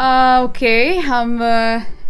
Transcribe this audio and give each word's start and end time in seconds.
Okay, 0.00 0.98
ہم 1.08 1.42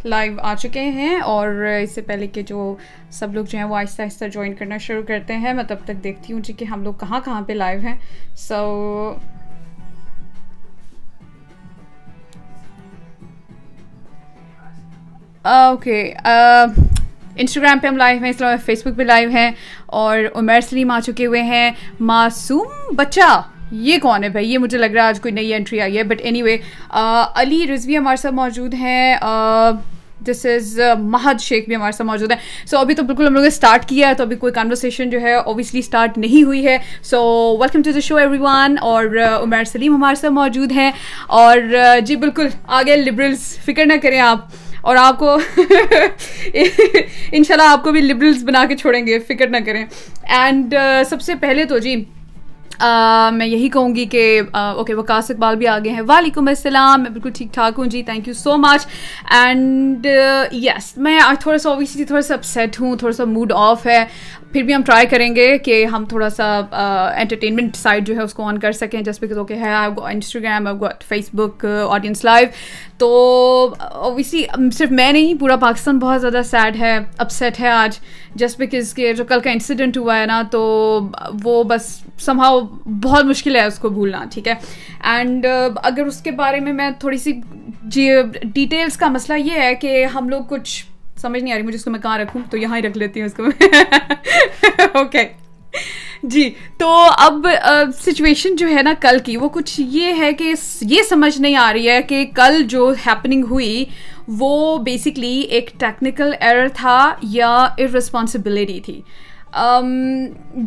live 0.04 0.34
آ 0.40 0.54
چکے 0.54 0.80
ہیں 0.80 1.16
اور 1.20 1.48
اس 1.82 1.94
سے 1.94 2.00
پہلے 2.00 2.26
کہ 2.26 2.42
جو 2.42 2.74
سب 3.10 3.34
لوگ 3.34 3.44
جو 3.44 3.58
ہیں 3.58 3.64
وہ 3.64 3.76
آہستہ 3.76 4.02
آہستہ 4.02 4.24
جوائن 4.32 4.54
کرنا 4.54 4.76
شروع 4.78 5.02
کرتے 5.08 5.36
ہیں، 5.36 5.52
میں 5.54 5.64
تب 5.68 5.76
تک 5.84 6.02
دیکھتی 6.04 6.32
ہوں 6.32 6.40
جی 6.40 6.52
کہ 6.52 6.64
ہم 6.64 6.82
لوگ 6.84 6.94
کہاں 7.00 7.20
کہاں 7.24 7.42
پہ 7.42 7.52
لائیو 7.52 7.80
ہیں۔ 7.80 7.94
سو 8.38 9.14
اوکے 15.44 16.02
انسٹاگرام 17.36 17.78
پہ 17.78 17.86
ہم 17.86 17.96
لائیو 17.96 18.22
ہیں، 18.22 18.30
اس 18.30 18.36
طرح 18.36 18.56
فیس 18.64 18.86
بک 18.86 18.96
پہ 18.96 19.02
لائیو 19.02 19.30
ہیں 19.30 19.50
اور 19.86 20.18
عمیر 20.34 20.60
سلیم 20.60 20.90
آ 20.90 21.00
چکے 21.00 21.26
ہوئے 21.26 21.42
ہیں۔ 21.42 21.70
معصوم 22.00 22.94
بچہ۔ 22.96 23.40
یہ 23.70 23.98
کون 23.98 24.24
ہے 24.24 24.28
بھائی؟ 24.28 24.52
یہ 24.52 24.58
مجھے 24.58 24.78
لگ 24.78 24.86
رہا 24.86 25.02
ہے 25.02 25.08
آج 25.08 25.20
کوئی 25.20 25.34
نئی 25.34 25.54
انٹری 25.54 25.80
آئی 25.80 25.98
ہے 25.98 26.02
but 26.02 26.20
any 26.22 26.42
way 26.42 26.56
Ali 27.34 27.66
Rizvi 27.74 27.96
ہمارے 27.98 28.16
ساتھ 28.16 28.34
موجود 28.34 28.74
ہیں 28.74 29.16
دس 30.26 30.46
از 30.46 30.80
مہد 30.98 31.40
شیخ 31.40 31.64
بھی 31.66 31.76
ہمارے 31.76 31.92
ساتھ 31.92 32.08
موجود 32.08 32.30
ہیں۔ 32.30 32.66
سو 32.66 32.78
ابھی 32.78 32.94
تو 32.94 33.02
بالکل 33.02 33.26
ہم 33.26 33.32
لوگوں 33.32 33.44
نے 33.44 33.48
اسٹارٹ 33.48 33.84
کیا 33.88 34.08
ہے، 34.08 34.14
تو 34.14 34.22
ابھی 34.22 34.36
کوئی 34.36 34.52
کانورسیشن 34.52 35.10
جو 35.10 35.20
ہے 35.20 35.34
اوبیسلی 35.34 35.80
اسٹارٹ 35.80 36.18
نہیں 36.18 36.42
ہوئی 36.42 36.66
ہے۔ 36.66 36.78
So 37.02 37.22
welcome 37.60 37.82
to 37.82 37.92
the 37.92 38.00
show 38.00 38.16
everyone 38.40 38.76
اور 38.80 39.06
عمیر 39.42 39.64
سلیم 39.64 39.94
ہمارے 39.94 40.14
ساتھ 40.14 40.32
موجود 40.32 40.72
ہیں۔ 40.72 40.90
اور 41.26 41.56
جی 42.06 42.16
بالکل 42.16 42.48
آگے 42.66 42.96
لبرلس 42.96 43.58
فکر 43.64 43.86
نہ 43.86 43.92
کریں 44.02 44.20
آپ۔ 44.20 44.38
اور 44.80 44.96
آپ 44.96 45.18
کو 45.18 45.38
ان 47.32 47.44
شاء 47.44 47.54
اللہ 47.54 47.68
آپ 47.68 47.84
کو 47.84 47.92
بھی 47.92 48.00
لبرلس 48.00 48.42
بنا 48.42 48.64
کے 48.68 48.76
چھوڑیں 48.76 49.06
گے، 49.06 49.18
فکر 49.18 49.48
نہ 49.48 49.56
کریں۔ 49.66 49.84
اینڈ 50.22 50.74
سب 51.10 51.20
سے 51.20 51.34
پہلے 51.34 51.64
تو 51.64 51.78
جی 51.78 52.04
میں 53.32 53.46
یہی 53.46 53.68
کہوں 53.68 53.94
گی 53.94 54.04
کہ 54.04 54.40
اوکے 54.52 54.94
وکاس 54.94 55.30
اقبال 55.30 55.56
بھی 55.56 55.66
آگے 55.66 55.90
ہیں۔ 55.90 56.00
وعلیکم 56.08 56.48
السلام، 56.48 57.02
میں 57.02 57.10
بالکل 57.10 57.30
ٹھیک 57.30 57.52
ٹھاک 57.54 57.78
ہوں۔ 57.78 57.86
جی 57.86 58.02
thank 58.02 58.28
you 58.28 58.34
so 58.34 58.56
much 58.56 58.86
and 59.30 60.06
yes 60.52 60.96
میں 60.96 61.18
آج 61.20 61.40
تھوڑا 61.40 61.58
سا 61.58 61.70
اوبیسلی 61.70 62.04
تھوڑا 62.04 62.22
سا 62.22 62.34
اپسیٹ 62.34 62.80
ہوں، 62.80 62.96
تھوڑا 62.96 63.12
سا 63.12 63.24
موڈ 63.24 63.52
آف 63.56 63.86
ہے۔ 63.86 64.04
پھر 64.52 64.62
بھی 64.62 64.74
ہم 64.74 64.82
ٹرائی 64.86 65.06
کریں 65.06 65.34
گے 65.36 65.46
کہ 65.64 65.84
ہم 65.92 66.04
تھوڑا 66.08 66.28
سا 66.30 66.46
انٹرٹینمنٹ 67.16 67.76
سائڈ 67.76 68.06
جو 68.06 68.14
ہے 68.16 68.22
اس 68.22 68.34
کو 68.34 68.44
آن 68.44 68.58
کر 68.58 68.72
سکیں 68.72 69.00
جس 69.00 69.22
بکاز 69.22 69.38
اوکے 69.38 69.54
ہے 69.54 69.72
Instagram 70.04 70.66
got 70.80 71.04
Facebook 71.32 71.64
audience 71.88 72.24
live 72.24 72.48
تو 72.98 73.08
اوبیسلی 73.78 74.44
صرف 74.76 74.90
میں 74.90 75.12
نہیں، 75.12 75.34
پورا 75.40 75.56
پاکستان 75.56 75.98
بہت 75.98 76.20
زیادہ 76.20 76.42
سیڈ 76.46 76.76
ہے 76.80 76.96
اپسیٹ 77.18 77.60
ہے 77.60 77.68
آج. 77.68 77.98
جسٹ 78.34 78.60
بکاز 78.60 78.92
کے 78.94 79.12
جو 79.14 79.24
کل 79.24 79.40
کا 79.40 79.50
انسیڈنٹ 79.50 79.96
ہوا 79.96 80.18
ہے 80.18 80.26
نا، 80.26 80.42
تو 80.50 80.60
وہ 81.44 81.62
بس 81.68 81.88
سمبھاؤ 82.20 82.60
بہت 83.02 83.24
مشکل 83.24 83.56
ہے 83.56 83.64
اس 83.64 83.78
کو 83.78 83.88
بھولنا، 83.88 84.24
ٹھیک 84.32 84.48
ہے؟ 84.48 84.54
اینڈ 85.12 85.46
اگر 85.82 86.06
اس 86.06 86.20
کے 86.22 86.30
بارے 86.32 86.60
میں 86.60 86.72
میں 86.72 86.90
تھوڑی 87.00 87.18
سی 87.18 87.32
جی 87.84 88.08
ڈیٹیلس 88.44 88.96
کا 88.96 89.08
مسئلہ 89.08 89.38
یہ 89.38 89.60
ہے 89.60 89.74
کہ 89.80 90.04
ہم 90.14 90.28
لوگ 90.28 90.42
کچھ 90.48 90.84
سمجھ 91.20 91.42
نہیں 91.42 91.52
آ 91.52 91.56
رہی، 91.56 91.62
مجھے 91.62 91.76
اس 91.76 91.84
کو 91.84 91.90
میں 91.90 92.00
کہاں 92.00 92.18
رکھوں؟ 92.18 92.42
تو 92.50 92.56
یہاں 92.56 92.76
ہی 92.76 92.82
رکھ 92.82 92.98
لیتی 92.98 93.20
ہوں 93.20 93.26
اس 93.26 93.34
کو 93.34 93.44
اوکے 94.98 95.24
جی 96.22 96.48
تو 96.78 96.88
اب 97.18 97.46
سچویشن 98.04 98.56
جو 98.56 98.68
ہے 98.68 98.82
نا 98.82 98.92
کل 99.00 99.18
کی، 99.24 99.36
وہ 99.36 99.48
کچھ 99.48 99.80
یہ 99.80 100.14
ہے 100.18 100.32
کہ 100.32 100.52
یہ 100.80 101.02
سمجھ 101.02 101.40
نہیں 101.40 101.56
آ 101.56 101.72
رہی 101.72 101.88
ہے 101.88 102.00
کہ 102.02 102.24
کل 102.34 102.62
جو 102.68 102.92
ہیپننگ 103.06 103.44
ہوئی، 103.50 103.84
وہ 104.38 104.78
بیسکلی 104.78 105.40
ایک 105.40 105.70
ٹیکنیکل 105.78 106.32
ایرر 106.40 106.68
تھا 106.74 106.98
یا 107.22 107.52
ارسپانسبلٹی 107.78 108.80
تھی۔ 108.80 109.00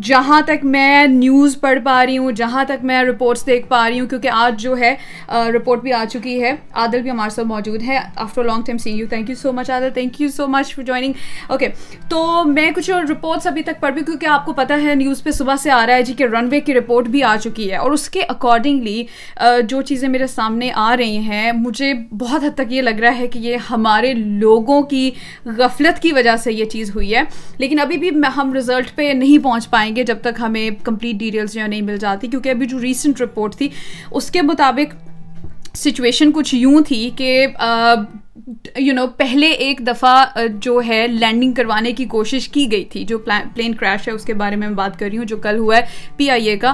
جہاں 0.04 0.42
تک 0.42 0.64
میں 0.64 1.06
نیوز 1.08 1.60
پڑھ 1.62 1.80
پا 1.84 2.06
رہی 2.06 2.18
ہوں، 2.18 2.32
جہاں 2.32 2.64
تک 2.66 2.84
میں 2.84 3.04
رپورٹس 3.04 3.46
دیکھ 3.46 3.68
پا 3.68 3.90
رہی 3.90 4.00
ہوں، 4.00 4.08
کیونکہ 4.08 4.30
آج 4.34 4.62
جو 4.62 4.78
ہے 4.78 4.96
رپورٹ 5.54 5.82
بھی 5.82 5.94
آ 5.94 6.04
چکی 6.12 6.42
ہے۔ 6.44 6.52
عادل 6.74 7.02
بھی 7.02 7.12
ہمارے 7.12 7.30
ساتھ 7.30 7.48
موجود 7.48 7.84
ہے 7.84 8.00
after 8.16 8.44
long 8.44 8.64
time 8.64 8.78
seeing 8.78 9.00
you 9.00 9.08
thank 9.10 9.30
you 9.30 9.36
so 9.36 9.52
much 9.54 9.70
Adil 9.70 9.90
thank 9.94 10.22
you 10.22 10.28
so 10.28 10.48
much 10.48 10.74
for 10.76 10.84
joining 10.86 11.14
okay 11.48 11.68
تو 12.10 12.44
میں 12.46 12.70
کچھ 12.76 12.90
رپورٹس 13.12 13.48
ابھی 13.48 13.64
تک 13.64 13.80
پڑھ 13.80 13.94
بھی، 13.94 14.02
کیونکہ 14.06 14.26
آپ 14.26 14.46
کو 14.46 14.54
پتا 14.54 14.80
ہے 14.84 14.96
نیوز 14.96 15.24
پہ 15.24 15.32
صبح 15.32 15.56
سے 15.64 15.72
آ 15.72 15.86
رہا 15.88 15.96
ہے 15.96 16.04
جی 16.04 16.14
کہ 16.14 16.24
رن 16.24 16.48
وے 16.52 16.60
کی 16.60 16.74
رپورٹ 16.74 17.08
بھی 17.08 17.24
آ 17.24 17.36
چکی 17.44 17.70
ہے۔ 17.72 17.78
اور 17.78 17.92
اس 17.92 18.10
کے 18.10 18.22
اکارڈنگلی 18.30 19.04
جو 19.68 19.82
چیزیں 19.82 20.10
میرے 20.10 20.28
سامنے 20.28 20.72
آ 20.76 20.96
رہی 20.98 21.18
ہیں، 21.18 21.52
مجھے 21.52 21.94
بہت 22.20 22.44
حد 22.44 22.56
تک 22.56 22.72
یہ 22.74 22.82
لگ 22.82 23.00
رہا 23.00 23.18
ہے 23.18 23.28
کہ 23.28 23.40
یہ 23.40 23.58
ہمارے 23.70 24.14
لوگوں 24.14 24.82
کی 24.82 25.10
غفلت 25.58 26.02
کی 26.02 26.12
وجہ 26.14 26.36
سے 26.36 26.54
یہ 26.54 26.66
چیز 26.66 26.96
ہوئی 26.96 27.16
ہے۔ 27.16 27.22
لیکن 27.58 27.80
ابھی 27.80 27.98
بھی 27.98 28.10
ہم 28.38 28.54
رزلٹ 28.54 28.72
رزلٹ 28.74 28.96
پہ 28.96 29.12
نہیں 29.14 29.44
پہنچ 29.44 29.70
پائیں 29.70 29.96
گے 29.96 30.04
جب 30.04 30.18
تک 30.22 30.40
ہمیں 30.40 30.70
کمپلیٹ 30.84 31.16
ڈیٹیلس 31.16 31.54
جو 31.54 31.62
ہے 31.62 31.68
نہیں 31.68 31.82
مل 31.82 31.98
جاتی، 31.98 32.28
کیونکہ 32.28 32.50
ابھی 32.50 32.66
جو 32.66 32.82
ریسنٹ 32.82 33.22
رپورٹ 33.22 33.56
تھی، 33.56 33.70
اس 34.12 34.32
کے 34.32 34.42
مطابق 34.42 34.96
سچویشن 35.78 36.32
کچھ 36.32 36.56
یوں 36.56 36.82
تھی 36.82 37.10
کہ 37.16 37.48
یو 38.36 38.94
نو 38.94 39.06
پہلے 39.18 39.48
ایک 39.48 39.82
دفعہ 39.88 40.40
جو 40.62 40.82
ہے 40.88 41.06
لینڈنگ 41.08 41.52
کروانے 41.54 41.92
کی 41.94 42.06
کوشش 42.06 42.48
کی 42.50 42.72
گئی 42.72 42.84
تھی، 42.86 43.04
جو 43.06 43.18
پلین 43.20 43.74
کریش 43.76 44.08
ہے، 44.08 44.14
اس 44.14 44.24
کے 44.26 44.34
بارے 44.34 44.56
میں 44.56 44.68
میں 44.68 44.76
بات 44.76 44.98
کر 45.00 45.08
رہی 45.10 45.18
ہوں، 45.18 45.26
جو 45.26 45.38
کل 45.38 45.58
ہوا 45.58 45.78
ہے 45.78 45.82
پی 46.18 46.30
آئی 46.30 46.50
اے 46.50 46.56
کا۔ 46.58 46.74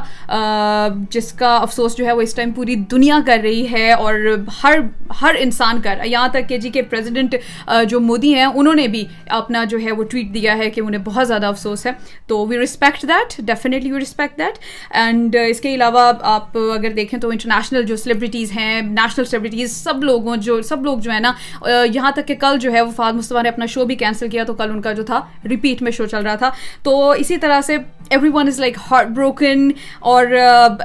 جس 1.11 1.31
کا 1.33 1.55
افسوس 1.57 1.97
جو 1.97 2.05
ہے، 2.05 2.11
وہ 2.11 2.21
اس 2.21 2.33
ٹائم 2.35 2.51
پوری 2.51 2.75
دنیا 2.91 3.19
کر 3.25 3.39
رہی 3.43 3.65
ہے 3.71 3.91
اور 3.91 4.13
ہر 4.63 4.79
ہر 5.21 5.35
انسان 5.39 5.81
کر 5.81 5.99
یہاں 6.05 6.27
تک 6.27 6.47
کہ 6.49 6.57
جی 6.57 6.69
کہ 6.69 6.81
پریزیڈنٹ 6.89 7.35
جو 7.89 7.99
مودی 7.99 8.33
ہیں، 8.35 8.45
انہوں 8.45 8.75
نے 8.75 8.87
بھی 8.87 9.03
اپنا 9.39 9.63
جو 9.63 9.77
ہے 9.83 9.91
وہ 9.91 10.03
ٹویٹ 10.03 10.33
دیا 10.33 10.57
ہے 10.57 10.69
کہ 10.69 10.81
انہیں 10.81 11.03
بہت 11.05 11.27
زیادہ 11.27 11.45
افسوس 11.45 11.85
ہے۔ 11.85 11.91
تو 12.27 12.45
we 12.47 12.57
respect 12.57 13.03
that 13.03 13.39
definitely 13.41 13.91
we 13.91 14.01
respect 14.01 14.37
that 14.37 14.57
and 14.95 15.35
اس 15.49 15.61
کے 15.61 15.73
علاوہ 15.75 16.11
آپ 16.21 16.57
اگر 16.57 16.91
دیکھیں 16.95 17.19
تو 17.19 17.29
انٹرنیشنل 17.29 17.83
جو 17.83 17.95
سیلیبریٹیز 17.95 18.51
ہیں 18.51 18.81
نیشنل 18.81 19.25
سیلیبریٹیز 19.25 19.75
سب 19.83 20.03
لوگوں 20.03 20.35
جو 20.47 20.61
سب 20.61 20.83
لوگ 20.83 20.97
جو 20.99 21.11
ہے 21.11 21.19
نا 21.19 21.31
یہاں 21.93 22.11
تک 22.11 22.27
کہ 22.27 22.35
کل 22.35 22.57
جو 22.61 22.71
ہے 22.73 22.81
وہ 22.81 22.91
فاد 22.95 23.13
مصطفیٰ 23.13 23.43
نے 23.43 23.49
اپنا 23.49 23.65
شو 23.65 23.85
بھی 23.85 23.95
کینسل 23.95 24.29
کیا 24.29 24.43
تو 24.43 24.53
کل 24.53 24.69
ان 24.69 24.81
کا 24.81 24.93
جو 24.93 25.03
تھا 25.03 25.19
ریپیٹ 25.49 25.81
میں 25.81 25.91
شو 25.91 26.05
چل 26.05 26.23
رہا 26.23 26.35
تھا۔ 26.35 26.49
تو 26.83 27.09
اسی 27.09 27.37
طرح 27.37 27.61
سے 27.61 27.77
everyone 28.33 28.47
is 28.47 28.59
like 28.59 28.77
heart 28.91 29.07
broken 29.07 29.69
اور 29.99 30.25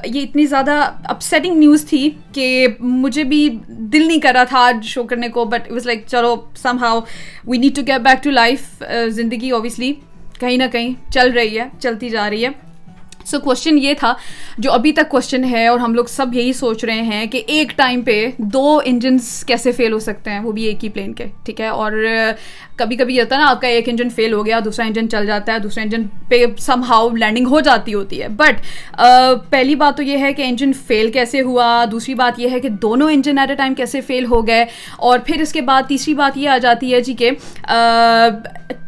یہ 0.04 0.20
اتنی 0.20 0.46
زیادہ 0.46 0.72
اپسیٹنگ 1.04 1.56
نیوز 1.58 1.84
تھی 1.88 2.10
کہ 2.32 2.66
مجھے 2.80 3.24
بھی 3.24 3.48
دل 3.68 4.06
نہیں 4.06 4.20
کر 4.20 4.32
رہا 4.34 4.44
تھا 4.44 4.58
آج 4.58 4.84
شو 4.84 5.04
کرنے 5.04 5.28
کو 5.28 5.44
بٹ 5.44 5.70
واز 5.72 5.86
لائک 5.86 6.06
چلو 6.06 6.34
somehow 6.80 7.00
we 7.44 7.58
need 7.58 7.76
to 7.76 7.82
get 7.86 8.00
back 8.00 8.24
to 8.24 8.30
life 8.30 8.82
زندگی 9.08 9.50
اوبیسلی 9.50 9.92
کہیں 10.40 10.56
نہ 10.56 10.64
کہیں 10.72 10.92
چل 11.12 11.30
رہی 11.30 11.58
ہے، 11.58 11.68
چلتی 11.80 12.08
جا 12.10 12.30
رہی 12.30 12.44
ہے۔ 12.44 12.50
سو 13.26 13.38
کوشچن 13.40 13.78
یہ 13.78 13.94
تھا 13.98 14.12
جو 14.58 14.72
ابھی 14.72 14.92
تک 14.92 15.08
کوشچن 15.10 15.44
ہے 15.44 15.66
اور 15.66 15.78
ہم 15.78 15.94
لوگ 15.94 16.04
سب 16.08 16.34
یہی 16.34 16.52
سوچ 16.52 16.84
رہے 16.84 17.02
ہیں 17.02 17.26
کہ 17.26 17.42
ایک 17.46 17.72
ٹائم 17.76 18.02
پہ 18.02 18.26
دو 18.38 18.80
انجنس 18.84 19.44
کیسے 19.46 19.72
فیل 19.72 19.92
ہو 19.92 19.98
سکتے 19.98 20.30
ہیں؟ 20.30 20.40
وہ 20.40 20.52
بھی 20.52 20.64
ایک 20.64 20.84
ہی 20.84 20.88
پلین 20.88 21.12
کے، 21.12 21.24
ٹھیک 21.44 21.60
ہے؟ 21.60 21.66
اور 21.66 21.92
کبھی 22.76 22.96
کبھی 22.96 23.14
یہ 23.16 23.22
ہوتا 23.22 23.36
ہے 23.36 23.40
نا، 23.40 23.48
آپ 23.50 23.60
کا 23.60 23.68
ایک 23.68 23.88
انجن 23.88 24.08
فیل 24.08 24.32
ہو 24.32 24.44
گیا، 24.46 24.58
دوسرا 24.64 24.86
انجن 24.86 25.08
چل 25.08 25.26
جاتا 25.26 25.52
ہے 25.52 25.58
دوسرا 25.58 25.82
انجن 25.82 26.02
پہ 26.28 26.44
سم 26.58 26.82
ہاؤ 26.88 27.08
لینڈنگ 27.10 27.46
ہو 27.46 27.60
جاتی 27.60 27.94
ہوتی 27.94 28.22
ہے۔ 28.22 28.28
بٹ 28.28 29.00
پہلی 29.50 29.74
بات 29.74 29.96
تو 29.96 30.02
یہ 30.02 30.18
ہے 30.18 30.32
کہ 30.32 30.42
انجن 30.48 30.72
فیل 30.86 31.10
کیسے 31.12 31.40
ہوا؟ 31.40 31.84
دوسری 31.90 32.14
بات 32.14 32.40
یہ 32.40 32.50
ہے 32.50 32.60
کہ 32.60 32.68
دونوں 32.82 33.10
انجن 33.10 33.38
ایٹ 33.38 33.50
اے 33.50 33.56
ٹائم 33.56 33.74
کیسے 33.74 34.00
فیل 34.00 34.24
ہو 34.26 34.46
گئے؟ 34.46 34.64
اور 34.98 35.18
پھر 35.26 35.40
اس 35.40 35.52
کے 35.52 35.60
بعد 35.60 35.82
تیسری 35.88 36.14
بات 36.14 36.36
یہ 36.36 36.48
آ 36.48 36.58
جاتی 36.58 36.92
ہے 36.94 37.00
جی 37.00 37.14
کہ 37.14 37.30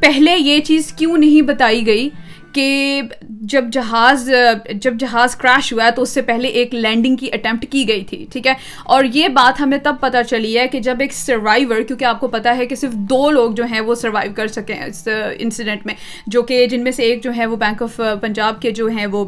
پہلے 0.00 0.36
یہ 0.38 0.60
چیز 0.60 0.92
کیوں 0.92 1.16
نہیں 1.16 1.42
بتائی 1.42 1.86
گئی؟ 1.86 2.08
کہ 2.56 3.02
جب 3.50 3.64
جہاز 3.72 4.28
جب 4.74 4.94
جہاز 5.00 5.36
کریش 5.36 5.72
ہوا 5.72 5.84
ہے 5.84 5.90
تو 5.90 6.02
اس 6.02 6.10
سے 6.10 6.22
پہلے 6.22 6.48
ایک 6.48 6.74
لینڈنگ 6.74 7.16
کی 7.16 7.28
اٹیمپٹ 7.32 7.66
کی 7.70 7.86
گئی 7.88 8.04
تھی، 8.04 8.24
ٹھیک 8.32 8.46
ہے؟ 8.46 8.52
اور 8.84 9.04
یہ 9.14 9.28
بات 9.34 9.60
ہمیں 9.60 9.78
تب 9.84 9.96
پتہ 10.00 10.22
چلی 10.28 10.56
ہے 10.58 10.66
کہ 10.68 10.80
جب 10.80 11.00
ایک 11.00 11.12
سروائیور 11.12 11.82
کیونکہ 11.82 12.04
آپ 12.04 12.20
کو 12.20 12.28
پتا 12.28 12.56
ہے 12.56 12.66
کہ 12.66 12.74
صرف 12.74 12.92
دو 13.10 13.30
لوگ 13.30 13.52
جو 13.52 13.64
ہیں 13.64 13.80
وہ 13.80 13.94
سروائیو 13.94 14.32
کر 14.36 14.46
سکیں 14.48 14.76
اس 14.76 15.06
انسیڈنٹ 15.38 15.86
میں، 15.86 15.94
جو 16.26 16.42
کہ 16.42 16.66
جن 16.66 16.84
میں 16.84 16.92
سے 16.92 17.02
ایک 17.02 17.22
جو 17.24 17.36
ہے 17.36 17.46
وہ 17.46 17.56
بینک 17.56 17.82
آف 17.82 18.00
پنجاب 18.20 18.60
کے 18.62 18.70
جو 18.70 18.86
ہیں 18.88 19.06
وہ 19.06 19.24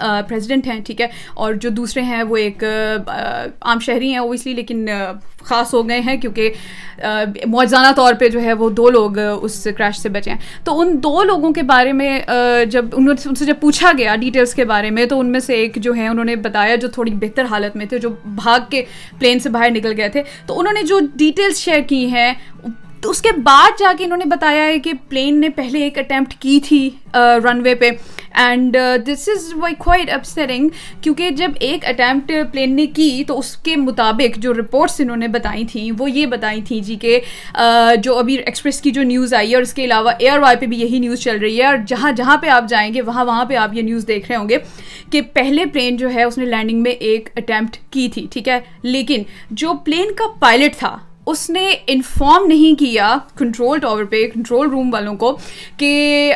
پریزیڈنٹ 0.00 0.66
ہیں، 0.66 0.80
ٹھیک 0.86 1.00
ہے؟ 1.00 1.06
اور 1.34 1.54
جو 1.54 1.70
دوسرے 1.70 2.02
ہیں، 2.02 2.22
وہ 2.22 2.36
ایک 2.36 2.64
عام 3.60 3.78
شہری 3.78 4.10
ہیں 4.10 4.18
اوبیسلی 4.18 4.52
لیکن 4.54 4.86
خاص 5.44 5.72
ہو 5.74 5.88
گئے 5.88 6.00
ہیں 6.00 6.16
کیونکہ 6.16 6.52
موجانہ 7.46 7.92
طور 7.96 8.14
پہ 8.18 8.28
جو 8.28 8.42
ہے 8.42 8.52
وہ 8.52 8.68
دو 8.70 8.88
لوگ 8.90 9.18
اس 9.18 9.66
کریش 9.76 9.98
سے 9.98 10.08
بچے 10.08 10.30
ہیں۔ 10.30 10.38
تو 10.64 10.78
ان 10.80 10.96
دو 11.02 11.22
لوگوں 11.24 11.52
کے 11.52 11.62
بارے 11.62 11.92
میں 11.92 12.18
جب 12.70 12.84
ان 12.92 13.16
سے 13.16 13.44
جب 13.44 13.60
پوچھا 13.60 13.92
گیا 13.98 14.14
ڈیٹیلس 14.16 14.54
کے 14.54 14.64
بارے 14.64 14.90
میں، 14.90 15.06
تو 15.06 15.18
ان 15.20 15.32
میں 15.32 15.40
سے 15.40 15.54
ایک 15.54 15.76
جو 15.76 15.94
ہے 15.96 16.06
انہوں 16.08 16.24
نے 16.24 16.36
بتایا 16.36 16.74
جو 16.74 16.88
تھوڑی 16.88 17.14
بہتر 17.20 17.44
حالت 17.50 17.76
میں 17.76 17.86
تھے، 17.86 17.98
جو 17.98 18.10
بھاگ 18.24 18.70
کے 18.70 18.84
پلین 19.18 19.38
سے 19.38 19.48
باہر 19.48 19.70
نکل 19.70 19.92
گئے 19.96 20.08
تھے۔ 20.08 20.22
تو 20.46 20.58
انہوں 20.58 20.72
نے 20.72 20.82
جو 20.82 21.00
ڈیٹیلس 21.14 21.58
شیئر 21.58 21.80
کی 21.88 22.06
ہیں 22.06 22.32
تو 23.04 23.10
اس 23.10 23.20
کے 23.22 23.28
بعد 23.36 23.78
جا 23.78 23.92
کے 23.98 24.04
انہوں 24.04 24.18
نے 24.18 24.24
بتایا 24.24 24.64
ہے 24.64 24.78
کہ 24.78 24.92
پلین 25.08 25.40
نے 25.40 25.48
پہلے 25.48 25.82
ایک 25.82 25.98
اٹیمپٹ 25.98 26.34
کی 26.34 26.58
تھی 26.64 26.88
رن 27.14 27.60
وے 27.64 27.74
پہ۔ 27.74 27.90
And 28.34 28.76
this 29.06 29.28
is 29.28 29.52
why 29.56 29.74
quite 29.78 30.10
upsetting 30.12 30.68
کیونکہ 31.00 31.30
جب 31.30 31.50
ایک 31.60 31.84
اٹیمپٹ 31.86 32.32
پلین 32.52 32.74
نے 32.76 32.86
کی 32.86 33.24
تو 33.26 33.38
اس 33.38 33.54
کے 33.56 33.76
مطابق 33.76 34.38
جو 34.38 34.54
رپورٹس 34.54 35.00
انہوں 35.00 35.16
نے 35.16 35.28
بتائی 35.28 35.64
تھیں، 35.72 35.90
وہ 35.98 36.10
یہ 36.10 36.26
بتائی 36.26 36.62
تھیں 36.62 36.80
جی 36.80 36.96
کہ 36.96 37.20
جو 38.02 38.16
ابھی 38.18 38.36
ایکسپریس 38.36 38.80
کی 38.80 38.90
جو 38.90 39.02
نیوز 39.02 39.34
آئی 39.34 39.50
ہے 39.50 39.54
اور 39.54 39.62
اس 39.62 39.74
کے 39.74 39.84
علاوہ 39.84 40.12
ایئر 40.18 40.38
وائی 40.38 40.56
پہ 40.60 40.66
بھی 40.66 40.80
یہی 40.80 40.98
نیوز 40.98 41.20
چل 41.20 41.38
رہی 41.38 41.58
ہے 41.58 41.66
اور 41.66 41.76
جہاں 41.86 42.12
جہاں 42.12 42.36
پہ 42.36 42.48
آپ 42.48 42.68
جائیں 42.68 42.92
گے، 42.94 43.02
وہاں 43.02 43.24
وہاں 43.24 43.44
پہ 43.44 43.56
آپ 43.56 43.74
یہ 43.74 43.82
نیوز 43.82 44.06
دیکھ 44.08 44.28
رہے 44.28 44.36
ہوں 44.36 44.48
گے 44.48 44.58
کہ 45.10 45.22
پہلے 45.34 45.66
پلین 45.66 45.96
جو 45.96 46.14
ہے، 46.14 46.24
اس 46.24 46.38
نے 46.38 46.44
لینڈنگ 46.46 46.82
میں 46.82 46.92
ایک 46.92 47.28
اٹیمپٹ 47.36 47.76
کی 47.90 48.08
تھی، 48.14 48.26
ٹھیک 48.30 48.48
ہے؟ 48.48 48.60
لیکن 48.82 49.22
جو 49.50 49.74
پلین 49.84 50.14
کا 50.14 50.32
پائلٹ 50.40 50.78
تھا 50.78 50.96
اس 51.26 51.50
نے 51.50 51.74
انفارم 51.86 52.46
نہیں 52.46 52.78
کیا 52.78 53.16
کنٹرول 53.38 53.78
ٹاور 53.78 54.04
پہ 54.04 54.28
کنٹرول 54.34 54.68
روم 54.70 54.92
والوں 54.92 55.14
کو 55.14 55.38
کہ 55.76 56.32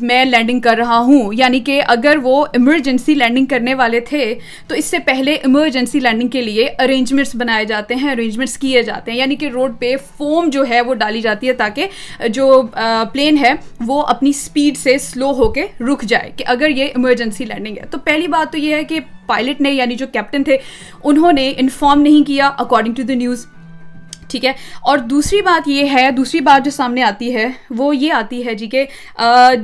میں 0.00 0.24
لینڈنگ 0.24 0.60
کر 0.60 0.76
رہا 0.78 0.98
ہوں۔ 0.98 1.34
یعنی 1.34 1.60
کہ 1.60 1.82
اگر 1.86 2.16
وہ 2.22 2.46
ایمرجنسی 2.52 3.14
لینڈنگ 3.14 3.46
کرنے 3.46 3.74
والے 3.74 4.00
تھے، 4.00 4.34
تو 4.68 4.74
اس 4.74 4.84
سے 4.84 4.98
پہلے 4.98 5.32
ایمرجنسی 5.32 6.00
لینڈنگ 6.00 6.28
کے 6.28 6.42
لیے 6.42 6.68
ارینجمنٹس 6.78 7.36
بنائے 7.36 7.64
جاتے 7.64 7.94
ہیں 7.94 8.12
ارینجمنٹس 8.12 8.58
کیے 8.58 8.82
جاتے 8.82 9.10
ہیں۔ 9.10 9.18
یعنی 9.18 9.36
کہ 9.36 9.46
روڈ 9.46 9.72
پہ 9.78 9.94
فوم 10.16 10.48
جو 10.48 10.64
ہے 10.68 10.80
وہ 10.80 10.94
ڈالی 10.94 11.20
جاتی 11.20 11.48
ہے 11.48 11.52
تاکہ 11.52 11.86
جو 12.28 12.62
پلین 13.12 13.38
ہے، 13.38 13.52
وہ 13.86 14.02
اپنی 14.02 14.30
اسپیڈ 14.30 14.76
سے 14.76 14.98
سلو 14.98 15.32
ہو 15.32 15.48
کے 15.52 15.66
رک 15.80 16.02
جائے 16.02 16.30
کہ 16.36 16.44
اگر 16.48 16.68
یہ 16.68 16.84
ایمرجنسی 16.84 17.44
لینڈنگ 17.44 17.78
ہے۔ 17.78 17.86
تو 17.90 17.98
پہلی 17.98 18.26
بات 18.26 18.52
تو 18.52 18.58
یہ 18.58 18.74
ہے 18.74 18.84
کہ 18.84 19.00
پائلٹ 19.26 19.60
نے 19.60 19.70
یعنی 19.70 19.94
جو 19.94 20.06
کیپٹن 20.06 20.44
تھے، 20.44 20.56
انہوں 21.04 21.32
نے 21.32 21.52
انفارم 21.56 22.00
نہیں 22.02 22.26
کیا 22.26 22.50
اکارڈنگ 22.58 22.94
ٹو 22.94 23.02
دا 23.02 23.14
نیوز 23.14 23.46
ٹھیک 24.28 24.44
ہے؟ 24.44 24.52
اور 24.82 24.98
دوسری 25.10 25.40
بات 25.42 25.68
یہ 25.68 25.90
ہے، 25.92 26.10
دوسری 26.16 26.40
بات 26.40 26.64
جو 26.64 26.70
سامنے 26.70 27.02
آتی 27.02 27.34
ہے، 27.34 27.46
وہ 27.78 27.94
یہ 27.96 28.12
آتی 28.12 28.44
ہے 28.46 28.54
جی 28.54 28.66
کہ 28.66 28.84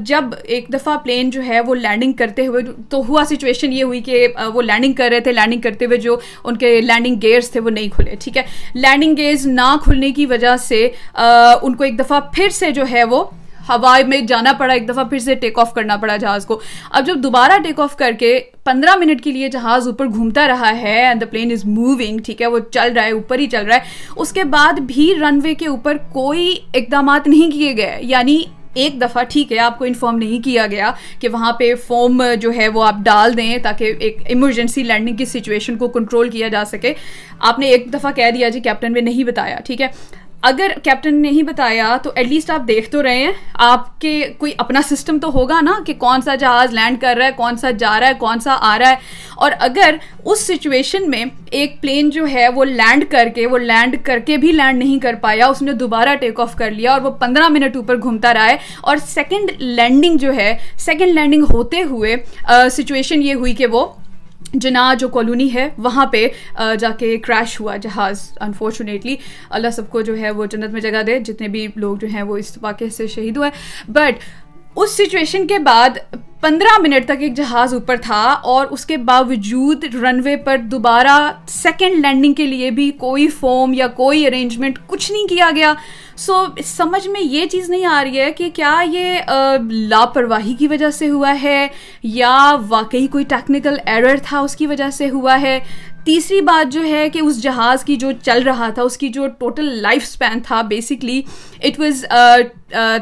جب 0.06 0.25
ایک 0.44 0.73
دفعہ 0.75 0.97
پلین 1.05 1.31
جو 1.31 1.43
ہے 1.44 1.61
وہ 1.67 1.75
لینڈنگ 1.75 2.12
کرتے 2.19 2.47
ہوئے، 2.47 2.62
تو 2.91 3.03
ہوا 3.09 3.25
سچویشن 3.31 3.73
یہ 3.73 3.85
ہوئی 3.85 4.00
کہ 4.03 4.26
وہ 4.55 4.62
لینڈنگ 4.62 4.93
کر 4.93 5.09
رہے 5.11 5.20
تھے 5.20 5.32
لینڈنگ 5.32 5.61
کرتے 5.61 5.85
ہوئے 5.85 5.99
جو 5.99 6.17
ان 6.44 6.56
کے 6.56 6.81
لینڈنگ 6.81 7.17
گیئرس 7.23 7.50
تھے 7.50 7.61
وہ 7.61 7.70
نہیں 7.70 7.88
کھلے، 7.97 8.14
ٹھیک 8.20 8.37
ہے؟ 8.37 8.43
لینڈنگ 8.75 9.17
گیئرز 9.17 9.47
نہ 9.47 9.75
کھلنے 9.85 10.11
کی 10.12 10.26
وجہ 10.26 10.56
سے 10.61 10.88
ان 11.14 11.75
کو 11.75 11.85
ایک 11.85 11.99
دفعہ 11.99 12.20
پھر 12.35 12.49
سے 12.53 12.70
جو 12.70 12.85
ہے 12.91 13.05
وہ 13.05 13.25
ہوائی 13.69 14.05
میں 14.05 14.20
جانا 14.20 14.53
پڑا، 14.53 14.73
ایک 14.75 14.88
دفعہ 14.88 15.05
پھر 15.05 15.19
سے 15.19 15.35
ٹیک 15.35 15.59
آف 15.59 15.75
کرنا 15.75 15.97
پڑا 15.97 16.17
جہاز 16.17 16.47
کو۔ 16.47 16.61
اب 16.91 17.06
جب 17.06 17.14
دوبارہ 17.23 17.59
ٹیک 17.62 17.81
آف 17.81 17.97
کر 17.97 18.12
کے 18.19 18.41
پندرہ 18.64 18.97
منٹ 18.97 19.25
کے 19.25 19.31
لیے 19.31 19.49
جہاز 19.49 19.87
اوپر 19.87 20.06
گھومتا 20.06 20.49
رہا 20.49 20.79
ہے 20.79 21.06
and 21.06 21.20
the 21.20 21.26
plane 21.26 21.53
is 21.53 21.64
moving 21.64 22.19
ٹھیک 22.19 22.43
ہے، 22.43 22.47
وہ 22.47 22.59
چل 22.70 22.93
رہا 22.93 23.05
ہے، 23.05 23.11
اوپر 23.11 23.38
ہی 23.38 23.47
چل 23.47 23.67
رہا 23.67 23.75
ہے، 23.75 23.81
اس 24.17 24.32
کے 24.32 24.44
بعد 24.44 24.81
بھی 24.81 25.14
رن 25.20 25.41
وے 25.44 25.55
کے 25.55 25.69
اوپر 25.69 25.97
کوئی 26.12 26.56
اقدامات 26.75 27.29
نہیں 27.29 27.50
کیے 27.50 27.76
گئے۔ 27.76 27.99
یعنی 28.00 28.43
ایک 28.75 29.00
دفعہ، 29.00 29.23
ٹھیک 29.23 29.53
ہے، 29.53 29.59
آپ 29.59 29.79
کو 29.79 29.85
انفارم 29.85 30.19
نہیں 30.19 30.44
کیا 30.44 30.67
گیا 30.67 30.91
کہ 31.20 31.29
وہاں 31.29 31.53
پہ 31.53 31.75
فارم 31.75 32.23
جو 32.41 32.53
ہے 32.56 32.69
وہ 32.69 32.85
آپ 32.85 32.94
ڈال 33.05 33.37
دیں 33.37 33.59
تاکہ 33.59 33.93
ایک 33.99 34.17
ایمرجنسی 34.25 34.82
لینڈنگ 34.82 35.17
کی 35.17 35.25
سچویشن 35.25 35.76
کو 35.76 35.88
کنٹرول 35.88 36.31
کیا 36.31 36.49
جا 36.49 36.64
سکے۔ 36.64 36.94
آپ 37.38 37.59
نے 37.59 37.67
ایک 37.67 37.93
دفعہ 37.94 38.12
کہہ 38.12 38.31
دیا 38.35 38.49
جی 38.49 38.61
کیپٹن 38.61 38.93
میں 38.93 39.03
نہیں 39.03 39.25
بتایا، 39.25 39.56
ٹھیک 39.64 39.81
ہے۔ 39.81 39.87
اگر 40.42 40.70
کیپٹن 40.82 41.22
نے 41.22 41.30
نہیں 41.30 41.42
بتایا 41.42 41.96
تو 42.02 42.10
ایٹ 42.14 42.26
لیسٹ 42.26 42.50
آپ 42.50 42.68
دیکھ 42.68 42.90
تو 42.90 43.02
رہے 43.02 43.16
ہیں۔ 43.16 43.32
آپ 43.54 44.00
کے 44.00 44.32
کوئی 44.38 44.52
اپنا 44.58 44.80
سسٹم 44.82 45.18
تو 45.18 45.28
ہوگا 45.28 45.60
نا 45.60 45.72
کہ 45.86 45.94
کون 45.94 46.20
سا 46.20 46.34
جہاز 46.34 46.74
لینڈ 46.74 47.00
کر 47.00 47.14
رہا 47.18 47.26
ہے، 47.26 47.30
کون 47.36 47.56
سا 47.56 47.70
جا 47.70 48.00
رہا 48.00 48.08
ہے، 48.08 48.12
کون 48.18 48.40
سا 48.40 48.56
آ 48.60 48.78
رہا 48.78 48.90
ہے۔ 48.90 48.94
اور 49.36 49.52
اگر 49.60 49.94
اس 50.24 50.46
سچویشن 50.46 51.10
میں 51.10 51.24
ایک 51.50 51.80
پلین 51.80 52.10
جو 52.10 52.26
ہے 52.32 52.48
وہ 52.48 52.64
لینڈ 52.64 53.04
کر 53.10 53.28
کے، 53.34 53.46
وہ 53.46 53.58
لینڈ 53.58 53.96
کر 54.02 54.18
کے 54.18 54.36
بھی 54.36 54.52
لینڈ 54.52 54.78
نہیں 54.78 54.98
کر 54.98 55.14
پایا، 55.20 55.46
اس 55.46 55.62
نے 55.62 55.72
دوبارہ 55.72 56.14
ٹیک 56.14 56.40
آف 56.40 56.54
کر 56.54 56.70
لیا 56.70 56.92
اور 56.92 57.00
وہ 57.00 57.10
پندرہ 57.10 57.48
منٹ 57.48 57.76
اوپر 57.76 58.02
گھومتا 58.02 58.34
رہا 58.34 58.46
ہے۔ 58.46 58.56
اور 58.80 58.96
سیکنڈ 58.96 59.50
لینڈنگ 59.58 60.16
جو 60.16 60.34
ہے 60.34 60.56
سیکنڈ 60.78 61.14
لینڈنگ 61.14 61.44
ہوتے 61.50 61.82
ہوئے 61.82 62.16
سچویشن 62.70 63.22
یہ 63.22 63.34
ہوئی 63.34 63.54
کہ 63.54 63.66
وہ 63.66 63.86
جنا 64.54 64.93
جو 64.94 65.08
کالونی 65.08 65.52
ہے، 65.54 65.69
وہاں 65.78 66.06
پہ 66.06 66.26
جا 66.81 66.90
کے 66.99 67.16
کریش 67.19 67.58
ہوا 67.60 67.76
جہاز. 67.76 68.31
انفارچونیٹلی 68.40 69.16
اللہ 69.50 69.70
سب 69.70 69.90
کو 69.90 70.00
جو 70.00 70.16
ہے 70.19 70.31
وہ 70.31 70.46
جنت 70.46 70.72
میں 70.72 70.81
جگہ 70.81 71.02
دے. 71.06 71.19
جتنے 71.20 71.49
بھی 71.49 71.66
لوگ 71.76 71.96
جو 71.96 72.08
ہیں 72.12 72.22
وہ 72.22 72.37
اس 72.37 72.58
واقعے 72.62 72.88
سے 72.90 73.06
شہید 73.06 73.37
ہوئے. 73.37 73.50
بٹ 73.88 74.19
اس 74.76 74.96
سچویشن 74.96 75.46
کے 75.46 75.58
بعد 75.58 75.99
پندرہ 76.42 76.80
منٹ 76.82 77.04
تک 77.04 77.20
ایک 77.20 77.34
جہاز 77.34 77.74
اوپر 77.74 77.96
تھا 77.96 78.22
اور 78.42 78.66
اس 78.70 78.84
کے 78.86 78.96
باوجود 78.96 79.84
رن 79.94 80.20
وے 80.24 80.36
پر 80.36 80.56
دوبارہ 80.56 81.16
سیکنڈ 81.48 81.94
لینڈنگ 81.94 82.34
کے 82.34 82.46
لیے 82.46 82.70
بھی 82.70 82.90
کوئی 82.90 83.28
فوم 83.28 83.74
یا 83.74 83.86
کوئی 83.86 84.26
ارینجمنٹ 84.26 84.78
کچھ 84.86 85.12
نہیں 85.12 85.26
کیا 85.26 85.50
گیا۔ 85.54 85.72
سو 86.16 86.44
سمجھ 86.64 87.08
میں 87.08 87.20
یہ 87.20 87.46
چیز 87.46 87.70
نہیں 87.70 87.84
آ 87.84 88.02
رہی 88.04 88.20
ہے 88.20 88.32
کہ 88.32 88.48
کیا 88.54 88.74
یہ 88.92 89.30
لاپرواہی 89.70 90.54
کی 90.54 90.68
وجہ 90.68 90.90
سے 90.90 91.08
ہوا 91.08 91.34
ہے 91.42 91.66
یا 92.02 92.56
واقعی 92.68 93.06
کوئی 93.06 93.24
ٹیکنیکل 93.24 93.76
ایرر 93.86 94.16
تھا 94.22 94.40
اس 94.40 94.56
کی 94.56 94.66
وجہ 94.66 94.90
سے 94.90 95.10
ہوا 95.10 95.40
ہے۔ 95.40 95.58
تیسری 96.04 96.40
بات 96.40 96.72
جو 96.72 96.82
ہے 96.84 97.10
کہ 97.10 97.19
اس 97.19 97.43
جہاز 97.43 97.84
کی 97.84 97.96
جو 97.96 98.10
چل 98.22 98.43
رہا 98.43 98.69
تھا، 98.69 98.82
اس 98.82 98.96
کی 98.96 99.08
جو 99.08 99.26
ٹوٹل 99.28 99.64
لائف 99.82 100.02
اسپین 100.02 100.40
تھا 100.40 100.62
بیسکلی 100.62 101.22
اٹ 101.62 101.81
واز 101.81 102.04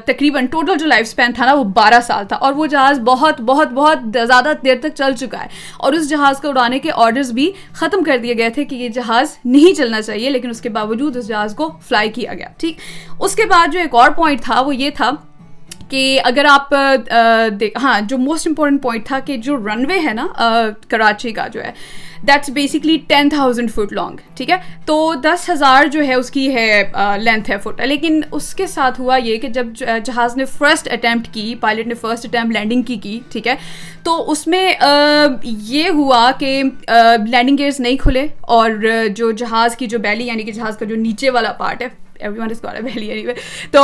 تقریباً 0.05 0.47
ٹوٹل 0.47 0.77
جو 0.77 0.87
لائف 0.87 1.07
اسپین 1.07 1.33
تھا 1.33 1.45
نا، 1.45 1.55
وہ 1.55 1.65
بارہ 1.65 2.01
سال 2.07 2.25
تھا۔ 2.29 2.37
اور 2.37 2.53
وہ 2.53 2.67
جہاز 2.67 3.01
بہت 3.01 3.41
بہت 3.41 3.73
بہت 3.73 3.99
زیادہ 4.13 4.53
دیر 4.65 4.77
تک 4.81 4.95
چل 4.95 5.13
چکا 5.13 5.43
ہے۔ 5.43 5.49
اور 5.79 5.93
اس 5.93 6.09
جہاز 6.09 6.41
کو 6.41 6.49
اڑانے 6.49 6.79
کے 6.79 6.91
آرڈرز 6.95 7.33
بھی 7.33 7.51
ختم 7.73 8.03
کر 8.03 8.19
دیے 8.19 8.39
گئے 8.39 8.51
تھے 8.51 8.65
کہ 8.65 8.75
یہ 8.75 8.89
جہاز 8.89 9.37
نہیں 9.45 9.75
چلنا 9.75 10.03
چاہیے، 10.03 10.31
لیکن 10.31 10.51
اس 10.51 10.61
کے 10.61 10.69
باوجود 10.69 11.17
اس 11.17 11.29
جہاز 11.29 11.55
کو 11.55 11.71
فلائی 11.89 12.11
کیا 12.11 12.35
گیا، 12.35 12.49
ٹھیک۔ 12.59 12.79
اس 13.21 13.35
کے 13.37 13.45
بعد 13.45 13.73
جو 13.73 13.81
ایک 13.81 13.95
اور 13.95 14.11
پوائنٹ 14.11 14.41
تھا، 14.41 14.61
وہ 14.61 14.77
یہ 14.77 14.91
تھا 14.91 15.11
کہ 15.91 16.21
اگر 16.25 16.47
آپ 16.51 16.75
ہاں 17.83 18.01
جو 18.01 18.19
موسٹ 18.19 18.47
امپورٹنٹ 18.47 18.83
پوائنٹ 18.83 19.07
تھا 19.07 19.19
کہ 19.19 19.37
جو 19.39 19.57
رن 19.59 19.85
وے 19.89 19.99
ہے 20.07 20.15
نا 20.15 20.27
کراچی 20.89 21.33
کا 21.33 21.47
جو 21.49 21.63
ہے 21.65 21.73
that's 22.27 22.51
basically 22.51 22.97
ten 23.09 23.29
thousand 23.29 23.71
feet 23.73 23.93
long 23.93 24.17
ٹھیک 24.37 24.51
ہے؟ 24.51 24.57
تو 24.87 25.15
دس 25.25 25.49
ہزار 25.51 25.87
جو 25.87 26.03
ہے، 26.07 26.15
اس 26.15 26.31
کی 26.31 26.49
ہے 26.55 26.83
لینتھ 27.21 27.51
ہے 27.51 27.57
فٹ 27.59 27.81
لیکن 27.83 28.21
اس 28.31 28.55
کے 28.55 28.67
ساتھ 28.67 29.01
ہوا 29.01 29.17
یہ 29.17 29.37
کہ 29.37 29.49
جب 29.49 29.67
جہاز 30.05 30.37
نے 30.37 30.45
فرسٹ 30.49 30.89
اٹیمپٹ 30.93 31.33
کی 31.35 31.55
پائلٹ 31.61 31.87
نے 31.87 31.95
فرسٹ 31.95 32.27
اٹیمپٹ 32.27 32.53
لینڈنگ 32.53 32.83
کی 32.83 32.97
کی، 32.97 33.19
ٹھیک 33.33 33.47
ہے؟ 33.49 33.55
تو 34.05 34.31
اس 34.31 34.47
میں 34.47 34.73
یہ 35.45 35.89
ہوا 35.89 36.31
کہ 36.39 36.63
لینڈنگ 36.89 37.59
گیئرس 37.59 37.81
نہیں 37.81 37.97
کھلے 37.97 38.27
اور 38.43 38.71
جو 39.17 39.31
جہاز 39.33 39.77
کی 39.77 39.87
جو 39.87 39.99
بیلی 39.99 40.27
یعنی 40.27 40.43
کہ 40.43 40.53
جہاز 40.53 40.77
کا 40.77 40.87
جو 40.87 40.97
نیچے 40.97 41.31
والا 41.31 41.53
پارٹ 41.55 41.83
ہے 41.83 41.89
everyone 42.41 42.51
is 42.51 42.65
got 42.65 42.81
belly 42.81 43.07
anyway 43.27 43.35
تو 43.71 43.81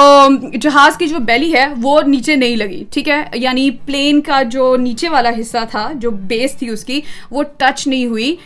جہاز 0.60 0.96
کی 0.96 1.06
جو 1.06 1.18
بیلی 1.18 1.54
ہے، 1.54 1.66
وہ 1.82 2.00
نیچے 2.06 2.36
نہیں 2.36 2.56
لگی، 2.56 2.84
ٹھیک 2.90 3.08
ہے؟ 3.08 3.22
یعنی 3.34 3.70
پلین 3.70 4.20
کا 4.20 4.42
جو 4.42 4.76
نیچے 4.76 5.08
والا 5.08 5.30
حصہ 5.40 5.58
تھا، 5.70 5.90
جو 5.94 6.10
بیس 6.10 6.56
تھی 6.56 6.68
اس 6.68 6.84
کی، 6.84 7.00
وہ 7.30 7.42
ٹچ 7.56 7.86
نہیں 7.86 8.06
ہوئی 8.06 8.36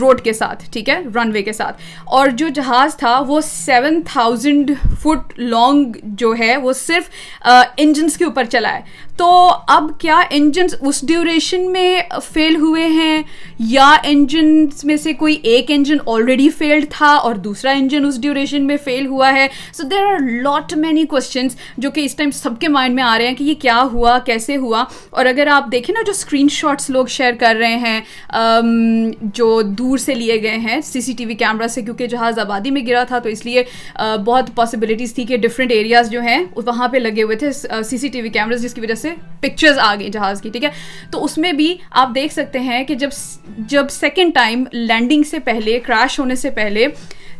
روڈ 0.00 0.20
کے 0.20 0.32
ساتھ، 0.32 0.64
ٹھیک 0.72 0.88
ہے؟ 0.88 1.00
رن 1.14 1.30
وے 1.32 1.42
کے 1.42 1.52
ساتھ۔ 1.52 1.76
اور 2.04 2.28
جو 2.28 2.48
جہاز 2.48 2.96
تھا، 2.96 3.20
وہ 3.26 3.40
سیون 3.40 4.00
تھاؤزینڈ 4.06 4.70
فٹ 5.02 5.38
لانگ 5.38 5.92
جو 6.02 6.34
ہے، 6.38 6.56
وہ 6.56 6.72
صرف 6.72 7.10
انجنس 7.76 8.16
کے 8.16 8.24
اوپر 8.24 8.44
چلا 8.44 8.74
ہے۔ 8.74 8.80
تو 9.18 9.26
اب 9.68 9.90
کیا 9.98 10.20
انجنس 10.30 10.74
اس 10.80 11.00
ڈیوریشن 11.08 11.70
میں 11.72 12.00
فیل 12.24 12.56
ہوئے 12.56 12.86
ہیں؟ 12.86 13.22
یا 13.68 13.88
انجنس 14.04 14.84
میں 14.84 14.96
سے 14.96 15.12
کوئی 15.12 15.36
ایک 15.42 15.70
انجن 15.74 15.98
آلریڈی 16.06 16.48
فیلڈ 16.48 16.84
تھا 16.90 17.12
اور 17.16 17.34
دوسرا 17.44 17.70
انجن 17.70 18.04
اس 18.06 18.20
ڈیوریشن 18.22 18.66
میں 18.66 18.76
فیل 18.84 19.06
ہوا 19.06 19.32
ہے؟ 19.32 19.46
So 19.74 19.82
there 19.82 20.04
are 20.06 20.18
lot 20.42 20.74
many 20.76 21.04
questions 21.10 21.56
جو 21.76 21.90
کہ 21.90 22.00
اس 22.00 22.16
ٹائم 22.16 22.30
سب 22.30 22.60
کے 22.60 22.68
مائنڈ 22.68 22.94
میں 22.94 23.02
آ 23.02 23.16
رہے 23.18 23.26
ہیں 23.26 23.34
کہ 23.34 23.44
یہ 23.44 23.54
کیا 23.60 23.82
ہوا، 23.92 24.18
کیسے 24.26 24.56
ہوا؟ 24.56 24.84
اور 25.10 25.26
اگر 25.26 25.46
آپ 25.52 25.70
دیکھیں 25.72 25.92
نا 25.94 26.02
جو 26.06 26.12
اسکرین 26.12 26.48
شاٹس 26.50 26.90
لوگ 26.90 27.06
شیئر 27.16 27.32
کر 27.40 27.56
رہے 27.58 27.76
ہیں 27.76 28.00
جو 29.34 29.60
دور 29.78 29.98
سے 29.98 30.14
لیے 30.14 30.40
گئے 30.42 30.56
ہیں 30.58 30.80
سی 30.84 31.00
سی 31.00 31.12
ٹی 31.18 31.24
وی 31.26 31.34
کیمرا 31.34 31.68
سے، 31.68 31.82
کیونکہ 31.82 32.06
جہاز 32.06 32.38
آبادی 32.38 32.70
میں 32.70 32.86
گرا 32.86 33.04
تھا 33.04 33.18
تو 33.18 33.28
اس 33.28 33.44
لیے 33.46 33.62
بہت 34.24 34.50
پاسبلٹیز 34.54 35.14
تھی 35.14 35.24
کہ 35.24 35.36
ڈفرینٹ 35.36 35.72
ایریاز 35.72 36.10
جو 36.10 36.20
ہیں، 36.20 36.38
وہاں 36.56 36.88
پہ 36.88 36.96
لگے 36.98 37.22
ہوئے 37.22 37.36
تھے 37.36 37.52
سی 37.52 37.96
سی 37.96 38.08
ٹی 38.08 38.22
وی 38.22 38.28
کیمراز 38.28 38.62
جس 38.62 38.74
کی 38.74 38.80
وجہ 38.80 38.94
سے 38.94 39.05
سے 39.06 39.14
پکچرز 39.40 39.78
آ 39.78 39.94
گئی 39.98 40.08
جہاز 40.10 40.40
کی، 40.42 40.50
ٹھیک 40.50 40.64
ہے؟ 40.64 40.70
تو 41.10 41.24
اس 41.24 41.38
میں 41.38 41.52
بھی 41.52 41.74
آپ 41.92 42.14
دیکھ 42.14 42.32
سکتے 42.34 42.58
ہیں 42.60 42.82
کہ 42.84 42.94
جب 42.94 43.10
جب 43.68 43.90
سیکنڈ 43.90 44.34
ٹائم 44.34 44.64
لینڈنگ 44.72 45.22
سے 45.30 45.38
پہلے 45.44 45.78
کریش 45.80 46.18
ہونے 46.20 46.34
سے 46.34 46.50
پہلے 46.52 46.86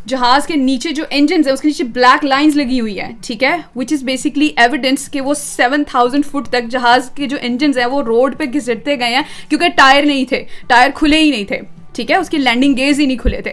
جہاز 0.06 0.46
کے 0.46 0.54
نیچے 0.56 0.90
جو 0.92 1.04
انجنس 1.10 1.46
ہیں، 1.46 1.52
اس 1.52 1.60
کے 1.60 1.68
نیچے 1.68 1.84
بلیک 1.84 2.24
لائنس 2.24 2.56
لگی 2.56 2.80
ہوئی 2.80 2.98
ہیں، 3.00 3.10
ٹھیک 3.26 3.42
ہے؟ 3.44 3.56
وچ 3.76 3.92
از 3.92 4.02
بیسکلی 4.02 4.50
ایویڈینس 4.56 5.08
کہ 5.10 5.20
وہ 5.20 5.34
سیون 5.34 5.84
تھاؤزینڈ 5.84 6.26
فٹ 6.26 6.48
تک 6.50 6.68
جہاز 6.70 7.10
کے 7.14 7.26
جو 7.26 7.36
انجنس 7.40 7.78
ہیں، 7.78 7.86
وہ 7.86 8.02
روڈ 8.02 8.36
پہ 8.38 8.44
گھسٹتے 8.52 8.98
گئے 8.98 9.14
ہیں، 9.14 9.22
کیونکہ 9.48 9.68
ٹائر 9.76 10.06
نہیں 10.06 10.24
تھے، 10.24 10.42
ٹائر 10.68 10.90
کھلے 10.94 11.18
ہی 11.18 11.30
نہیں 11.30 11.44
تھے، 11.44 11.60
ٹھیک 11.94 12.10
ہے؟ 12.10 12.16
اس 12.16 12.28
کی 12.28 12.38
لینڈنگ 12.38 12.76
گیز 12.76 13.00
ہی 13.00 13.06
نہیں 13.06 13.16
کھلے 13.16 13.40
تھے۔ 13.40 13.52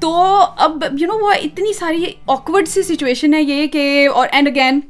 تو 0.00 0.10
اب 0.58 0.84
یو 0.98 1.06
نو 1.06 1.18
وہ 1.18 1.32
اتنی 1.42 1.72
ساری 1.72 2.04
آکورڈ 2.26 2.68
سی 2.68 2.82
سچویشن 2.84 3.34
ہے 3.34 3.42
یہ 3.42 3.66
کہ، 3.66 4.08
اور 4.08 4.28
اینڈ 4.32 4.48
اگین 4.48 4.80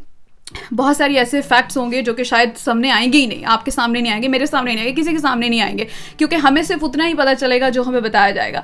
بہت 0.77 0.97
ساری 0.97 1.19
ایسے 1.19 1.41
فیکٹس 1.41 1.77
ہوں 1.77 1.91
گے 1.93 2.01
جو 2.03 2.13
کہ 2.15 2.25
شاید 2.25 2.57
سامنے 2.59 2.91
آئیں 2.91 3.13
گے 3.13 3.19
ہی 3.19 3.27
نہیں، 3.27 3.45
آپ 3.47 3.65
کے 3.65 3.71
سامنے 3.71 4.01
نہیں 4.01 4.13
آئیں 4.13 4.23
گے، 4.23 4.29
میرے 4.29 4.47
سامنے 4.47 4.75
نہیں 4.75 4.85
آئیں 4.85 4.95
گے، 4.95 5.01
کسی 5.01 5.13
کے 5.13 5.19
سامنے 5.19 5.49
نہیں 5.49 5.61
آئیں 5.61 5.77
گے، 5.79 5.85
کیونکہ 6.17 6.37
ہمیں 6.45 6.63
صرف 6.63 6.85
اتنا 6.85 7.07
ہی 7.09 7.15
پتہ 7.15 7.35
چلے 7.41 7.61
گا 7.61 7.69
جو 7.69 7.83
ہمیں 7.87 8.01
بتایا 8.01 8.31
جائے 8.31 8.53
گا۔ 8.53 8.61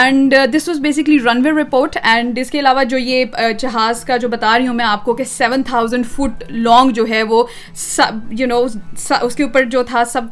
And 0.00 0.34
this 0.54 0.68
was 0.68 0.80
basically 0.80 1.18
runway 1.46 1.50
report 1.60 1.96
and 2.02 2.38
اس 2.38 2.50
کے 2.50 2.58
علاوہ 2.60 2.84
جو 2.84 2.98
یہ 2.98 3.24
uh, 3.24 3.50
جہاز 3.58 4.04
کا 4.04 4.16
جو 4.16 4.28
بتا 4.28 4.56
رہی 4.58 4.66
ہوں 4.66 4.74
میں 4.74 4.84
آپ 4.84 5.04
کو 5.04 5.14
کہ 5.14 5.24
سیون 5.24 5.62
تھاؤزینڈ 5.62 6.06
فٹ 6.06 6.44
لانگ 6.50 6.90
جو 6.90 7.04
ہے 7.08 7.22
وہ 7.22 7.42
یو 8.30 8.46
نو 8.46 8.62
اس 9.20 9.34
کے 9.36 9.42
اوپر 9.42 9.64
جو 9.64 9.82
تھا 9.82 10.04
سب 10.04 10.22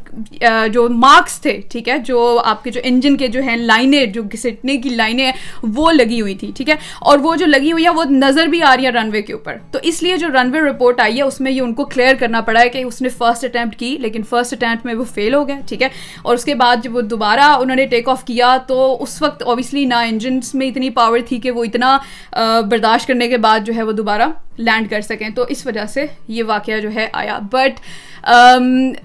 uh, 0.44 0.66
جو 0.68 0.88
مارکس 0.90 1.40
تھے، 1.40 1.60
ٹھیک 1.70 1.88
ہے، 1.88 1.98
جو 1.98 2.40
آپ 2.44 2.64
کے 2.64 2.70
جو 2.70 2.80
انجن 2.84 3.16
کے 3.16 3.28
جو 3.28 3.42
ہیں 3.42 3.56
لائنیں، 3.56 4.04
جو 4.06 4.22
گھسٹنے 4.22 4.76
کی 4.76 4.88
لائنیں 4.88 5.24
ہیں 5.24 5.32
وہ 5.74 5.90
لگی 5.92 6.20
ہوئی 6.20 6.34
تھی، 6.34 6.50
ٹھیک 6.56 6.70
ہے، 6.70 6.76
اور 7.00 7.18
وہ 7.18 7.34
جو 7.36 7.46
لگی 7.46 7.72
ہوئی 7.72 7.84
ہے 7.84 7.90
وہ 7.90 8.04
نظر 8.10 8.46
بھی 8.46 8.62
آ 8.62 8.74
رہی 8.76 8.84
ہے 8.84 8.90
رن 8.90 9.10
وے 9.12 9.22
کے 9.22 9.32
اوپر۔ 9.32 9.56
تو 9.70 9.78
اس 9.82 10.02
لیے 10.02 10.16
جو 10.16 10.28
رن 10.28 10.54
وے 10.54 10.60
رپورٹ 10.60 10.93
آئی 11.00 11.16
ہے، 11.16 11.22
اس 11.22 11.40
میں 11.40 11.52
یہ 11.52 11.60
ان 11.60 11.72
کو 11.74 11.84
کلیئر 11.84 12.14
کرنا 12.20 12.40
پڑا 12.40 12.60
ہے 12.60 12.68
کہ 12.68 12.82
اس 12.84 13.00
نے 13.02 13.08
فرسٹ 13.08 13.44
اٹیمپٹ 13.44 13.76
کی، 13.78 13.96
لیکن 14.00 14.22
فرسٹ 14.22 14.52
اٹیمپٹ 14.52 14.86
میں 14.86 14.94
وہ 14.94 15.04
فیل 15.14 15.34
ہو 15.34 15.46
گیا 15.48 15.58
ٹھیک 15.68 15.82
ہے؟ 15.82 15.88
اور 16.22 16.34
اس 16.34 16.44
کے 16.44 16.54
بعد 16.54 16.82
جب 16.84 16.96
وہ 16.96 17.00
دوبارہ 17.00 17.50
انہوں 17.52 17.76
نے 17.76 17.86
ٹیک 17.86 18.08
آف 18.08 18.24
کیا، 18.24 18.56
تو 18.66 18.96
اس 19.02 19.20
وقت 19.22 19.42
اوبیسلی 19.42 19.84
نہ 19.84 19.94
انجنس 20.08 20.54
میں 20.54 20.66
اتنی 20.66 20.90
پاور 20.90 21.18
تھی 21.28 21.40
کہ 21.40 21.50
وہ 21.50 21.64
اتنا 21.64 21.96
برداشت 22.70 23.06
کرنے 23.08 23.28
کے 23.28 23.38
بعد 23.38 23.66
جو 23.66 23.74
ہے 23.76 23.82
وہ 23.82 23.92
دوبارہ 23.92 24.28
لینڈ 24.58 24.90
کر 24.90 25.00
سکیں۔ 25.00 25.28
تو 25.28 25.44
اس 25.48 25.66
وجہ 25.66 25.86
سے 25.86 26.06
یہ 26.28 26.42
واقعہ 26.46 26.80
جو 26.80 26.94
ہے 26.94 27.08
آیا۔ 27.12 27.38
بٹ 27.52 27.80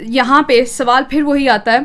یہاں 0.09 0.41
پہ 0.47 0.63
سوال 0.67 1.03
پھر 1.09 1.23
وہی 1.23 1.49
آتا 1.49 1.73
ہے 1.73 1.79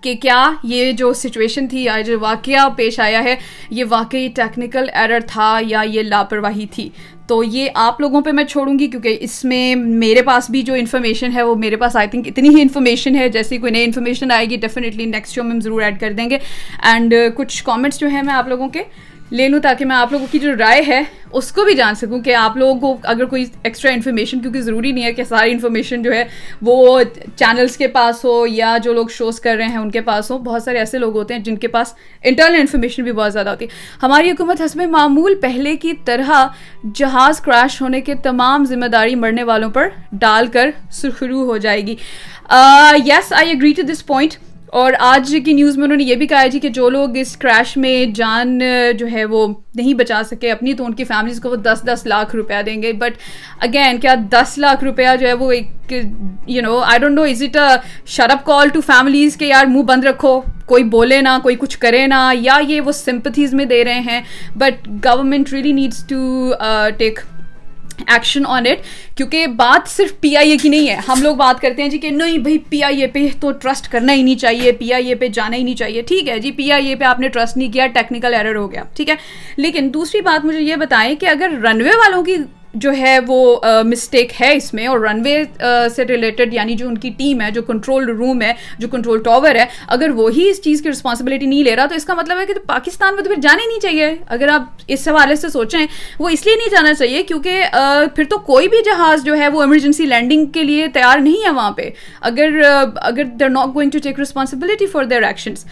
کہ 0.00 0.14
کیا 0.14 0.42
یہ 0.62 0.92
جو 0.92 1.12
سچویشن 1.12 1.66
تھی، 1.68 1.82
یا 1.84 2.00
جو 2.06 2.18
واقعہ 2.20 2.68
پیش 2.76 2.98
آیا 3.00 3.22
ہے، 3.24 3.34
یہ 3.70 3.84
واقعی 3.88 4.28
ٹیکنیکل 4.36 4.88
ایرر 4.92 5.20
تھا 5.26 5.58
یا 5.62 5.82
یہ 5.86 6.02
لاپرواہی 6.02 6.66
تھی؟ 6.66 6.88
تو 7.28 7.42
یہ 7.44 7.68
آپ 7.74 8.00
لوگوں 8.00 8.20
پہ 8.20 8.30
میں 8.30 8.44
چھوڑوں 8.44 8.78
گی 8.78 8.86
کیونکہ 8.86 9.18
اس 9.20 9.44
میں 9.44 9.74
میرے 9.76 10.22
پاس 10.22 10.50
بھی 10.50 10.62
جو 10.62 10.74
انفارمیشن 10.74 11.32
ہے 11.34 11.42
وہ 11.42 11.54
میرے 11.54 11.76
پاس 11.76 11.96
آئی 11.96 12.08
تھنک 12.08 12.26
اتنی 12.26 12.48
ہی 12.48 12.62
انفارمیشن 12.62 13.16
ہے 13.16 13.28
جیسی 13.28 13.58
کوئی 13.58 13.72
نئی 13.72 13.84
انفارمیشن 13.84 14.30
آئے 14.30 14.46
گی 14.50 14.56
ڈیفینیٹلی 14.56 15.04
نیکسٹ 15.04 15.34
شو 15.34 15.42
میں 15.42 15.52
ہم 15.52 15.60
ضرور 15.60 15.82
ایڈ 15.82 16.00
کر 16.00 16.12
دیں 16.12 16.30
گے. 16.30 16.38
اینڈ 16.82 17.14
uh, 17.14 17.28
کچھ 17.34 17.64
کامنٹس 17.64 18.00
جو 18.00 18.08
ہیں 18.08 18.22
میں 18.22 18.34
آپ 18.34 18.48
لوگوں 18.48 18.68
کے 18.68 18.82
لے 19.30 19.48
لوں 19.48 19.60
تاکہ 19.60 19.84
میں 19.84 19.96
آپ 19.96 20.12
لوگوں 20.12 20.26
کی 20.30 20.38
جو 20.38 20.52
رائے 20.58 20.82
ہے، 20.86 21.02
اس 21.32 21.50
کو 21.52 21.64
بھی 21.64 21.74
جان 21.74 21.94
سکوں 21.94 22.20
کہ 22.20 22.34
آپ 22.34 22.56
لوگوں 22.56 22.74
کو 22.80 22.96
اگر 23.02 23.24
کوئی 23.24 23.44
ایکسٹرا 23.62 23.90
انفارمیشن 23.92 24.40
کیونکہ 24.40 24.60
ضروری 24.60 24.92
نہیں 24.92 25.04
ہے 25.04 25.12
کہ 25.12 25.24
ساری 25.24 25.50
انفارمیشن 25.50 26.02
جو 26.02 26.12
ہے 26.12 26.24
وہ 26.62 27.02
چینلس 27.36 27.76
کے 27.76 27.88
پاس 27.88 28.24
ہو 28.24 28.46
یا 28.46 28.76
جو 28.82 28.92
لوگ 28.92 29.06
شوز 29.08 29.40
کر 29.40 29.56
رہے 29.56 29.66
ہیں 29.66 29.76
ان 29.76 29.90
کے 29.90 30.00
پاس 30.00 30.30
ہو۔ 30.30 30.38
بہت 30.38 30.62
سارے 30.62 30.78
ایسے 30.78 30.98
لوگ 30.98 31.16
ہوتے 31.16 31.34
ہیں 31.34 31.42
جن 31.42 31.56
کے 31.56 31.68
پاس 31.68 31.94
انٹرنل 32.22 32.60
انفارمیشن 32.60 33.02
بھی 33.02 33.12
بہت 33.12 33.32
زیادہ 33.32 33.48
ہوتی 33.48 33.64
ہے۔ 33.64 33.98
ہماری 34.02 34.30
حکومت 34.30 34.60
حسب 34.60 34.80
معمول 34.90 35.34
پہلے 35.34 35.76
کی 35.76 35.92
طرح 36.04 36.46
جہاز 36.94 37.40
کریش 37.40 37.80
ہونے 37.82 38.00
کے 38.00 38.14
تمام 38.14 38.64
ذمہ 38.64 38.86
داری 38.86 39.14
مرنے 39.14 39.42
والوں 39.42 39.70
پر 39.70 39.88
ڈال 40.12 40.46
کر 40.46 40.70
شروع 40.92 41.44
ہو 41.46 41.56
جائے 41.56 41.86
گی۔ 41.86 41.96
Yes 43.06 43.32
I 43.32 43.50
agree 43.50 43.72
to 43.72 43.82
this 43.82 44.06
point 44.06 44.34
اور 44.72 44.92
آج 44.98 45.34
کی 45.44 45.52
نیوز 45.52 45.76
میں 45.76 45.84
انہوں 45.84 45.96
نے 45.96 46.04
یہ 46.04 46.14
بھی 46.14 46.26
کہا 46.26 46.46
جی 46.46 46.58
کہ 46.60 46.68
جو 46.68 46.88
لوگ 46.90 47.16
اس 47.16 47.36
کریش 47.36 47.76
میں 47.76 48.04
جان 48.14 48.58
جو 48.98 49.06
ہے 49.12 49.24
وہ 49.24 49.46
نہیں 49.74 49.94
بچا 49.94 50.22
سکے، 50.30 50.50
اپنی 50.50 50.74
تو 50.74 50.84
ان 50.84 50.94
کی 50.94 51.04
فیملیز 51.04 51.40
کو 51.40 51.50
وہ 51.50 51.56
دس 51.56 51.82
دس 51.86 52.06
لاکھ 52.06 52.34
روپیہ 52.36 52.62
دیں 52.66 52.82
گے۔ 52.82 52.92
بٹ 52.92 53.16
اگین 53.60 53.98
کیا 54.00 54.14
دس 54.32 54.56
لاکھ 54.58 54.84
روپیہ 54.84 55.16
جو 55.20 55.26
ہے 55.26 55.32
وہ 55.32 55.50
ایک 55.52 55.92
you 56.46 56.62
know 56.62 56.78
I 56.78 56.98
don't 56.98 57.14
know 57.14 57.22
is 57.22 57.42
it 57.42 57.56
a 57.56 57.68
sharp 58.06 58.44
call 58.46 58.68
to 58.68 58.80
families 58.86 59.36
کہ 59.36 59.44
یار 59.44 59.66
منہ 59.66 59.82
بند 59.82 60.04
رکھو، 60.04 60.40
کوئی 60.66 60.84
بولے 60.84 61.20
نا 61.20 61.38
کوئی 61.42 61.56
کچھ 61.58 61.78
کرے 61.78 62.06
نا 62.06 62.30
یا 62.40 62.58
یہ 62.68 62.80
وہ 62.80 62.92
سمپتھیز 62.92 63.54
میں 63.54 63.64
دے 63.64 63.84
رہے 63.84 64.00
ہیں۔ 64.00 64.20
But 64.56 64.88
government 65.04 65.52
really 65.52 65.72
needs 65.72 66.04
to 66.08 66.52
take 66.98 67.20
action 68.06 68.46
on 68.46 68.66
it 68.66 68.78
کیونکہ 69.16 69.46
بات 69.46 69.88
صرف 69.88 70.20
پی 70.20 70.36
آئی 70.36 70.50
اے 70.50 70.56
کی 70.56 70.68
نہیں 70.68 70.88
ہے۔ 70.88 70.96
ہم 71.08 71.22
لوگ 71.22 71.36
بات 71.36 71.60
کرتے 71.60 71.82
ہیں 71.82 71.88
جی 71.88 71.98
کہ 71.98 72.10
نہیں 72.10 72.38
بھائی 72.38 72.58
پی 72.58 72.82
آئی 72.82 73.00
اے 73.00 73.06
پہ 73.06 73.26
تو 73.40 73.52
ٹرسٹ 73.52 73.88
کرنا 73.88 74.12
ہی 74.12 74.22
نہیں 74.22 74.36
چاہیے 74.36 74.72
پی 74.72 74.92
آئی 74.92 75.08
اے 75.08 75.14
پہ 75.14 75.28
جانا 75.28 75.56
ہی 75.56 75.62
نہیں 75.62 75.76
چاہیے۔ 75.76 76.02
ٹھیک 76.02 76.28
ہے 76.28 76.38
جی 76.38 76.50
پی 76.50 76.72
آئی 76.72 76.86
اے 76.88 76.94
پہ 76.94 77.04
آپ 77.04 77.20
نے 77.20 77.28
ٹرسٹ 77.28 77.56
نہیں 77.56 77.72
کیا 77.72 77.86
ٹیکنیکل 77.86 78.34
ایرر 78.34 78.56
ہو 78.56 78.72
گیا۔ 78.72 78.82
ٹھیک 78.96 79.10
ہے۔ 79.10 79.14
لیکن 79.56 79.90
دوسری 79.94 80.20
بات 80.20 80.44
مجھے 80.44 80.60
یہ 80.60 80.76
بتائیں 80.76 81.14
کہ 81.14 81.26
اگر 81.26 81.50
رن 81.62 81.82
وے 81.82 81.88
والوں 81.88 82.24
کی 82.24 82.36
جو 82.80 82.92
ہے 82.92 83.18
وہ 83.26 83.60
مسٹیک 83.84 84.32
ہے 84.40 84.54
اس 84.56 84.72
میں 84.74 84.86
اور 84.86 85.00
رن 85.00 85.20
وے 85.24 85.42
سے 85.96 86.04
ریلیٹڈ 86.04 86.54
یعنی 86.54 86.74
جو 86.74 86.88
ان 86.88 86.98
کی 86.98 87.10
ٹیم 87.18 87.40
ہے، 87.40 87.50
جو 87.50 87.62
کنٹرول 87.62 88.08
روم 88.08 88.42
ہے، 88.42 88.52
جو 88.78 88.88
کنٹرول 88.88 89.22
ٹاور 89.22 89.54
ہے، 89.54 89.64
اگر 89.88 90.10
وہی 90.14 90.48
اس 90.50 90.62
چیز 90.62 90.82
کی 90.82 90.90
رسپانسبلٹی 90.90 91.46
نہیں 91.46 91.62
لے 91.64 91.76
رہا 91.76 91.86
تو 91.86 91.94
اس 91.94 92.04
کا 92.04 92.14
مطلب 92.14 92.38
ہے 92.40 92.46
کہ 92.46 92.54
پاکستان 92.66 93.14
میں 93.14 93.24
تو 93.24 93.30
پھر 93.30 93.40
جانے 93.42 93.66
نہیں 93.66 93.80
چاہیے۔ 93.80 94.14
اگر 94.28 94.48
آپ 94.48 94.82
اس 94.86 95.06
حوالے 95.08 95.36
سے 95.36 95.48
سوچیں، 95.48 95.86
وہ 96.18 96.28
اس 96.28 96.46
لیے 96.46 96.56
نہیں 96.56 96.70
جانا 96.70 96.94
چاہیے 96.94 97.22
کیونکہ 97.22 97.62
پھر 98.16 98.24
تو 98.30 98.38
کوئی 98.46 98.68
بھی 98.68 98.82
جہاز 98.84 99.24
جو 99.24 99.36
ہے 99.36 99.48
وہ 99.48 99.62
ایمرجنسی 99.62 100.06
لینڈنگ 100.06 100.46
کے 100.46 100.62
لیے 100.62 100.86
تیار 100.94 101.18
نہیں 101.18 101.44
ہے 101.44 101.50
وہاں 101.50 101.70
پہ۔ 101.70 101.88
اگر 102.20 102.60
اگر 102.62 103.24
they 103.40 103.48
not 103.48 103.74
going 103.74 103.90
to 103.90 103.98
take 104.02 104.20
responsibility 104.20 104.86
for 104.86 105.04
their 105.04 105.22
actions 105.22 105.64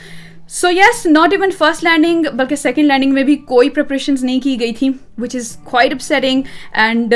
so 0.50 0.68
yes 0.70 1.04
not 1.06 1.32
even 1.32 1.50
first 1.58 1.84
landing 1.84 2.24
بلکہ 2.32 2.56
سیکنڈ 2.56 2.86
لینڈنگ 2.86 3.14
میں 3.14 3.22
بھی 3.22 3.34
کوئی 3.46 3.70
پریپریشنز 3.70 4.22
نہیں 4.24 4.40
کی 4.40 4.58
گئی 4.60 4.72
تھیں 4.72 4.90
which 5.18 5.34
is 5.36 5.50
quite 5.64 5.92
up 5.92 6.00
setting 6.00 6.42
and 6.74 7.14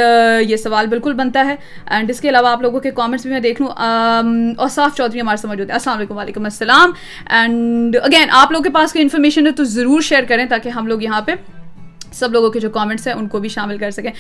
یہ 0.48 0.56
سوال 0.56 0.86
بالکل 0.86 1.12
بنتا 1.12 1.46
ہے 1.46 1.54
اینڈ 1.86 2.10
اس 2.10 2.20
کے 2.20 2.28
علاوہ 2.28 2.48
آپ 2.48 2.62
لوگوں 2.62 2.80
کے 2.80 2.90
کامنٹس 2.90 3.22
بھی 3.22 3.32
میں 3.32 3.40
دیکھ 3.40 3.62
لوں 3.62 3.70
اوساف 3.70 4.96
چودھری 4.96 5.20
ہمارے 5.20 5.36
سمجھ 5.36 5.58
ہوتے 5.60 5.72
ہیں 5.72 5.74
السلام 5.74 5.96
علیکم 5.96 6.16
وعلیکم 6.16 6.44
السلام 6.44 6.92
اینڈ 7.30 7.96
اگین 8.02 8.30
آپ 8.32 8.52
لوگوں 8.52 8.64
کے 8.64 8.70
پاس 8.70 8.92
کوئی 8.92 9.02
انفارمیشن 9.02 9.46
ہے 9.46 9.52
تو 9.52 9.64
ضرور 9.68 10.00
شیئر 10.00 10.24
کریں 10.28 10.44
تاکہ 10.44 10.68
ہم 10.68 10.86
لوگ 10.86 11.02
یہاں 11.02 11.20
پہ 11.20 11.34
سب 12.12 12.32
لوگوں 12.32 12.50
کے 12.50 12.60
جو 12.60 12.70
کامنٹس 12.70 13.06
ہیں، 13.06 13.14
ان 13.14 13.28
کو 13.28 13.38
بھی 13.38 13.48
شامل 13.48 13.78
کر 13.78 13.90
سکیں۔ 13.90 14.10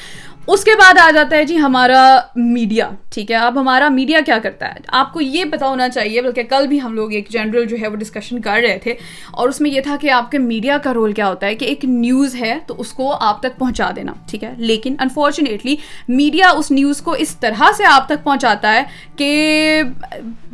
اس 0.46 0.64
کے 0.64 0.70
بعد 0.78 0.98
آ 0.98 1.10
جاتا 1.10 1.36
ہے 1.36 1.44
جی 1.44 1.58
ہمارا 1.58 2.20
میڈیا 2.36 2.90
ٹھیک 3.10 3.30
ہے؟ 3.30 3.36
اب 3.36 3.60
ہمارا 3.60 3.88
میڈیا 3.88 4.20
کیا 4.26 4.38
کرتا 4.38 4.68
ہے؟ 4.68 4.74
آپ 4.88 5.12
کو 5.12 5.20
یہ 5.20 5.44
پتا 5.44 5.66
ہونا 5.66 5.88
چاہیے، 5.88 6.22
بلکہ 6.22 6.42
کل 6.42 6.66
بھی 6.66 6.80
ہم 6.80 6.94
لوگ 6.94 7.12
ایک 7.12 7.28
جنرل 7.28 7.66
جو 7.66 7.76
ہے 7.82 7.88
وہ 7.88 7.96
ڈسکشن 7.96 8.40
کر 8.40 8.60
رہے 8.62 8.78
تھے۔ 8.78 8.94
اور 9.30 9.48
اس 9.48 9.60
میں 9.60 9.70
یہ 9.70 9.80
تھا 9.80 9.96
کہ 10.00 10.10
آپ 10.10 10.30
کے 10.30 10.38
میڈیا 10.38 10.78
کا 10.78 10.94
رول 10.94 11.12
کیا 11.12 11.28
ہوتا 11.28 11.46
ہے 11.46 11.54
کہ 11.54 11.64
ایک 11.64 11.84
نیوز 11.84 12.34
ہے 12.34 12.58
تو 12.66 12.74
اس 12.78 12.92
کو 12.92 13.12
آپ 13.20 13.40
تک 13.40 13.58
پہنچا 13.58 13.90
دینا، 13.96 14.12
ٹھیک 14.30 14.44
ہے؟ 14.44 14.52
لیکن 14.56 14.96
انفارچونیٹلی 14.98 15.76
میڈیا 16.08 16.50
اس 16.50 16.70
نیوز 16.70 17.00
کو 17.00 17.12
اس 17.12 17.36
طرح 17.36 17.70
سے 17.76 17.84
آپ 17.84 18.08
تک 18.08 18.24
پہنچاتا 18.24 18.74
ہے 18.74 18.82
کہ 19.16 19.82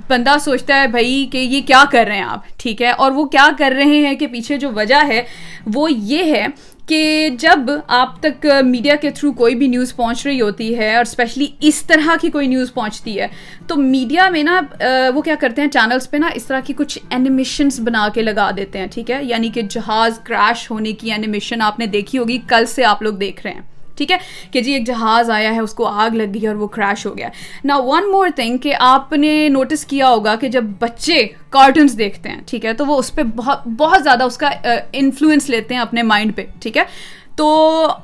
بندہ 0.09 0.37
سوچتا 0.41 0.81
ہے 0.81 0.87
بھائی 0.87 1.27
کہ 1.33 1.39
یہ 1.39 1.61
کیا 1.67 1.83
کر 1.91 2.05
رہے 2.09 2.17
ہیں 2.17 2.23
آپ، 2.23 2.49
ٹھیک 2.59 2.83
ہے؟ 2.83 2.91
اور 2.91 3.13
وہ 3.13 3.25
کیا 3.25 3.49
کر 3.59 3.73
رہے 3.77 3.99
ہیں 4.07 4.15
کہ 4.15 4.27
پیچھے 4.27 4.57
جو 4.57 4.71
وجہ 4.71 5.07
ہے 5.07 5.23
وہ 5.75 5.93
یہ 5.93 6.35
ہے 6.35 6.47
کہ 6.87 7.29
جب 7.39 7.71
آپ 7.87 8.19
تک 8.21 8.47
میڈیا 8.65 8.95
کے 8.95 9.11
تھرو 9.11 9.33
کوئی 9.33 9.55
بھی 9.55 9.67
نیوز 9.67 9.95
پہنچ 9.97 10.25
رہی 10.27 10.41
ہوتی 10.41 10.77
ہے 10.79 10.95
اور 10.95 11.05
اسپیشلی 11.05 11.47
اس 11.61 11.83
طرح 11.87 12.15
کی 12.21 12.31
کوئی 12.31 12.47
نیوز 12.47 12.73
پہنچتی 12.75 13.19
ہے، 13.21 13.27
تو 13.67 13.77
میڈیا 13.77 14.29
میں 14.31 14.43
نا 14.43 14.61
وہ 15.15 15.23
کیا 15.23 15.35
کرتے 15.41 15.63
ہیں 15.63 15.69
چینلس 15.71 16.11
پہ 16.11 16.17
نا 16.17 16.29
اس 16.35 16.45
طرح 16.47 16.61
کی 16.67 16.75
کچھ 16.77 16.99
اینیمیشنس 17.11 17.81
بنا 17.81 18.09
کے 18.15 18.23
لگا 18.23 18.51
دیتے 18.57 18.79
ہیں، 18.79 18.87
ٹھیک 18.95 19.11
ہے؟ 19.11 19.23
یعنی 19.25 19.49
کہ 19.55 19.63
جہاز 19.71 20.19
کریش 20.25 20.71
ہونے 20.71 20.93
کی 20.93 21.13
اینیمیشن 21.13 21.63
آپ 21.63 21.79
نے 21.79 21.87
دیکھی 21.87 22.19
ہوگی، 22.19 22.39
کل 22.49 22.67
سے 22.67 22.85
آپ 22.85 23.03
لوگ 23.03 23.15
دیکھ 23.15 23.47
رہے 23.47 23.55
ہیں۔ 23.55 23.76
ٹھیک 23.97 24.13
ہے 24.13 24.17
کہ 24.51 24.61
جی 24.61 24.73
ایک 24.73 24.87
جہاز 24.87 25.31
آیا 25.31 25.55
ہے، 25.55 25.61
اس 25.61 25.75
کو 25.75 25.87
آگ 25.87 26.15
لگ 26.15 26.35
گئی 26.35 26.47
اور 26.47 26.55
وہ 26.55 26.67
کریش 26.67 27.07
ہو 27.07 27.17
گیا۔ 27.19 27.29
نا 27.65 27.77
ون 27.77 28.11
مور 28.13 28.29
تھنگ 28.37 28.59
کہ 28.59 28.75
آپ 28.81 29.13
نے 29.13 29.49
نوٹس 29.49 29.85
کیا 29.87 30.09
ہوگا 30.09 30.35
کہ 30.37 30.49
جب 30.49 30.65
بچے 30.81 31.27
کارٹونس 31.51 31.99
دیکھتے 31.99 32.29
ہیں، 32.29 32.41
ٹھیک 32.47 32.65
ہے، 32.65 32.73
تو 32.73 32.87
وہ 32.87 32.99
اس 32.99 33.15
پہ 33.15 33.23
بہت 33.37 33.67
بہت 33.79 34.03
زیادہ 34.05 34.25
اس 34.25 34.37
کا 34.39 34.51
انفلوئنس 34.93 35.51
لیتے 35.51 35.75
ہیں 35.75 35.81
اپنے 35.81 36.03
مائنڈ 36.03 36.37
پہ، 36.37 36.45
ٹھیک 36.61 36.77
ہے۔ 36.77 36.85
تو 37.37 37.47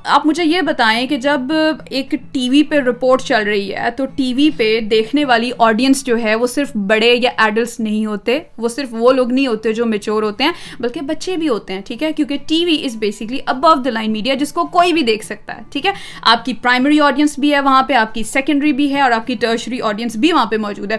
آپ 0.04 0.26
مجھے 0.26 0.44
یہ 0.44 0.60
بتائیں 0.60 1.06
کہ 1.06 1.16
جب 1.16 1.52
ایک 1.90 2.14
ٹی 2.32 2.48
وی 2.50 2.62
پہ 2.62 2.78
رپورٹ 2.78 3.22
چل 3.22 3.42
رہی 3.42 3.74
ہے 3.74 3.90
تو 3.90 4.06
ٹی 4.06 4.34
وی 4.34 4.48
پہ 4.56 4.80
دیکھنے 4.80 5.24
والی 5.24 5.50
آڈینس 5.58 6.04
جو 6.04 6.18
ہے 6.22 6.34
وہ 6.34 6.46
صرف 6.46 6.76
بڑے 6.88 7.14
یا 7.14 7.30
ایڈلٹس 7.36 7.78
نہیں 7.80 8.06
ہوتے، 8.06 8.38
وہ 8.58 8.68
صرف 8.68 8.88
وہ 8.90 9.12
لوگ 9.12 9.32
نہیں 9.32 9.46
ہوتے 9.46 9.72
جو 9.72 9.86
میچور 9.86 10.22
ہوتے 10.22 10.44
ہیں، 10.44 10.52
بلکہ 10.80 11.00
بچے 11.00 11.36
بھی 11.36 11.48
ہوتے 11.48 11.72
ہیں، 11.72 11.80
ٹھیک 11.86 12.02
ہے؟ 12.02 12.12
کیونکہ 12.12 12.36
TV 12.64 12.76
is 12.84 12.96
basically 12.96 13.38
above 13.46 13.74
the 13.74 13.90
line 13.90 14.12
media 14.12 14.34
جس 14.34 14.52
کو 14.52 14.64
کوئی 14.64 14.92
بھی 14.92 15.02
دیکھ 15.02 15.24
سکتا 15.24 15.56
ہے، 15.56 15.62
ٹھیک 15.70 15.86
ہے؟ 15.86 15.92
آپ 16.22 16.44
کی 16.44 16.54
پرائمری 16.54 17.00
آڈینس 17.00 17.38
بھی 17.38 17.54
ہے 17.54 17.60
وہاں 17.60 17.82
پہ، 17.82 17.92
آپ 17.92 18.14
کی 18.14 18.22
سیکنڈری 18.22 18.72
بھی 18.72 18.92
ہے 18.94 19.00
اور 19.00 19.10
آپ 19.10 19.26
کی 19.26 19.34
ٹرشری 19.40 19.80
آڈینس 19.80 20.16
بھی 20.16 20.32
وہاں 20.32 20.46
پہ 20.46 20.56
موجود 20.56 20.92
ہے۔ 20.92 20.96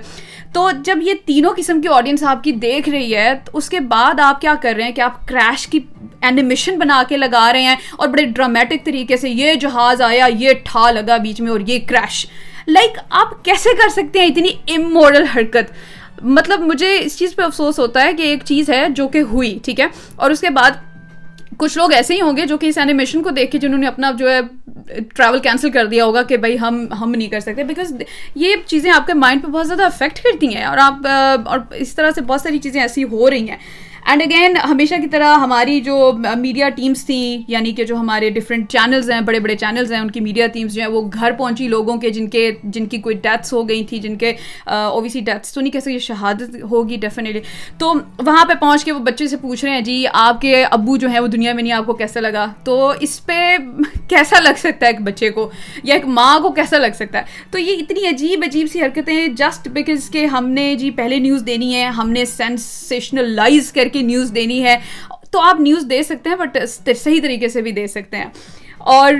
تو 0.53 0.69
جب 0.85 0.99
یہ 1.01 1.13
تینوں 1.25 1.53
قسم 1.57 1.81
کی 1.81 1.87
آڈینس 1.87 2.23
آپ 2.23 2.43
کی 2.43 2.51
دیکھ 2.51 2.89
رہی 2.89 3.15
ہے، 3.15 3.33
تو 3.45 3.57
اس 3.57 3.69
کے 3.69 3.79
بعد 3.79 4.19
آپ 4.19 4.41
کیا 4.41 4.55
کر 4.61 4.73
رہے 4.77 4.83
ہیں 4.83 4.91
کہ 4.91 5.01
آپ 5.01 5.27
کریش 5.27 5.67
کی 5.67 5.79
اینیمیشن 6.21 6.77
بنا 6.79 7.01
کے 7.09 7.17
لگا 7.17 7.51
رہے 7.53 7.61
ہیں 7.61 7.75
اور 7.97 8.07
بڑے 8.07 8.22
ڈرامیٹک 8.25 8.85
طریقے 8.85 9.17
سے 9.17 9.29
یہ 9.29 9.53
جہاز 9.61 10.01
آیا، 10.01 10.27
یہ 10.39 10.53
ٹھا 10.63 10.89
لگا 10.91 11.17
بیچ 11.17 11.41
میں 11.41 11.51
اور 11.51 11.59
یہ 11.67 11.79
کریش 11.87 12.25
لائک 12.67 12.97
آپ 13.09 13.43
کیسے 13.45 13.75
کر 13.77 13.89
سکتے 13.93 14.19
ہیں 14.19 14.27
اتنی 14.27 14.49
امورل 14.75 15.25
حرکت؟ 15.35 15.71
مطلب 16.21 16.59
مجھے 16.61 16.95
اس 16.97 17.17
چیز 17.19 17.35
پہ 17.35 17.41
افسوس 17.41 17.79
ہوتا 17.79 18.03
ہے 18.03 18.13
کہ 18.13 18.21
ایک 18.23 18.43
چیز 18.45 18.69
ہے 18.69 18.85
جو 18.95 19.07
کہ 19.07 19.21
ہوئی، 19.31 19.57
ٹھیک 19.63 19.79
ہے؟ 19.79 19.87
اور 20.15 20.31
اس 20.31 20.41
کے 20.41 20.49
بعد 20.49 20.71
کچھ 21.57 21.77
لوگ 21.77 21.93
ایسے 21.93 22.13
ہی 22.15 22.21
ہوں 22.21 22.37
گے 22.37 22.45
جو 22.45 22.57
کہ 22.57 22.67
اس 22.67 22.77
اینیمیشن 22.77 23.21
کو 23.23 23.29
دیکھ 23.29 23.51
کے 23.51 23.57
جنہوں 23.59 23.79
نے 23.79 23.87
اپنا 23.87 24.11
جو 24.19 24.29
ہے 24.29 24.39
ٹریول 25.15 25.39
کینسل 25.39 25.71
کر 25.71 25.85
دیا 25.85 26.05
ہوگا 26.05 26.21
کہ 26.23 26.37
بھائی 26.37 26.57
ہم 26.59 26.85
ہم 27.01 27.11
نہیں 27.11 27.27
کر 27.29 27.39
سکتے 27.39 27.63
بیکاز 27.63 27.93
یہ 28.35 28.55
چیزیں 28.67 28.91
آپ 28.91 29.07
کے 29.07 29.13
مائنڈ 29.13 29.43
پہ 29.43 29.47
بہت 29.47 29.67
زیادہ 29.67 29.85
افیکٹ 29.85 30.19
کرتی 30.23 30.55
ہیں 30.55 30.63
اور 30.65 30.77
آپ، 30.77 31.07
اور 31.45 31.59
اس 31.71 31.93
طرح 31.95 32.11
سے 32.15 32.21
بہت 32.21 32.41
ساری 32.41 32.57
چیزیں 32.57 32.81
ایسی 32.81 33.03
ہو 33.03 33.29
رہی 33.29 33.49
ہیں۔ 33.49 33.57
اینڈ 34.05 34.21
اگین 34.21 34.57
ہمیشہ 34.69 34.95
کی 35.01 35.07
طرح 35.07 35.35
ہماری 35.37 35.79
جو 35.81 36.11
میڈیا 36.37 36.69
ٹیمس 36.69 37.05
تھیں 37.05 37.43
یعنی 37.47 37.71
کہ 37.71 37.83
جو 37.85 37.95
ہمارے 37.95 38.29
ڈفرینٹ 38.29 38.69
چینلز 38.69 39.09
ہیں، 39.11 39.19
بڑے 39.21 39.39
بڑے 39.39 39.55
چینلز 39.55 39.91
ہیں، 39.91 39.99
ان 39.99 40.11
کی 40.11 40.19
میڈیا 40.19 40.47
ٹیمس 40.47 40.73
جو 40.73 40.81
ہیں، 40.81 40.89
وہ 40.89 41.01
گھر 41.13 41.31
پہنچی 41.37 41.67
لوگوں 41.67 41.97
کے 41.97 42.09
جن 42.09 42.27
کے، 42.29 42.49
جن 42.63 42.85
کی 42.85 42.97
کوئی 42.97 43.15
ڈیتھس 43.15 43.53
ہو 43.53 43.67
گئی 43.69 43.83
تھی، 43.83 43.99
جن 43.99 44.15
کے 44.15 44.33
اوبیسلی 44.65 45.21
ڈیتھس 45.21 45.53
تو 45.53 45.61
نہیں 45.61 45.71
کیسے 45.71 45.93
یہ 45.93 45.99
شہادت 45.99 46.55
ہوگی 46.71 46.97
ڈیفینیٹلی 47.01 47.41
تو 47.79 47.93
وہاں 48.25 48.43
پہ 48.45 48.53
پہنچ 48.59 48.85
کے 48.85 48.91
وہ 48.91 48.99
بچے 48.99 49.27
سے 49.27 49.37
پوچھ 49.37 49.63
رہے 49.65 49.73
ہیں 49.73 49.81
جی 49.81 50.05
آپ 50.13 50.41
کے 50.41 50.63
ابو 50.63 50.97
جو 50.97 51.07
ہیں، 51.09 51.19
وہ 51.19 51.27
دنیا 51.27 51.53
میں 51.53 51.63
نہیں 51.63 51.73
آپ 51.73 51.85
کو 51.85 51.93
کیسا 51.93 52.19
لگا? 52.19 52.45
تو 52.63 52.91
اس 52.99 53.25
پہ 53.25 53.39
کیسا 54.09 54.39
لگ 54.39 54.57
سکتا 54.57 54.85
ہے 54.85 54.91
ایک 54.91 55.01
بچے 55.01 55.29
کو؟ 55.29 55.49
یا 55.83 55.93
ایک 55.93 56.05
ماں 56.07 56.39
کو 56.39 56.49
کیسا 56.51 56.77
لگ 56.77 56.95
سکتا 56.95 57.19
ہے؟ 57.19 57.41
تو 57.51 57.59
یہ 57.59 57.81
اتنی 57.81 58.07
عجیب 58.07 58.43
عجیب 58.47 58.67
سی 58.71 58.81
حرکتیں 58.81 59.27
جسٹ 59.27 59.67
بیکاز 59.73 60.09
کہ 60.09 60.25
ہم 60.25 60.49
نے 60.49 60.73
جی 60.75 60.91
پہلے 60.91 61.19
نیوز 61.19 61.45
دینی 61.47 61.73
ہے، 61.75 61.85
ہم 61.97 62.09
نے 62.09 62.25
سینسیشنلائز 62.25 63.71
کر 63.71 63.87
کی 63.93 64.01
نیوز 64.01 64.31
دینی 64.35 64.63
ہے، 64.63 64.77
تو 65.31 65.41
آپ 65.41 65.59
نیوز 65.59 65.85
دے 65.89 66.03
سکتے 66.03 66.29
ہیں، 66.29 66.35
بٹ 66.35 66.57
صحیح 66.97 67.21
طریقے 67.21 67.47
سے 67.47 67.61
بھی 67.61 67.71
دے 67.71 67.87
سکتے 67.87 68.17
ہیں۔ 68.17 68.25
اور 68.77 69.13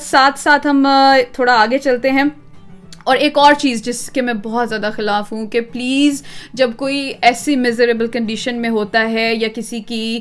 ساتھ 0.00 0.38
ساتھ 0.38 0.66
ہم 0.66 0.86
تھوڑا 1.32 1.52
آگے 1.52 1.78
چلتے 1.78 2.10
ہیں۔ 2.10 2.24
اور 3.08 3.16
ایک 3.16 3.38
اور 3.38 3.54
چیز 3.54 3.82
جس 3.82 3.98
کے 4.10 4.20
میں 4.20 4.32
بہت 4.42 4.68
زیادہ 4.68 4.90
خلاف 4.94 5.30
ہوں 5.32 5.46
کہ 5.46 5.60
پلیز 5.72 6.22
جب 6.54 6.70
کوئی 6.76 7.12
ایسی 7.20 7.54
میزریبل 7.56 8.06
کنڈیشن 8.06 8.60
میں 8.62 8.70
ہوتا 8.70 9.08
ہے 9.10 9.32
یا 9.34 9.48
کسی 9.54 9.80
کی 9.80 10.20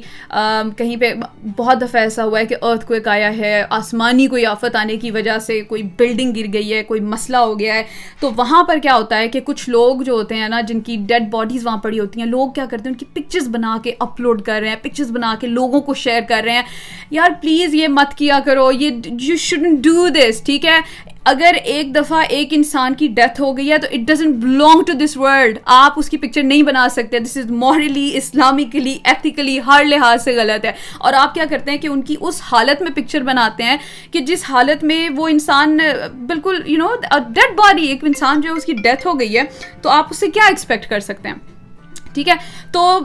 کہیں 0.77 0.95
پہ 0.95 1.13
بہت 1.57 1.81
دفعہ 1.81 2.01
ایسا 2.01 2.23
ہوا 2.23 2.39
ہے 2.39 2.45
کہ 2.45 2.55
ارتھ 2.61 2.85
کوئی 2.85 2.99
آیا 3.05 3.35
ہے، 3.37 3.61
آسمانی 3.69 4.27
کوئی 4.27 4.45
آفت 4.45 4.75
آنے 4.75 4.95
کی 4.97 5.11
وجہ 5.11 5.37
سے 5.39 5.61
کوئی 5.61 5.83
بلڈنگ 5.97 6.33
گر 6.35 6.51
گئی 6.53 6.73
ہے، 6.73 6.83
کوئی 6.83 7.01
مسئلہ 7.01 7.37
ہو 7.37 7.57
گیا 7.59 7.73
ہے، 7.75 7.83
تو 8.19 8.31
وہاں 8.35 8.63
پر 8.63 8.79
کیا 8.83 8.95
ہوتا 8.95 9.17
ہے 9.17 9.27
کہ 9.27 9.39
کچھ 9.45 9.69
لوگ 9.69 10.01
جو 10.01 10.13
ہوتے 10.13 10.35
ہیں 10.35 10.49
نا، 10.49 10.61
جن 10.61 10.81
کی 10.81 10.97
ڈیڈ 11.07 11.29
باڈیز 11.31 11.65
وہاں 11.65 11.77
پڑی 11.77 11.99
ہوتی 11.99 12.19
ہیں، 12.19 12.27
لوگ 12.27 12.51
کیا 12.51 12.65
کرتے 12.65 12.83
ہیں، 12.83 12.91
ان 12.91 12.97
کی 12.97 13.05
پکچرز 13.13 13.47
بنا 13.49 13.77
کے 13.83 13.93
اپلوڈ 13.99 14.41
کر 14.41 14.59
رہے 14.61 14.69
ہیں 14.69 14.75
پکچرز 14.81 15.11
بنا 15.11 15.33
کے 15.41 15.47
لوگوں 15.47 15.81
کو 15.81 15.93
شیئر 15.93 16.21
کر 16.29 16.41
رہے 16.45 16.53
ہیں۔ 16.53 16.63
یار 17.11 17.29
پلیز 17.41 17.75
یہ 17.75 17.87
مت 17.87 18.17
کیا 18.17 18.39
کرو، 18.45 18.71
یہ 18.71 18.89
یو 19.19 19.35
شوڈنٹ 19.39 19.83
ڈو 19.83 20.07
دس 20.09 20.41
ٹھیک 20.45 20.65
ہے؟ 20.65 20.79
اگر 21.27 21.55
ایک 21.63 21.93
دفعہ 21.95 22.21
ایک 22.29 22.53
انسان 22.53 22.93
کی 22.95 23.07
ڈیتھ 23.15 23.39
ہو 23.41 23.55
گئی 23.57 23.71
ہے 23.71 23.77
تو 23.77 23.87
it 23.91 24.07
doesn't 24.07 24.35
belong 24.43 24.83
to 24.87 24.93
this 24.97 25.15
world 25.17 25.57
آپ 25.65 25.97
اس 25.99 26.09
کی 26.09 26.17
پکچر 26.17 26.43
نہیں 26.43 26.63
بنا 26.63 26.87
سکتے. 26.89 27.19
This 27.19 27.35
is 27.37 27.51
morally 27.53 28.09
Islamically 28.17 28.97
ethically 29.03 29.57
ہر 29.67 29.83
لحاظ 29.85 30.23
سے 30.23 30.35
غلط 30.35 30.65
ہے. 30.65 30.71
اور 30.99 31.13
آپ 31.13 31.33
کیا 31.33 31.45
کرتے 31.49 31.71
ہیں 31.71 31.77
کہ 31.77 31.87
ان 31.87 32.01
کی 32.01 32.15
اس 32.19 32.41
حالت 32.51 32.81
میں 32.81 32.91
پکچر 32.95 33.23
بناتے 33.23 33.63
ہیں 33.63 33.77
کہ 34.11 34.19
جس 34.19 34.43
حالت 34.49 34.83
میں 34.83 35.09
وہ 35.15 35.27
انسان، 35.27 35.77
بالکل 36.27 36.61
یو 36.65 36.77
نو 36.77 36.95
ڈیڈ 37.09 37.57
باڈی 37.57 37.85
ایک 37.85 38.03
انسان 38.03 38.41
جو 38.41 38.49
ہے 38.49 38.57
اس 38.57 38.65
کی 38.65 38.73
ڈیتھ 38.73 39.07
ہو 39.07 39.19
گئی 39.19 39.37
ہے 39.37 39.43
تو 39.81 39.89
آپ 39.89 40.07
اس 40.09 40.17
سے 40.17 40.29
کیا 40.29 40.47
ایکسپیکٹ 40.47 40.89
کر 40.89 40.99
سکتے 40.99 41.29
ہیں؟ 41.29 41.35
ٹھیک 42.17 42.29
ہے؟ 42.29 42.33
تو 42.71 42.99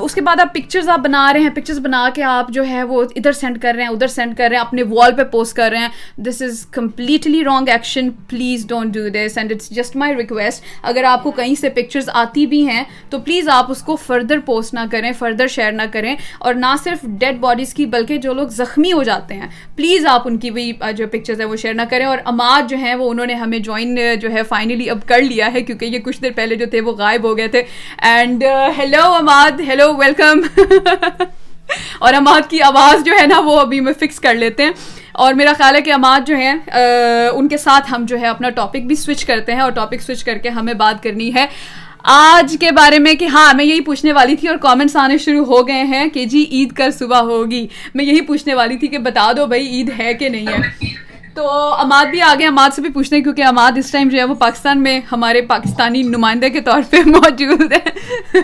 اس 0.00 0.14
کے 0.14 0.20
بعد 0.20 0.40
آپ 0.40 0.54
پکچرز 0.54 0.88
آپ 0.88 0.98
بنا 0.98 1.32
رہے 1.32 1.40
ہیں 1.40 1.50
پکچرز 1.50 1.78
بنا 1.78 2.08
کے 2.14 2.22
آپ 2.22 2.48
جو 2.48 2.66
ہے 2.66 2.82
وہ 2.82 3.04
ادھر 3.16 3.32
سینڈ 3.32 3.62
کر 3.62 3.72
رہے 3.74 3.82
ہیں، 3.82 3.90
ادھر 3.90 4.06
سینڈ 4.06 4.36
کر 4.36 4.46
رہے 4.48 4.56
ہیں، 4.56 4.64
اپنے 4.64 4.82
وال 4.82 5.16
پہ 5.16 5.22
پوسٹ 5.22 5.56
کر 5.56 5.70
رہے 5.70 5.78
ہیں۔ 5.78 5.88
This 6.16 6.42
is 6.42 6.66
completely 6.66 7.44
wrong 7.44 7.68
action 7.68 8.10
please 8.28 8.66
don't 8.66 8.94
do 8.94 9.08
this 9.08 9.38
and 9.38 9.52
it's 9.52 9.70
just 9.70 9.96
my 9.96 10.16
request 10.16 10.64
اگر 10.82 11.04
آپ 11.04 11.22
کو 11.22 11.30
کہیں 11.30 11.54
سے 11.54 11.68
پکچرز 11.68 12.10
آتی 12.12 12.46
بھی 12.46 12.68
ہیں، 12.68 12.84
تو 13.10 13.18
پلیز 13.18 13.48
آپ 13.48 13.70
اس 13.70 13.82
کو 13.82 13.96
فردر 13.96 14.38
پوسٹ 14.38 14.74
نہ 14.74 14.80
کریں 14.90 15.12
فردر 15.12 15.46
شیئر 15.46 15.72
نہ 15.72 15.82
کریں۔ 15.92 16.16
اور 16.38 16.54
نہ 16.54 16.74
صرف 16.84 16.98
ڈیڈ 17.02 17.38
باڈیز 17.40 17.74
کی، 17.74 17.86
بلکہ 17.86 18.16
جو 18.16 18.32
لوگ 18.32 18.48
زخمی 18.48 18.92
ہو 18.92 19.02
جاتے 19.02 19.34
ہیں 19.34 19.48
پلیز 19.76 20.06
آپ 20.06 20.22
ان 20.24 20.38
کی 20.38 20.50
بھی 20.50 20.72
جو 20.96 21.06
پکچرز 21.06 21.40
ہیں 21.40 21.48
وہ 21.48 21.56
شیئر 21.56 21.74
نہ 21.74 21.82
کریں۔ 21.90 22.06
اور 22.06 22.18
اماد 22.24 22.70
جو 22.70 22.76
ہیں 22.76 22.94
وہ 22.94 23.10
انہوں 23.10 23.26
نے 23.26 23.34
ہمیں 23.34 23.58
جوائن 23.58 23.98
جو 24.20 24.32
ہے 24.32 24.42
فائنلی 24.42 24.90
اب 24.90 24.98
کر 25.06 25.22
لیا 25.22 25.52
ہے، 25.52 25.60
کیونکہ 25.62 25.84
یہ 25.84 25.98
کچھ 25.98 26.22
دیر 26.22 26.30
پہلے 26.36 26.54
جو 26.54 26.66
تھے 26.70 26.80
وہ 26.80 26.92
غائب 26.92 27.24
ہو 27.24 27.36
گئے 27.36 27.48
تھے۔ 27.48 27.62
And 27.98 28.33
hello 28.78 29.02
Imad 29.14 29.60
hello 29.60 29.92
welcome 29.96 30.40
اور 31.98 32.14
اماد 32.14 32.50
کی 32.50 32.62
آواز 32.62 33.04
جو 33.04 33.12
ہے 33.20 33.26
نا 33.26 33.40
وہ 33.40 33.58
ابھی 33.60 33.80
میں 33.80 33.92
فکس 33.92 34.20
کر 34.20 34.34
لیتے 34.34 34.62
ہیں. 34.62 34.72
اور 35.12 35.34
میرا 35.34 35.52
خیال 35.58 35.74
ہے 35.76 35.82
کہ 35.82 35.92
اماد 35.92 36.26
جو 36.26 36.36
ہیں 36.36 36.54
uh, 36.54 37.30
ان 37.32 37.48
کے 37.48 37.56
ساتھ 37.56 37.92
ہم 37.92 38.04
جو 38.08 38.20
ہے 38.20 38.26
اپنا 38.26 38.50
ٹاپک 38.50 38.86
بھی 38.86 38.94
سوئچ 38.94 39.24
کرتے 39.24 39.52
ہیں 39.52 39.60
اور 39.60 39.72
ٹاپک 39.72 40.02
سوئچ 40.02 40.24
کر 40.24 40.38
کے 40.38 40.48
ہمیں 40.48 40.74
بات 40.74 41.02
کرنی 41.02 41.34
ہے. 41.34 41.46
آج 42.02 42.56
کے 42.60 42.70
بارے 42.70 42.98
میں 42.98 43.14
کہ 43.14 43.24
ہاں 43.24 43.52
میں 43.54 43.64
یہی 43.64 43.80
پوچھنے 43.80 44.12
والی 44.12 44.36
تھی 44.36 44.48
اور 44.48 44.56
کامنٹس 44.56 44.96
آنے 44.96 45.18
شروع 45.18 45.44
ہو 45.46 45.66
گئے 45.68 45.82
ہیں 45.82 46.08
کہ 46.08 46.24
جی 46.24 46.44
عید 46.50 46.72
کل 46.72 46.90
صبح 46.90 47.20
ہوگی. 47.20 47.66
میں 47.94 48.04
یہی 48.04 48.20
پوچھنے 48.20 48.54
والی 48.54 48.76
تھی 48.76 48.88
کہ 48.88 48.98
بتا 48.98 49.30
دو 49.36 49.46
بھائی، 49.46 49.66
عید 49.66 49.90
ہے 49.98 50.14
کہ 50.14 50.28
نہیں 50.28 50.46
ہے؟ 50.46 50.92
تو 51.34 51.46
اماد 51.74 52.06
بھی 52.06 52.20
آگے 52.20 52.46
اماد 52.46 52.70
سے 52.70 52.82
بھی 52.82 52.90
پوچھتے 52.90 53.16
ہیں 53.16 53.22
کیونکہ 53.22 53.44
اماد 53.44 53.78
اس 53.78 53.90
ٹائم 53.90 54.08
جو 54.08 54.18
ہے 54.18 54.24
وہ 54.24 54.34
پاکستان 54.34 54.82
میں 54.82 55.00
ہمارے 55.12 55.42
پاکستانی 55.42 56.02
نمائندے 56.02 56.50
کے 56.50 56.60
طور 56.60 56.82
پہ 56.90 56.96
موجود 57.06 57.72
ہے 57.72 58.36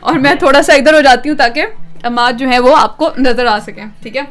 اور 0.00 0.18
میں 0.18 0.34
تھوڑا 0.34 0.62
سا 0.62 0.74
ادھر 0.74 0.94
ہو 0.94 1.00
جاتی 1.00 1.28
ہوں 1.28 1.36
تاکہ 1.36 1.66
اماد 2.02 2.32
جو 2.32 2.48
ہے 2.50 2.58
وہ 2.58 2.76
آپ 2.76 2.96
کو 2.96 3.10
نظر 3.18 3.46
آ 3.46 3.58
سکے، 3.58 3.82
ٹھیک 4.02 4.16
ہے؟ 4.16 4.22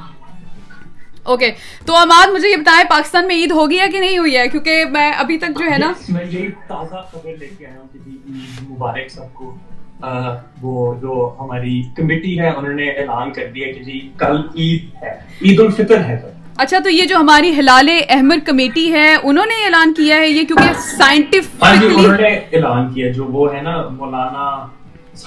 اوکے، 1.23 1.51
تو 1.85 1.95
اماد 1.95 2.27
مجھے 2.33 2.49
یہ 2.49 2.55
بتائیں 2.55 2.83
پاکستان 2.89 3.27
میں 3.27 3.35
عید 3.35 3.51
ہوگی 3.51 3.79
ہے 3.79 3.87
کہ 3.87 3.99
نہیں 3.99 4.17
ہوئی 4.17 4.37
ہے؟ 4.37 4.47
کیونکہ 4.47 4.85
میں 4.85 5.11
ابھی 5.11 5.37
تک 5.37 5.59
جو 5.59 5.71
ہے 5.71 5.77
نا 5.77 5.91
میں 6.09 6.25
یہی 6.25 6.47
تازہ 6.67 7.03
خبر 7.11 7.37
لے 7.39 7.47
کے 7.57 7.65
آیا 7.65 7.79
ہوں 7.79 7.87
جی، 8.05 8.17
مبارک 8.69 9.11
سب 9.11 9.33
کو۔ 9.33 9.55
وہ 10.61 10.93
جو 11.01 11.35
ہماری 11.39 11.81
کمیٹی 11.95 12.39
ہے، 12.39 12.49
انہوں 12.49 12.73
نے 12.73 12.89
اعلان 12.89 13.31
کر 13.31 13.47
دیا 13.55 13.71
کہ 13.73 13.83
جی 13.83 13.99
کل 14.17 14.41
عید 14.55 15.03
ہے، 15.03 15.17
عید 15.41 15.59
الفطر 15.59 16.03
ہے۔ 16.05 16.19
اچھا 16.55 16.79
تو 16.79 16.89
یہ 16.89 17.05
جو 17.05 17.17
ہماری 17.17 17.51
ہلال 17.59 17.89
احمد 18.09 18.45
کمیٹی 18.45 18.91
ہے 18.93 19.13
انہوں 19.15 19.45
نے 19.45 19.63
اعلان 19.65 19.93
کیا 19.93 20.15
ہے 20.15 20.27
یہ؟ 20.29 20.43
کیونکہ 20.43 20.73
سائنٹیفکلی 20.97 22.05
ہاں 22.05 22.17
جی، 22.17 22.25
اعلان 22.53 22.93
کیا 22.93 23.11
جو 23.11 23.25
وہ 23.25 23.53
ہے 23.53 23.61
نا 23.61 23.81
مولانا 23.89 24.49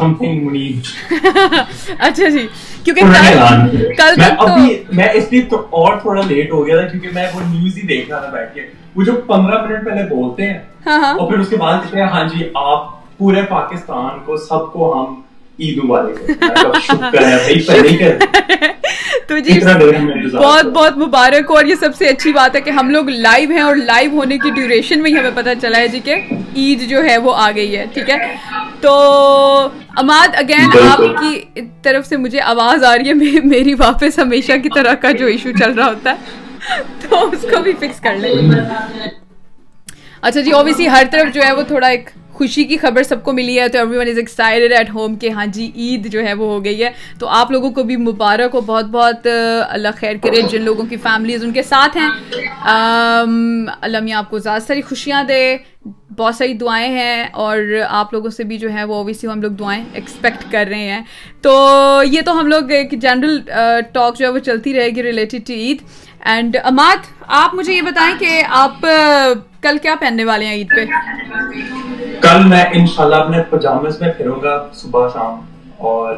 اچھا 1.98 2.28
جی 2.28 2.46
کیونکہ 2.84 3.00
کل 3.98 4.14
تک 4.14 4.40
میں 4.92 5.08
اس 5.14 5.32
لیے 5.32 5.42
اور 5.52 5.98
تھوڑا 6.00 6.22
لیٹ 6.26 6.52
ہو 6.52 6.66
گیا 6.66 6.76
تھا 6.76 6.86
کیونکہ 6.88 7.08
میں 7.12 7.26
وہ 7.34 7.40
نیوز 7.40 7.76
ہی 7.78 7.82
دیکھ 7.82 8.10
رہا 8.10 8.18
تھا 8.18 8.28
بیٹھ 8.28 8.54
کے۔ 8.54 8.66
وہ 8.94 9.02
جو 9.02 9.12
پندرہ 9.26 9.62
منٹ 9.62 9.84
پہلے 9.84 10.02
بولتے 10.08 10.46
ہیں 10.46 10.58
ہاں، 10.86 10.98
ہاں۔ 10.98 11.14
اور 11.14 11.30
پھر 11.30 11.38
اس 11.38 11.48
کے 11.48 11.56
بعد 11.56 11.78
کہتے 11.82 12.00
ہیں 12.00 12.08
ہاں 12.08 12.24
جی 12.28 12.48
آپ 12.54 12.88
پورے 13.18 13.42
پاکستان 13.42 14.18
کو 14.24 14.36
سب 14.36 14.72
کو 14.72 14.92
ہم 14.94 15.14
عید 15.58 15.84
مبارک۔ 15.84 16.30
شکر 16.82 17.22
ہے 17.22 17.36
بھائی 17.36 17.60
پہلے 17.60 17.96
کر 17.96 18.12
تو 19.28 19.38
جی 19.38 19.58
بہت 19.60 20.66
بہت 20.66 20.96
مبارک 20.98 21.50
اور 21.50 21.64
یہ 21.64 21.74
سب 21.74 21.94
سے 21.94 22.08
اچھی 22.08 22.32
بات 22.32 22.56
ہے 22.56 22.60
کہ 22.60 22.70
ہم 22.70 22.90
لوگ 22.90 23.08
لائیو 23.10 23.50
ہیں 23.50 23.60
اور 23.60 23.76
لائیو 23.76 24.10
ہونے 24.12 24.38
کی 24.38 24.50
ڈیوریشن 24.50 25.02
میں 25.02 25.10
ہی 25.10 25.18
ہمیں 25.18 25.30
پتہ 25.34 25.50
چلا 25.60 25.78
ہے 25.78 25.88
جی 25.88 26.00
کہ 26.00 26.14
عید 26.56 26.88
جو 26.88 27.02
ہے 27.04 27.16
وہ 27.18 27.34
آ 27.36 27.50
گئی 27.50 27.76
ہے 27.76 27.84
ٹھیک 27.94 28.10
ہے؟ 28.10 28.16
تو 28.80 28.92
اماد 29.96 30.34
اگین 30.36 30.76
آپ 30.82 31.00
کی 31.20 31.40
طرف 31.82 32.06
سے 32.06 32.16
مجھے 32.18 32.40
آواز 32.46 32.84
آ 32.84 32.96
رہی 32.96 33.08
ہے 33.08 33.14
میری 33.46 33.74
واپس 33.76 34.18
ہمیشہ 34.18 34.52
کی 34.62 34.68
طرح 34.74 34.94
کا 35.02 35.10
جو 35.12 35.26
ایشو 35.26 35.52
چل 35.58 35.72
رہا 35.72 35.86
ہوتا 35.86 36.10
ہے 36.12 36.82
تو 37.02 37.28
اس 37.28 37.44
کو 37.50 37.62
بھی 37.62 37.72
فکس 37.80 38.00
کر 38.00 38.16
لیں۔ 38.16 38.34
اچھا 40.22 40.40
جی 40.40 40.50
اوبیسلی 40.52 40.88
ہر 40.88 41.04
طرف 41.10 41.34
جو 41.34 41.42
ہے 41.42 41.52
وہ 41.52 41.62
تھوڑا 41.64 41.86
ایک 41.88 42.08
خوشی 42.34 42.64
کی 42.64 42.76
خبر 42.76 43.02
سب 43.02 43.22
کو 43.24 43.32
ملی 43.32 43.58
ہے 43.60 43.68
تو 43.68 43.78
everyone 43.98 44.08
is 44.08 44.18
excited 44.18 44.72
at 44.72 44.90
home 44.94 45.14
کہ 45.16 45.30
ہاں 45.30 45.46
جی 45.46 45.70
عید 45.74 46.10
جو 46.12 46.24
ہے 46.24 46.32
وہ 46.34 46.46
ہو 46.46 46.64
گئی 46.64 46.82
ہے۔ 46.84 46.90
تو 47.18 47.28
آپ 47.28 47.50
لوگوں 47.50 47.70
کو 47.70 47.82
بھی 47.82 47.96
مبارک 47.96 48.54
ہو، 48.54 48.60
بہت 48.60 48.84
بہت 48.92 49.26
اللہ 49.68 49.88
خیر 49.96 50.16
کرے۔ 50.22 50.42
جن 50.42 50.62
لوگوں 50.62 50.86
کی 50.86 50.96
فیملیز 51.02 51.44
ان 51.44 51.52
کے 51.52 51.62
ساتھ 51.62 51.96
ہیں 51.96 52.08
اللہ 53.80 54.00
میاں 54.00 54.18
آپ 54.18 54.30
کو 54.30 54.38
زیادہ 54.38 54.62
ساری 54.62 54.82
خوشیاں 54.82 55.22
دے۔ 55.24 55.56
بہت 56.18 56.34
ساری 56.34 56.52
دعائیں 56.54 56.88
ہیں 56.94 57.24
اور 57.32 57.58
آپ 57.88 58.12
لوگوں 58.12 58.30
سے 58.30 58.44
بھی 58.44 58.58
جو 58.58 58.72
ہے 58.72 58.84
وہ 58.84 58.94
اوبیسلی 58.94 59.30
ہم 59.30 59.40
لوگ 59.42 59.52
دعائیں 59.52 59.84
ایکسپیکٹ 59.92 60.50
کر 60.52 60.66
رہے 60.70 60.90
ہیں۔ 60.90 61.02
تو 61.42 61.52
یہ 62.04 62.20
تو 62.20 62.38
ہم 62.40 62.46
لوگ 62.46 62.70
ایک 62.70 62.92
جنرل 63.02 63.40
ٹاک 63.92 64.18
جو 64.18 64.26
ہے 64.26 64.30
وہ 64.30 64.38
چلتی 64.38 64.74
رہے 64.74 64.88
گی 64.96 65.02
related 65.02 65.46
to 65.46 65.52
Eid. 65.52 65.82
And 66.24 66.56
Imad, 66.64 67.06
آپ 67.40 67.54
مجھے 67.54 67.74
یہ 67.74 67.82
بتائیں 67.82 68.14
کہ 68.18 68.42
آپ 68.48 68.86
کل 69.64 69.78
کیا 69.78 69.94
پہننے 70.00 70.24
والے 70.24 70.46
ہیں 70.46 70.54
عید 70.54 70.70
پہ؟ 70.76 70.84
کل 72.22 72.44
میں 72.48 72.64
انشاءاللہ 72.72 73.16
اپنے 73.16 73.42
پجامس 73.50 74.00
میں 74.00 74.12
پھروں 74.16 74.40
گا 74.42 74.56
صبح 74.74 75.08
شام 75.08 75.40
اور 75.84 76.16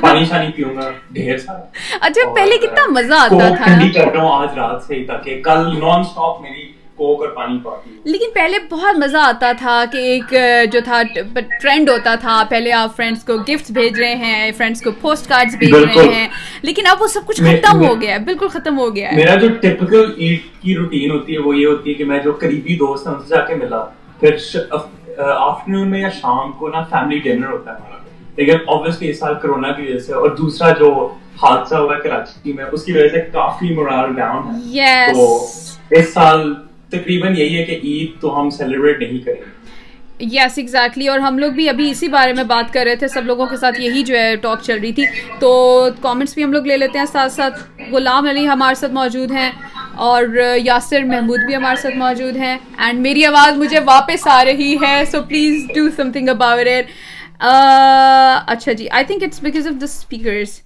پانی 0.00 0.24
شانی 0.24 0.50
پیوں 0.52 0.74
گا 0.76 0.90
ڈھیر 1.10 1.38
سارا۔ 1.38 1.58
اچھا 2.00 2.28
پہلے 2.34 2.56
کتنا 2.58 2.86
مزہ 2.90 3.14
آتا 3.14 3.48
تھا 3.48 3.64
ٹھنڈی 3.64 3.90
کر 3.92 4.12
رہا 4.12 4.22
ہوں 4.22 4.42
آج 4.42 4.58
رات 4.58 4.82
سے 4.82 5.04
تاکہ 5.06 5.40
کل 5.44 5.72
نان 5.80 6.04
سٹاپ 6.04 6.40
میری 6.40 6.70
لیکن 8.04 8.30
پہلے 8.34 8.58
بہت 8.70 8.98
مزہ 8.98 9.16
آتا 9.16 9.52
تھا 9.58 9.84
کہ 9.92 9.98
ایک 9.98 10.34
جو 10.72 10.80
تھا 10.84 11.02
ٹرینڈ 11.60 11.90
ہوتا 11.90 12.14
تھا 12.14 12.42
پہلے 12.48 12.72
آپ 12.72 12.96
فرینڈس 12.96 13.24
کو 13.24 13.32
گفٹ 13.36 13.70
بھیج 13.72 14.00
رہے 14.00 14.14
ہیں 14.14 14.52
فرینڈس 14.56 14.82
کو 14.82 14.90
پوسٹ 15.00 15.28
کارڈ 15.28 15.58
بھیج 15.58 15.74
رہے 15.74 16.14
ہیں 16.14 16.28
لیکن 16.62 16.86
اب 16.86 17.02
وہ 17.02 17.06
سب 17.06 17.20
کچھ 17.26 17.42
ختم 17.42 17.86
ہو 17.86 18.00
گیا 18.00 18.14
ہے 18.14 18.18
بالکل 18.18 18.48
ختم 18.48 18.78
ہو 18.78 18.96
گیا 18.96 19.10
ہے۔ 19.10 19.16
میرا 19.16 19.34
جو 19.34 19.48
ٹپکل 19.48 20.12
عید 20.18 20.62
کی 20.62 20.74
روٹین 20.76 21.10
ہوتی 21.10 21.34
ہے 21.34 21.38
وہ 21.38 21.56
یہ 21.56 21.66
ہوتی 21.66 21.90
ہے 21.90 21.94
کہ 21.94 22.04
میں 22.04 22.18
جو 22.18 22.32
قریبی 22.32 22.76
دوست 22.76 23.06
ہیں 23.06 23.14
ان 23.14 23.22
سے 23.22 23.34
جا 23.34 23.40
کے 23.40 23.54
ملا۔ 23.54 23.84
پھر 24.20 24.36
آفٹرنون 25.18 25.90
میں 25.90 26.00
یا 26.00 26.08
شام 26.08 26.52
کو 26.52 26.68
نا 26.68 26.82
فیملی 26.82 27.18
ڈنر 27.18 27.52
ہوتا 27.52 27.70
ہے 27.70 27.76
ہمارا۔ 27.76 28.02
لیکن 28.36 28.52
آبویسلی 28.66 29.10
اس 29.10 29.18
سال 29.18 29.34
کرونا 29.42 29.72
کی 29.72 29.82
وجہ 29.82 29.98
سے 29.98 30.12
اور 30.14 30.30
دوسرا 30.30 30.70
جو 30.70 31.08
حادثہ 31.42 31.74
ہوا 31.74 31.98
کراچی 31.98 32.52
میں 32.52 32.64
اس 32.72 32.84
کی 32.84 32.92
وجہ 32.92 33.08
سے 33.08 33.20
کافی 33.32 33.74
مرال 33.74 34.12
ڈاؤن 34.14 34.42
ہے۔ 34.46 35.12
تو 35.12 35.46
اس 35.90 36.12
سال 36.14 36.54
تقریباً 36.98 37.36
یہی 37.36 37.58
ہے 37.58 37.64
کہ 37.64 37.78
عید 37.84 38.20
تو 38.20 38.38
ہم 38.40 38.50
سیلیبریٹ 38.50 38.98
نہیں 39.02 39.18
کریں 39.24 39.42
یس 40.32 40.58
ایگزیکٹلی 40.58 41.06
اور 41.08 41.18
ہم 41.18 41.38
لوگ 41.38 41.52
بھی 41.52 41.68
ابھی 41.68 41.88
اسی 41.90 42.08
بارے 42.08 42.32
میں 42.32 42.42
بات 42.44 42.72
کر 42.72 42.84
رہے 42.84 42.96
تھے، 42.96 43.08
سب 43.08 43.24
لوگوں 43.26 43.46
کے 43.46 43.56
ساتھ 43.56 43.80
یہی 43.80 44.02
جو 44.02 44.16
ہے 44.16 44.34
ٹاک 44.42 44.62
چل 44.62 44.78
رہی 44.82 44.92
تھی۔ 44.92 45.04
تو 45.40 45.50
کامنٹس 46.00 46.34
بھی 46.34 46.44
ہم 46.44 46.52
لوگ 46.52 46.66
لے 46.66 46.76
لیتے 46.76 46.98
ہیں، 46.98 47.06
ساتھ 47.12 47.32
ساتھ 47.32 47.58
غلام 47.92 48.28
علی 48.28 48.46
ہمارے 48.48 48.74
ساتھ 48.74 48.92
موجود 48.92 49.32
ہیں 49.32 49.50
اور 50.06 50.22
یاسر 50.56 51.04
محمود 51.04 51.40
بھی 51.46 51.56
ہمارے 51.56 51.80
ساتھ 51.82 51.96
موجود 51.96 52.36
ہیں۔ 52.36 52.56
اینڈ 52.78 53.00
میری 53.00 53.24
آواز 53.26 53.56
مجھے 53.58 53.78
واپس 53.84 54.26
آ 54.26 54.44
رہی 54.44 54.74
ہے 54.82 55.02
so 55.10 55.22
please 55.28 55.66
do 55.74 55.88
something 56.12 56.28
about 56.28 56.66
it 56.68 56.90
اچھا 58.52 58.72
جی 58.72 58.88
I 58.90 59.04
think 59.04 59.22
it's 59.22 59.42
because 59.42 59.66
of 59.66 59.80
the 59.80 59.84
speakers 59.84 60.60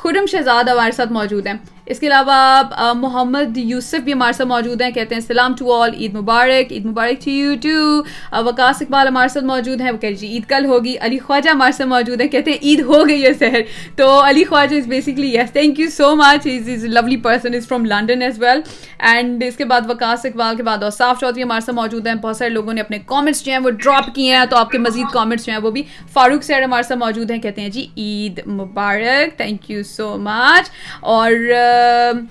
Khurram 0.00 0.26
Shahzad 0.30 0.68
ہمارے 0.68 0.92
ساتھ 0.92 1.12
موجود 1.12 1.46
ہیں۔ 1.46 1.54
اس 1.90 1.98
کے 2.00 2.06
علاوہ 2.06 2.92
محمد 2.96 3.56
یوسف 3.56 4.00
بھی 4.04 4.12
ہمارے 4.12 4.32
ساتھ 4.32 4.48
موجود 4.48 4.82
ہیں، 4.82 4.90
کہتے 4.90 5.14
ہیں 5.14 5.22
سلام 5.22 5.54
to 5.58 5.72
all 5.74 5.94
Eid 5.94 6.14
Mubarak 6.14 6.72
Eid 6.72 6.84
Mubarak 6.86 7.24
to 7.24 7.30
you 7.30 7.54
to 7.62 8.42
Waqas 8.46 8.82
Iqbal 8.82 9.08
ہمارے 9.08 9.28
ساتھ 9.28 9.44
موجود 9.44 9.80
ہیں 9.80 9.90
وہ 9.90 9.98
کہہ 9.98 10.14
جی 10.20 10.26
عید 10.26 10.48
کل 10.48 10.66
ہوگی، 10.66 10.96
علی 11.00 11.18
خواجہ 11.18 11.50
ہمارے 11.50 11.72
ساتھ 11.72 11.88
موجود 11.88 12.20
ہیں، 12.20 12.28
کہتے 12.28 12.50
ہیں 12.50 12.58
عید 12.62 12.80
ہو 12.86 13.06
گئی 13.08 13.24
ہے 13.24 13.32
سحر 13.38 13.60
تو 13.96 14.08
Ali 14.28 14.44
Khawaja 14.44 14.76
is 14.76 14.86
basically 14.88 15.34
yes 15.34 15.52
thank 15.52 15.80
you 15.80 15.88
so 15.90 16.14
much 16.16 16.46
is 16.46 16.68
is 16.74 16.84
lovely 16.86 17.16
person 17.24 17.54
is 17.54 17.68
from 17.68 17.84
London 17.84 18.22
as 18.22 18.40
well 18.42 18.60
and 19.10 19.42
اس 19.46 19.56
کے 19.56 19.64
بعد 19.64 19.90
وکاس 19.90 20.24
اقبال 20.26 20.56
کے 20.56 20.62
بعد 20.62 20.82
اور 20.82 20.90
صاف 20.90 21.20
چودھری 21.20 21.42
ہمارے 21.42 21.60
ساتھ 21.60 21.76
موجود 21.76 22.06
ہیں۔ 22.06 22.14
بہت 22.22 22.36
سارے 22.36 22.50
لوگوں 22.50 22.72
نے 22.72 22.80
اپنے 22.80 22.98
کامنٹس 23.06 23.44
جو 23.44 23.52
ہیں 23.52 23.58
وہ 23.64 23.70
ڈراپ 23.70 24.14
کیے 24.14 24.36
ہیں، 24.36 24.44
تو 24.50 24.56
آپ 24.56 24.70
کے 24.70 24.78
مزید 24.78 25.12
کامنٹس 25.12 25.46
جو 25.46 25.52
ہیں 25.52 25.60
وہ 25.60 25.70
بھی 25.70 25.82
فاروق 26.12 26.44
سیر 26.44 26.62
ہمارے 26.64 26.82
ساتھ 26.82 26.98
موجود 26.98 27.30
ہیں۔ 27.30 27.38
کہتے 27.38 27.60
ہیں 27.60 27.68
جی 27.68 27.86
عید 27.96 28.40
مبارک. 28.46 29.36
تھینک 29.36 29.70
یو 29.70 29.82
سو 29.86 30.16
مچ 30.18 30.70
اور 31.00 31.32
Um, 31.80 32.28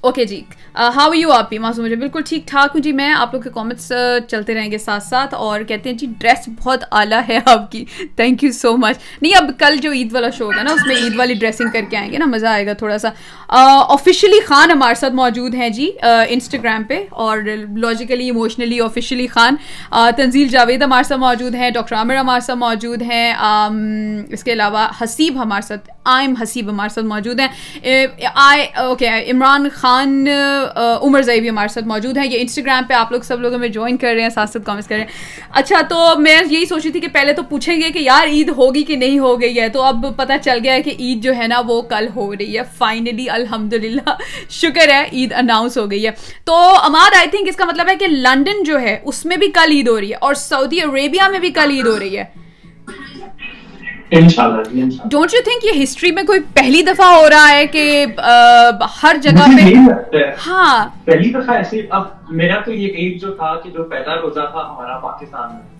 اوکے 0.00 0.24
جی 0.24 0.40
ہاؤ 0.76 1.12
یو 1.14 1.32
آپ 1.32 1.48
بھی 1.48 1.58
معصوم 1.58 1.84
مجھے 1.84 1.96
بالکل 1.96 2.20
ٹھیک 2.26 2.46
ٹھاک 2.46 2.70
ہوں 2.74 2.82
جی 2.82 2.92
میں 2.92 3.12
آپ 3.12 3.34
لوگ 3.34 3.42
کے 3.42 3.50
کامنٹس 3.54 3.92
چلتے 4.28 4.54
رہیں 4.54 4.70
گے 4.70 4.78
ساتھ 4.78 5.04
ساتھ 5.04 5.34
اور 5.34 5.60
کہتے 5.60 5.90
ہیں 5.90 5.96
جی 5.96 6.06
ڈریس 6.18 6.48
بہت 6.58 6.84
اعلیٰ 6.90 7.20
ہے 7.28 7.38
آپ 7.46 7.70
کی 7.72 7.84
تھینک 8.16 8.44
یو 8.44 8.50
سو 8.52 8.76
مچ 8.76 8.98
نہیں 9.22 9.32
اب 9.36 9.50
کل 9.58 9.76
جو 9.82 9.92
عید 9.92 10.14
والا 10.14 10.30
شو 10.30 10.44
ہوگا 10.44 10.62
نا 10.62 10.72
اس 10.72 10.86
میں 10.86 10.96
عید 10.96 11.18
والی 11.18 11.34
ڈریسنگ 11.34 11.70
کر 11.72 11.84
کے 11.90 11.96
آئیں 11.96 12.10
گے 12.12 12.18
نا 12.18 12.26
مزہ 12.26 12.46
آئے 12.46 12.66
گا 12.66 12.72
تھوڑا 12.72 12.98
سا 12.98 13.08
آفیشیلی 13.88 14.40
خان 14.40 14.70
ہمارے 14.70 14.94
ساتھ 14.94 15.14
موجود 15.14 15.54
ہیں 15.54 15.68
جی 15.68 15.90
انسٹاگرام 16.02 16.84
پہ 16.84 17.02
اور 17.10 17.38
logically 17.76 18.24
emotionally 18.24 18.80
officially 18.80 19.26
Khan 19.26 19.56
Tanzeel 20.16 20.48
Javed 20.48 20.82
ہمارے 20.82 21.04
ساتھ 21.04 21.20
موجود 21.20 21.54
ہیں 21.54 21.70
ڈاکٹر 21.70 21.96
عامر 21.96 22.16
ہمارے 22.16 22.40
ساتھ 22.40 22.58
موجود 22.58 23.02
ہیں 23.02 23.32
اس 24.30 24.44
کے 24.44 24.52
علاوہ 24.52 24.86
حسیب 25.02 25.42
ہمارے 25.42 25.66
ساتھ 25.66 25.90
آئم 26.04 26.34
حسیب 26.42 26.70
ہمارے 26.70 26.88
ساتھ 26.88 27.06
موجود 27.06 27.40
ہیں 27.40 28.26
آئی 28.34 28.66
اوکے 28.76 29.08
عمران 29.30 29.68
خان 29.72 29.81
خان 29.82 30.26
عمر 30.76 31.22
زئی 31.22 31.40
بھی 31.40 31.48
ہمارے 31.48 31.68
ساتھ 31.68 31.86
موجود 31.86 32.18
ہیں۔ 32.18 32.26
یہ 32.26 32.38
انسٹاگرام 32.40 32.84
پہ 32.88 32.94
آپ 32.94 33.12
لوگ 33.12 33.20
سب 33.20 33.40
لوگ 33.40 33.54
ہمیں 33.54 33.68
جوائن 33.68 33.96
کر 33.96 34.12
رہے 34.14 34.22
ہیں، 34.22 34.28
ساتھ 34.28 34.50
ساتھ 34.50 34.64
کامنٹس 34.66 34.88
کر 34.88 34.94
رہے 34.94 35.02
ہیں۔ 35.02 35.10
اچھا 35.52 35.80
تو 35.88 36.14
میں 36.18 36.36
یہی 36.50 36.64
سوچ 36.64 36.82
رہی 36.84 36.92
تھی 36.92 37.00
کہ 37.00 37.08
پہلے 37.12 37.32
تو 37.32 37.42
پوچھیں 37.42 37.76
گے 37.76 37.90
کہ 37.90 37.98
یار 37.98 38.26
عید 38.26 38.48
ہوگی 38.56 38.82
کہ 38.82 38.96
نہیں 38.96 39.18
ہو 39.18 39.40
گئی 39.40 39.60
ہے 39.60 39.68
تو 39.68 39.82
اب 39.82 40.06
پتہ 40.16 40.32
چل 40.42 40.58
گیا 40.64 40.74
ہے 40.74 40.82
کہ 40.82 40.92
عید 40.98 41.22
جو 41.22 41.34
ہے 41.36 41.46
نا 41.46 41.60
وہ 41.66 41.80
کل 41.82 42.06
ہو 42.16 42.32
رہی 42.32 42.56
ہے۔ 42.56 42.62
فائنلی 42.78 43.28
الحمد 43.30 43.72
للہ 43.74 44.14
شکر 44.50 44.90
ہے، 44.90 45.02
عید 45.12 45.32
اناؤنس 45.32 45.78
ہو 45.78 45.90
گئی 45.90 46.06
ہے۔ 46.06 46.10
تو 46.44 46.54
اماد 46.84 47.16
آئی 47.18 47.28
تھنک 47.30 47.48
اس 47.48 47.56
کا 47.56 47.64
مطلب 47.64 47.88
ہے 47.88 47.96
کہ 47.96 48.06
لنڈن 48.06 48.62
جو 48.64 48.80
ہے، 48.80 48.98
اس 49.04 49.24
میں 49.24 49.36
بھی 49.36 49.50
کل 49.50 49.70
عید 49.70 49.88
ہو 49.88 50.00
رہی 50.00 50.10
ہے 50.10 50.16
اور 50.20 50.34
سعودی 50.34 50.80
عربیہ 50.80 51.28
میں 51.30 51.38
بھی 51.38 51.50
کل 51.50 51.70
عید 51.70 51.86
ہو 51.86 51.98
رہی 51.98 52.16
ہے۔ 52.18 52.41
ڈونٹ 54.12 55.34
یو 55.34 55.40
تھنک 55.44 55.64
یہ 55.64 55.82
ہسٹری 55.82 56.10
میں 56.10 56.22
کوئی 56.22 56.40
پہلی 56.54 56.82
دفعہ 56.82 57.06
ہو 57.14 57.28
رہا 57.30 57.50
ہے 57.50 57.66
کہ 57.66 58.06
ہر 59.02 59.16
جگہ 59.22 59.46
پہ 59.56 60.22
ہاں۔ 60.46 60.88
پہلی 61.04 61.30
دفعہ 61.30 61.56
ایسے 61.56 61.80
اب 61.90 62.04
میرا 62.30 62.60
تو 62.60 62.72
یہ 62.72 62.88
ایک 62.94 63.20
جو 63.20 63.34
تھا 63.34 63.54
کہ 63.54 63.70
جو 63.70 63.84
پہلا 63.84 64.16
روزہ 64.16 64.46
تھا 64.52 64.60
ہمارا 64.60 64.98
پاکستان 64.98 65.54
میں 65.54 65.70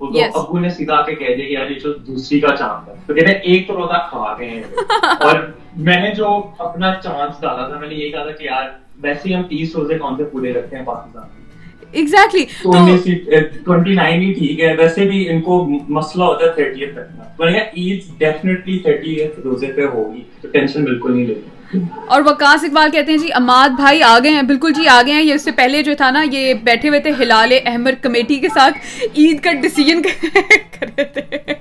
وہ 0.00 0.10
تو 0.10 0.40
ابو 0.40 0.58
نے 0.58 0.70
سیدھا 0.70 1.00
کے 1.02 1.14
کہہ 1.14 1.34
دیا 1.36 1.46
کہ 1.46 1.52
یار 1.52 1.70
یہ 1.70 1.78
جو 1.78 1.92
دوسری 2.06 2.40
کا 2.40 2.56
چاند 2.56 2.88
ہے۔ 2.88 2.94
تو 3.06 3.14
کہتے 3.14 3.32
ہیں 3.32 3.38
ایک 3.42 3.66
تو 3.68 3.74
روزہ 3.74 4.06
کھا 4.10 4.34
گئے 4.38 4.48
ہیں۔ 4.48 4.62
اور 5.20 5.36
میں 5.76 6.00
نے 6.00 6.14
جو 6.14 6.28
اپنا 6.58 6.94
چانس 6.94 7.40
ڈالا 7.40 7.68
تھا 7.68 7.78
میں 7.78 7.88
نے 7.88 7.94
یہ 7.94 8.10
کہا 8.10 8.22
تھا 8.22 8.30
کہ 8.30 8.44
یار 8.44 8.68
ویسے 9.00 9.34
ہم 9.34 9.42
تیس 9.42 9.76
روزے 9.76 9.98
کون 9.98 10.16
سے 10.16 10.24
پورے 10.24 10.52
رکھتے 10.52 10.76
ہیں 10.76 10.84
پاکستان 10.84 11.22
میں؟ 11.22 11.45
ایگزیکٹلی 11.96 12.44
ٹوینٹی 13.64 13.94
نائن 13.94 14.22
ہی 14.22 14.32
ٹھیک 14.32 14.60
ہے۔ 14.60 14.74
ویسے 14.78 15.04
بھی 15.08 15.28
ان 15.28 15.40
کو 15.40 15.64
مسئلہ 15.88 16.24
ہوتا 16.24 16.44
ہے 16.44 16.50
تھرٹی 16.52 16.86
تک 16.86 17.42
عید 17.76 18.00
ڈیفینیٹلی 18.18 18.78
تھرٹی 18.78 19.16
روزے 19.44 19.72
پہ 19.76 19.86
ہوگی 19.94 20.22
تو 20.40 20.48
ٹینشن 20.48 20.84
بالکل 20.84 21.16
نہیں 21.16 21.26
لیتے۔ 21.26 21.55
اور 22.06 22.22
وکاس 22.26 22.64
اقبال 22.64 22.90
کہتے 22.90 23.12
ہیں 23.12 23.18
جی 23.18 23.28
اماد 23.34 23.68
بھائی 23.68 24.02
آ 24.02 24.18
گئے 24.18 24.30
ہیں 24.30 24.42
بالکل 24.42 24.72
جی 24.72 24.88
آ 24.88 25.00
گئے 25.06 25.14
ہیں۔ 25.14 25.22
یہ 25.22 25.34
اس 25.34 25.44
سے 25.44 25.50
پہلے 25.52 25.82
جو 25.82 25.94
تھا 25.98 26.10
نا 26.10 26.24
یہ 26.30 26.54
بیٹھے 26.54 26.88
ہوئے 26.88 27.00
تھے 27.00 27.10
ہلال 27.20 27.52
احمد 27.66 28.02
کمیٹی 28.02 28.36
کے 28.36 28.48
ساتھ۔ 28.54 28.78
عید 29.16 29.40
کا 29.40 29.52
ڈیسیجن 29.52 30.02
کر 30.02 30.86
رہے 30.88 31.04
تھے۔ 31.04 31.54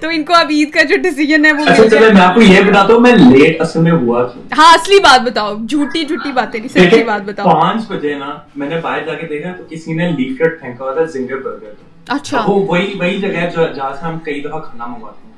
تو 0.00 0.08
ان 0.08 0.24
کو 0.24 0.34
اب 0.34 0.46
عید 0.50 0.70
کا 0.70 0.82
جو 0.82 0.96
ڈیسیجن 1.02 1.44
ہے 1.44 1.52
وہ 1.52 1.64
اچھا، 1.68 2.12
میں 2.12 2.20
آپ 2.20 2.34
کو 2.34 2.42
یہ 2.42 2.60
بتاتا 2.60 2.92
ہوں 2.92 3.00
میں 3.00 3.12
لیٹ 3.12 3.60
اصل 3.60 3.80
میں 3.80 3.92
ہوا 3.92 4.22
ہاں 4.58 4.72
اصلی 4.74 4.98
بات 4.98 5.20
بتاؤ۔ 5.20 5.54
جھوٹی 5.68 6.04
جھوٹی 6.04 6.32
باتیں 6.32 6.60
نہیں 6.60 6.88
سچی 6.88 7.02
بات 7.04 7.22
بتاؤ۔ 7.22 7.60
پانچ 7.60 7.88
بجے 7.88 8.14
نا 8.14 8.32
میں 8.56 8.68
نے 8.68 8.76
باہر 8.82 9.04
جا 9.06 9.14
کے 9.14 9.26
دیکھا 9.26 9.52
تو 9.52 9.64
کسی 9.70 9.92
نے 9.92 10.10
لیفلٹ 10.12 10.60
پھینکا 10.60 10.84
ہوا 10.84 10.92
تھا 10.94 11.04
زنگر 11.04 11.36
برگر 11.36 11.72
اچھا۔ 12.08 12.42
وہ 12.46 12.54
وہی 12.66 12.92
وہی 12.98 13.18
جگہ 13.18 13.36
ہے 13.36 13.50
جہاں 13.50 13.92
سے 13.94 14.04
ہم 14.06 14.18
کئی 14.18 14.40
دفعہ 14.40 14.60
کھانا 14.60 14.86
منگواتے 14.86 15.26
ہیں۔ 15.26 15.35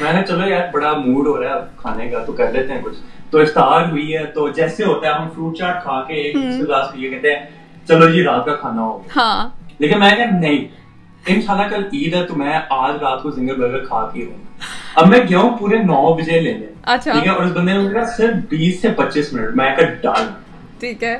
میں 0.00 0.12
نے 0.12 0.22
چلو 0.28 0.48
یار 0.48 0.62
بڑا 0.72 0.92
موڈ 0.92 1.26
ہو 1.26 1.42
رہا 1.42 1.54
ہے 1.54 1.60
کھانے 1.76 2.08
کا 2.08 2.18
تو 2.24 2.32
کر 2.32 2.52
لیتے 2.52 2.72
ہیں 2.72 2.82
کچھ۔ 2.82 2.96
تو 3.30 3.38
افطار 3.38 3.90
ہوئی 3.90 4.16
ہے 4.16 4.24
تو 4.24 4.48
جیسے 4.48 4.84
ہوتا 4.84 5.08
ہے 5.08 5.12
ہم 5.12 5.28
فروٹ 5.34 5.56
چاٹ 5.56 5.82
کھا 5.82 6.02
کے 6.08 6.14
ایک 6.14 6.36
گلاس 6.36 6.92
پیے 6.92 7.10
کہتے 7.10 7.34
ہیں 7.34 7.46
چلو 7.88 8.08
جی 8.08 8.22
رات 8.22 8.44
کا 8.46 8.54
کھانا 8.54 8.82
ہو۔ 8.82 9.02
ہاں۔ 9.16 9.48
لیکن 9.78 9.98
میں 9.98 10.10
کہ 10.10 10.24
نہیں 10.24 10.64
ان 11.26 11.40
شاء 11.40 11.54
اللہ 11.54 11.76
کل 11.76 11.84
عید 11.92 12.14
ہے 12.14 12.26
تو 12.26 12.36
میں 12.36 12.58
آج 12.70 12.96
رات 13.00 13.22
کو 13.22 13.30
سنگر 13.30 13.54
برگر 13.54 13.84
کھا 13.84 14.10
کے 14.14 14.24
ہوں۔ 14.24 14.44
اب 14.94 15.08
میں 15.08 15.18
گیا 15.28 15.38
ہوں 15.38 15.58
پورے 15.58 15.78
نو 15.78 16.14
بجے 16.14 16.40
لینے 16.40 16.66
اچھا۔ 16.82 17.12
ٹھیک 17.12 17.26
ہے 17.26 17.32
اور 17.32 17.44
اس 17.44 17.52
بندے 17.52 17.72
نے 17.72 17.88
کہا 17.92 18.04
صرف 18.04 18.34
بیس 18.48 18.82
سے 18.82 18.88
پچیس 18.96 19.32
منٹ۔ 19.32 19.56
میں 19.56 19.76
کہا 19.76 19.86
ڈال 20.02 20.26
ٹھیک 20.80 21.04
ہے۔ 21.04 21.18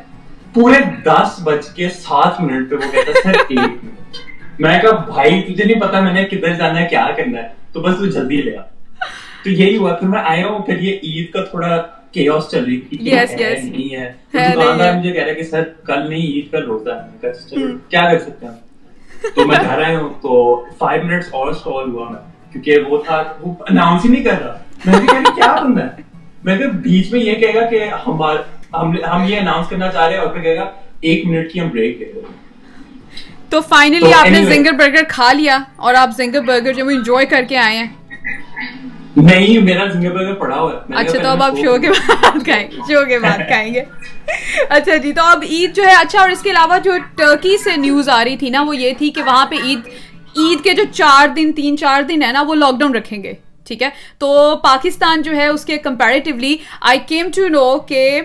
پورے 0.55 0.77
دس 1.05 1.41
بج 1.45 1.69
کے 1.69 1.89
سات 1.89 2.41
منٹ 2.41 2.71
پہ 2.71 2.77
وہ 2.77 2.93
کہتا 2.93 3.13
سر 3.23 3.33
ایک 3.49 3.59
منٹ۔ 3.59 4.19
میں 4.59 4.81
کہا 4.81 4.91
بھائی 4.91 5.43
تجھے 5.43 5.65
نہیں 5.65 5.81
پتا 5.81 6.01
میں 6.01 6.13
نے 6.13 6.25
کدھر 6.25 6.53
جانا 6.53 6.81
ہے 6.81 6.87
کیا 6.87 7.07
کرنا 7.17 7.39
ہے؟ 7.39 7.49
تو 7.77 7.83
بس 7.83 7.97
تو 7.99 8.07
جلدی 8.07 8.37
لے 8.37 8.57
آ۔ 8.57 8.61
تو 9.45 9.51
یہی 9.51 9.77
ہوا 9.77 9.95
پھر 9.95 10.09
میں 10.09 10.21
آیا 10.25 10.47
ہوں 10.47 10.59
پھر 10.59 10.79
یہ 10.81 10.99
عید 11.03 11.31
کا 11.31 11.45
تھوڑا 11.45 11.77
کیوس 12.11 12.49
چل 12.51 12.65
رہی 12.65 12.81
تھی 12.81 12.97
نہیں 13.71 13.97
ہے۔ 13.97 14.13
دکاندار 14.53 14.93
مجھے 14.93 15.13
کہہ 15.13 15.25
رہا 15.25 15.33
کہ 15.33 15.43
سر 15.43 15.63
کل 15.85 16.09
نہیں 16.09 16.27
عید 16.27 16.51
کل 16.51 16.65
روزہ 16.65 16.91
ہے۔ 16.91 17.29
کیا 17.89 18.13
کر 18.13 18.19
سکتے 18.19 18.47
ہیں 18.47 18.53
تو 19.35 19.47
میں 19.47 19.57
گھر 19.65 19.83
آیا 19.83 19.99
ہوں 19.99 20.09
تو 20.23 20.65
فائیو 20.79 21.05
منٹس 21.05 21.27
اور 21.33 21.49
اسٹال 21.49 21.91
ہوا 21.91 22.09
میں۔ 22.11 22.53
کیونکہ 22.53 22.79
وہ 22.89 23.03
تھا 23.03 23.23
وہ 23.41 23.55
اناؤنس 23.71 24.05
ہی 24.05 24.11
نہیں 24.11 24.25
کر 24.25 24.43
رہا۔ 24.43 24.59
میں 24.87 25.01
نے 25.01 25.07
کہا 25.07 25.35
کیا 25.35 25.57
بندہ 25.65 25.83
ہے؟ 25.83 26.03
میں 26.45 26.59
کہ 26.59 26.67
بیچ 26.67 27.13
میں 27.13 27.21
یہ 27.21 27.35
کہے 27.35 27.55
گا 27.55 27.67
کہ 27.67 27.85
ہم 29.07 29.23
یہ 29.29 29.39
اناؤنس 29.41 29.69
کرنا 29.69 29.89
چاہ 29.89 30.07
رہے 30.07 30.15
ہیں 30.15 30.21
اور 30.21 30.33
پھر 30.33 30.43
کہے 30.43 30.57
گا 30.57 30.71
ایک 31.01 31.27
منٹ 31.27 31.53
کی 31.53 31.61
ہم 31.61 31.69
بریک 31.69 32.01
دے 32.01 32.05
رہے 32.05 32.21
تو 33.51 33.61
فائنلی 33.61 34.13
آپ 34.13 34.31
نے 34.31 34.45
زنگر 34.45 34.73
برگر 34.73 35.05
کھا 35.09 35.33
لیا 35.33 35.59
اور 35.77 35.95
آپ 35.95 36.11
زنگر 36.17 36.41
برگر 36.41 36.73
جو 36.73 36.87
انجوائے 36.89 37.27
کر 37.27 37.45
کے 37.49 37.57
آئے 37.57 37.77
ہیں۔ 37.79 37.87
نہیں 39.17 39.59
میرا 39.59 39.87
زنگر 39.93 40.11
برگر 40.11 40.35
پڑا 40.35 40.57
ہوا 40.57 40.73
ہے۔ 40.73 40.95
اچھا 40.97 41.19
تو 41.23 41.29
اب 41.29 41.43
آپ 41.43 41.57
شو 41.57 41.79
کے 41.81 41.91
بعد 41.91 42.45
کھائیں 42.45 42.69
شو 42.89 43.05
کے 43.09 43.19
بعد 43.19 43.39
کھائیں 43.49 43.75
گے۔ 43.75 43.83
اچھا 44.69 44.97
جی 44.97 45.13
تو 45.13 45.23
اب 45.23 45.45
عید 45.51 45.77
جو 45.77 45.83
ہے 45.83 45.95
اچھا 45.95 46.21
اور 46.21 46.29
اس 46.29 46.43
کے 46.43 46.51
علاوہ 46.51 46.79
جو 46.79 46.93
ٹرکی 47.17 47.57
سے 47.65 47.77
نیوز 47.77 48.09
آ 48.09 48.23
رہی 48.25 48.37
تھی 48.37 48.51
نا 48.51 48.63
وہ 48.63 48.77
یہ 48.77 48.93
تھی 48.99 49.11
کہ 49.11 49.23
وہاں 49.23 49.47
پہ 49.47 49.57
عید 49.65 49.89
عید 50.37 50.65
کے 50.65 50.73
جو 50.73 50.83
چار 50.93 51.29
دن 51.29 51.53
تین 51.53 51.77
چار 51.77 52.03
دن 52.03 52.23
ہے 52.23 52.33
نا 52.33 52.43
وہ 52.43 52.55
لاک 52.55 52.79
ڈاؤن 52.81 52.95
رکھیں 52.95 53.23
گے 53.23 53.33
ٹھیک 53.67 53.83
ہے؟ 53.83 53.89
تو 54.19 54.57
پاکستان 54.63 55.23
جو 55.23 55.37
ہے 55.37 55.47
اس 55.47 55.65
کے 55.65 55.77
comparatively 55.77 56.57
I 56.81 56.99
came 57.07 57.31
to 57.37 57.49
know 57.49 57.79
کہ 57.79 58.21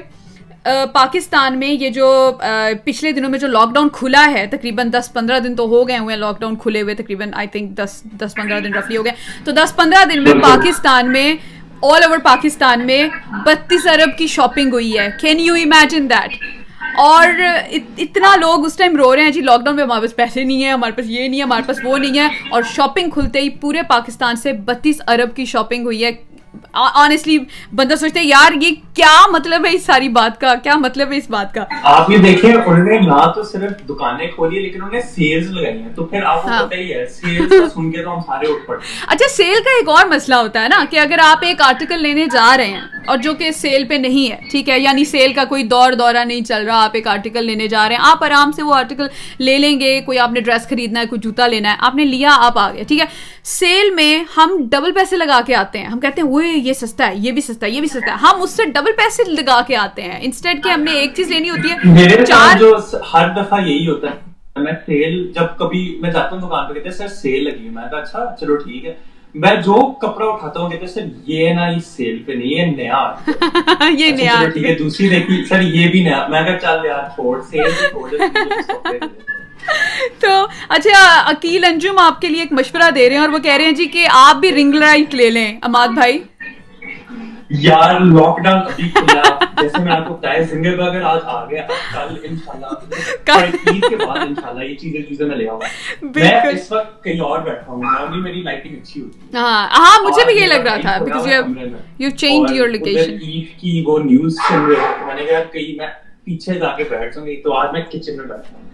پاکستان 0.66 1.58
میں 1.60 1.70
یہ 1.70 1.90
جو 1.90 2.08
پچھلے 2.84 3.12
دنوں 3.12 3.30
میں 3.30 3.40
جو 3.40 3.48
لاک 3.48 3.74
ڈاؤن 3.74 3.90
کھلا 3.94 4.26
ہے، 4.32 4.46
تقریباً 4.48 4.90
دس 4.94 5.12
پندرہ 5.14 5.40
دن 5.40 5.56
تو 5.56 5.66
ہو 5.68 5.88
گئے 5.88 5.98
ہوئے 5.98 6.14
ہیں 6.14 6.20
لاک 6.20 6.40
ڈاؤن 6.40 6.56
کھلے 6.56 6.82
ہوئے، 6.82 6.96
تقریباً 6.96 7.30
آئی 7.34 7.48
تھنک 7.48 7.78
دس 7.78 8.02
دس 8.20 8.36
پندرہ 8.36 8.60
دن 8.60 8.74
رفلی 8.74 8.98
ہو 8.98 9.06
گئے 9.06 9.14
تو 9.46 9.52
دس 9.52 9.76
پندرہ 9.76 10.06
دن 10.06 10.24
میں 10.24 10.34
پاکستان 10.42 11.12
میں 11.12 11.34
آل 11.84 12.04
اوور 12.04 12.18
پاکستان 12.24 12.86
میں 12.88 13.04
بتیس 13.46 13.88
ارب 13.88 14.18
کی 14.18 14.28
شاپنگ 14.28 14.74
ہوئی 14.74 14.98
ہے۔ 15.00 15.08
کین 15.22 15.40
یو 15.40 15.54
امیجن 15.54 16.10
دیٹ 16.10 16.36
اور 17.00 17.28
اتنا 17.98 18.36
لوگ 18.36 18.66
اس 18.66 18.76
ٹائم 18.78 18.96
رو 18.98 19.16
رہے 19.16 19.24
ہیں 19.24 19.32
جی 19.32 19.42
لاک 19.42 19.64
ڈاؤن 19.64 19.76
میں 19.76 19.84
ہمارے 19.84 20.02
پاس 20.02 20.16
پیسے 20.16 20.44
نہیں 20.44 20.64
ہیں، 20.64 20.74
ہمارے 20.74 20.92
پاس 20.92 21.06
یہ 21.10 21.28
نہیں 21.28 21.40
ہے، 21.40 21.44
ہمارے 21.44 21.64
پاس 21.68 21.78
وہ 21.84 21.98
نہیں 21.98 22.20
ہے۔ 22.20 22.28
اور 22.52 22.64
شاپنگ 22.76 23.10
کھلتے 23.10 23.42
ہی 23.42 23.50
پورے 23.62 23.82
پاکستان 23.90 24.36
سے 24.36 24.54
بتیس 24.66 25.02
ارب 25.08 25.36
کی 25.36 25.46
شاپنگ 25.46 25.86
ہوئی 25.86 26.04
ہے۔ 26.06 26.12
آنےسٹلی 26.74 27.38
بندہ 27.76 27.96
سوچتا 27.96 28.20
ہے 28.20 28.26
یار 28.26 28.62
یہ 28.62 28.72
کیا 28.94 29.16
مطلب 29.32 29.66
ہے 29.66 29.74
اس 29.74 29.86
ساری 29.86 30.10
بات 30.10 30.40
کا؟ 30.42 30.54
کیا 30.56 30.76
مطلب 30.76 31.12
ہے 31.12 31.18
اس 31.18 31.30
بات 31.30 31.54
کا؟ 31.54 31.64
آپ 31.84 32.10
یہ 32.12 32.18
دیکھیں 32.18 32.54
انہوں 32.54 32.84
نے 32.84 33.00
نہ 33.00 33.32
تو 33.36 33.44
صرف 33.44 33.72
دکانیں 33.90 34.28
کھولی 34.28 34.60
لیکن 34.60 34.76
انہوں 34.76 34.94
نے 34.94 35.02
سیلز 35.02 35.50
لگائی 35.52 35.82
ہیں۔ 35.82 35.90
تو 35.96 36.06
پھر 36.06 36.24
آپ 36.24 36.42
کو 36.44 36.50
ہاں۔ 36.50 36.66
پتہ 36.66 36.76
ہی 36.76 36.94
ہے 36.94 37.06
سیلز 37.08 37.50
کا 37.50 37.70
سن 37.70 37.92
کے 37.92 38.04
تو 38.04 38.16
ہم 38.16 38.22
سارے 38.22 38.48
اٹھ 38.48 38.70
ہیں۔ 38.70 38.78
اچھا 39.08 39.28
سیل 39.30 39.64
کا 39.64 39.76
ایک 39.78 39.90
اور 39.90 40.06
مسئلہ 40.06 40.36
ہوتا 40.36 40.64
ہے 40.64 40.68
نا 40.68 40.84
کہ 40.90 41.00
اگر 41.00 41.20
آپ 41.24 41.38
ایک 41.42 41.62
آرٹیکل 41.62 42.02
لینے 42.02 42.26
جا 42.32 42.56
رہے 42.58 42.68
ہیں 42.68 42.82
اور 43.06 43.18
جو 43.18 43.34
کہ 43.34 43.52
سیل 43.52 43.88
پہ 43.88 43.94
نہیں 43.94 44.32
ہے 44.32 44.38
ٹھیک 44.52 44.70
ہے؟ 44.70 44.80
یعنی 44.80 45.06
سیل 45.06 45.34
کا 45.34 45.44
کوئی 45.44 45.64
دور 45.64 45.92
دورہ 45.92 46.24
نہیں 46.26 46.42
چل 46.42 46.66
رہا 46.66 46.84
آپ 46.84 46.90
ایک 46.94 47.08
آرٹیکل 47.08 47.46
لینے 47.46 47.68
جا 47.68 47.90
رہے 47.90 47.96
ہیں۔ 47.96 48.02
آپ 48.06 48.24
آرام 48.24 48.52
سے 48.52 48.64
وہ 48.64 48.74
آرٹیکل 48.76 49.08
لے 49.40 49.58
لیں 49.58 49.80
گے 49.80 50.02
کوئی 50.02 50.20
آپ 50.20 50.32
نے 50.32 50.40
ڈریس 50.40 50.70
خریدنا 50.70 51.00
ہے 51.00 51.06
کوئی 51.06 51.22
جوتا 51.22 51.48
لینا 51.48 51.72
ہے۔ 51.72 51.76
آپ 51.80 51.96
نے 51.96 52.06
لیا 52.06 52.30
آپ 52.34 52.60
آ 52.60 52.72
گئے 52.74 52.84
ٹھیک 52.84 53.02
ہے؟ 53.02 53.06
سیل 53.44 53.90
میں 53.96 54.24
ہم 54.38 54.68
ڈبل 54.72 54.92
پیسے 54.92 55.18
لگا 55.18 55.42
کے 55.48 55.56
آتے 55.56 55.80
ہیں۔ 55.80 55.86
ہم 55.86 56.00
کہتے 56.00 56.22
ہیں 56.22 56.30
وہ 56.30 56.46
یہ 56.46 56.74
سستا 56.74 57.08
ہے 57.08 57.14
یہ 57.16 57.32
بھی 57.32 57.42
سستا 57.42 57.66
ہے 57.66 57.72
یہ 57.72 57.80
بھی 57.80 57.88
سستا 57.88 58.12
ہے۔ 58.12 58.18
ہم 58.18 58.42
اس 58.42 58.50
سے 58.50 58.66
ڈبل 58.66 58.92
پیسے 58.92 59.24
لگا 59.32 59.62
کے 59.68 59.76
آتے 59.76 60.02
ہیں۔ 60.02 60.20
انسٹیڈ 60.22 60.64
کہ 60.64 60.70
ہم 60.70 60.82
نے 60.82 60.92
ایک 60.92 61.14
چیز 61.16 61.28
لینی 61.28 61.50
ہوتی 61.50 61.70
ہے 61.72 62.26
چار 62.26 62.60
جو 62.60 62.76
ہر 63.14 63.30
دفعہ 63.30 63.62
یہی 63.62 63.88
ہوتا 63.88 64.08
ہے۔ 64.08 64.32
میں 64.56 64.74
سیل 64.86 65.32
جب 65.36 65.58
کبھی 65.60 65.98
میں 66.02 66.12
جاتا 66.12 66.36
ہوں 66.36 66.42
دکان 66.42 66.68
پہ 66.68 66.74
کہتے 66.74 66.90
ہیں 66.90 66.96
سر 66.96 67.08
سیل 67.08 67.44
لگی 67.44 67.66
ہے۔ 67.66 67.70
میں 67.70 67.84
کہا 67.92 68.00
اچھا 68.00 68.36
چلو 68.40 68.56
ٹھیک 68.56 68.86
ہے۔ 68.86 69.11
میں 69.36 69.56
جو 69.56 69.76
کپڑا 69.92 70.26
اٹھاتا 70.26 70.60
ہوں 70.60 70.70
کہتے 70.70 70.86
ہیں 70.86 70.92
سر 70.94 71.06
یہ 71.26 71.54
نا 71.54 71.68
یہ 71.68 71.80
سیل 71.86 72.24
پہ 72.26 72.32
نہیں 72.32 72.50
یہ 72.50 72.66
نیا۔ 72.66 73.02
یہ 73.98 74.12
نیا 74.12 74.42
ٹھیک 74.54 74.66
ہے 74.66 74.76
دوسری 74.76 75.10
دیکھی 75.10 75.44
سر 75.46 75.62
یہ 75.62 75.88
بھی 75.88 76.04
نیا 76.04 76.26
میں 76.28 76.42
کہا 76.42 76.60
چل 76.60 76.86
یار 76.86 77.04
چھوڑ 77.16 77.42
سیل۔ 77.42 77.70
تو 80.20 80.30
اچھا 80.70 81.02
عقیل 81.26 81.66
انجم 81.66 81.98
آپ 82.00 82.22
کے 82.22 82.28
لیے 82.28 82.42
ایک 82.42 82.52
مشورہ 82.52 82.90
دے 82.96 83.08
رہے 83.10 83.16
ہیں 83.16 83.22
اور 83.22 83.30
وہ 83.30 83.38
کہہ 83.38 83.56
رہے 83.56 83.66
ہیں 83.66 83.72
جی 83.72 83.86
کہ 83.86 84.08
آپ 84.12 84.36
بھی 84.36 84.52
رنگ 84.52 84.74
لائٹ 84.74 85.14
لے 85.16 85.30
لیں 85.30 85.60
اماد 85.62 85.88
بھائی 85.88 86.18
یار 87.60 88.00
لاک 88.00 88.40
ڈاؤن 88.40 88.58
ابھی 88.58 88.90
کھلا۔ 88.90 89.22
جیسے 89.62 89.82
میں 89.82 89.92
آپ 89.92 90.08
کو 90.08 90.14
بتایا 90.14 90.44
سنگل 90.48 90.76
برگر 90.78 91.02
آج 91.02 91.20
آ 91.24 91.46
گیا 91.46 91.68
کل 91.94 92.16
انشاءاللہ 92.24 92.68
عید 93.72 93.84
کے 93.90 93.96
بعد 93.96 94.18
انشاءاللہ 94.18 94.64
یہ 94.64 94.76
چیزیں 94.76 95.02
چیزیں 95.02 95.26
میں 95.26 95.36
لے 95.36 95.50
آؤں۔ 95.50 95.60
میں۔ 96.02 96.32
اس 96.54 96.72
وقت 96.72 97.04
کہیں 97.04 97.20
اور 97.20 97.40
بیٹھا 97.40 97.72
ہوں 97.72 98.08
بھی 98.12 98.22
میری 98.22 98.42
لائٹنگ 98.42 98.76
اچھی 98.78 99.02
ہوتی 99.02 99.20
ہے۔ 99.20 99.38
ہاں 99.40 99.68
ہاں 99.78 100.04
مجھے 100.04 100.26
بھی 100.26 100.42
یہ 100.42 100.48
لگ 100.48 100.64
رہا 100.66 100.78
تھا 100.78 100.98
because 101.04 101.28
you. 101.28 101.42
You 102.00 102.10
change 102.10 102.52
your 102.52 102.68
location 102.68 103.14
Eid 103.14 103.60
کی 103.60 103.84
وہ 103.88 104.00
نیوز 104.00 104.36
چل 104.50 104.60
رہی 104.60 104.76
ہے 104.76 105.06
میں 105.06 105.16
نے 105.16 105.26
کہا 105.26 105.44
کہیں 105.44 105.78
میں 105.78 105.88
پیچھے 106.24 106.54
جا 106.54 106.76
کے 106.78 106.84
بیٹھ 106.90 107.16
جاؤں 107.16 107.28
گی 107.28 107.42
تو 107.42 107.54
آج 107.54 107.70
میں 107.74 107.82
کچن 107.82 108.18
میں 108.18 108.26
بیٹھا 108.26 108.56
ہوں۔ 108.56 108.71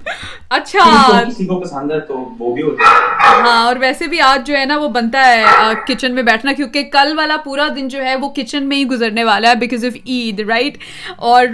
اچھا۔ 0.49 0.83
کسی 1.27 1.45
کو 1.45 1.59
پسند 1.59 1.91
ہے 1.91 1.99
تو 1.99 2.17
وہ 2.39 2.53
بھی 2.55 2.61
ہوتا 2.63 2.83
ہے۔ 2.83 3.41
ہاں 3.41 3.65
اور 3.65 3.75
ویسے 3.79 4.07
بھی 4.07 4.21
آج 4.21 4.47
جو 4.47 4.57
ہے 4.57 4.65
نا 4.65 4.77
وہ 4.77 4.87
بنتا 4.89 5.25
ہے 5.27 5.43
کچن 5.87 6.15
میں 6.15 6.23
بیٹھنا 6.23 6.53
کیونکہ 6.53 6.83
کل 6.83 7.13
والا 7.17 7.37
پورا 7.37 7.67
دن 7.75 7.87
جو 7.87 8.03
ہے 8.03 8.15
وہ 8.15 8.29
کچن 8.29 8.67
میں 8.69 8.77
ہی 8.77 8.85
گزرنے 8.87 9.23
والا 9.23 9.49
ہے 9.49 9.55
بیکاز 9.55 9.85
آف 9.85 9.97
عید 10.05 10.39
رائٹ 10.39 10.77
اور 11.17 11.47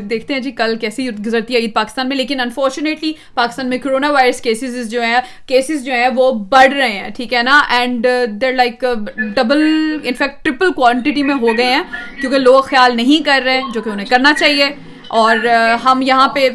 دیکھتے 0.00 0.34
ہیں 0.34 0.40
جی 0.40 0.50
کل 0.50 0.76
کیسی 0.76 1.08
گزرتی 1.26 1.54
ہے 1.54 1.58
عید 1.58 1.74
پاکستان 1.74 2.08
میں 2.08 2.16
لیکن 2.16 2.40
انفارچونیٹلی 2.40 3.12
پاکستان 3.34 3.68
میں 3.68 3.78
کرونا 3.78 4.10
وائرس 4.10 4.40
کیسز 4.40 4.90
جو 4.90 5.02
ہیں 5.02 5.20
کیسز 5.46 5.84
جو 5.84 5.92
ہیں 5.92 6.08
وہ 6.14 6.30
بڑھ 6.50 6.72
رہے 6.72 6.90
ہیں 6.90 7.08
ٹھیک 7.08 7.34
ہے 7.34 7.42
نا؟ 7.42 7.60
And 7.70 8.06
there 8.40 8.52
like 8.52 8.84
double 9.34 9.62
in fact 10.04 10.44
triple 10.44 10.72
quantity 10.72 11.22
میں 11.22 11.34
ہو 11.34 11.56
گئے 11.58 11.72
ہیں 11.74 11.82
کیونکہ 12.20 12.38
لوگ 12.38 12.62
خیال 12.62 12.96
نہیں 12.96 13.24
کر 13.24 13.42
رہے 13.44 13.60
جو 13.74 13.82
کہ 13.82 13.90
انہیں 13.90 14.06
کرنا 14.06 14.32
چاہیے۔ 14.32 14.68
اور 15.08 15.36
ہم 15.84 16.02
یہاں 16.02 16.28
پہ 16.28 16.48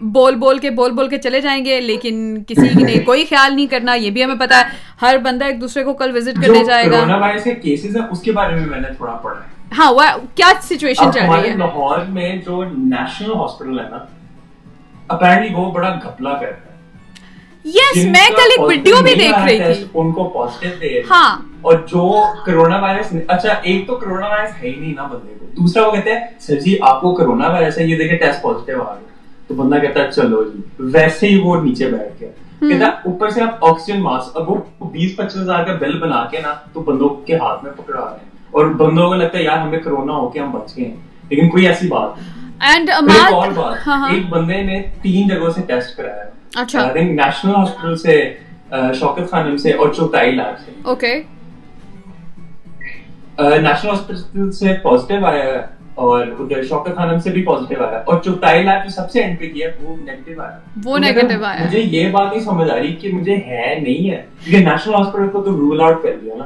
بول 0.00 0.34
بول 0.34 0.58
کے 0.58 0.70
بول 0.70 0.92
بول 0.92 1.08
کے 1.08 1.18
چلے 1.18 1.40
جائیں 1.40 1.64
گے 1.64 1.80
لیکن 1.80 2.16
کسی 2.48 2.82
نے 2.84 2.98
کوئی 2.98 3.24
خیال 3.24 3.54
نہیں 3.54 3.66
کرنا 3.66 3.94
یہ 3.94 4.10
بھی 4.10 4.24
ہمیں 4.24 4.34
پتا 4.34 4.60
ہے 4.60 4.64
ہر 5.02 5.18
بندہ 5.18 5.44
ایک 5.44 5.60
دوسرے 5.60 5.84
کو 5.84 5.92
کل 5.92 6.16
وزٹ 6.16 6.42
کرنے 6.42 6.64
جائے 6.64 6.86
گا۔ 6.86 6.96
کرونا 6.96 7.16
وائرس 7.16 7.44
کے 7.44 7.54
کیسز 7.54 7.96
ہیں 7.96 8.02
اس 8.10 8.20
کے 8.20 8.32
بارے 8.32 8.54
میں 8.54 8.66
میں 8.66 8.80
نے 8.80 8.88
تھوڑا 8.96 9.12
پڑھا 9.14 9.40
ہے۔ 9.40 9.74
ہاں 9.78 9.92
کیا 10.34 10.52
سچویشن 10.62 11.12
چل 11.12 11.20
رہی 11.32 11.48
ہے؟ 11.50 11.56
لاہور 11.56 11.98
میں 12.08 12.36
جو 12.46 12.62
نیشنل 12.64 13.30
ہاسپٹل 13.32 13.78
ہے 13.80 13.88
نا 13.90 13.98
اپیرنٹلی 15.08 15.54
وہ 15.54 15.70
بڑا 15.72 15.94
گھپلا 16.02 16.32
کر 16.32 16.46
رہا 16.46 16.64
ہے 16.64 16.68
یس 17.64 18.04
میں 18.06 18.28
کل 18.28 18.50
ایک 18.50 18.60
ویڈیو 18.60 18.96
بھی 19.02 19.14
دیکھ 19.14 19.38
رہی 19.38 19.58
تھی۔ 19.64 19.84
ان 19.94 20.12
کو 20.12 20.24
پازیٹیو 20.28 20.70
دے۔ 20.80 21.00
ہاں۔ 21.10 21.36
اور 21.62 21.74
جو 21.88 22.04
کرونا 22.46 22.78
وائرس 22.80 23.12
اچھا 23.28 23.52
ایک 23.62 23.86
تو 23.86 23.96
کرونا 23.96 24.28
وائرس 24.28 24.50
ہے 24.62 24.68
ہی 24.68 24.74
نہیں 24.80 24.94
نا 24.94 25.02
بندے 25.02 25.34
کو۔ 25.40 25.46
دوسرا 25.56 25.86
وہ 25.86 25.92
کہتے 25.92 26.12
ہیں 26.12 26.20
سر 26.40 26.60
جی 26.60 26.76
آپ 26.82 27.00
کو 27.00 27.14
کرونا 27.14 27.48
وائرس 27.48 27.78
ہے 27.78 27.86
یہ 27.86 27.96
دیکھیں 27.96 28.18
ٹیسٹ 28.18 28.42
پازیٹیو 28.42 28.82
آ 28.82 28.94
گیا 28.94 29.08
تو 29.50 29.56
بندہ 29.56 29.76
کہتا 29.80 30.00
ہے 30.00 30.10
چلو 30.10 30.42
جی۔ 30.44 30.58
ویسے 30.78 31.26
ہی 31.28 31.40
وہ 31.44 31.62
نیچے 31.62 31.86
بیٹھ 31.86 32.12
گیا۔ 32.20 32.28
کہتا 32.60 32.86
اوپر 32.86 33.30
سے 33.30 33.42
آپ 33.42 33.64
آکسیجن 33.64 34.00
ماسک 34.02 34.36
اب 34.36 34.50
وہ 34.50 34.56
بیس 34.90 35.16
پچیس 35.16 35.36
ہزار 35.36 35.64
کا 35.64 35.74
بل 35.74 35.98
بنا 35.98 36.24
کے 36.24 36.40
نا 36.40 36.54
تو 36.72 36.80
بندوں 36.80 37.08
کے 37.08 37.36
ہاتھ 37.36 37.64
میں 37.64 37.72
پکڑا 37.72 38.00
رہے 38.00 38.10
ہیں۔ 38.10 38.30
اور 38.50 38.64
بندوں 38.64 39.08
کو 39.08 39.14
لگتا 39.14 39.38
ہے 39.38 39.42
یار 39.42 39.58
ہمیں 39.58 39.78
کرونا 39.78 40.12
ہو 40.12 40.28
کے 40.28 40.40
ہم 40.40 40.50
بچ 40.50 40.76
گئے 40.76 40.84
ہیں۔ 40.84 40.96
لیکن 41.30 41.48
کوئی 41.48 41.66
ایسی 41.66 41.88
بات 41.88 42.08
اینڈ 42.60 42.90
ایک 42.90 43.32
اور 43.32 43.50
بات۔ 43.50 43.86
ہاں 43.86 43.96
ہاں۔ 43.96 44.10
ایک 44.10 44.28
بندے 44.28 44.62
نے 44.62 44.82
تین 45.02 45.28
جگہوں 45.28 45.50
سے 45.50 45.60
ٹیسٹ 45.66 45.96
کرایا۔ 45.96 46.24
اچھا۔ 46.54 46.92
نیشنل 46.94 47.54
ہاسپٹل 47.54 47.96
سے 47.96 48.34
شوکت 48.94 49.30
خانم 49.30 49.56
سے 49.56 49.72
اور 49.72 49.88
چوکائی 49.88 50.32
لیب 50.32 50.58
سے۔ 50.64 50.70
اوکے 50.82 51.22
نیشنل 53.38 53.90
ہاسپٹل 53.90 54.52
سے 54.52 54.72
پازیٹیو 54.82 55.26
آیا۔ 55.26 55.44
ہے 55.44 55.79
اور 56.00 56.26
ادھر 56.26 56.64
شوکت 56.64 56.96
خانم 56.96 57.18
سے 57.18 57.30
بھی 57.30 57.42
پازیٹیو 57.42 57.84
آیا۔ 57.84 57.98
اور 57.98 58.20
چوکائی 58.24 58.62
لیب 58.62 58.84
جو 58.84 58.90
سب 58.90 59.10
سے 59.10 59.20
اینڈ 59.20 59.40
پہ 59.40 59.48
کیا 59.48 59.68
وہ 59.82 59.96
نیگیٹو 59.96 60.40
آیا۔ 60.40 60.58
وہ 60.84 60.98
مطلب 60.98 61.44
آیا۔ 61.44 61.64
مجھے 61.64 61.80
یہ 61.80 62.10
بات 62.10 62.32
نہیں 62.32 62.44
سمجھ 62.44 62.70
آ 62.70 62.76
رہی 62.76 62.94
کہ 62.94 63.12
مجھے 63.12 63.36
ہے 63.36 63.78
نہیں 63.82 64.10
ہے۔ 64.10 64.22
کیونکہ 64.44 64.70
نیشنل 64.70 64.94
ہاسپٹل 64.94 65.28
کو 65.28 65.42
تو 65.42 65.50
رول 65.50 65.80
آؤٹ 65.80 66.02
کر 66.02 66.10
دیا 66.22 66.34
نا۔ 66.34 66.44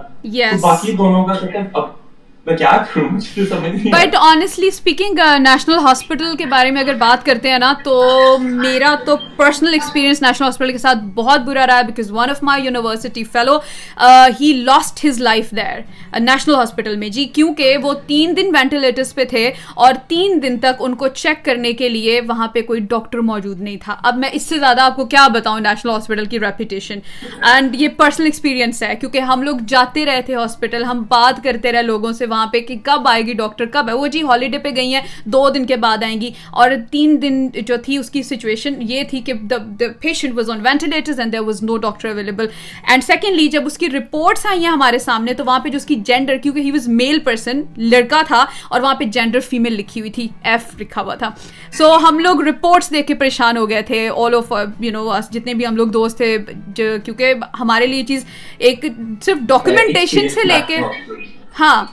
باقی 0.61 0.93
دونوں 0.93 1.25
کا 1.25 1.35
اب 1.75 2.04
میں 2.47 2.57
کیا 2.57 2.71
کروں؟ 2.93 3.09
مجھے 3.11 3.45
سمجھ 3.47 3.71
نہیں 3.71 3.93
but 3.93 4.15
honestly 4.21 4.67
speaking 4.69 5.19
national 5.41 5.79
hospital 5.83 6.35
کے 6.39 6.47
بارے 6.47 6.71
میں 6.71 6.81
اگر 6.83 6.95
بات 6.99 7.25
کرتے 7.27 7.51
ہیں 7.51 7.59
نا، 7.59 7.73
تو 7.85 8.39
میرا 8.41 8.95
تو 9.07 9.17
پرسنل 9.37 9.73
ایکسپیرینس 9.73 10.21
نیشنل 10.23 10.47
ہاسپٹل 10.47 10.73
کے 10.73 10.79
ساتھ 10.79 10.99
بہت 11.15 11.41
برا 11.47 11.67
رہا 11.67 11.79
ہے 11.79 11.83
because 11.83 12.11
one 12.13 12.31
of 12.31 12.43
my 12.43 12.65
university 12.65 13.25
fellow 13.33 13.57
he 14.41 14.53
lost 14.65 15.05
his 15.05 15.21
life 15.21 15.51
there 15.51 15.81
national 16.21 16.55
hospital 16.55 16.97
میں۔ 16.97 17.09
جی 17.09 17.25
کیونکہ 17.35 17.77
وہ 17.83 17.93
تین 18.07 18.37
دن 18.37 18.51
وینٹیلیٹرس 18.55 19.15
پہ 19.15 19.25
تھے 19.31 19.51
اور 19.75 19.95
تین 20.09 20.43
دن 20.43 20.59
تک 20.63 20.83
ان 20.85 20.95
کو 20.95 21.09
چیک 21.15 21.45
کرنے 21.45 21.73
کے 21.73 21.89
لیے 21.89 22.21
وہاں 22.29 22.49
پہ 22.49 22.63
کوئی 22.63 22.81
ڈاکٹر 22.91 23.19
موجود 23.31 23.61
نہیں 23.61 23.77
تھا۔ 23.85 23.97
اب 24.03 24.19
میں 24.19 24.31
اس 24.33 24.43
سے 24.43 24.59
زیادہ 24.59 24.81
آپ 24.81 24.97
کو 24.97 25.05
کیا 25.07 25.27
بتاؤں 25.35 25.61
نیشنل 25.61 25.93
ہاسپٹل 25.93 26.25
کی 26.25 26.41
ریپوٹیشن 26.41 26.99
اینڈ 27.53 27.75
یہ 27.75 27.89
پرسنل 27.97 28.27
ایکسپیرینس 28.27 28.83
ہے، 28.83 28.95
کیونکہ 29.01 29.19
ہم 29.33 29.43
لوگ 29.43 29.65
جاتے 29.69 30.07
رہے 30.07 30.23
تھے 30.23 30.35
ہاسپٹل 30.35 30.85
ہم 30.85 31.03
بات 31.09 31.43
کرتے 31.45 31.73
رہے 31.73 31.83
لوگوں 31.83 32.13
سے۔ 32.13 32.33
وہاں 32.35 32.47
پہ 32.53 32.61
کہ 32.61 32.77
کب 32.83 33.09
آئے 33.09 33.23
گی 33.27 33.33
ڈاکٹر 33.35 33.67
کب 33.73 33.89
ہے؟ 33.89 33.95
وہ 33.95 34.07
جی 34.09 34.23
ہالیڈے 34.23 34.59
پہ 34.59 34.71
گئی 34.77 34.95
ہیں 34.95 35.01
دو 35.27 35.49
دن 35.51 35.67
کے 35.67 35.77
بعد 35.79 36.03
آئیں 36.03 36.21
گی 36.21 36.31
اور 36.53 36.71
تین 36.91 37.21
دن 37.23 37.47
جو 37.63 37.77
تھی 37.85 37.97
اس 37.97 38.11
کی 38.11 38.23
سچویشن 38.25 38.75
یہ 38.89 39.03
تھی 39.11 39.21
کہ 39.21 39.33
patient 40.01 40.37
was 40.37 40.51
on 40.51 40.61
ventilators 40.63 41.21
and 41.21 41.33
there 41.33 41.41
was 41.43 41.63
no 41.63 41.77
doctor 41.79 42.09
available 42.09 42.47
and 42.85 43.05
secondly 43.05 43.47
جب 43.49 43.67
اس 43.67 43.79
کی 43.79 43.91
رپورٹس 43.91 44.47
آئی 44.47 44.65
ہیں 44.65 44.71
ہمارے 44.71 44.99
سامنے 45.01 45.35
تو 45.35 45.45
وہاں 45.45 45.59
پہ 45.59 45.69
جو 45.69 45.77
اس 45.77 45.87
کی 45.87 45.95
جینڈر 46.07 46.37
کیونکہ 46.39 46.61
ہی 46.61 46.71
واز 46.71 46.89
میل 46.91 47.19
پرسن 47.25 47.63
لڑکا 47.85 48.23
تھا 48.29 48.45
اور 48.69 48.81
وہاں 48.81 48.95
پہ 48.95 49.05
جینڈر 49.15 49.41
فیمیل 49.49 49.77
لکھی 49.77 50.01
ہوئی 50.01 50.11
تھی 50.11 50.29
ایف 50.45 50.75
لکھا 50.81 51.03
ہوا 51.03 51.15
تھا۔ 51.15 51.31
سو 51.79 51.95
ہم 52.03 52.19
لوگ 52.19 52.41
رپورٹس 52.43 52.91
دیکھ 52.91 53.07
کے 53.07 53.15
پریشان 53.15 53.57
ہو 53.57 53.69
گئے 53.71 53.83
تھے 53.83 54.09
آل 54.17 54.35
آف 54.35 54.53
یو 54.81 54.93
نو 54.93 55.11
جتنے 55.31 55.55
بھی 55.55 55.67
ہم 55.67 55.77
لوگ 55.77 55.89
دوست 55.91 56.17
تھے 56.17 56.37
کیونکہ 56.77 57.35
ہمارے 57.61 57.87
لیے 57.87 58.05
چیز 58.07 58.25
ایک 58.59 58.85
صرف 59.23 59.39
ڈاکیومنٹیشن 59.49 60.29
سے 60.29 60.45
لے 60.47 60.61
کے 60.67 60.79
ہاں۔ 61.61 61.85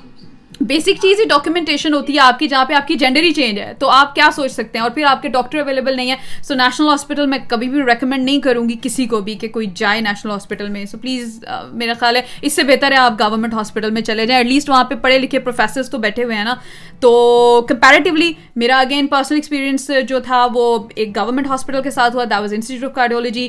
بیسک 0.68 1.02
چیز 1.02 1.20
ہی 1.20 1.26
ڈاکیومنٹیشن 1.30 1.94
ہوتی 1.94 2.14
ہے 2.14 2.20
آپ 2.20 2.40
کی 2.40 2.48
جہاں 2.48 2.66
پہ 2.66 2.74
آپ 2.74 2.88
کی 2.88 2.96
جینڈر 2.96 3.24
ہی 3.24 3.32
چینج 3.34 3.60
ہے۔ 3.60 3.74
تو 3.80 3.90
آپ 3.90 4.14
کیا 4.16 4.30
سوچ 4.36 4.52
سکتے 4.52 4.78
ہیں؟ 4.78 4.84
اور 4.84 4.92
پھر 4.92 5.06
آپ 5.06 5.22
کے 5.22 5.30
ڈاکٹر 5.30 5.60
اویلیبل 5.60 5.96
نہیں 5.96 6.12
ہے 6.12 6.16
سو 6.48 6.54
نیشنل 6.54 6.88
ہاسپٹل 6.88 7.26
میں 7.26 7.38
کبھی 7.48 7.70
بھی 7.70 7.82
ریکمینڈ 7.88 8.24
نہیں 8.26 8.42
کروں 8.42 8.68
گی 8.70 8.76
کسی 8.82 9.06
کو 9.06 9.20
بھی 9.22 9.36
کہ 9.36 9.48
کوئی 9.48 9.68
جائے 9.76 10.02
نیشنل 10.02 10.32
ہاسپٹل 10.32 10.70
میں۔ 10.70 10.86
سو 10.86 10.98
پلیز 10.98 11.40
uh, 11.50 11.64
میرا 11.74 11.94
خیال 12.00 12.16
ہے 12.16 12.22
اس 12.42 12.54
سے 12.54 12.64
بہتر 12.64 12.92
ہے 12.92 12.98
آپ 12.98 13.20
گورنمنٹ 13.20 13.54
ہاسپٹل 13.54 13.92
میں 13.92 14.02
چلے 14.02 14.26
جائیں۔ 14.26 14.42
ایٹ 14.44 14.52
لیسٹ 14.52 14.70
وہاں 14.70 14.84
پہ 14.84 14.96
پڑھے 14.96 15.18
لکھے 15.20 15.40
پروفیسرس 15.40 15.90
تو 15.90 15.98
بیٹھے 15.98 16.24
ہوئے 16.24 16.36
ہیں 16.36 16.44
نا۔ 16.44 16.56
تو 17.00 17.66
کمپیریٹیولی 17.70 18.32
میرا 18.56 18.80
اگین 18.80 19.08
پرسنل 19.08 19.38
ایکسپیرینس 19.38 19.90
جو 20.10 20.20
تھا 20.20 20.46
وہ 20.54 20.78
ایک 20.96 21.16
گورنمنٹ 21.16 21.48
ہاسپٹل 21.48 21.82
کے 21.82 21.92
ساتھ 21.92 22.16
ہوا۔ 22.16 22.24
That 22.24 22.40
was 22.40 22.54
institute 22.54 22.90
of 22.90 22.96
cardiology 22.96 23.48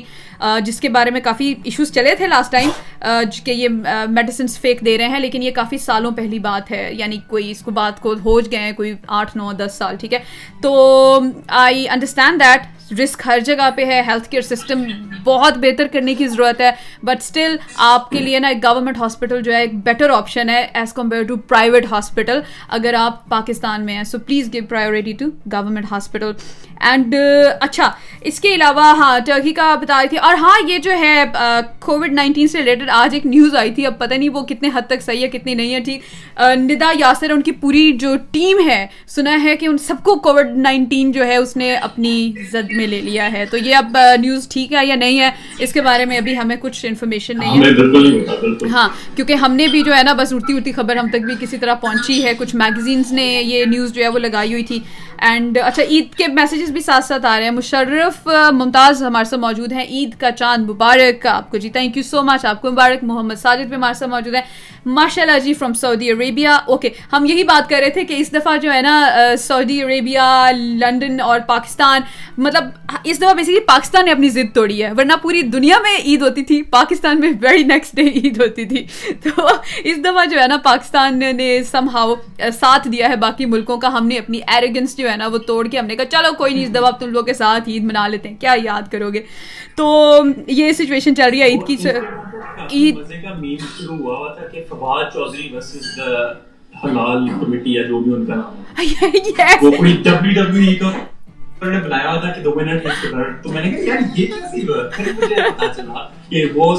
جس 0.65 0.79
کے 0.79 0.89
بارے 0.89 1.11
میں 1.11 1.21
کافی 1.21 1.53
ایشوز 1.63 1.91
چلے 1.93 2.15
تھے 2.15 2.27
لاسٹ 2.27 2.51
ٹائم 2.51 2.69
uh, 3.07 3.23
کہ 3.45 3.51
یہ 3.51 3.67
uh, 3.67 4.07
میڈیسنس 4.09 4.59
فیک 4.59 4.85
دے 4.85 4.97
رہے 4.97 5.07
ہیں، 5.07 5.19
لیکن 5.19 5.43
یہ 5.43 5.51
کافی 5.51 5.77
سالوں 5.77 6.11
پہلی 6.11 6.39
بات 6.39 6.71
ہے۔ 6.71 6.89
یعنی 7.03 7.17
کوئی 7.27 7.49
اس 7.51 7.61
کو 7.61 7.71
بات 7.71 8.01
کو 8.01 8.13
ہو 8.25 8.39
گئے 8.41 8.59
ہیں، 8.59 8.71
کوئی 8.73 8.93
آٹھ، 9.19 9.37
نو، 9.37 9.51
دس 9.57 9.77
سال، 9.77 9.95
ٹھیک 9.95 10.13
ہے؟ 10.13 10.19
تو 10.61 10.71
آئی 11.63 11.87
انڈرسٹینڈ 11.89 12.39
دیٹ 12.39 12.71
رسک 12.99 13.21
ہر 13.25 13.39
جگہ 13.39 13.69
پہ 13.75 13.85
ہے 13.85 14.01
ہیلتھ 14.07 14.29
کیئر 14.29 14.41
سسٹم 14.41 14.83
بہت 15.23 15.57
بہتر 15.57 15.87
کرنے 15.91 16.13
کی 16.15 16.27
ضرورت 16.27 16.61
ہے 16.61 16.71
بٹ 17.03 17.21
اسٹل 17.21 17.55
آپ 17.85 18.09
کے 18.09 18.19
لیے 18.19 18.39
نا 18.39 18.47
ایک 18.47 18.63
گورنمنٹ 18.63 18.97
ہاسپٹل 18.97 19.41
جو 19.41 19.53
ہے 19.53 19.59
ایک 19.61 19.73
بیٹر 19.83 20.09
آپشن 20.09 20.49
ہے 20.49 20.61
as 20.73 20.93
compare 20.93 21.23
to 21.23 21.37
private 21.47 21.85
hospital 21.91 22.41
اگر 22.69 22.93
آپ 22.97 23.27
پاکستان 23.29 23.85
میں 23.85 23.95
ہیں 23.95 24.03
so 24.03 24.19
please 24.19 24.53
give 24.53 24.65
priority 24.69 25.13
to 25.19 25.25
government 25.53 25.91
hospital 25.91 26.31
and 26.81 27.15
اچھا 27.59 27.91
اس 28.21 28.39
کے 28.39 28.53
علاوہ 28.55 28.83
ہاں 28.97 29.19
ٹرکی 29.19 29.53
کا 29.53 29.73
بتا 29.75 29.99
رہی 30.01 30.07
تھی 30.07 30.17
اور 30.17 30.33
ہاں 30.33 30.57
یہ 30.67 30.77
جو 30.77 30.91
ہے 30.91 31.23
کووڈ 31.79 32.13
نائنٹین 32.13 32.47
سے 32.47 32.59
ریلیٹڈ 32.59 32.89
آج 32.93 33.13
ایک 33.13 33.25
نیوز 33.25 33.55
آئی 33.55 33.73
تھی 33.73 33.85
اب 33.85 33.97
پتہ 33.99 34.13
نہیں 34.13 34.29
وہ 34.29 34.41
کتنے 34.41 34.69
حد 34.75 34.87
تک 34.87 35.01
صحیح 35.01 35.23
ہے 35.23 35.27
کتنی 35.29 35.53
نہیں 35.53 35.73
ہے 35.73 35.79
ٹھیک 35.79 36.01
ندا 36.57 36.91
یاسر 36.99 37.31
ان 37.31 37.41
کی 37.41 37.51
پوری 37.51 37.91
جو 37.91 38.15
ٹیم 38.31 38.69
ہے 38.69 38.85
سنا 39.07 39.37
ہے 39.43 39.55
کہ 39.57 39.65
ان 39.65 39.77
سب 39.77 40.03
کو 40.03 40.15
کووڈ 40.19 40.57
نائنٹین 40.57 41.11
جو 41.11 41.25
ہے 41.25 41.35
اس 41.35 41.55
نے 41.57 41.73
اپنی 41.75 42.31
زد 42.51 42.71
میں 42.71 42.87
لے 42.87 43.01
لیا 43.01 43.31
ہے 43.31 43.45
تو 43.51 43.57
یہ 43.57 43.75
اب 43.75 43.97
نیوز 44.19 44.47
ٹھیک 44.49 44.73
ہے 44.73 44.85
یا 44.85 44.95
نہیں 44.95 45.19
ہے 45.19 45.29
اس 45.59 45.73
کے 45.73 45.81
بارے 45.81 46.05
میں 46.05 46.17
ابھی 46.17 46.37
ہمیں 46.37 46.55
کچھ 46.61 46.85
انفارمیشن 46.85 47.39
نہیں 47.39 47.63
ہے 47.63 48.67
ہاں 48.71 48.87
کیونکہ 49.15 49.33
ہم 49.33 49.53
نے 49.53 49.67
بھی 49.67 49.81
جو 49.83 49.95
ہے 49.95 50.03
نا 50.03 50.13
بس 50.13 50.33
اڑتی 50.33 50.53
اڑتی 50.53 50.71
خبر 50.71 50.95
ہم 50.95 51.07
تک 51.09 51.25
بھی 51.25 51.35
کسی 51.39 51.57
طرح 51.57 51.75
پہنچی 51.75 52.23
ہے 52.23 52.33
کچھ 52.37 52.55
میگزینس 52.55 53.11
نے 53.11 53.25
یہ 53.45 53.65
نیوز 53.65 53.93
جو 53.93 54.03
ہے 54.03 54.07
وہ 54.07 54.19
لگائی 54.19 54.51
ہوئی 54.51 54.63
تھی 54.63 54.79
اینڈ 55.23 55.57
uh, 55.57 55.67
اچھا 55.67 55.83
عید 55.83 56.15
کے 56.15 56.27
میسیجز 56.27 56.71
بھی 56.71 56.81
ساتھ 56.81 57.05
ساتھ 57.05 57.25
آ 57.25 57.37
رہے 57.37 57.43
ہیں۔ 57.43 57.51
مشرف 57.51 58.27
uh, 58.27 58.51
ممتاز 58.51 59.03
ہمارے 59.03 59.25
ساتھ 59.25 59.41
موجود 59.41 59.71
ہیں۔ 59.71 59.83
عید 59.83 60.15
کا 60.19 60.31
چاند 60.31 60.69
مبارک، 60.69 61.25
آپ 61.25 61.51
کو 61.51 61.57
جی 61.57 61.69
تھینک 61.69 61.97
یو 61.97 62.03
سو 62.03 62.23
مچ 62.23 62.45
آپ 62.45 62.61
کو 62.61 62.71
مبارک۔ 62.71 63.03
محمد 63.03 63.35
ساجد 63.35 63.65
بھی 63.65 63.75
ہمارے 63.75 63.93
ساتھ 63.93 64.11
موجود 64.11 64.35
ہیں۔ 64.35 64.41
ماشاء 64.85 65.21
اللہ 65.21 65.39
جی 65.39 65.53
فرام 65.53 65.73
سعودی 65.73 66.11
عربیہ 66.11 66.47
اوکے 66.47 66.89
ہم 67.13 67.25
یہی 67.25 67.43
بات 67.43 67.69
کر 67.69 67.77
رہے 67.79 67.89
تھے 67.89 68.03
کہ 68.03 68.13
اس 68.13 68.33
دفعہ 68.33 68.57
جو 68.57 68.73
ہے 68.73 68.81
نا 68.81 69.09
سعودی 69.39 69.83
عربیہ 69.83 70.51
لنڈن 70.57 71.19
اور 71.19 71.39
پاکستان 71.47 72.01
مطلب 72.37 72.63
اس 73.03 73.17
دفعہ 73.17 73.33
بیسکلی 73.33 73.59
پاکستان 73.59 74.05
نے 74.05 74.11
اپنی 74.11 74.29
ضد 74.29 74.55
توڑی 74.55 74.83
ہے۔ 74.83 74.91
ورنہ 74.91 75.13
پوری 75.21 75.41
دنیا 75.41 75.77
میں 75.83 75.97
عید 76.05 76.21
ہوتی 76.21 76.43
تھی۔ 76.43 76.61
پاکستان 76.61 77.19
میں 77.19 77.31
ویری 77.41 77.63
نیکسٹ 77.63 77.95
ڈے 77.95 78.01
عید 78.01 78.41
ہوتی 78.41 78.65
تھی۔ 78.65 78.85
تو 79.23 79.47
اس 79.83 79.97
دفعہ 79.97 80.25
جو 80.25 80.41
ہے 80.41 80.47
نا، 80.47 80.57
پاکستان 80.57 81.19
نے 81.19 81.63
سم 81.71 81.89
ہاؤ 81.89 82.13
uh, 82.13 82.49
ساتھ 82.59 82.87
دیا 82.87 83.09
ہے 83.09 83.15
باقی 83.15 83.45
ملکوں 83.45 83.77
کا۔ 83.77 83.87
ہم 83.87 84.07
نے 84.07 84.15
اپنی 84.15 84.39
ایریگنس 84.47 84.97
جو 84.97 85.11
ہے 85.11 85.12
نا 85.17 85.27
وہ 85.27 85.37
توڑ 85.37 85.67
کے 85.67 85.79
ہم 85.79 85.85
نے 85.85 85.95
کہا 85.95 86.05
چلو 86.05 86.27
کوئی 86.37 86.53
نہیں 86.53 86.63
اس 86.63 86.75
دفعہ 86.75 86.91
تم 86.91 87.09
لوگوں 87.09 87.25
کے 87.25 87.33
ساتھ 87.33 87.69
عید 87.69 87.83
منا 87.83 88.07
لیتے 88.07 88.29
ہیں 88.29 88.35
کیا 88.39 88.55
یاد 88.63 88.91
کرو 88.91 89.13
گے؟ 89.13 89.21
تو 89.75 90.19
یہ 90.47 90.71
سچویشن 90.71 91.15
چل 91.15 91.29
رہی 91.29 91.41
ہے 91.41 91.47
عید 91.47 91.67
کی 91.67 91.75
عید 92.71 92.95
ہے۔ 92.95 93.13
ہے 99.39 99.55
نے 101.71 101.79
ہوا 102.03 102.19
تھا 102.19 102.29
کہ 102.29 102.41
دو 102.41 102.55
منٹ 102.55 102.87
تو 103.43 103.49
میں 103.49 103.65
نے 103.65 103.71
کہا 103.71 103.83
یار 103.83 103.97
یہ 104.15 104.27
ہے؟ 104.27 104.33
مجھے 105.13 105.35
پتا 105.35 105.67
چلا 105.67 106.07
کہ 106.29 106.45
وہ 106.55 106.75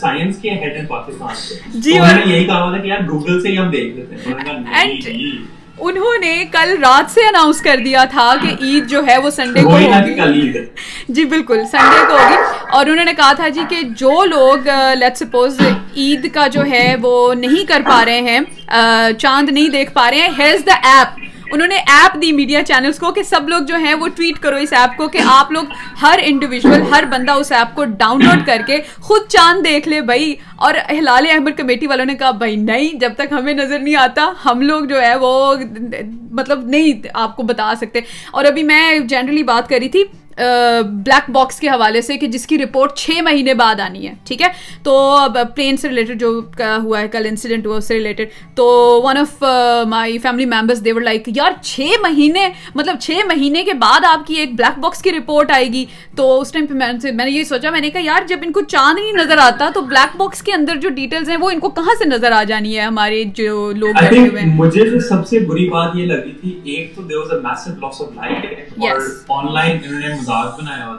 سائنس 0.00 0.38
کے 0.38 0.50
ہیڈ 0.50 0.76
ہیں 0.76 0.88
پاکستان 0.88 1.80
جی 1.80 1.98
انہوں 1.98 2.26
نے 2.26 2.34
یہی 2.34 2.44
کہا 2.44 2.62
ہوا 2.62 2.74
تھا 2.74 2.82
کہ 2.82 2.88
یار 2.88 3.08
گوگل 3.08 3.42
سے 3.42 3.48
ہی 3.48 3.58
ہم 3.58 3.70
دیکھ 3.70 3.96
لیتے 3.96 4.16
ہیں۔ 4.16 4.34
انہوں 5.78 6.18
نے 6.20 6.44
کل 6.52 6.76
رات 6.80 7.10
سے 7.10 7.20
اناؤنس 7.20 7.60
کر 7.60 7.76
دیا 7.84 8.04
تھا 8.04 8.34
کہ 8.42 8.64
عید 8.64 8.86
جو 8.88 9.00
ہے 9.06 9.18
وہ 9.18 9.30
سنڈے 9.30 9.62
کو 9.62 9.70
ہوگی۔ 9.70 10.14
جی 11.08 11.24
بالکل 11.24 11.62
سنڈے 11.72 12.04
کو 12.08 12.14
ہوگی۔ 12.14 12.36
اور 12.70 12.86
انہوں 12.86 13.04
نے 13.04 13.12
کہا 13.14 13.32
تھا 13.32 13.48
جی 13.48 13.60
کہ 13.68 13.80
جو 13.82 14.24
لوگ 14.24 14.68
لیٹ 14.94 15.16
سپوز 15.16 15.60
عید 15.96 16.34
کا 16.34 16.46
جو 16.46 16.64
ہے 16.70 16.96
وہ 17.02 17.34
نہیں 17.34 17.64
کر 17.68 17.82
پا 17.86 18.04
رہے 18.04 18.20
ہیں 18.20 18.40
چاند 19.18 19.48
نہیں 19.48 19.68
دیکھ 19.68 19.92
پا 19.92 20.10
رہے 20.10 20.18
ہیں۔ 20.18 20.28
ہیز 20.38 20.66
دا 20.66 20.74
ایپ 20.74 21.20
انہوں 21.54 21.68
نے 21.68 21.76
ایپ 21.76 22.22
دی 22.22 22.32
میڈیا 22.32 22.62
چینلز 22.62 22.98
کو 22.98 23.12
کہ 23.12 23.22
سب 23.22 23.48
لوگ 23.48 23.60
جو 23.60 23.76
ہیں 23.76 23.94
وہ 23.94 24.08
ٹویٹ 24.08 24.38
کرو 24.38 24.56
اس 24.56 24.72
ایپ 24.72 24.96
کو 24.96 25.08
کہ 25.08 25.20
آپ 25.26 25.52
لوگ 25.52 25.64
ہر 26.02 26.18
انڈیویجول 26.22 26.82
ہر 26.90 27.04
بندہ 27.04 27.32
اس 27.32 27.52
ایپ 27.52 27.76
کو 27.76 27.84
ڈاؤن 27.84 28.24
لوڈ 28.24 28.46
کر 28.46 28.62
کے 28.66 28.76
خود 29.00 29.28
چاند 29.28 29.64
دیکھ 29.64 29.88
لے 29.88 30.00
بھائی۔ 30.00 30.34
اور 30.56 30.74
ہلال 30.92 31.26
احمد 31.30 31.50
کمیٹی 31.56 31.86
والوں 31.86 32.04
نے 32.04 32.14
کہا، 32.14 32.30
بھائی 32.30 32.56
نہیں، 32.56 32.98
جب 32.98 33.12
تک 33.14 33.32
ہمیں 33.32 33.52
نظر 33.52 33.78
نہیں 33.78 33.96
آتا، 33.96 34.32
ہم 34.44 34.60
لوگ 34.60 34.84
جو 34.84 35.02
ہے 35.02 35.14
وہ 35.14 35.54
مطلب 36.30 36.66
نہیں 36.66 37.06
آپ 37.14 37.36
کو 37.36 37.42
بتا 37.42 37.72
سکتے۔ 37.76 38.00
اور 38.30 38.44
ابھی 38.44 38.62
میں 38.62 38.98
جنرلی 38.98 39.42
بات 39.42 39.68
کری 39.68 39.88
تھی 39.88 40.04
بلیک 40.36 41.30
باکس 41.30 41.60
کے 41.60 41.68
حوالے 41.68 42.02
سے 42.02 42.16
کہ 42.16 42.26
جس 42.26 42.46
کی 42.46 42.58
رپورٹ 42.58 42.94
چھ 42.94 43.10
مہینے 43.22 43.54
بعد 43.54 43.80
آنی 43.80 44.08
ہے 44.08 44.12
ٹھیک 44.24 44.42
ہے؟ 44.42 44.48
تو 44.82 45.18
پلین 45.54 45.76
سے 45.76 45.88
ریلیٹڈ 45.88 46.20
جو 46.20 46.40
ہوا 46.82 47.00
ہے 47.00 47.08
کل 47.08 47.26
انسیڈنٹ 47.26 47.66
ہوا 47.66 47.76
اس 47.76 47.84
سے 47.84 47.94
ریلیٹڈ 47.94 48.28
تو 48.54 48.64
one 49.04 49.18
of 49.18 49.44
my 49.88 50.18
family 50.18 50.46
members 50.46 50.84
they were 50.84 51.00
like 51.00 51.28
یار 51.36 51.52
چھ 51.62 51.80
مہینے 52.02 52.48
مطلب 52.74 52.96
چھ 53.00 53.10
مہینے 53.26 53.64
کے 53.64 53.74
بعد 53.74 54.04
آپ 54.04 54.26
کی 54.26 54.34
ایک 54.34 54.54
بلیک 54.54 54.78
باکس 54.78 55.02
کی 55.02 55.12
رپورٹ 55.12 55.50
آئے 55.50 55.66
گی. 55.66 55.84
تو 56.16 56.40
اس 56.40 56.52
ٹائم 56.52 56.66
پہ 56.66 56.74
میں 56.74 57.24
نے 57.24 57.30
یہ 57.30 57.44
سوچا 57.44 57.70
میں 57.70 57.80
نے 57.80 57.90
کہا 57.90 58.00
یار 58.04 58.26
جب 58.26 58.38
ان 58.42 58.52
کو 58.52 58.60
چاند 58.60 58.98
نہیں 58.98 59.12
نظر 59.12 59.38
آتا 59.38 59.70
تو 59.74 59.80
بلیک 59.80 60.16
باکس 60.16 60.42
کے 60.42 60.52
اندر 60.52 60.76
جو 60.76 60.88
ڈیٹیلز 60.88 61.30
ہیں 61.30 61.36
وہ 61.36 61.50
ان 61.50 61.58
کو 61.58 61.68
کہاں 61.70 61.94
سے 61.98 62.08
نظر 62.08 62.32
آ 62.32 62.42
جانی 62.42 62.76
ہے؟ 62.76 62.82
ہمارے 62.82 63.22
جو 63.34 63.72
لوگ 63.72 64.02
مجھے 64.54 64.90
جو 64.90 65.00
سب 65.00 65.26
سے 65.28 65.38
بری 65.38 65.68
بات 65.68 65.96
یہ 65.96 66.06
لگی 66.06 66.32
تھی 66.40 66.60
ایک 66.64 66.94
تو 66.96 67.02
there 67.02 67.16
was 67.16 67.32
a 67.32 67.40
massive 67.40 67.70
loss 67.70 68.00
of 68.00 68.08
life 68.16 68.84
اور 69.28 69.44
آن 69.44 69.52
لائن 69.54 69.78
انہوں 69.84 70.00
نے 70.00 70.23
بنایا 70.26 70.86
ہوا 70.86 70.96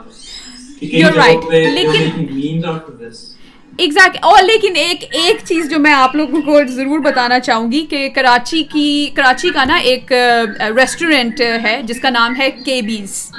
اور 4.22 4.42
لیکن 4.42 4.76
ایک 4.76 5.04
ایک 5.10 5.36
چیز 5.44 5.70
جو 5.70 5.78
میں 5.78 5.92
آپ 5.92 6.16
لوگوں 6.16 6.42
کو 6.42 6.60
ضرور 6.64 6.98
بتانا 6.98 7.40
چاہوں 7.40 7.72
گی 7.72 7.86
کہ 7.90 8.08
کراچی 8.14 8.62
کی 8.62 9.10
کراچی 9.14 9.50
کا 9.50 9.64
نا 9.64 9.76
ایک 9.76 10.12
ریسٹورینٹ 10.76 11.40
ہے 11.40 11.82
جس 11.84 12.00
کا 12.00 12.10
نام 12.10 12.34
ہے 12.38 12.50
کے 12.50 12.82
بیز 12.82 13.30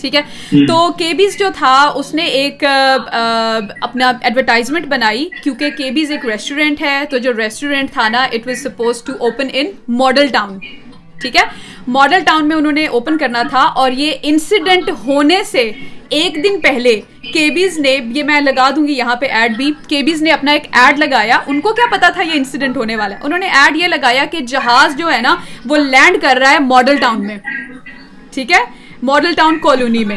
ٹھیک 0.00 0.14
ہے؟ 0.14 0.20
تو 0.66 0.92
کے 0.92 1.12
بیز 1.14 1.38
جو 1.38 1.48
تھا 1.54 1.92
اس 1.94 2.14
نے 2.14 2.24
ایک 2.24 2.64
اپنا 2.64 4.12
ایڈورٹائزمنٹ 4.22 4.86
بنائی۔ 4.86 5.28
کیونکہ 5.42 5.70
کے 5.70 5.90
بیز 5.90 6.10
ایک 6.10 6.26
ریسٹورینٹ 6.26 6.82
ہے 6.82 7.04
تو 7.10 7.18
جو 7.18 7.32
ریسٹورینٹ 7.36 7.92
تھا 7.92 8.08
نا 8.08 8.22
it 8.22 8.46
was 8.46 8.62
suppose 8.62 9.02
to 9.02 9.12
open 9.20 9.48
in 9.52 9.66
Model 9.88 10.26
Town 10.26 10.58
ٹھیک 11.20 11.36
ہے؟ 11.36 11.42
ماڈل 11.88 12.20
ٹاؤن 12.26 12.48
میں 12.48 12.56
انہوں 12.56 12.72
نے 12.72 12.86
اوپن 12.86 13.18
کرنا 13.18 13.42
تھا 13.42 13.60
اور 13.60 13.92
یہ 13.92 14.12
انسیڈنٹ 14.22 14.90
ہونے 15.04 15.44
سے 15.44 15.72
ایک 16.08 16.44
دن 16.44 16.60
پہلے 16.60 17.00
کیبیز 17.32 17.78
نے، 17.78 17.98
یہ 18.14 18.22
میں 18.22 18.40
لگا 18.40 18.70
دوں 18.76 18.88
گی 18.88 18.92
یہاں 18.92 19.16
پہ 19.16 19.26
ایڈ 19.26 19.56
بھی 19.56 19.72
کیبیز 19.88 20.22
نے 20.22 20.30
اپنا 20.30 20.52
ایک 20.52 20.64
ایڈ 20.72 20.98
لگایا۔ 20.98 21.38
ان 21.46 21.60
کو 21.60 21.72
کیا 21.72 21.84
پتا 21.90 22.08
تھا 22.08 22.22
یہ 22.22 22.30
انسیڈنٹ 22.34 22.76
ہونے 22.76 22.96
والا 22.96 23.14
ہے؟ 23.14 23.20
انہوں 23.22 23.38
نے 23.38 23.46
ایڈ 23.46 23.76
یہ 23.76 23.86
لگایا 23.86 24.24
کہ 24.24 24.40
جہاز 24.40 24.96
جو 24.96 25.12
ہے 25.12 25.20
نا، 25.20 25.36
وہ 25.64 25.76
لینڈ 25.76 26.22
کر 26.22 26.36
رہا 26.36 26.50
ہے 26.50 26.58
ماڈل 26.58 26.96
ٹاؤن 26.96 27.26
میں۔ 27.26 27.38
ٹھیک 28.30 28.52
ہے؟ 28.52 28.60
ماڈل 29.02 29.34
ٹاؤن 29.34 29.58
کالونی 29.58 30.04
میں۔ 30.04 30.16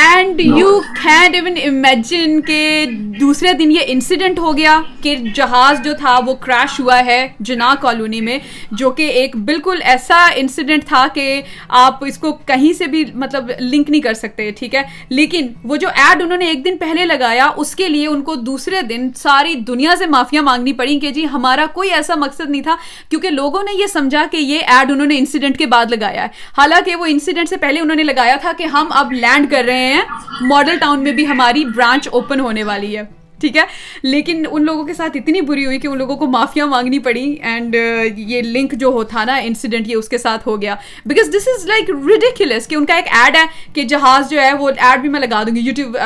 And 0.00 0.40
you 0.40 0.80
can 1.02 1.34
even 1.34 1.54
imagine 1.64 2.40
کہ 2.40 2.84
دوسرے 3.20 3.52
دن 3.52 3.72
یہ 3.72 3.78
انسیڈنٹ 3.86 4.38
ہو 4.38 4.56
گیا 4.56 4.80
کہ 5.02 5.16
جہاز 5.34 5.80
جو 5.84 5.92
تھا 5.98 6.20
وہ 6.26 6.34
کریش 6.34 6.80
ہوا 6.80 7.04
ہے 7.06 7.28
جنا 7.40 7.74
کالونی 7.80 8.20
میں 8.20 8.38
جو 8.70 8.90
کہ 8.90 9.02
ایک 9.02 9.36
بالکل 9.36 9.78
ایسا 9.82 10.26
انسیڈنٹ 10.34 10.84
تھا 10.84 11.06
کہ 11.14 11.42
آپ 11.68 12.04
اس 12.04 12.18
کو 12.18 12.32
کہیں 12.32 12.72
سے 12.72 12.86
بھی 12.86 13.04
مطلب 13.14 13.50
لنک 13.60 13.90
نہیں 13.90 14.00
کر 14.00 14.14
سکتے 14.14 14.50
ٹھیک 14.50 14.74
ہے؟ 14.74 14.82
لیکن 15.08 15.46
وہ 15.64 15.76
جو 15.76 15.88
ایڈ 15.88 16.22
انہوں 16.22 16.38
نے 16.38 16.46
ایک 16.46 16.64
دن 16.64 16.76
پہلے 16.76 17.06
لگایا 17.06 17.50
اس 17.56 17.74
کے 17.76 17.88
لیے 17.88 18.06
ان 18.06 18.22
کو 18.22 18.34
دوسرے 18.34 18.82
دن 18.82 19.08
ساری 19.16 19.54
دنیا 19.54 19.96
سے 19.98 20.06
معافیاں 20.06 20.42
مانگنی 20.42 20.72
پڑی 20.72 20.98
کہ 21.00 21.10
جی 21.10 21.26
ہمارا 21.32 21.66
کوئی 21.74 21.90
ایسا 21.90 22.14
مقصد 22.14 22.50
نہیں 22.50 22.62
تھا 22.62 22.76
کیونکہ 23.08 23.30
لوگوں 23.30 23.62
نے 23.62 23.80
یہ 23.80 23.86
سمجھا 23.86 24.24
کہ 24.30 24.36
یہ 24.36 24.58
ایڈ 24.58 24.90
انہوں 24.90 25.06
نے 25.06 25.18
انسیڈنٹ 25.18 25.58
کے 25.58 25.66
بعد 25.66 25.86
لگایا 25.90 26.22
ہے۔ 26.22 26.28
حالانکہ 26.58 26.96
وہ 26.96 27.06
انسیڈنٹ 27.06 27.48
سے 27.48 27.56
پہلے 27.56 27.80
انہوں 27.80 27.96
نے 27.96 28.02
لگایا 28.02 28.36
تھا 28.36 28.52
کہ 28.58 28.64
ہم 28.64 28.86
اب 28.90 29.12
لینڈ 29.12 29.50
کر 29.50 29.64
رہے 29.64 29.78
ہیں۔ 29.78 29.87
رہے 29.88 29.94
ہیں 29.94 30.48
ماڈل 30.48 30.78
ٹاؤن 30.78 31.02
میں 31.02 31.12
بھی 31.12 31.26
ہماری 31.26 31.64
برانچ 31.64 32.08
اوپن 32.12 32.40
ہونے 32.40 32.62
والی 32.64 32.96
ہے، 32.96 33.02
ٹھیک 33.40 33.56
ہے؟ 33.56 33.62
لیکن 34.02 34.44
ان 34.50 34.64
لوگوں 34.64 34.84
کے 34.84 34.94
ساتھ 34.94 35.16
اتنی 35.16 35.40
بری 35.40 35.64
ہوئی 35.66 35.78
کہ 35.78 35.86
ان 35.86 35.98
لوگوں 35.98 36.16
کو 36.16 36.26
معافیاں 36.26 36.66
مانگنی 36.66 36.98
پڑی 36.98 37.24
اینڈ 37.32 37.76
uh, 37.76 38.04
یہ 38.16 38.42
لنک 38.42 38.72
جو 38.72 38.88
ہو 38.88 39.04
تھا 39.04 39.24
نا 39.24 39.36
انسیڈنٹ 39.42 39.88
یہ 39.88 39.96
اس 39.96 40.08
کے 40.08 40.18
ساتھ 40.18 40.48
ہو 40.48 40.60
گیا۔ 40.62 40.74
Because 41.06 41.28
this 41.30 41.48
is 41.48 41.66
like 41.66 41.90
ridiculous 42.06 42.66
کہ 42.68 42.74
ان 42.74 42.86
کا 42.86 42.94
ایک 42.94 43.08
ایڈ 43.12 43.36
ہے 43.36 43.44
کہ 43.74 43.82
جہاز 43.84 44.30
جو 44.30 44.40
ہے، 44.40 44.52
وہ 44.52 44.70
ایڈ 44.78 45.00
بھی 45.00 45.08
میں 45.08 45.20
لگا 45.20 45.42
دوں 45.42 45.54
گی 45.56 45.60
یوٹیوب 45.60 45.96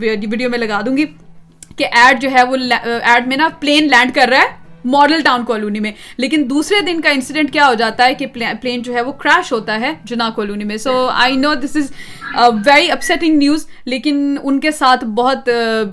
ویڈیو 0.00 0.46
uh, 0.46 0.50
میں 0.50 0.58
لگا 0.58 0.80
دوں 0.86 0.96
گی 0.96 1.04
کہ 1.76 1.86
ایڈ 1.92 2.20
جو 2.22 2.30
ہے، 2.32 2.42
وہ 2.42 2.56
ایڈ 2.72 3.22
uh, 3.22 3.28
میں 3.28 3.36
نا 3.36 3.48
پلین 3.60 3.88
لینڈ 3.90 4.14
کر 4.14 4.28
رہا 4.30 4.40
ہے 4.40 4.60
ماڈل 4.84 5.20
ٹاؤن 5.22 5.44
کالونی 5.44 5.80
میں۔ 5.80 5.92
لیکن 6.16 6.44
دوسرے 6.50 6.80
دن 6.86 7.00
کا 7.00 7.10
انسیڈنٹ 7.10 7.52
کیا 7.52 7.66
ہو 7.68 7.74
جاتا 7.74 8.06
ہے 8.06 8.14
کہ 8.14 8.26
پلین 8.60 8.82
جو 8.82 8.94
ہے، 8.94 9.00
وہ 9.00 9.12
کریش 9.14 9.52
ہوتا 9.52 9.80
ہے 9.80 9.92
جنا 10.04 10.28
کالونی 10.36 10.64
میں۔ 10.64 10.76
So 10.76 11.06
I 11.12 11.36
know 11.36 11.54
this 11.54 11.76
is 11.76 11.92
very 12.36 12.90
upsetting 12.90 13.36
news 13.36 13.66
لیکن 13.84 14.36
ان 14.42 14.60
کے 14.60 14.70
ساتھ 14.70 15.04
بہت 15.04 15.48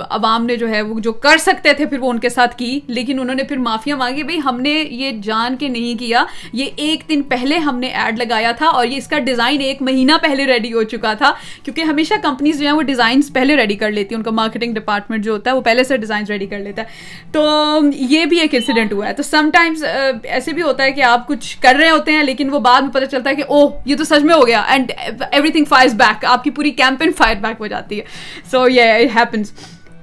عوام 0.09 0.45
نے 0.45 0.55
جو 0.55 0.69
ہے، 0.69 0.81
وہ 0.81 0.99
جو 0.99 1.13
کر 1.13 1.37
سکتے 1.37 1.73
تھے، 1.73 1.85
پھر 1.85 1.99
وہ 1.99 2.09
ان 2.09 2.19
کے 2.19 2.29
ساتھ 2.29 2.57
کی۔ 2.57 2.79
لیکن 2.87 3.19
انہوں 3.19 3.35
نے 3.35 3.43
پھر 3.43 3.57
معافیاں 3.57 3.97
مانگی۔ 3.97 4.23
بھائی، 4.23 4.39
ہم 4.45 4.61
نے 4.61 4.69
یہ 4.69 5.11
جان 5.23 5.57
کے 5.57 5.67
نہیں 5.67 5.99
کیا۔ 5.99 6.23
یہ 6.53 6.65
ایک 6.75 7.09
دن 7.09 7.21
پہلے 7.21 7.57
ہم 7.57 7.79
نے 7.79 7.87
ایڈ 7.87 8.19
لگایا 8.19 8.51
تھا 8.51 8.65
اور 8.65 8.87
یہ 8.87 8.97
اس 8.97 9.07
کا 9.07 9.19
ڈیزائن 9.19 9.61
ایک 9.61 9.81
مہینہ 9.81 10.11
پہلے 10.21 10.45
ریڈی 10.45 10.73
ہو 10.73 10.83
چکا 10.83 11.13
تھا۔ 11.13 11.33
کیونکہ 11.63 11.81
ہمیشہ 11.81 12.13
کمپنیز 12.23 12.59
جو 12.59 12.65
ہیں، 12.65 12.75
وہ 12.75 12.81
ڈیزائنس 12.81 13.33
پہلے 13.33 13.55
ریڈی 13.55 13.75
کر 13.75 13.91
لیتی 13.91 14.15
ہیں۔ 14.15 14.19
ان 14.19 14.23
کا 14.23 14.31
مارکیٹنگ 14.31 14.73
ڈپارٹمنٹ 14.73 15.23
جو 15.23 15.31
ہوتا 15.31 15.51
ہے، 15.51 15.55
وہ 15.55 15.61
پہلے 15.61 15.83
سے 15.83 15.97
ڈیزائنس 15.97 16.29
ریڈی 16.29 16.45
کر 16.45 16.59
لیتا 16.59 16.81
ہے۔ 16.81 16.87
تو 17.31 17.79
یہ 17.95 18.25
بھی 18.25 18.39
ایک 18.39 18.55
انسیڈنٹ 18.55 18.93
ہوا 18.93 19.07
ہے۔ 19.07 19.13
تو 19.13 19.23
سم 19.23 19.49
ٹائمس 19.53 19.83
ایسے 20.23 20.53
بھی 20.53 20.61
ہوتا 20.61 20.83
ہے 20.83 20.91
کہ 20.91 21.01
آپ 21.01 21.27
کچھ 21.27 21.57
کر 21.59 21.75
رہے 21.79 21.89
ہوتے 21.89 22.11
ہیں، 22.11 22.23
لیکن 22.23 22.49
وہ 22.49 22.59
بعد 22.59 22.81
میں 22.81 22.93
پتہ 22.93 23.05
چلتا 23.05 23.29
ہے 23.29 23.35
کہ 23.35 23.43
اوہ، 23.47 23.69
یہ 23.85 23.95
تو 23.95 24.03
سچ 24.03 24.23
میں 24.23 24.35
ہو 24.35 24.47
گیا۔ 24.47 24.61
And 24.61 24.91
every 25.31 25.51
thing 25.51 25.65
fires 25.65 25.93
back 25.93 26.25
آپ 26.29 26.43
کی 26.43 26.51
پوری 26.51 26.71
کیمپین 26.71 27.11
فائر 27.17 27.35
بیک 27.41 27.59
ہو 27.59 27.67
جاتی 27.67 27.99
ہے. 27.99 28.05
سو 28.51 28.67
یہ 28.67 29.07
ہیپنس 29.15 29.51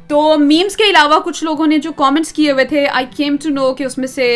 تو 0.08 0.38
میمس 0.38 0.76
کے 0.76 0.84
علاوہ 0.90 1.18
کچھ 1.20 1.42
لوگوں 1.44 1.66
نے 1.66 1.78
جو 1.78 1.92
کامنٹس 1.92 2.32
کیے 2.32 2.50
ہوئے 2.50 2.64
تھے 2.64 2.86
آئی 2.86 3.06
کیم 3.16 3.36
ٹو 3.42 3.48
نو 3.48 3.72
کہ 3.74 3.84
اس 3.84 3.96
میں 3.98 4.06
سے 4.06 4.26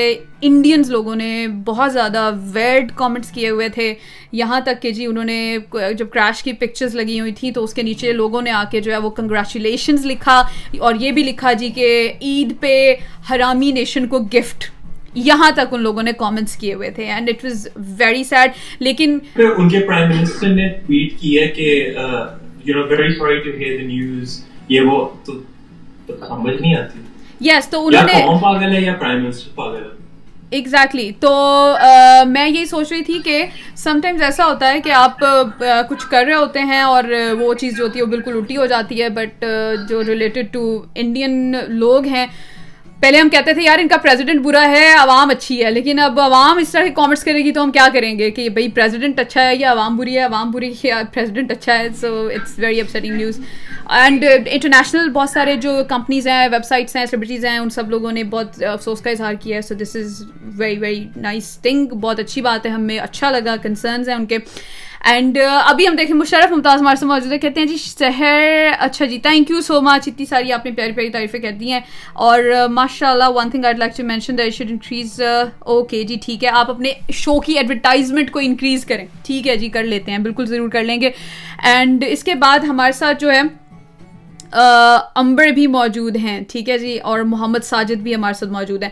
انڈینز 0.41 0.91
لوگوں 0.91 1.15
نے 1.17 1.47
بہت 1.65 1.93
زیادہ 1.93 2.31
ویڈ 2.53 2.91
کامنٹس 2.95 3.31
کیے 3.31 3.51
ہوئے 3.51 3.69
تھے. 3.69 3.95
یہاں 4.33 4.61
تک 4.61 4.83
کہ 4.83 4.91
جی 4.91 5.07
انہوں 5.07 5.25
نے 5.25 5.59
جب 5.99 6.11
کریش 6.11 6.43
کی 6.43 6.53
پکچرز 6.53 6.95
لگی 6.95 7.21
ہوئی 7.21 7.33
تھیں 7.33 7.51
تو 7.51 7.65
اس 7.65 7.75
کے 7.75 7.83
نیچے 7.83 8.13
لوگوں 8.13 8.43
نے 8.43 8.51
آ 8.51 8.65
کے 8.71 8.81
جو 8.81 8.93
ہے 8.93 8.99
وہ 8.99 9.11
کنگریچولیشنز 9.11 10.07
لکھا 10.07 10.43
اور 10.79 10.95
یہ 10.95 11.13
بھی 11.13 11.23
لکھا 11.23 11.53
جی 11.53 11.69
کہ 11.69 12.13
عید 12.21 12.53
پہ 12.61 12.95
حرامی 13.31 13.73
نیشن 13.73 14.07
کو 14.07 14.19
گفٹ 14.35 14.71
یہاں 15.15 15.51
تک 15.51 15.73
ان 15.73 15.83
لوگوں 15.83 16.03
نے 16.03 16.13
کامنٹس 16.13 16.57
کیے 16.57 16.75
ہوئے 16.75 16.91
تھے 16.91 17.05
and 17.05 17.29
it 17.29 17.45
was 17.45 17.67
very 17.99 18.25
sad 18.25 18.51
لیکن 18.81 19.19
ان 19.37 19.69
کے 19.69 19.81
پرائم 19.87 20.09
منسٹر 20.09 20.49
نے 20.49 20.69
ٹویٹ 20.87 21.21
کی 21.21 21.39
ہے 21.39 21.47
کہ 21.49 21.69
you 22.65 22.77
know 22.77 22.87
very 22.87 23.15
sorry 23.15 23.39
to 23.41 23.51
hear 23.59 23.79
the 23.79 23.87
news 23.87 24.41
یہ 24.69 24.81
وہ 24.81 25.09
تو 25.25 25.33
سمجھ 26.29 26.61
نہیں 26.61 26.77
آتی. 26.77 26.99
یس 27.41 27.69
تو 27.69 27.87
انہوں 27.87 28.07
نے 28.07 28.25
پاگل 28.43 28.75
ہے 28.75 28.81
یا 28.81 28.95
پرائم 28.95 29.23
منسٹر 29.25 29.51
پاگل 29.55 29.83
ہے؟ 29.83 29.89
ایگزیکٹلی 30.51 31.11
تو 31.21 31.31
میں 32.27 32.47
یہی 32.49 32.65
سوچ 32.65 32.93
رہی 32.93 33.03
تھی 33.05 33.19
کہ 33.25 33.45
سم 33.77 33.99
ٹائمز 34.03 34.23
ایسا 34.23 34.47
ہوتا 34.47 34.73
ہے 34.73 34.81
کہ 34.81 34.91
آپ 34.91 35.21
کچھ 35.89 36.07
کر 36.11 36.25
رہے 36.27 36.35
ہوتے 36.35 36.61
ہیں 36.61 36.81
اور 36.81 37.05
وہ 37.41 37.53
چیز 37.55 37.77
جو 37.77 37.85
ہوتی 37.85 37.99
ہے 37.99 38.05
وہ 38.05 38.11
بالکل 38.11 38.37
الٹی 38.37 38.57
ہو 38.57 38.67
جاتی 38.67 39.03
ہے 39.03 39.09
بٹ 39.09 39.45
جو 39.89 40.03
ریلیٹڈ 40.05 40.53
ٹو 40.53 40.83
انڈین 40.95 41.55
لوگ 41.69 42.07
ہیں 42.07 42.27
پہلے 43.01 43.19
ہم 43.19 43.29
کہتے 43.29 43.53
تھے، 43.55 43.63
یار 43.63 43.79
ان 43.79 43.89
کا 43.89 43.97
پریزیڈنٹ 43.97 44.43
برا 44.45 44.63
ہے، 44.71 44.93
عوام 45.01 45.31
اچھی 45.31 45.63
ہے، 45.65 45.71
لیکن 45.71 45.99
اب 45.99 46.19
عوام 46.21 46.59
اس 46.59 46.73
طرح 46.73 46.85
کے 46.85 46.91
کامنٹس 46.95 47.25
کرے 47.25 47.45
گی 47.45 47.53
تو 47.53 47.63
ہم 47.63 47.71
کیا 47.73 47.87
کریں 47.93 48.19
گے 48.19 48.31
کہ 48.31 48.49
بھائی 48.49 48.69
پریزیڈنٹ 48.75 49.21
اچھا 49.21 49.47
ہے 49.47 49.55
یا 49.57 49.71
عوام 49.73 49.97
بری 49.97 50.17
ہے، 50.17 50.23
عوام 50.23 50.51
بری 50.51 50.73
ہے 50.73 50.89
یا 50.89 51.01
پریزیڈنٹ 51.15 51.53
اچھا 51.53 51.79
ہے 51.79 51.89
so 52.01 52.29
it's 52.35 52.59
very 52.59 52.81
upsetting 52.81 53.15
news 53.17 53.41
and 54.01 54.25
international 54.47 55.09
بہت 55.13 55.31
سارے 55.31 55.57
جو 55.63 55.73
کمپنیز 55.89 56.27
ہیں 56.29 56.49
ویب 56.49 56.65
سائٹس 56.65 56.97
ہیں 56.97 57.07
سیلیبریٹیز 57.07 57.45
ہیں، 57.45 57.57
ان 57.59 57.71
سب 57.71 57.91
لوگوں 57.91 58.13
نے 58.13 58.25
بہت 58.25 58.63
افسوس 58.65 59.01
کا 59.01 59.11
اظہار 59.11 59.35
کیا 59.41 59.57
ہے 59.57 59.63
so 59.63 59.75
this 59.75 59.97
is 59.97 60.23
very 60.59 60.79
very 60.79 61.07
nice 61.17 61.57
thing 61.63 61.87
بہت 62.01 62.21
اچھی 62.21 62.43
بات 62.43 62.67
ہے، 62.67 62.71
ہمیں 62.71 62.99
اچھا 62.99 63.31
لگا 63.31 63.57
کنسرنز 63.63 64.09
ہیں 64.09 64.17
ان 64.17 64.27
کے. 64.27 64.39
اینڈ 65.05 65.39
uh, 65.39 65.63
ابھی 65.67 65.89
ہم 65.89 65.95
دیکھیں 65.97 66.17
مشرف 66.17 66.53
ممتاز 66.53 66.81
ہمارے 66.81 66.97
سے 66.97 67.07
موجود 67.07 67.33
ہے 67.33 67.39
کہتے 67.39 67.61
ہیں 67.61 67.67
جی 67.67 67.77
شہر 67.77 68.69
اچھا 68.79 69.05
جی 69.05 69.19
تھینک 69.19 69.51
یو 69.51 69.61
سو 69.61 69.81
مچ 69.81 70.09
اتنی 70.09 70.27
ساری 70.27 70.53
آپ 70.53 70.65
نے 70.65 70.71
پیاری 70.71 70.93
پیاری 70.93 71.11
تعریفیں 71.11 71.41
کر 71.41 71.51
دی 71.51 71.73
ہیں۔ 71.73 71.81
اور 72.13 72.41
ماشاء 72.71 73.11
اللہ 73.11 73.29
one 73.29 73.51
thing 73.51 73.65
I 73.65 73.75
like 73.75 73.97
to 73.97 74.05
mention 74.05 74.39
that 74.39 74.55
should 74.55 74.71
increase 74.71 75.21
okay 75.59 76.03
جی 76.05 76.17
ٹھیک 76.25 76.45
ہے۔ 76.45 76.49
آپ 76.49 76.71
اپنے 76.71 76.93
شو 77.13 77.41
کی 77.41 77.53
ایڈورٹائزمنٹ 77.53 78.31
کو 78.31 78.39
انکریز 78.39 78.85
کریں۔ 78.85 79.07
ٹھیک 79.23 79.49
ہے 79.49 79.57
جی 79.57 79.69
کر 79.69 79.85
لیتے 79.85 80.11
ہیں، 80.11 80.19
بالکل 80.19 80.47
ضرور 80.47 80.69
کر 80.69 80.83
لیں 80.83 81.01
گے۔ 81.01 81.11
اینڈ 81.63 82.05
اس 82.09 82.25
کے 82.25 82.35
بعد 82.35 82.59
ہمارے 82.59 82.93
ساتھ 82.93 83.21
جو 83.21 83.31
ہے 83.31 83.43
امبر 84.53 85.47
بھی 85.47 85.67
موجود 85.67 86.17
ہیں، 86.17 86.41
ٹھیک 86.49 86.69
ہے 86.71 86.79
جی؟ 86.79 86.99
اور 86.99 87.21
محمد 87.21 87.65
ساجد 87.65 88.03
بھی 88.03 88.15
ہمارے 88.15 88.35
ساتھ 88.35 88.51
موجود 88.51 88.83
ہیں۔ 88.83 88.91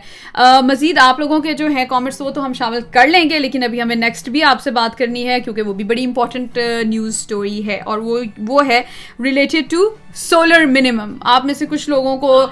مزید 0.61 0.97
آپ 0.97 1.19
لوگوں 1.19 1.39
کے 1.39 1.53
جو 1.53 1.67
ہیں 1.67 1.85
کامنٹس 1.85 2.21
وہ 2.21 2.29
تو 2.29 2.45
ہم 2.45 2.53
شامل 2.53 2.79
کر 2.91 3.07
لیں 3.07 3.29
گے، 3.29 3.39
لیکن 3.39 3.63
ابھی 3.63 3.81
ہمیں 3.81 3.95
نیکسٹ 3.95 4.29
بھی 4.29 4.43
آپ 4.43 4.61
سے 4.61 4.71
بات 4.71 4.97
کرنی 4.97 5.27
ہے، 5.27 5.39
کیونکہ 5.39 5.61
وہ 5.61 5.73
بھی 5.73 5.83
بڑی 5.83 6.05
امپورٹنٹ 6.05 6.57
نیوز 6.83 7.15
اسٹوری 7.15 7.67
ہے۔ 7.67 7.79
اور 7.85 7.97
وہ 7.97 8.19
وہ 8.47 8.67
ہے 8.67 8.81
ریلیٹڈ 9.23 9.71
ٹو 9.71 9.89
سولر 10.15 10.65
منیمم 10.65 11.15
آپ 11.21 11.45
میں 11.45 11.53
سے 11.53 11.65
کچھ 11.65 11.89
لوگوں 11.89 12.17
کو 12.17 12.45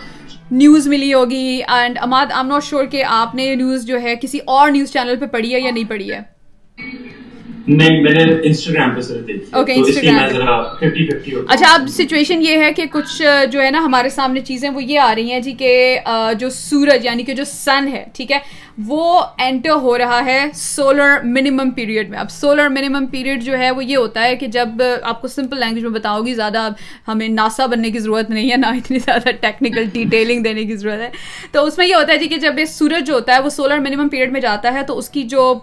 نیوز 0.51 0.87
ملی 0.87 1.13
ہوگی 1.13 1.61
and 1.67 1.97
Imad 2.01 2.25
I 2.31 2.47
not 2.47 2.63
sure 2.63 2.85
کہ 2.85 3.03
آپ 3.03 3.35
نے 3.35 3.55
نیوز 3.55 3.85
جو 3.85 4.01
ہے 4.01 4.15
کسی 4.15 4.39
اور 4.45 4.71
نیوز 4.71 4.93
چینل 4.93 5.15
پہ 5.19 5.25
پڑھی 5.25 5.53
ہے 5.55 5.59
یا 5.59 5.71
نہیں 5.71 5.89
پڑھی 5.89 6.11
ہے۔ 6.13 6.19
اچھا 11.47 11.73
اب 11.73 11.87
سچویشن 11.89 12.41
یہ 12.41 12.57
ہے 12.57 12.73
کہ 12.73 12.85
کچھ 12.91 13.21
جو 13.51 13.61
ہے 13.61 13.71
نا 13.71 13.79
ہمارے 13.79 14.09
سامنے 14.09 14.41
چیزیں 14.41 14.69
وہ 14.69 14.83
یہ 14.83 14.99
آ 14.99 15.13
رہی 15.15 15.31
ہیں 15.31 15.39
جی 15.39 15.53
کہ 15.53 15.97
جو 16.39 16.49
سورج 16.49 17.05
یعنی 17.05 17.23
کہ 17.23 17.33
جو 17.33 17.43
سن 17.43 17.87
ہے 17.87 18.03
ٹھیک 18.13 18.31
ہے؟ 18.31 18.39
وہ 18.77 19.21
انٹر 19.37 19.69
ہو 19.71 19.97
رہا 19.97 20.19
ہے 20.25 20.43
سولر 20.53 21.23
منیمم 21.23 21.69
پیریڈ 21.71 22.09
میں. 22.09 22.17
اب 22.19 22.31
سولر 22.31 22.67
منیمم 22.69 23.05
پیریڈ 23.05 23.43
جو 23.43 23.57
ہے 23.57 23.69
وہ 23.71 23.83
یہ 23.83 23.97
ہوتا 23.97 24.23
ہے 24.23 24.35
کہ 24.35 24.47
جب 24.47 24.81
آپ 25.03 25.21
کو 25.21 25.27
سمپل 25.27 25.59
لینگویج 25.59 25.83
میں 25.83 25.91
بتاؤ 25.91 26.21
گی، 26.21 26.33
زیادہ 26.33 26.67
ہمیں 27.07 27.27
ناسا 27.27 27.65
بننے 27.65 27.91
کی 27.91 27.99
ضرورت 27.99 28.29
نہیں 28.29 28.51
ہے، 28.51 28.57
نہ 28.57 28.65
اتنی 28.65 28.99
زیادہ 28.99 29.31
ٹیکنیکل 29.41 29.85
ڈیٹیلنگ 29.93 30.43
دینے 30.43 30.63
کی 30.65 30.75
ضرورت 30.75 30.99
ہے۔ 30.99 31.09
تو 31.51 31.63
اس 31.65 31.77
میں 31.77 31.87
یہ 31.87 31.95
ہوتا 31.95 32.13
ہے 32.13 32.17
جی 32.17 32.27
کہ 32.27 32.37
جب 32.37 32.59
یہ 32.59 32.65
سورج 32.65 33.07
جو 33.07 33.13
ہوتا 33.13 33.35
ہے 33.35 33.39
وہ 33.39 33.49
سولر 33.49 33.79
منیمم 33.79 34.07
پیریڈ 34.07 34.31
میں 34.31 34.41
جاتا 34.41 34.73
ہے 34.73 34.83
تو 34.87 34.97
اس 34.97 35.09
کی 35.09 35.23
جو 35.23 35.53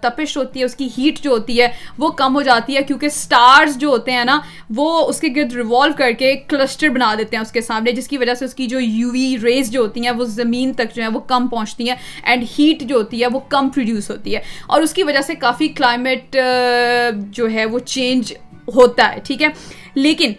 تپش 0.00 0.36
ہوتی 0.36 0.60
ہے، 0.60 0.64
اس 0.64 0.74
کی 0.74 0.88
ہیٹ 0.98 1.20
جو 1.20 1.30
ہوتی 1.30 1.60
ہے 1.60 1.68
وہ 1.98 2.10
کم 2.12 2.34
ہو 2.34 2.42
جاتی 2.42 2.76
ہے 2.76 2.82
کیونکہ 2.82 3.06
اسٹارز 3.06 3.76
جو 3.76 3.88
ہوتے 3.88 4.12
ہیں 4.12 4.24
نا، 4.24 4.40
وہ 4.76 4.88
اس 5.08 5.20
کے 5.20 5.28
گرد 5.36 5.52
ریوالو 5.52 5.92
کر 5.98 6.12
کے 6.18 6.34
کلسٹر 6.48 6.88
بنا 6.88 7.14
دیتے 7.18 7.36
ہیں 7.36 7.42
اس 7.42 7.52
کے 7.52 7.60
سامنے، 7.60 7.92
جس 7.92 8.08
کی 8.08 8.18
وجہ 8.18 8.34
سے 8.34 8.44
اس 8.44 8.54
کی 8.54 8.66
جو 8.66 8.80
یو 8.80 9.10
وی 9.10 9.36
ریز 9.42 9.70
جو 9.70 9.80
ہوتی 9.80 10.04
ہیں 10.04 10.10
وہ 10.10 10.24
زمین 10.24 10.72
تک 10.72 10.94
جو 10.94 11.02
ہے 11.02 11.08
وہ 11.08 11.20
کم 11.28 11.48
پہنچتی 11.48 11.88
ہیں۔ 11.88 11.96
اینڈ 12.22 12.37
ہیٹ 12.58 12.82
جو 12.82 12.96
ہوتی 12.96 13.22
ہے 13.22 13.26
وہ 13.26 13.40
کم 13.48 13.68
پروڈیوس 13.68 14.10
ہوتی 14.10 14.34
ہے 14.34 14.40
اور 14.66 14.82
اس 14.82 14.92
کی 14.94 15.02
وجہ 15.02 15.20
سے 15.20 15.34
کافی 15.34 15.68
کلائمیٹ 15.68 16.36
جو 17.30 17.50
ہے 17.50 17.64
وہ 17.64 17.78
چینج 17.78 18.32
ہوتا 18.74 19.12
ہے، 19.12 19.18
ٹھیک 19.24 19.42
ہے؟ 19.42 19.48
لیکن 19.94 20.32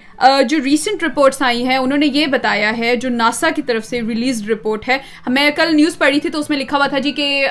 جو 0.47 0.57
ریسنٹ 0.63 1.03
رپورٹس 1.03 1.41
آئی 1.41 1.65
ہیں، 1.65 1.77
انہوں 1.77 1.97
نے 1.97 2.05
یہ 2.05 2.25
بتایا 2.27 2.77
ہے، 2.77 2.95
جو 2.95 3.09
ناسا 3.09 3.49
کی 3.55 3.61
طرف 3.61 3.85
سے 3.85 4.01
ریلیز 4.01 4.41
رپورٹ 4.49 4.87
ہے، 4.89 4.97
میں 5.27 5.49
کل 5.55 5.75
نیوز 5.75 5.97
پڑھی 5.97 6.19
تھی 6.19 6.29
تو 6.29 6.39
اس 6.39 6.49
میں 6.49 6.57
لکھا 6.57 6.77
ہوا 6.77 6.87
تھا 6.87 6.99
جی 6.99 7.11
کہ 7.11 7.47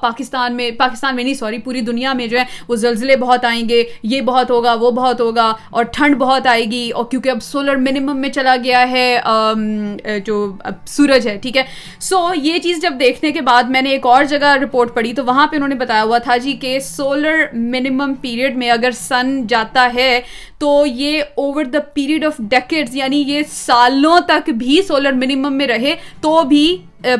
پاکستان 0.00 0.56
میں 0.56 0.70
پاکستان 0.78 1.16
میں 1.16 1.24
نہیں 1.24 1.34
سوری 1.34 1.58
پوری 1.58 1.80
دنیا 1.80 2.12
میں 2.12 2.26
جو 2.26 2.38
ہے، 2.38 2.44
وہ 2.68 2.76
زلزلے 2.76 3.16
بہت 3.16 3.44
آئیں 3.44 3.68
گے، 3.68 3.82
یہ 4.02 4.20
بہت 4.22 4.50
ہوگا، 4.50 4.74
وہ 4.74 4.90
بہت 4.90 5.20
ہوگا، 5.20 5.52
اور 5.70 5.84
ٹھنڈ 5.92 6.16
بہت 6.16 6.46
آئے 6.46 6.64
گی، 6.70 6.90
اور 6.90 7.04
کیونکہ 7.10 7.28
اب 7.28 7.42
سولر 7.42 7.76
منیمم 7.76 8.20
میں 8.20 8.28
چلا 8.30 8.56
گیا 8.64 8.90
ہے 8.90 9.18
جو 10.26 10.52
سورج 10.86 11.28
ہے، 11.28 11.36
ٹھیک 11.42 11.56
ہے۔ 11.56 11.62
سو 12.00 12.26
یہ 12.34 12.58
چیز 12.58 12.82
جب 12.82 13.00
دیکھنے 13.00 13.30
کے 13.32 13.40
بعد 13.40 13.70
میں 13.70 13.82
نے 13.82 13.90
ایک 13.90 14.06
اور 14.06 14.24
جگہ 14.24 14.54
رپورٹ 14.62 14.94
پڑھی، 14.94 15.12
تو 15.12 15.24
وہاں 15.24 15.46
پہ 15.46 15.56
انہوں 15.56 15.68
نے 15.68 15.74
بتایا 15.74 16.02
ہوا 16.02 16.18
تھا 16.18 16.36
جی 16.36 16.52
کہ 16.60 16.78
سولر 16.80 17.44
منیمم 17.54 18.14
پیریڈ 18.20 18.56
میں 18.56 18.70
اگر 18.70 18.90
سن 18.90 19.46
جاتا 19.46 19.88
ہے، 19.94 20.20
تو 20.58 20.84
یہ 20.86 21.22
over 21.36 21.64
the 21.64 21.78
period 21.94 22.08
of 22.24 22.38
decades 22.50 22.96
یعنی 22.96 23.16
یہ 23.26 23.42
سالوں 23.48 24.18
تک 24.28 24.50
بھی 24.58 24.80
سولر 24.88 25.12
منیمم 25.12 25.56
میں 25.56 25.66
رہے 25.66 25.94
تو 26.20 26.42
بھی 26.44 26.76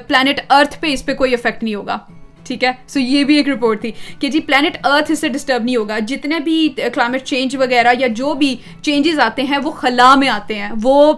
پلانٹ 0.06 0.40
ارتھ 0.48 0.80
پہ 0.80 0.92
اس 0.92 1.04
پہ 1.06 1.14
کوئی 1.14 1.34
افیکٹ 1.34 1.62
نہیں 1.62 1.74
ہوگا 1.74 1.98
ٹھیک 2.46 2.64
ہے 2.64 2.72
سو 2.88 3.00
یہ 3.00 3.24
بھی 3.24 3.36
ایک 3.36 3.48
رپورٹ 3.48 3.80
تھی 3.80 3.90
کہ 4.20 4.28
جی 4.28 4.40
پلانٹ 4.40 4.76
ارتھ 4.86 5.10
اس 5.12 5.18
سے 5.20 5.28
ڈسٹرب 5.28 5.64
نہیں 5.64 5.76
ہوگا 5.76 5.98
جتنے 6.08 6.38
بھی 6.44 6.68
کلائمیٹ 6.76 7.24
چینج 7.24 7.56
وغیرہ 7.56 7.94
یا 7.98 8.06
جو 8.14 8.32
بھی 8.34 8.54
چینجز 8.82 9.18
آتے 9.20 9.42
ہیں، 9.42 9.58
وہ 9.64 9.70
خلا 9.70 10.14
میں 10.14 10.28
آتے 10.28 10.54
ہیں. 10.54 10.70
وہ 10.82 11.12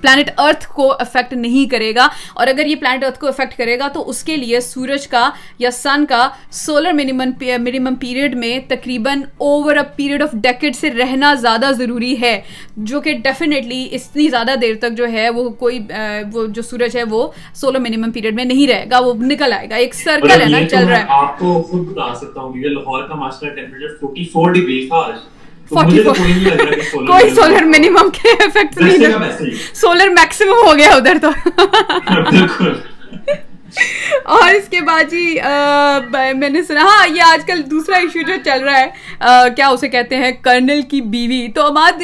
پلانٹ 0.00 0.30
ارتھ 0.38 0.68
کو 0.68 0.92
افیکٹ 0.92 1.32
نہیں 1.32 1.70
کرے 1.70 1.94
گا۔ 1.94 2.08
اور 2.34 2.46
اگر 2.46 2.66
یہ 2.66 2.76
پلانٹ 2.76 3.04
ارتھ 3.04 3.20
کو 3.20 3.26
افیکٹ 3.26 3.58
کرے 3.58 3.78
گا 3.78 3.88
تو 3.88 4.08
اس 4.08 4.22
کے 4.24 4.36
لیے 4.36 4.60
سورج 4.60 5.08
کا 5.08 5.30
یا 5.58 5.70
سن 5.70 6.06
کا 6.06 6.28
سولر 6.50 6.92
منیمم 6.92 7.22
منیمم 7.58 7.94
پیریڈ 7.94 8.34
میں 8.34 8.58
تقریباً 8.68 9.20
over 9.38 9.76
a 9.76 9.82
period 9.96 10.22
of 10.22 10.28
decade 10.32 10.76
سے 10.76 10.90
رہنا 10.90 11.34
زیادہ 11.34 11.70
ضروری 11.78 12.20
ہے۔ 12.20 12.40
جو 12.76 13.00
کہ 13.00 13.12
ڈیفینیٹلی 13.12 13.88
اتنی 13.92 14.28
زیادہ 14.28 14.54
دیر 14.62 14.74
تک 14.80 14.92
جو 14.92 15.12
ہے 15.12 15.30
وہ 15.30 15.50
کوئی 15.50 15.78
وہ 16.32 16.46
جو 16.46 16.62
سورج 16.62 16.96
ہے 16.96 17.02
وہ 17.02 17.28
سولر 17.54 17.78
منیمم 17.78 18.10
پیریڈ 18.10 18.34
میں 18.34 18.44
نہیں 18.44 18.66
رہے 18.68 18.84
گا۔ 18.90 18.98
وہ 18.98 19.12
نکل 19.14 19.52
آئے 19.52 19.70
گا۔ 19.70 19.74
ایک 19.74 19.94
سرکل 19.94 20.40
ہے 20.40 20.48
نا 20.48 20.64
چل 20.68 20.86
رہا 20.86 20.98
ہے۔ 20.98 21.04
آپ 21.08 21.38
کو 21.38 21.62
خود 21.62 21.86
بتا 21.86 22.14
سکتا 22.14 22.40
ہوں 22.40 22.56
لاہور 22.56 23.08
کا 23.08 23.14
ماسٹر 23.14 23.48
ٹیمپریچر 23.48 23.94
44 24.06 24.52
ڈگری 24.52 24.86
تھا 24.88 25.00
کوئی 25.74 27.30
سولر 27.34 27.64
منیمم 27.64 28.10
کے 28.12 28.32
افیکٹ 28.44 28.78
نہیں 28.78 29.50
سولر 29.74 30.08
میکسیمم 30.08 30.66
ہو 30.66 30.76
گیا 30.76 30.88
ادھر 30.88 31.18
تو 31.22 31.30
اور 34.34 34.54
اس 34.54 34.68
کے 34.68 34.80
بعد 34.80 35.10
جی 35.10 35.24
میں 36.36 36.48
نے 36.48 36.62
سنا 36.62 36.82
ہاں 36.82 37.06
یہ 37.08 37.22
آج 37.22 37.44
کل 37.46 37.60
دوسرا 37.70 37.96
ایشو 37.96 38.22
جو 38.26 38.34
چل 38.44 38.62
رہا 38.64 38.78
ہے 38.78 39.50
کیا 39.56 39.68
اسے 39.68 39.88
کہتے 39.88 40.16
ہیں 40.16 40.30
کرنل 40.42 40.82
کی 40.90 41.00
بیوی۔ 41.14 41.46
تو 41.54 41.66
اماد 41.66 42.02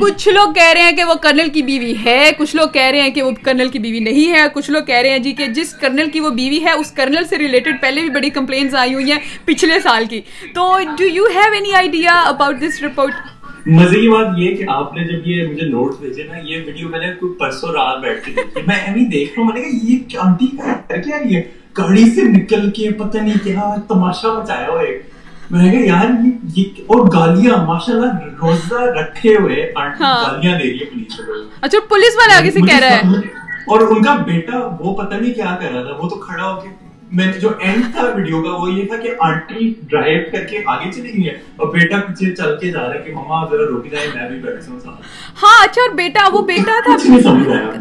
کچھ 0.00 0.28
لوگ 0.28 0.52
کہہ 0.52 0.72
رہے 0.72 0.82
ہیں 0.82 0.92
کہ 0.92 1.04
وہ 1.04 1.14
کرنل 1.22 1.48
کی 1.48 1.62
بیوی 1.62 1.94
ہے 2.04 2.30
کچھ 2.38 2.54
لوگ 2.56 2.68
کہہ 2.68 2.90
رہے 2.90 3.00
ہیں 3.00 3.10
کہ 3.10 3.22
وہ 3.22 3.30
کرنل 3.42 3.68
کی 3.68 3.78
بیوی 3.78 4.00
نہیں 4.00 4.32
ہے 4.32 4.46
کچھ 4.54 4.70
لوگ 4.70 4.82
کہہ 4.84 4.96
رہے 4.96 5.10
ہیں 5.10 5.18
جی 5.18 5.32
کہ 5.32 5.46
جس 5.56 5.72
کرنل 5.80 6.10
کی 6.10 6.20
وہ 6.20 6.30
بیوی 6.30 6.62
ہے 6.64 6.72
اس 6.72 6.90
کرنل 6.92 7.24
سے 7.30 7.38
ریلیٹڈ 7.38 7.80
پہلے 7.80 8.00
بھی 8.00 8.10
بڑی 8.10 8.30
کمپلینس 8.30 8.74
آئی 8.74 8.94
ہوئی 8.94 9.12
ہیں 9.12 9.18
پچھلے 9.44 9.80
سال 9.80 10.04
کی۔ 10.10 10.20
تو 10.54 10.72
do 10.98 11.04
you 11.04 11.26
have 11.34 11.52
any 11.52 11.74
idea 11.74 12.20
about 12.26 12.60
this 12.60 12.82
report 12.82 13.35
مزے 13.66 14.00
کی 14.00 14.08
بات 14.08 14.26
یہ 14.38 14.54
کہ 14.56 14.64
آپ 14.70 14.92
نے 14.94 15.04
جب 15.04 15.26
یہ 15.26 15.46
مجھے 15.46 15.66
نوٹس 15.68 15.98
بھیجے 16.00 16.22
نا 16.22 16.38
یہ 16.40 16.62
ویڈیو 16.66 16.88
میں 16.88 16.98
نے 16.98 17.12
کوئی 17.12 17.32
پرسوں 17.38 17.72
رات 17.72 18.00
بیٹھ 18.00 18.24
کے 18.24 18.32
دیکھی 18.34 18.62
میں 18.66 18.76
ایوی 18.78 19.04
دیکھ 19.08 19.32
رہا 19.32 19.42
ہوں 19.42 19.52
میں 19.52 19.62
نے 19.62 19.68
کہا 19.68 19.78
یہ 19.84 20.08
چاندی 20.08 20.46
کا 20.56 20.66
ہے؟ 20.90 21.00
کیا 21.02 21.16
یہ؟ 21.26 21.40
گاڑی 21.78 22.04
سے 22.10 22.22
نکل 22.28 22.70
کے 22.70 22.90
پتہ 22.98 23.18
نہیں 23.18 23.44
کیا 23.44 23.74
تماشا 23.88 24.32
مچایا 24.32 24.68
ہوا 24.68 24.80
ایک 24.82 25.02
میں 25.50 25.62
نے 25.62 25.70
کہا 25.70 25.84
یار 25.86 26.10
یہ 26.56 26.82
اور 26.86 27.06
گالیاں 27.12 27.56
ماشاءاللہ 27.64 28.10
روزہ 28.40 28.80
رکھے 28.92 29.34
ہوئے 29.36 29.72
گالیاں 29.76 30.58
دے 30.58 30.64
رہی 30.64 30.78
ہے 30.78 30.84
پولیس 30.86 31.20
اچھا 31.62 31.78
پولیس 31.88 32.16
والے 32.16 32.34
آگے 32.34 32.50
سے 32.50 32.60
کہہ 32.62 32.78
رہا 32.78 32.96
ہے۔ 32.96 33.20
اور 33.66 33.80
ان 33.86 34.02
کا 34.02 34.14
بیٹا 34.26 34.58
وہ 34.80 34.96
پتہ 34.96 35.14
نہیں 35.14 35.34
کیا 35.34 35.56
کر 35.60 35.72
رہا 35.72 35.82
تھا 35.82 35.96
وہ 35.96 36.08
تو 36.08 36.16
کھڑا 36.18 36.44
ہو 36.44 36.60
کے 36.60 36.68
میں 37.12 37.32
جو 37.32 37.48
اینڈ 37.58 37.84
تھا 37.92 38.04
ویڈیو 38.16 38.42
کا 38.42 38.50
وہ 38.50 38.72
یہ 38.72 38.86
تھا 38.86 38.96
کہ 38.96 39.10
آنٹی 39.18 39.72
ڈرائیو 39.82 40.20
کر 40.32 40.44
کے 40.44 40.58
آگے 40.66 40.92
چلی 40.92 41.12
گئی 41.16 41.28
ہے 41.28 41.34
اور 41.56 41.66
بیٹا 41.68 41.96
پیچھے 41.96 42.34
چل 42.34 42.56
کے 42.60 42.70
جا 42.70 42.80
رہا 42.80 42.94
ہے 42.94 42.98
کہ 42.98 43.12
مما 43.14 43.44
ذرا 43.50 43.66
روک 43.68 43.86
میں 44.14 44.28
بھی 44.28 44.38
بیٹھ 44.38 44.68
ہوں 44.68 44.80
ساتھ۔ 44.80 45.00
ہاں 45.42 45.64
اچھا 45.64 45.82
اور 45.82 45.90
بیٹا 45.90 46.28
وہ 46.32 46.42
بیٹا 46.42 46.80
تھا۔ 46.84 46.96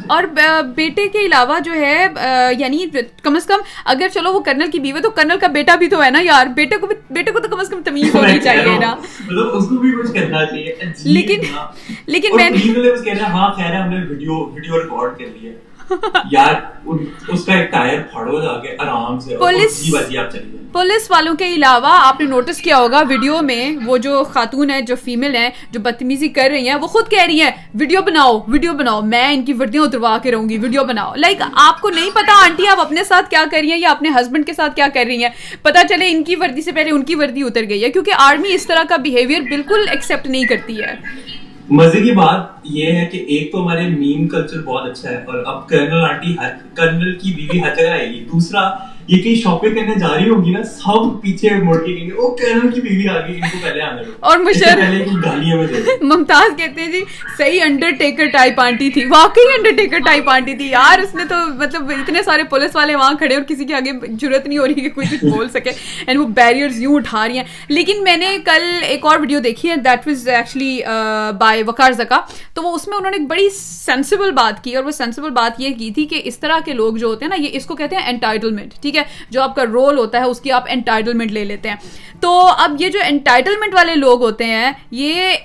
اور 0.07 0.23
بیٹے 0.75 1.07
کے 1.07 1.25
علاوہ 1.25 1.59
جو 1.59 1.71
ہے 1.73 2.07
یعنی 2.59 2.85
کم 3.23 3.35
از 3.35 3.45
کم 3.45 3.59
اگر 3.85 4.07
چلو 4.13 4.33
وہ 4.33 4.39
کرنل 4.39 4.71
کی 4.71 4.79
بیوی 4.79 4.99
تو 4.99 5.09
کرنل 5.09 5.39
کا 5.39 5.47
بیٹا 5.47 5.75
بھی 5.75 5.87
تو 5.87 6.03
ہے 6.03 6.09
نا 6.09 6.19
یار۔ 6.21 6.45
بیٹے 6.45 6.77
کو 6.77 6.87
بیٹے 6.87 7.31
کو 7.31 7.39
تو 7.39 7.47
کم 7.49 7.59
از 7.59 7.69
کم 7.69 7.81
تمیز 7.85 8.15
ہونی 8.15 8.39
چاہیے 8.39 8.79
نا۔ 8.79 8.95
مطلب 8.95 9.55
اس 9.55 9.67
کو 9.69 9.75
بھی 9.75 9.91
کچھ 9.91 10.13
کرنا 10.13 10.45
چاہیے۔ 10.45 10.75
لیکن 11.03 11.41
لیکن 12.05 12.35
میں 12.35 12.49
ہاں 13.21 13.51
خیر 13.53 13.71
ہے 13.71 13.81
ہم 13.81 13.89
نے 13.89 14.05
ویڈیو 14.09 14.45
ویڈیو 14.53 14.77
ریکارڈ 14.77 15.17
کر 15.17 15.25
لیا۔ 15.41 15.51
یار 16.31 16.53
اس 16.85 17.45
کا 17.45 17.53
ایک 17.53 17.71
ٹائر 17.71 18.01
پھاڑو 18.11 18.41
جا 18.41 18.57
کے 18.59 18.75
آرام 18.79 19.19
سے 19.19 19.37
پولیس 19.37 19.83
پولیس 20.71 21.09
والوں 21.11 21.35
کے 21.35 21.47
علاوہ 21.53 21.89
آپ 21.97 22.19
نے 22.21 22.27
نوٹس 22.27 22.57
کیا 22.57 22.77
ہوگا 22.77 23.01
ویڈیو 23.07 23.41
میں 23.41 23.75
وہ 23.85 23.97
جو 23.97 24.23
خاتون 24.23 24.69
ہے 24.69 24.81
جو 24.81 24.95
فیمل 25.03 25.35
ہیں 25.35 25.49
جو 25.71 25.79
بدتمیزی 25.79 26.27
کر 26.29 26.49
رہی 26.51 26.69
ہیں 26.69 26.75
وہ 26.75 26.87
خود 26.87 27.09
کہہ 27.11 27.23
رہی 27.23 27.39
ہیں 27.41 27.51
ویڈیو 27.73 28.01
بناؤ 28.01 28.39
ویڈیو 28.47 28.73
بناؤ 28.73 29.01
میں 29.03 29.27
ان 29.33 29.43
کی 29.45 29.53
وردیاں 29.53 29.83
اتروا 29.83 30.17
کے 30.23 30.31
رہوں 30.31 30.49
گی 30.49 30.57
ویڈیو 30.57 30.83
بناؤ 30.83 31.13
لائک 31.15 31.41
آپ 31.53 31.81
کو 31.81 31.89
نہیں 31.89 32.09
پتا 32.13 32.41
آنٹی 32.43 32.67
آپ 32.67 32.79
اپنے 32.79 33.03
ساتھ 33.03 33.29
کیا 33.29 33.43
کر 33.51 33.57
رہی 33.57 33.71
ہیں 33.71 33.79
یا 33.79 33.91
اپنے 33.91 34.09
ہسبینڈ 34.19 34.45
کے 34.45 34.53
ساتھ 34.53 34.75
کیا 34.75 34.87
کر 34.93 35.05
رہی 35.07 35.23
ہیں 35.23 35.29
پتا 35.61 35.87
چلے 35.89 36.09
ان 36.11 36.23
کی 36.23 36.35
وردی 36.35 36.61
سے 36.61 36.71
پہلے 36.71 36.91
ان 36.91 37.05
کی 37.05 37.15
وردی 37.15 37.43
اتر 37.43 37.69
گئی 37.69 37.83
ہے 37.83 37.89
کیونکہ 37.89 38.21
آرمی 38.21 38.53
اس 38.53 38.67
طرح 38.67 38.83
کا 38.89 38.97
بہیویئر 38.97 39.41
بالکل 39.49 39.85
ایکسیپٹ 39.89 40.27
نہیں 40.27 40.43
کرتی 40.43 40.81
ہے 40.81 40.93
مزے 41.69 42.01
کی 42.01 42.11
بات 42.11 42.39
یہ 42.63 42.91
ہے 42.91 43.05
کہ 43.05 43.17
ایک 43.17 43.51
تو 43.51 43.63
ہمارے 43.63 43.87
میم 43.87 44.27
کلچر 44.27 44.61
بہت 44.61 44.89
اچھا 44.89 45.09
ہے 45.09 45.15
اور 45.15 45.43
اب 45.45 45.67
کرنل 45.69 46.03
آنٹی 46.03 46.35
کرنل 46.73 47.15
کی 47.15 47.33
بیوی 47.33 47.61
ہر 47.61 47.75
جگہ 47.75 47.89
آئے 47.89 48.09
گی۔ 48.09 48.25
دوسرا 48.33 48.69
یہ 49.07 49.21
کہیں 49.23 49.35
شاپنگ 49.35 49.75
کرنے 49.75 49.93
جا 49.99 50.07
رہی 50.15 50.29
ہوگی 50.29 50.51
نا 50.51 50.63
سب 50.63 51.21
پیچھے 51.21 51.49
مڑ 51.55 51.75
کے 51.85 51.93
کہیں 51.95 52.05
گے 52.05 52.11
او 52.11 52.29
کرنل 52.35 52.71
کی 52.71 52.81
بیوی 52.81 53.07
آ 53.07 53.19
گئی 53.19 53.35
ان 53.35 53.41
کو 53.41 53.57
پہلے 53.63 53.81
آنے 53.81 54.01
اور 54.19 54.37
مشر 54.37 54.75
پہلے 54.75 55.03
کی 55.03 55.15
گالیاں 55.25 55.63
دے 55.63 56.05
ممتاز 56.05 56.57
کہتے 56.57 56.81
ہیں 56.81 56.91
جی 56.91 57.03
صحیح 57.37 57.61
انڈر 57.63 57.91
ٹیکر 57.91 58.25
ٹائپ 58.25 58.59
آنٹی 58.59 58.89
تھی۔ 58.89 59.05
واقعی 59.05 59.53
انڈر 59.57 59.71
ٹیکر 59.71 59.99
ٹائپ 59.99 60.29
آنٹی 60.29 60.53
تھی۔ 60.53 60.69
یار 60.69 60.99
اس 60.99 61.15
نے 61.15 61.25
تو 61.25 61.35
مطلب 61.55 61.91
اتنے 61.91 62.23
سارے 62.23 62.43
پولیس 62.43 62.75
والے 62.75 62.95
وہاں 62.95 63.13
کھڑے 63.13 63.35
اور 63.35 63.43
کسی 63.43 63.65
کے 63.65 63.75
آگے 63.75 63.91
ضرورت 64.21 64.47
نہیں 64.47 64.57
ہو 64.57 64.67
رہی 64.67 64.73
کہ 64.73 64.89
کوئی 64.89 65.07
کچھ 65.07 65.25
بول 65.35 65.49
سکے۔ 65.49 65.71
اینڈ 66.07 66.19
وہ 66.19 66.27
بیریئرز 66.27 66.81
یوں 66.81 66.95
اٹھا 66.95 67.27
رہی 67.27 67.37
ہیں۔ 67.37 67.43
لیکن 67.67 68.03
میں 68.03 68.17
نے 68.17 68.37
کل 68.45 68.63
ایک 68.81 69.05
اور 69.05 69.19
ویڈیو 69.19 69.39
دیکھی 69.39 69.69
ہے 69.69 69.75
that 69.75 70.07
was 70.07 70.27
actually 70.27 70.79
by 71.39 71.63
Waqar 71.63 71.91
Zaka 71.91 72.19
تو 72.53 72.63
وہ 72.63 72.75
اس 72.75 72.87
میں 72.87 72.97
انہوں 72.97 73.11
نے 73.11 73.17
ایک 73.17 73.27
بڑی 73.27 73.49
سینسیبل 73.49 74.31
بات 74.31 74.63
کی 74.63 74.75
اور 74.75 74.83
وہ 74.83 74.91
سینسیبل 74.91 75.29
بات 75.29 75.61
یہ 75.61 75.73
کی 75.73 75.91
تھی 75.91 76.05
کہ 76.05 76.21
اس 76.23 76.39
طرح 76.39 76.59
کے 76.65 76.73
لوگ 76.73 76.95
جو 76.95 77.07
ہوتے 77.07 77.25
ہیں 77.25 77.29
نا 77.29 77.41
یہ 77.41 77.49
اس 77.51 77.65
کو 77.65 77.75
کہتے 77.75 77.95
ہیں 77.95 78.07
انٹائٹلمنٹ 78.07 78.73
ٹھیک 78.81 78.94
ہے، 78.97 79.03
جو 79.29 79.41
آپ 79.41 79.55
کا 79.55 79.65
رول 79.65 79.97
ہوتا 79.97 80.19
ہے، 80.19 80.23
اس 80.23 80.41
کی 80.41 80.51
آپ 80.51 80.63
انٹائٹلمنٹ 80.67 81.31
لے 81.31 81.45
لیتے 81.45 81.69
ہیں۔ 81.69 81.75
تو 82.19 82.51
اب 82.57 82.75
یہ 82.79 82.89
جو 82.89 82.99
انٹائٹلمنٹ 83.07 83.73
والے 83.73 83.95
لوگ 83.95 84.21
ہوتے 84.21 84.45
ہیں، 84.45 84.71
یہ 84.91 85.35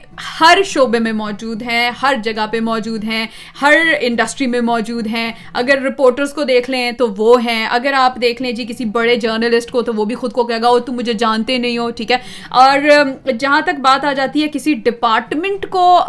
ہر 0.40 0.58
شعبے 0.64 0.98
میں 0.98 1.12
موجود 1.12 1.62
ہیں، 1.62 1.90
ہر 2.02 2.14
جگہ 2.24 2.46
پہ 2.52 2.60
موجود 2.60 3.04
ہیں، 3.04 3.26
ہر 3.62 3.76
انڈسٹری 4.00 4.46
میں 4.46 4.60
موجود 4.60 5.06
ہیں۔ 5.06 5.30
اگر 5.52 5.82
رپورٹرس 5.82 6.32
کو 6.34 6.44
دیکھ 6.44 6.70
لیں 6.70 6.90
تو 6.92 7.08
وہ 7.16 7.42
ہیں۔ 7.44 7.66
اگر 7.66 7.92
آپ 7.96 8.20
دیکھ 8.22 8.42
لیں 8.42 8.52
جی 8.52 8.64
کسی 8.68 8.84
بڑے 8.84 9.16
جرنلسٹ 9.16 9.70
کو 9.70 9.82
تو 9.82 9.92
وہ 9.94 10.04
بھی 10.04 10.14
خود 10.14 10.32
کو 10.32 10.44
کہے 10.44 10.60
گا، 10.62 10.70
وہ 10.70 10.78
تم 10.78 10.94
مجھے 10.96 11.12
جانتے 11.12 11.58
نہیں 11.58 11.78
ہو، 11.78 11.90
ٹھیک 11.90 12.12
ہے۔ 12.12 12.16
اور 12.50 12.78
جہاں 13.38 13.60
تک 13.60 13.80
بات 13.80 14.04
آ 14.04 14.12
جاتی 14.12 14.42
ہے 14.42 14.48
کسی 14.52 14.74
ڈپارٹمنٹ 14.84 15.66
کو 15.70 16.00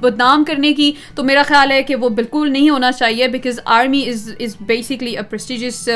بدنام 0.00 0.44
کرنے 0.44 0.72
کی، 0.72 0.92
تو 1.14 1.24
میرا 1.24 1.42
خیال 1.42 1.70
ہے 1.70 1.82
کہ 1.82 1.96
وہ 1.96 2.08
بالکل 2.08 2.52
نہیں 2.52 2.70
ہونا 2.70 2.92
چاہیے 2.92 3.28
because 3.28 3.60
army 3.64 4.02
is 4.08 4.30
is 4.40 4.56
basically 4.60 5.16
a 5.16 5.22
prestigious 5.22 5.88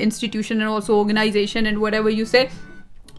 institution 0.00 0.60
and 0.60 0.70
also 0.70 1.00
organisation 1.00 1.66
and 1.66 1.78
whatever 1.94 2.10
you 2.10 2.24
say 2.24 2.44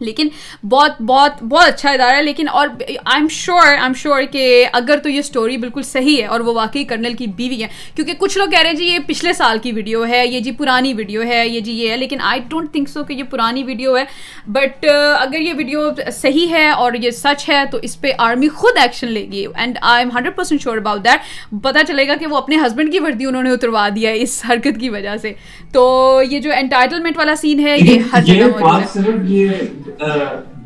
لیکن 0.00 0.28
بہت 0.68 1.02
بہت 1.02 1.42
بہت 1.42 1.68
اچھا 1.68 1.90
ادارہ 1.90 2.16
ہے 2.16 2.22
لیکن 2.22 2.48
اور 2.48 2.68
I 2.80 2.96
am 3.14 3.26
sure 3.30 3.66
I 3.66 3.78
am 3.80 3.92
sure 3.94 4.22
کہ 4.32 4.64
اگر 4.72 4.98
تو 4.98 5.08
یہ 5.08 5.18
اسٹوری 5.18 5.56
بالکل 5.56 5.82
صحیح 5.82 6.20
ہے 6.22 6.26
اور 6.26 6.40
وہ 6.40 6.54
واقعی 6.54 6.84
کرنل 6.84 7.14
کی 7.14 7.26
بیوی 7.26 7.62
ہے 7.62 7.68
کیونکہ 7.94 8.12
کچھ 8.18 8.38
لوگ 8.38 8.48
کہہ 8.50 8.60
رہے 8.60 8.68
ہیں 8.68 8.76
جی 8.76 8.84
یہ 8.84 8.98
پچھلے 9.06 9.32
سال 9.32 9.58
کی 9.62 9.72
ویڈیو 9.72 10.04
ہے 10.06 10.26
یہ 10.26 10.40
جی 10.40 10.50
پرانی 10.50 10.92
ویڈیو 10.94 11.22
ہے 11.22 11.46
یہ 11.48 11.60
جی 11.60 11.72
یہ 11.72 11.90
ہے 11.90 11.96
لیکن 11.96 12.20
آئی 12.20 12.40
ڈونٹ 12.48 12.72
تھنک 12.72 12.88
سو 12.88 13.04
کہ 13.04 13.12
یہ 13.12 13.22
پرانی 13.30 13.62
ویڈیو 13.64 13.96
ہے۔ 13.96 14.04
بٹ 14.46 14.86
اگر 15.18 15.40
یہ 15.40 15.54
ویڈیو 15.56 15.88
صحیح 16.12 16.48
ہے 16.50 16.68
اور 16.68 16.92
یہ 17.02 17.10
سچ 17.10 17.48
ہے 17.48 17.62
تو 17.70 17.78
اس 17.82 18.00
پہ 18.00 18.12
آرمی 18.18 18.48
خود 18.48 18.78
ایکشن 18.80 19.08
لے 19.08 19.26
گی۔ 19.32 19.46
And 19.54 19.78
I 19.82 20.04
am 20.04 20.10
hundred 20.16 20.36
percent 20.36 20.62
sure 20.62 20.76
about 20.76 21.04
that 21.04 21.62
پتا 21.62 21.84
چلے 21.84 22.08
گا 22.08 22.14
کہ 22.20 22.26
وہ 22.26 22.36
اپنے 22.36 22.56
ہسبینڈ 22.56 22.92
کی 22.92 22.98
وردی 22.98 23.24
انہوں 23.24 23.42
نے 23.42 23.50
اتروا 23.50 23.88
دیا 23.96 24.10
ہے 24.10 24.22
اس 24.22 24.42
حرکت 24.48 24.80
کی 24.80 24.90
وجہ 24.90 25.16
سے۔ 25.22 25.32
تو 25.72 26.20
یہ 26.30 26.40
جو 26.40 26.50
انٹائٹلمنٹ 26.56 27.16
والا 27.16 27.34
سین 27.36 27.66
ہے 27.66 27.76
یہ 27.78 27.98
ہر 28.12 28.22
جگہ 28.22 28.46
موجود 28.60 29.30
ہے۔ 29.30 29.83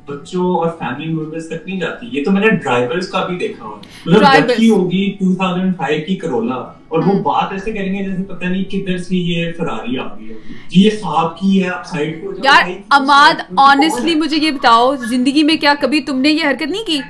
بچوں 0.06 0.58
اور 0.58 0.70
فیملی 0.78 1.12
ممبرس 1.12 1.48
تک 1.48 1.66
نہیں 1.66 1.80
جاتی۔ 1.80 2.06
یہ 2.12 2.24
تو 2.24 2.30
میں 2.30 2.40
نے 2.40 2.50
ڈرائیورز 2.50 3.08
کا 3.08 3.26
بھی 3.26 3.36
دیکھا 3.36 3.64
ہوا۔ 3.64 3.76
مطلب 4.06 4.48
جبکی 4.48 4.70
ہوگی 4.70 5.16
2005 5.20 6.04
کی 6.06 6.16
کرولا 6.16 6.54
اور 6.54 6.98
وہ 7.06 7.12
بات 7.12 7.52
ایسے 7.52 7.72
کریں 7.72 7.94
گے 7.94 8.04
جیسے 8.04 8.22
پتہ 8.22 8.44
نہیں 8.44 8.64
کدھر 8.64 8.98
سے 8.98 9.16
یہ 9.16 9.52
فراری 9.58 9.98
آ 9.98 10.04
گئی 10.04 10.32
ہوگی۔ 10.32 10.54
جی 10.68 10.84
یہ 10.84 10.90
خواب 11.02 11.38
کی 11.38 11.64
ہے 11.64 11.68
آپ 11.68 11.90
کو 11.90 12.32
یار 12.44 12.70
اماد 12.90 13.34
آنیسٹلی 13.56 14.14
مجھے 14.14 14.36
یہ 14.36 14.50
بتاؤ 14.50 14.96
زندگی 14.96 15.42
میں 15.42 15.56
کیا 15.56 15.74
کبھی 15.80 16.00
تم 16.00 16.20
نے 16.20 16.28
یہ 16.28 16.44
حرکت 16.44 16.70
نہیں 16.70 16.84
کی؟ 16.84 17.00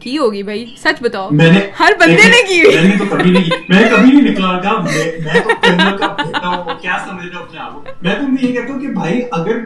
کی 0.00 0.18
ہوگی 0.18 0.42
بھائی؟ 0.42 0.64
سچ 0.78 1.02
بتاؤ۔ 1.02 1.28
میں 1.30 1.52
نے 1.52 1.60
ہر 1.80 1.92
بندے 2.00 2.28
نے 2.28 2.42
کی 2.48 2.76
میں 2.76 2.84
نے 2.84 2.98
تو 2.98 3.04
کبھی 3.10 3.30
نہیں 3.30 3.44
کی 3.44 3.50
میں 3.68 3.82
کبھی 3.90 4.10
نہیں 4.10 4.30
نکلا۔ 4.30 4.60
تھا 4.60 4.72
میں 4.80 5.40
تو 5.40 5.50
کرنل 5.62 5.96
کا 5.96 6.06
بیٹا 6.06 6.48
ہوں 6.48 6.64
کیا 6.82 6.96
سمجھ 7.08 7.26
رہا 7.26 7.38
ہوں 7.38 7.46
اپنے 7.46 7.60
آپ 7.60 7.74
کو؟ 7.74 7.80
میں 8.02 8.14
تم 8.14 8.34
یہ 8.42 8.52
کہتا 8.52 8.72
ہوں 8.72 8.80
کہ 8.80 8.86
بھائی 8.86 9.20
اگر 9.30 9.58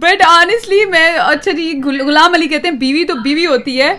بٹ 0.00 0.22
آنےسٹلی 0.26 0.84
میں 0.90 1.08
اچھا 1.18 1.52
جی 1.52 1.72
غلام 1.84 2.34
علی 2.34 2.46
کہتے 2.48 2.68
ہیں 2.68 2.74
بیوی 2.78 3.04
تو 3.04 3.14
بیوی 3.22 3.46
ہوتی 3.46 3.80
ہے 3.80 3.92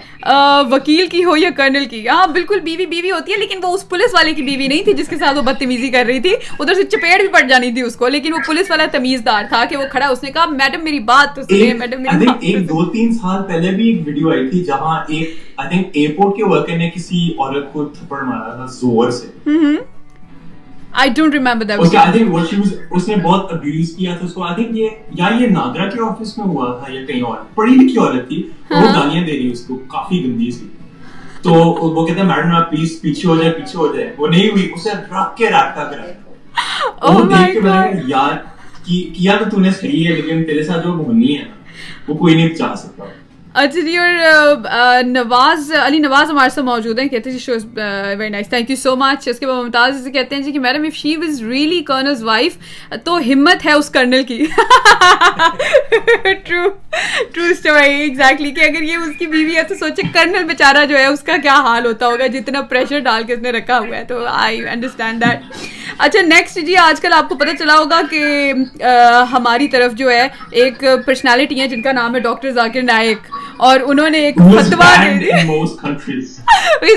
وکیل 0.72 1.08
کی 1.08 1.24
ہو 1.24 1.36
یا 1.38 1.50
کرنل 1.58 1.86
کی۔ 1.86 2.08
ہاں 2.08 2.28
بالکل 2.34 2.60
بیوی 2.60 2.86
بیوی 2.86 3.12
ہوتی 3.12 3.32
ہے 3.32 3.38
لیکن 3.38 3.60
وہ 3.64 3.74
اس 3.74 3.88
پولیس 3.90 4.14
والے 4.14 4.34
کی 4.34 4.42
بیوی 4.42 4.68
نہیں 4.68 4.84
تھی 4.84 4.94
جس 4.94 5.08
کے 5.10 5.18
ساتھ 5.18 5.38
وہ 5.38 5.42
بدتمیزی 5.42 5.90
کر 5.90 6.04
رہی 6.08 6.20
تھی۔ 6.20 6.34
ادھر 6.60 6.74
سے 6.74 6.84
چپیٹ 6.84 7.22
بھی 7.22 7.28
پڑ 7.34 7.42
جانی 7.50 7.72
تھی 7.74 7.82
اس 7.82 7.96
کو 7.96 8.08
لیکن 8.08 8.34
وہ 8.34 8.40
پولیس 8.48 8.70
والا 8.72 8.86
تمیز 8.92 9.26
دار 9.26 9.44
تھا 9.50 9.64
کہ 9.70 9.78
وہ 9.78 9.84
کھڑا 9.92 10.08
اس 10.08 10.24
نے 10.24 10.32
کہا 10.32 10.46
میڈم 10.46 10.84
میری 10.84 11.00
بات 11.12 11.36
تو 11.36 11.42
سنیے 11.42 11.74
میڈم 11.74 12.04
ایک 12.42 12.70
دو 12.70 12.86
تین 12.86 13.14
سال 13.14 13.44
پہلے 13.48 13.72
بھی 13.72 13.90
ایک 13.90 14.08
ویڈیو 14.08 14.32
آئی 14.32 14.50
تھی 14.50 14.64
جہاں 14.64 15.00
ایک 15.08 15.38
آئی 15.58 15.70
تھنک 15.70 15.88
ایئرپورٹ 15.94 16.38
کے 16.38 16.44
ورکر 16.44 16.78
نے 16.78 16.90
کسی 16.96 17.30
عورت 17.38 17.72
کو 17.74 17.86
تھپڑ 17.86 18.22
مارا 18.22 18.56
تھا 18.56 18.66
زور 18.72 19.12
سے۔ 19.12 19.28
آئی 20.92 21.10
ڈونٹ 21.16 21.34
ریمبر 21.34 21.64
دیٹ 21.64 21.80
اس 21.80 21.96
آئی 21.96 22.12
تھنک 22.14 22.76
اس 22.92 23.08
نے 23.08 23.16
بہت 23.16 23.52
ابیوز 23.54 23.96
کیا 23.96 24.16
تھا 24.16 24.26
اس 24.26 24.34
کو 24.34 24.44
آئی 24.44 24.56
تھنک 24.56 24.78
یہ 24.78 24.90
یا 25.16 25.30
یہ 25.40 25.48
نادرا 25.48 25.90
کے 25.90 26.02
آفس 26.04 26.38
میں 26.38 26.48
ہوا 26.48 26.74
تھا 26.76 26.92
یا 26.94 27.06
کہیں 27.06 27.22
اور 27.22 27.38
پڑھی 27.56 27.76
لکھی 27.76 27.98
عورت 27.98 28.28
تھی 28.28 28.42
وہ 28.72 28.82
گالیاں 28.96 29.26
دے 29.28 29.32
رہی 29.32 29.52
اس 29.52 29.64
کو 29.68 29.78
کافی 29.88 30.24
گندی 30.24 30.52
سی 30.52 30.68
تو 31.42 31.52
وہ 31.52 32.06
کہتے 32.06 32.20
ہیں 32.20 32.28
میڈم 32.28 32.56
آپ 32.56 32.70
پلیز 32.72 33.00
پیچھے 33.02 33.28
ہو 33.30 33.36
جائے 33.36 33.52
پیچھے 33.52 33.78
ہو 33.80 33.94
جائے 33.94 34.14
وہ 34.18 34.28
نہیں 34.28 34.50
ہوئی 34.50 34.70
اسے 34.76 34.90
رکھ 35.12 35.36
کے 35.38 35.50
رکھتا 35.50 35.84
کرایا 35.84 37.14
وہ 37.14 37.26
دیکھ 37.28 37.54
کے 37.54 37.60
میں 37.60 37.84
یار 38.08 38.36
کیا 38.86 39.36
تو 39.38 39.50
تو 39.50 39.60
نے 39.62 39.72
صحیح 39.72 40.08
ہے 40.08 40.16
لیکن 40.16 40.44
تیرے 40.44 40.64
ساتھ 40.64 40.86
جو 40.86 40.92
ہونی 40.92 41.38
ہے 41.38 41.44
وہ 42.08 42.16
کوئی 42.16 42.36
نہیں 42.36 42.56
چاہ 42.56 42.76
سکتا 42.76 43.06
اچھا 43.62 43.82
جی 43.86 43.96
اور 43.98 45.04
نواز 45.04 45.72
علی 45.86 45.98
نواز 46.00 46.30
ہمارے 46.30 46.50
ساتھ 46.50 46.66
موجود 46.66 47.00
ہیں. 47.00 47.08
کہتے 47.08 47.30
ہیں 47.30 47.38
جی 47.38 47.44
show 47.44 47.54
is 47.54 47.66
very 47.76 48.30
nice 48.30 48.50
thank 48.50 48.70
you 48.70 48.76
so 48.78 48.96
much 48.96 49.28
اس 49.28 49.40
کے 49.40 49.48
بعد 49.48 49.56
ممتاز 49.56 50.08
کہتے 50.14 50.36
ہیں 50.36 50.44
جی 50.44 50.52
کہ 50.52 50.60
madam 50.60 50.84
if 50.86 50.96
she 50.96 51.16
was 51.18 51.42
really 51.44 51.82
colonel's 51.88 52.24
wife 52.24 52.58
تو 53.06 53.18
ہمت 53.28 53.66
ہے 53.66 53.72
اس 53.72 53.90
کرنل 53.90 54.24
کی. 54.24 54.46
ٹرو 56.46 56.68
ٹرو 57.34 57.44
اسٹوری 57.44 57.90
ایگزیکٹلی 57.94 58.52
کہ 58.52 58.62
اگر 58.62 58.82
یہ 58.82 58.98
اس 58.98 59.18
کی 59.20 59.26
بیوی 59.26 59.56
ہے 59.56 59.64
تو 59.64 59.76
سوچے 59.80 60.08
کرنل 60.14 60.44
بیچارہ 60.44 60.86
جو 60.90 60.98
ہے 60.98 61.06
اس 61.06 61.24
کا 61.24 61.38
کیا 61.44 61.56
حال 61.66 61.86
ہوتا 61.86 62.08
ہوگا؟ 62.08 62.28
جتنا 62.34 62.62
پریشر 62.70 63.00
ڈال 63.00 63.24
کے 63.24 63.34
اس 63.34 63.42
نے 63.42 63.52
رکھا 63.52 63.80
ہوا 63.80 63.98
ہے. 63.98 64.04
تو 64.04 64.26
آئی 64.28 64.68
انڈرسٹینڈ 64.68 65.22
دیٹ 65.22 65.68
اچھا 65.98 66.22
نیکسٹ 66.22 66.58
جی 66.66 66.76
آج 66.78 67.02
کل 67.02 67.14
آپ 67.14 67.30
کو 67.30 67.36
پتہ 67.36 67.56
چلا 67.60 67.78
ہوگا 67.78 68.02
کہ 68.10 68.54
uh, 68.54 69.26
ہماری 69.32 69.68
طرف 69.68 69.94
جو 69.94 70.10
ہے 70.12 70.28
ایک 70.52 70.84
پرسنالٹی 71.06 71.60
ہے 71.62 71.68
جن 71.68 71.82
کا 71.82 71.92
نام 71.92 72.16
ہے 72.16 72.20
ڈاکٹر 72.20 72.52
ذاکر 72.52 72.82
نائک 72.84 73.28
اور 73.60 73.80
انہوں 73.86 74.10
نے 74.10 74.18
ایک 74.18 74.36
فتوا 74.38 74.96
دے 75.04 75.18
دیا۔ 75.20 75.36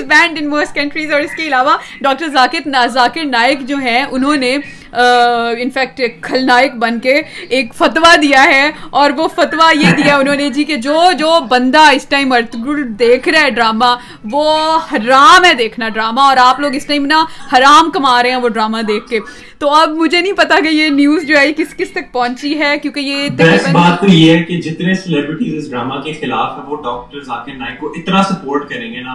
بینڈ 0.08 0.38
ان 0.40 0.48
موسٹ 0.48 0.74
کنٹریز 0.74 1.12
اور 1.12 1.20
اس 1.20 1.30
کے 1.36 1.42
علاوہ 1.42 1.76
ڈاکٹر 2.00 2.28
ذاکر 2.28 2.68
ذاکر 2.94 3.24
نائک 3.24 3.60
جو 3.60 3.76
ہیں 3.76 4.02
انہوں 4.10 4.36
نے 4.36 4.56
انفیکٹ 4.92 6.00
کھل 6.20 6.46
نائک 6.46 6.74
بن 6.74 6.98
کے 7.00 7.22
ایک 7.48 7.74
فتوا 7.74 8.14
دیا 8.22 8.44
ہے 8.44 8.70
اور 8.90 9.10
وہ 9.10 9.28
فتوا 9.28 9.70
یہ 9.74 9.90
دیا 9.92 10.16
انہوں 10.16 10.34
نے 10.34 10.48
جی 10.50 10.64
کہ 10.64 10.76
جو 10.76 11.10
جو 11.18 11.38
بندہ 11.48 11.80
اس 11.92 12.06
ٹائم 12.06 12.32
ارتگل 12.32 12.82
دیکھ 12.98 13.28
رہا 13.28 13.40
ہے 13.40 13.50
ڈرامہ 13.50 13.94
وہ 14.32 14.78
حرام 14.92 15.44
ہے 15.44 15.54
دیکھنا 15.54 15.88
ڈرامہ 15.88 16.20
اور 16.20 16.36
آپ 16.36 16.60
لوگ 16.60 16.74
اس 16.74 16.86
ٹائم 16.86 17.06
نا 17.06 17.24
حرام 17.52 17.90
کما 17.90 18.22
رہے 18.22 18.30
ہیں 18.30 18.36
وہ 18.36 18.48
ڈرامہ 18.48 18.82
دیکھ 18.82 19.08
کے۔ 19.08 19.20
تو 19.58 19.70
اب 19.70 19.88
مجھے 19.88 20.20
نہیں 20.20 20.32
پتا 20.32 20.58
کہ 20.60 20.68
یہ 20.68 20.88
نیوز 20.88 21.22
جو 21.22 21.38
ہے 21.38 21.52
کس 21.52 21.74
کس 21.76 21.90
تک 21.90 22.12
پہنچی 22.12 22.58
ہے 22.58 22.78
کیونکہ 22.78 23.00
یہ 23.00 23.28
بات 23.72 24.00
تو 24.00 24.06
یہ 24.06 24.36
ہے 24.36 24.42
کہ 24.42 24.60
جتنے 24.60 24.94
سیلیبریٹیز 24.94 25.54
اس 25.54 25.70
ڈرامہ 25.70 26.00
کے 26.00 26.12
خلاف 26.12 26.58
ہے 26.58 26.62
وہ 26.66 26.76
ڈاکٹر 26.82 27.20
ذاکر 27.20 27.54
نائک 27.54 27.78
کو 27.80 27.92
اتنا 27.96 28.22
سپورٹ 28.22 28.68
کریں 28.70 28.92
گے 28.94 29.00
نا۔ 29.00 29.14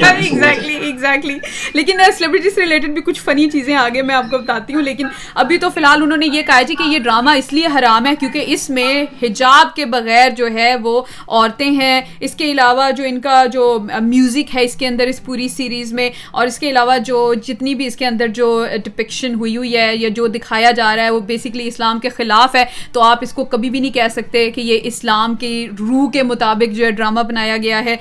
ایگزیکٹلی 0.00 0.74
ایگزیکٹلی 0.74 1.38
لیکن 1.74 1.98
سیلیبریٹی 2.16 2.50
سے 2.50 2.60
ریلیٹڈ 2.60 2.90
بھی 2.90 3.02
کچھ 3.02 3.20
فنی 3.20 3.50
چیزیں 3.50 3.74
آگے 3.76 4.02
میں 4.02 4.14
آپ 4.14 4.24
کو 4.30 4.38
بتاتی 4.38 4.74
ہوں 4.74 4.82
لیکن 4.82 5.06
ابھی 5.34 5.58
تو 5.58 5.70
فی 5.70 5.80
الحال 5.80 6.02
انہوں 6.02 6.16
نے 6.16 6.26
یہ 6.26 6.42
کہا 6.42 6.62
جی 6.62 6.74
کہ 6.74 6.82
یہ 6.82 6.98
ڈرامہ 6.98 7.30
اس 7.30 7.52
لیے 7.52 7.66
حرام 7.66 8.06
ہے 8.06 8.14
کیونکہ 8.20 8.44
اس 8.46 8.70
میں 8.70 9.04
حجاب 9.22 9.76
کے 9.76 9.84
بغیر 9.84 10.30
جو 10.30 10.46
ہے 10.46 10.76
وہ 10.76 11.02
عورتیں 11.28 11.70
ہیں۔ 11.70 12.00
اس 12.20 12.34
کے 12.34 12.50
علاوہ 12.50 12.90
جو 12.90 13.04
ان 13.04 13.20
کا 13.20 13.44
جو 13.52 13.78
میوزک 14.00 14.56
ہے 14.56 14.64
اس 14.64 14.76
کے 14.76 14.86
اندر 14.86 15.06
اس 15.06 15.24
پوری 15.24 15.48
سیریز 15.48 15.92
میں 15.92 16.10
اور 16.30 16.46
اس 16.46 16.58
کے 16.58 16.70
علاوہ 16.70 16.98
جو 16.98 17.34
جتنی 17.34 17.74
بھی 17.74 17.86
اس 17.86 17.96
کے 17.96 18.06
اندر 18.06 18.28
جو 18.28 18.66
ڈپکشن 18.84 19.34
ہوئی 19.34 19.56
ہوئی 19.56 19.76
ہے 19.76 19.96
یا 19.96 20.08
جو 20.14 20.26
دکھایا 20.26 20.70
جا 20.70 20.96
رہا 20.96 21.04
ہے 21.04 21.10
وہ 21.10 21.20
بیسکلی 21.20 21.68
اسلام 21.68 21.98
کے 21.98 22.08
خلاف 22.08 22.54
ہے۔ 22.54 22.64
تو 22.92 23.00
آپ 23.00 23.18
اس 23.22 23.32
کو 23.32 23.44
کبھی 23.44 23.70
بھی 23.70 23.80
نہیں 23.80 23.92
کہہ 23.92 24.08
سکتے 24.10 24.50
کہ 24.50 24.60
یہ 24.60 24.78
اسلام 24.82 25.34
کی 25.34 25.68
روح 25.78 26.10
کے 26.10 26.22
مطابق 26.22 26.74
جو 26.74 26.84
ہے 26.84 26.90
ڈرامہ 26.90 27.20
بنایا 27.20 27.56
گیا 27.56 27.84
ہے۔ 27.84 27.96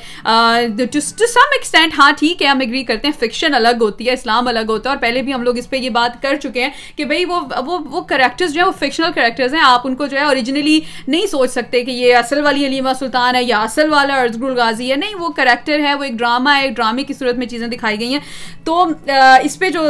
ٹو 1.19 1.25
سم 1.27 1.53
ایکسٹینٹ 1.53 1.93
ہاں 1.97 2.11
ٹھیک 2.19 2.41
ہے، 2.41 2.47
ہم 2.47 2.59
اگری 2.61 2.83
کرتے 2.83 3.07
ہیں 3.07 3.13
فکشن 3.19 3.53
الگ 3.53 3.81
ہوتی 3.81 4.07
ہے، 4.07 4.13
اسلام 4.13 4.47
الگ 4.47 4.69
ہوتا 4.69 4.89
ہے، 4.89 4.93
اور 4.93 5.01
پہلے 5.01 5.21
بھی 5.21 5.33
ہم 5.33 5.43
لوگ 5.43 5.57
اس 5.57 5.69
پہ 5.69 5.77
یہ 5.77 5.89
بات 5.89 6.21
کر 6.21 6.35
چکے 6.43 6.63
ہیں 6.63 6.69
کہ 6.95 7.05
بھائی، 7.05 7.25
وہ 7.25 7.39
وہ 7.65 7.77
وہ 7.91 8.01
کریکٹرز 8.09 8.53
جو 8.53 8.59
ہیں، 8.59 8.67
وہ 8.67 8.77
فکشنل 8.79 9.11
کریکٹرز 9.15 9.53
ہیں، 9.53 9.61
آپ 9.63 9.87
ان 9.87 9.95
کو 9.95 10.07
جو 10.07 10.17
ہے 10.17 10.23
اوریجنلی 10.23 10.79
نہیں 11.07 11.25
سوچ 11.27 11.51
سکتے 11.51 11.83
کہ 11.83 11.91
یہ 11.91 12.15
اصل 12.15 12.43
والی 12.43 12.65
علیمہ 12.65 12.93
سلطان 12.99 13.35
ہے 13.35 13.43
یا 13.43 13.61
اصل 13.61 13.89
والا 13.89 14.21
ارزگ 14.21 14.43
الغازی 14.43 14.91
ہے، 14.91 14.95
نہیں، 14.95 15.15
وہ 15.19 15.29
کریکٹر 15.37 15.79
ہے، 15.79 15.93
وہ 15.93 16.03
ایک 16.03 16.13
ڈرامہ 16.19 16.55
ہے، 16.55 16.61
ایک 16.61 16.75
ڈرامے 16.75 17.03
کی 17.03 17.13
صورت 17.13 17.35
میں 17.35 17.47
چیزیں 17.47 17.67
دکھائی 17.67 17.99
گئی 17.99 18.13
ہیں۔ 18.13 18.19
تو 18.63 18.85
اس 19.43 19.57
پہ 19.59 19.69
جو 19.69 19.81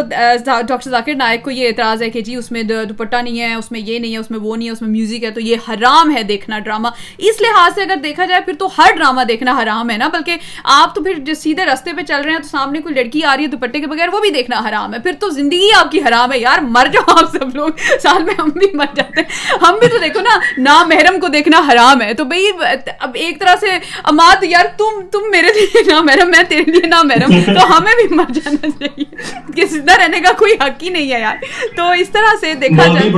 ڈاکٹر 0.46 0.90
ذاکر 0.90 1.16
نائک 1.16 1.44
کو 1.44 1.52
یہ 1.52 1.68
اعتراض 1.68 2.02
ہے 2.02 2.10
کہ 2.10 2.22
جی 2.22 2.36
اس 2.36 2.52
میں 2.52 2.64
دوپٹہ 2.64 3.16
نہیں 3.16 3.40
ہے، 3.42 3.54
اس 3.54 3.72
میں 3.72 3.80
یہ 3.80 4.00
نہیں 4.00 4.14
ہے، 4.14 4.18
اس 4.18 4.32
میں 4.32 4.40
وہ 4.40 4.56
نہیں 4.56 4.68
ہے، 4.68 4.74
اس 4.74 4.82
میں 4.82 4.90
میوزک 4.90 5.24
ہے، 5.24 5.32
تو 5.32 5.42
یہ 5.42 5.70
حرام 5.70 6.16
ہے 6.16 6.24
دیکھنا 6.24 6.60
ڈرامہ 6.60 6.88
اس 7.20 7.42
لحاظ 7.42 7.76
سے 7.76 7.82
اگر 7.82 7.96
دیکھا 8.04 8.26
جائے، 8.26 8.42
پھر 8.42 8.54
تو 8.60 8.68
ہر 8.78 8.94
ڈرامہ 8.98 9.24
دیکھنا 9.24 9.58
حرام 9.62 9.90
ہے 9.90 9.98
نا، 9.98 10.08
بلکہ 10.08 10.38
آپ 10.76 10.96
تو 10.96 11.04
پھر 11.04 11.18
سیدھے 11.38 11.66
رستے 11.66 11.94
پہ 11.94 12.02
چل 12.02 12.22
رہے 12.22 12.32
ہیں 12.32 12.40
تو 12.40 12.48
سامنے 12.48 12.82
کوئی 12.82 12.96
لڑکی 12.96 13.24
آ 13.24 13.36
رہی 13.38 13.44
ہے 13.44 13.50
دوپٹے 13.50 13.80
کے 13.80 13.88
بغیر 13.88 14.08
وہ 14.14 14.20
بھی 14.20 14.30
دیکھنا 14.30 14.70
حرام 14.70 14.94
ہے۔ 14.94 15.00
پھر 15.00 15.12
تو 15.20 15.30
زندگی 15.30 15.68
آپ 15.78 15.92
کی 15.92 16.00
حرام 16.00 16.34
ہے 16.34 16.40
یار۔ 16.40 16.60
مر 16.60 16.88
جاؤ 16.94 17.12
آپ 17.12 17.38
سب 17.38 17.56
لوگ۔ 17.56 17.70
سال 18.04 18.24
میں 18.24 18.34
ہم 18.38 18.50
بھی 18.50 18.68
مر 18.74 18.86
جاتے 18.96 19.22
ہیں۔ 19.22 19.58
ہم 19.62 19.78
بھی 19.80 19.88
تو 19.88 19.98
دیکھو 19.98 20.20
نا 20.20 20.40
نا 20.58 20.84
محرم 20.88 21.20
کو 21.20 21.28
دیکھنا 21.28 21.62
حرام 21.72 22.02
ہے۔ 22.02 22.14
تو 22.14 22.24
بھائی 22.24 22.48
اب 23.00 23.10
ایک 23.14 23.40
طرح 23.40 23.56
سے 23.60 23.68
اماد 24.04 24.44
یار 24.44 24.66
تم 24.78 25.02
تم 25.12 25.20
میرے 25.32 25.48
لیے 25.48 25.94
نا 25.94 26.02
محرم 26.02 26.32
میں 26.32 26.44
تیرے 26.44 26.72
لیے 26.72 26.88
نا 26.88 27.04
محرم 27.04 27.54
تو 27.54 27.78
ہمیں 27.78 28.08
بھی 28.08 28.16
مر 28.16 28.34
جانا 28.34 28.70
چاہیے۔ 28.70 29.16
کہ 29.56 29.66
سیدھا 29.66 29.98
رہنے 29.98 30.20
کا 30.20 30.34
کوئی 30.34 30.54
حق 30.54 30.84
ہی 30.84 30.90
نہیں 30.90 31.14
ہے 31.14 31.20
یار۔ 31.20 31.36
تو 31.76 31.92
اس 31.92 32.10
طرح 32.10 32.36
سے 32.42 32.54
دیکھا 32.54 32.84
جائے 32.86 33.10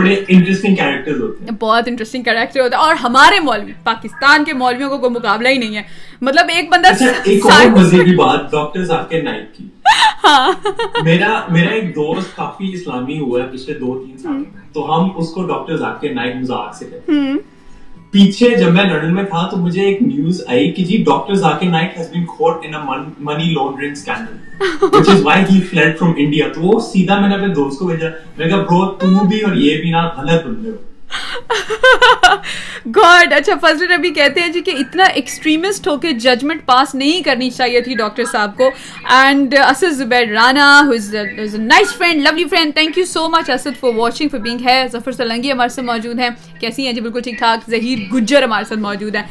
بہت 1.59 1.83
انٹرسٹنگ 1.87 2.23
کیریکٹر 2.23 2.59
ہوتا 2.59 2.77
ہے 2.77 2.81
اور 2.81 2.95
ہمارے 2.95 3.39
مولوی 3.39 3.71
پاکستان 3.83 4.43
کے 4.43 4.53
مولویوں 4.53 4.89
کو 4.89 4.97
کوئی 4.97 5.11
مقابلہ 5.11 5.47
ہی 5.49 5.57
نہیں 5.57 5.75
ہے۔ 5.77 5.81
مطلب 6.21 6.45
ایک 6.47 6.69
بندہ 6.69 6.87
اچھا، 6.87 7.05
مزے 7.93 8.03
کی 8.03 8.15
بات 8.15 8.51
ڈاکٹر 8.51 8.83
ذاکر 8.83 9.21
نائک 9.21 9.55
کی۔ 9.55 9.63
ہاں۔ 10.23 10.51
میرا 11.03 11.41
میرا 11.49 11.69
ایک 11.69 11.95
دوست 11.95 12.35
کافی 12.35 12.73
اسلامی 12.73 13.19
ہوا 13.19 13.41
ہے 13.41 13.47
پچھلے 13.51 13.79
دو 13.79 14.03
تین 14.05 14.17
سال۔ 14.17 14.43
تو 14.73 14.95
ہم 14.95 15.09
اس 15.15 15.29
کو 15.29 15.43
ڈاکٹر 15.43 15.75
ذاکر 15.75 16.13
نائک 16.13 16.33
سے 16.73 16.85
کہتے 16.85 17.11
ہیں۔ 17.11 17.33
پیچھے 18.11 18.49
جب 18.49 18.71
میں 18.71 18.83
لندن 18.83 19.15
میں 19.15 19.23
تھا 19.23 19.47
تو 19.47 19.57
مجھے 19.57 19.81
ایک 19.81 20.01
نیوز 20.01 20.41
آئی 20.47 20.71
کہ 20.71 20.83
جی 20.83 20.97
doctor 20.97 21.33
Zakir 21.33 21.65
Naik 21.65 21.97
has 21.97 22.09
been 22.09 22.25
caught 22.25 22.65
in 22.65 22.71
money 23.19 23.43
laundering 23.43 23.91
scandal 23.91 24.37
which 24.81 25.09
is 25.09 25.21
why 25.23 25.43
he 25.49 25.61
fled 25.61 25.99
from 25.99 26.13
India 26.17 26.47
تو 26.53 26.61
وہ 26.61 26.79
سیدھا 26.79 27.19
میں 27.19 27.29
نے 27.29 27.35
اپنے 27.35 27.47
دوست 27.47 27.79
کو 27.79 27.87
بھیجا۔ 27.87 28.07
میں 28.37 28.47
کہا 28.47 28.57
برو 28.57 28.85
تو 28.85 29.27
بھی 29.27 29.41
اور 29.41 29.53
یہ 29.55 29.81
بھی 29.81 29.89
نا 29.89 30.07
غلط 30.07 30.45
بندے 30.45 30.69
ہو۔ 30.69 30.90
گاڈ 32.95 33.33
اچھا 33.33 33.53
فضل 33.61 33.91
ربی 33.91 34.09
کہتے 34.09 34.41
ہیں 34.41 34.49
جی 34.49 34.61
کہ 34.61 34.71
اتنا 34.79 35.03
ایکسٹریمسٹ 35.03 35.87
ہو 35.87 35.97
کے 35.97 36.11
ججمنٹ 36.11 36.65
پاس 36.65 36.95
نہیں 36.95 37.21
کرنی 37.21 37.49
چاہیے 37.49 37.81
تھی 37.81 37.95
ڈاکٹر 37.95 38.23
صاحب 38.31 38.57
کو۔ 38.57 38.69
And 39.15 39.55
Asad 39.67 39.93
Zubair 39.93 40.27
Rana 40.33 40.81
nice 41.53 41.95
friend 41.97 42.21
lovely 42.21 42.45
friend 42.45 42.73
thank 42.73 42.97
you 42.97 43.05
so 43.05 43.27
much 43.29 43.49
Asad 43.49 43.79
for 43.79 43.93
watching 43.95 44.29
for 44.29 44.39
being 44.39 44.65
here 44.65 44.83
Zafar 44.91 45.11
Salangi 45.11 45.51
ہمارے 45.51 45.69
سے 45.69 45.81
موجود 45.81 46.19
ہیں۔ 46.19 46.29
کیسی 46.61 46.85
ہیں؟ 46.85 46.93
جی 46.93 47.01
بالکل 47.01 47.21
ٹھیک 47.21 47.37
ٹھاک 47.37 47.69
ظہیر 47.69 47.99
گجر 48.13 48.43
ہمارے 48.43 48.65
ساتھ 48.65 48.79
موجود 48.79 49.15
ہیں۔ 49.15 49.23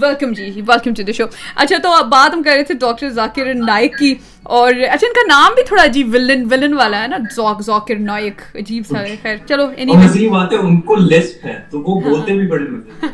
ویلکم 0.00 0.32
جی 0.32 0.50
ویلکم 0.56 0.94
ٹو 0.94 1.02
دا 1.02 1.12
شو 1.12 1.24
اچھا 1.56 1.76
تو 1.82 1.92
اب 1.92 2.06
بات 2.06 2.34
ہم 2.34 2.42
کر 2.42 2.54
رہے 2.54 2.62
تھے 2.62 2.74
ڈاکٹر 2.74 3.08
ذاکر 3.10 3.54
نائک 3.54 3.98
کی۔ 3.98 4.14
اور 4.50 4.72
اچھا 4.90 5.06
ان 5.06 5.12
کا 5.12 5.26
نام 5.28 5.52
بھی 5.54 5.62
تھوڑا 5.62 5.84
عجیب 5.84 6.14
ولن 6.14 6.46
ولن 6.50 6.74
والا 6.74 7.02
ہے 7.02 7.06
نا؟ 7.08 7.16
زوک 7.34 7.60
زوکر 7.62 7.98
نائک 7.98 8.40
عجیب 8.54 8.86
سا 8.86 9.00
ہے۔ 9.00 9.16
خیر 9.22 9.36
چلو 9.46 9.66
انہی 9.76 10.28
بات 10.28 10.52
ہے 10.52 10.58
ان 10.58 10.80
کو 10.80 10.96
لسپ 10.96 11.46
ہے 11.46 11.58
تو 11.70 11.80
وہ 11.80 12.00
بولتے 12.00 12.32
بھی 12.32 12.46
بڑے 12.46 12.64
مزے 12.64 13.06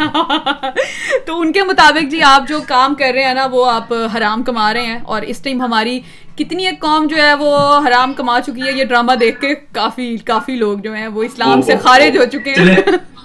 تو 1.26 1.40
ان 1.40 1.52
کے 1.52 1.62
مطابق 1.62 2.10
جی 2.10 2.22
آپ 2.22 2.48
جو 2.48 2.60
کام 2.66 2.94
کر 2.94 3.10
رہے 3.14 3.24
ہیں 3.24 3.34
نا 3.34 3.46
وہ 3.52 3.70
آپ 3.70 3.92
حرام 4.16 4.42
کما 4.42 4.72
رہے 4.74 4.86
ہیں۔ 4.86 4.98
اور 5.04 5.22
اس 5.22 5.38
ٹائم 5.38 5.62
ہماری 5.62 6.00
کتنی 6.36 6.66
ایک 6.66 6.80
قوم 6.80 7.06
جو 7.06 7.16
ہے 7.16 7.34
وہ 7.34 7.56
حرام 7.86 8.12
کما 8.12 8.40
چکی 8.40 8.62
ہے 8.62 8.72
یہ 8.72 8.84
ڈرامہ 8.84 9.12
دیکھ 9.12 9.40
کے 9.40 9.54
کافی 9.72 10.16
کافی 10.24 10.56
لوگ 10.56 10.78
جو 10.78 10.92
ہیں 10.94 11.06
وہ 11.06 11.22
اسلام 11.22 11.62
سے 11.62 11.76
خارج 11.82 12.18
ہو 12.18 12.24
چکے 12.32 12.54
ہیں۔ 12.58 12.76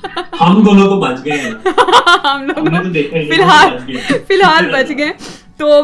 ہم 0.41 0.62
دونوں 0.64 0.88
تو 0.88 0.99
بچ 0.99 1.26
گئے 1.26 1.52
ہم 2.24 2.43
لوگ 2.43 2.93
فی 2.93 3.41
الحال 3.41 3.78
فی 4.28 4.34
الحال 4.34 4.70
بچ 4.72 4.91
گئے۔ 4.97 5.12
تو 5.58 5.82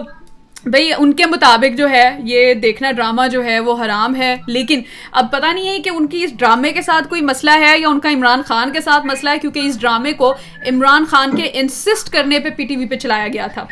بھائی 0.66 0.92
ان 0.98 1.14
کے 1.14 1.26
مطابق 1.26 1.78
جو 1.78 1.90
ہے 1.90 2.18
یہ 2.24 2.54
دیکھنا 2.54 2.92
ڈرامہ 2.92 3.22
جو 3.32 3.44
ہے 3.44 3.60
وہ 3.60 3.86
حرام 3.86 4.16
ہے۔ 4.16 4.36
لیکن 4.48 4.82
اب 5.12 5.32
پتہ 5.32 5.46
نہیں 5.46 5.70
ہے 5.70 5.80
کہ 5.80 5.90
ان 5.90 6.08
کی 6.08 6.24
اس 6.24 6.32
ڈرامے 6.38 6.72
کے 6.72 6.82
ساتھ 6.82 7.08
کوئی 7.08 7.22
مسئلہ 7.22 7.52
ہے 7.52 7.80
یا 7.80 7.88
ان 7.88 8.00
کا 8.00 8.10
عمران 8.10 8.42
خان 8.46 8.72
کے 8.72 8.82
ساتھ 8.82 9.06
مسئلہ 9.06 9.30
ہے 9.30 9.40
کیونکہ 9.40 9.60
اس 9.60 9.80
ڈرامے 9.82 10.14
کو 10.14 10.34
عمران 10.68 11.06
خان 11.06 11.36
کے 11.36 11.50
انسسٹ 11.54 12.10
کرنے 12.10 12.40
پہ 12.40 12.50
پی 12.50 12.66
ٹی 12.66 12.76
وی 12.76 12.86
پہ 12.86 12.96
چلایا 12.96 13.28
گیا 13.28 13.48
تھا۔ 13.48 13.66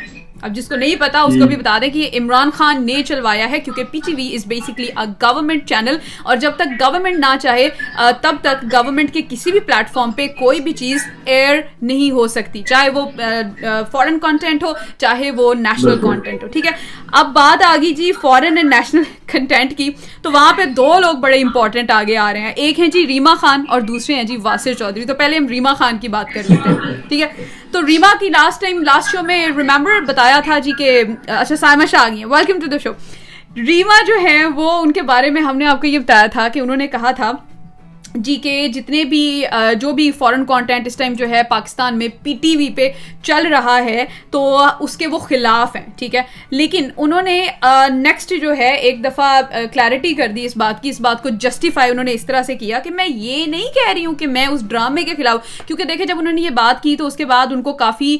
اب 0.46 0.54
جس 0.54 0.68
کو 0.68 0.76
نہیں 0.76 0.94
پتا 0.96 1.20
اس 1.20 1.34
کو 1.40 1.46
بھی 1.46 1.56
بتا 1.56 1.76
دیں 1.80 1.88
کہ 1.88 1.98
یہ 1.98 2.18
عمران 2.20 2.50
خان 2.54 2.84
نے 2.86 3.02
چلوایا 3.02 3.50
ہے 3.50 3.58
کیونکہ 3.60 3.84
P 3.90 4.00
T 4.06 4.14
V 4.14 4.28
is 4.34 4.46
basically 4.46 4.86
government 5.22 5.66
channel 5.68 5.96
اور 6.22 6.36
جب 6.36 6.52
تک 6.56 6.80
گورنمنٹ 6.80 7.18
نہ 7.18 7.34
چاہے 7.42 7.68
تب 8.22 8.36
تک 8.42 8.64
گورنمنٹ 8.72 9.12
کے 9.14 9.22
کسی 9.28 9.52
بھی 9.52 9.60
پلیٹ 9.60 9.90
فارم 9.92 10.12
پہ 10.16 10.26
کوئی 10.38 10.60
بھی 10.60 10.72
چیز 10.72 11.06
ایئر 11.24 11.60
نہیں 11.82 12.10
ہو 12.10 12.26
سکتی 12.26 12.62
چاہے 12.62 12.90
وہ 12.90 13.04
فورن 13.92 14.18
کانٹینٹ 14.18 14.64
ہو 14.64 14.72
چاہے 14.98 15.30
وہ 15.36 15.52
نیشنل 15.54 15.98
کانٹینٹ 16.00 16.42
ہو 16.42 16.48
ٹھیک 16.48 16.66
ہے؟ 16.66 16.72
اب 17.12 17.32
بات 17.34 17.64
آ 17.64 17.74
گئی 17.82 17.92
جی 17.94 18.12
فورن 18.12 18.56
اینڈ 18.56 18.74
نیشنل 18.74 19.02
کنٹینٹ 19.26 19.76
کی 19.78 19.90
تو 20.22 20.32
وہاں 20.32 20.52
پہ 20.56 20.64
دو 20.76 20.88
لوگ 21.00 21.16
بڑے 21.20 21.40
امپورٹنٹ 21.42 21.90
آگے 21.90 22.16
آ 22.16 22.32
رہے 22.32 22.40
ہیں۔ 22.40 22.52
ایک 22.56 22.80
ہیں 22.80 22.88
جی 22.88 23.06
ریما 23.06 23.34
خان 23.40 23.64
اور 23.68 23.80
دوسرے 23.80 24.14
ہیں 24.16 24.24
جی 24.24 24.36
واسر 24.42 24.74
چودھری۔ 24.74 25.04
تو 25.04 25.14
پہلے 25.14 25.36
ہم 25.36 25.46
ریما 25.48 25.72
خان 25.74 25.98
کی 25.98 26.08
بات 26.08 26.32
کر 26.34 26.42
لیتے 26.48 26.68
ہیں 26.68 26.94
ٹھیک 27.08 27.22
ہے؟ 27.22 27.46
تو 27.72 27.86
ریما 27.86 28.12
کی 28.20 28.28
لاسٹ 28.28 28.60
ٹائم 28.60 28.82
لاسٹ 28.82 29.10
شو 29.12 29.22
میں 29.22 29.46
ریمبر 29.46 30.00
بتایا 30.08 30.40
تھا 30.44 30.58
جی 30.58 30.72
کہ 30.78 31.02
اچھا 31.26 31.56
سائمہ 31.56 31.86
شاہ 31.86 32.00
آ 32.00 32.08
گئی 32.08 32.18
ہیں. 32.18 32.24
Welcome 32.24 32.60
to 32.60 32.66
the 32.66 32.78
show 32.78 32.92
Reema 33.56 34.02
جو 34.06 34.14
ہے 34.22 34.44
وہ 34.46 34.70
ان 34.82 34.92
کے 34.92 35.02
بارے 35.02 35.30
میں 35.30 35.42
ہم 35.42 35.58
نے 35.58 35.66
آپ 35.66 35.80
کو 35.80 35.86
یہ 35.86 35.98
بتایا 35.98 36.26
تھا 36.26 36.48
کہ 36.48 36.60
انہوں 36.60 36.76
نے 36.76 36.86
کہا 36.86 37.10
تھا 37.10 37.32
جی 38.16 38.34
کہ 38.42 38.66
جتنے 38.74 39.02
بھی 39.04 39.44
جو 39.80 39.92
بھی 39.92 40.10
فورن 40.10 40.44
کانٹینٹ 40.46 40.86
اس 40.86 40.96
ٹائم 40.96 41.12
جو 41.14 41.28
ہے 41.28 41.42
پاکستان 41.48 41.98
میں 41.98 42.08
پی 42.22 42.34
ٹی 42.42 42.56
وی 42.56 42.68
پہ 42.76 42.88
چل 43.22 43.46
رہا 43.46 43.78
ہے، 43.84 44.04
تو 44.30 44.56
اس 44.80 44.96
کے 44.96 45.06
وہ 45.06 45.18
خلاف 45.18 45.76
ہیں، 45.76 45.84
ٹھیک 45.98 46.14
ہے؟ 46.14 46.22
لیکن 46.50 46.88
انہوں 46.96 47.22
نے 47.22 47.38
نیکسٹ 47.92 48.32
جو 48.42 48.56
ہے 48.56 48.72
ایک 48.74 49.04
دفعہ 49.04 49.40
کلیئرٹی 49.72 50.12
کر 50.14 50.28
دی 50.36 50.44
اس 50.44 50.56
بات 50.56 50.82
کی، 50.82 50.88
اس 50.88 51.00
بات 51.00 51.22
کو 51.22 51.28
جسٹیفائی 51.40 51.90
انہوں 51.90 52.04
نے 52.04 52.12
اس 52.12 52.26
طرح 52.26 52.42
سے 52.42 52.54
کیا 52.56 52.78
کہ 52.78 52.90
میں 52.90 53.06
یہ 53.06 53.44
نہیں 53.46 53.74
کہہ 53.74 53.92
رہی 53.92 54.04
ہوں 54.04 54.14
کہ 54.14 54.26
میں 54.26 54.46
اس 54.46 54.68
ڈرامے 54.68 55.04
کے 55.04 55.14
خلاف، 55.16 55.58
کیونکہ 55.66 55.84
دیکھیں 55.84 56.06
جب 56.06 56.18
انہوں 56.18 56.32
نے 56.32 56.40
یہ 56.40 56.50
بات 56.52 56.82
کی 56.82 56.96
تو 56.96 57.06
اس 57.06 57.16
کے 57.16 57.24
بعد 57.24 57.52
ان 57.52 57.62
کو 57.62 57.72
کافی 57.74 58.16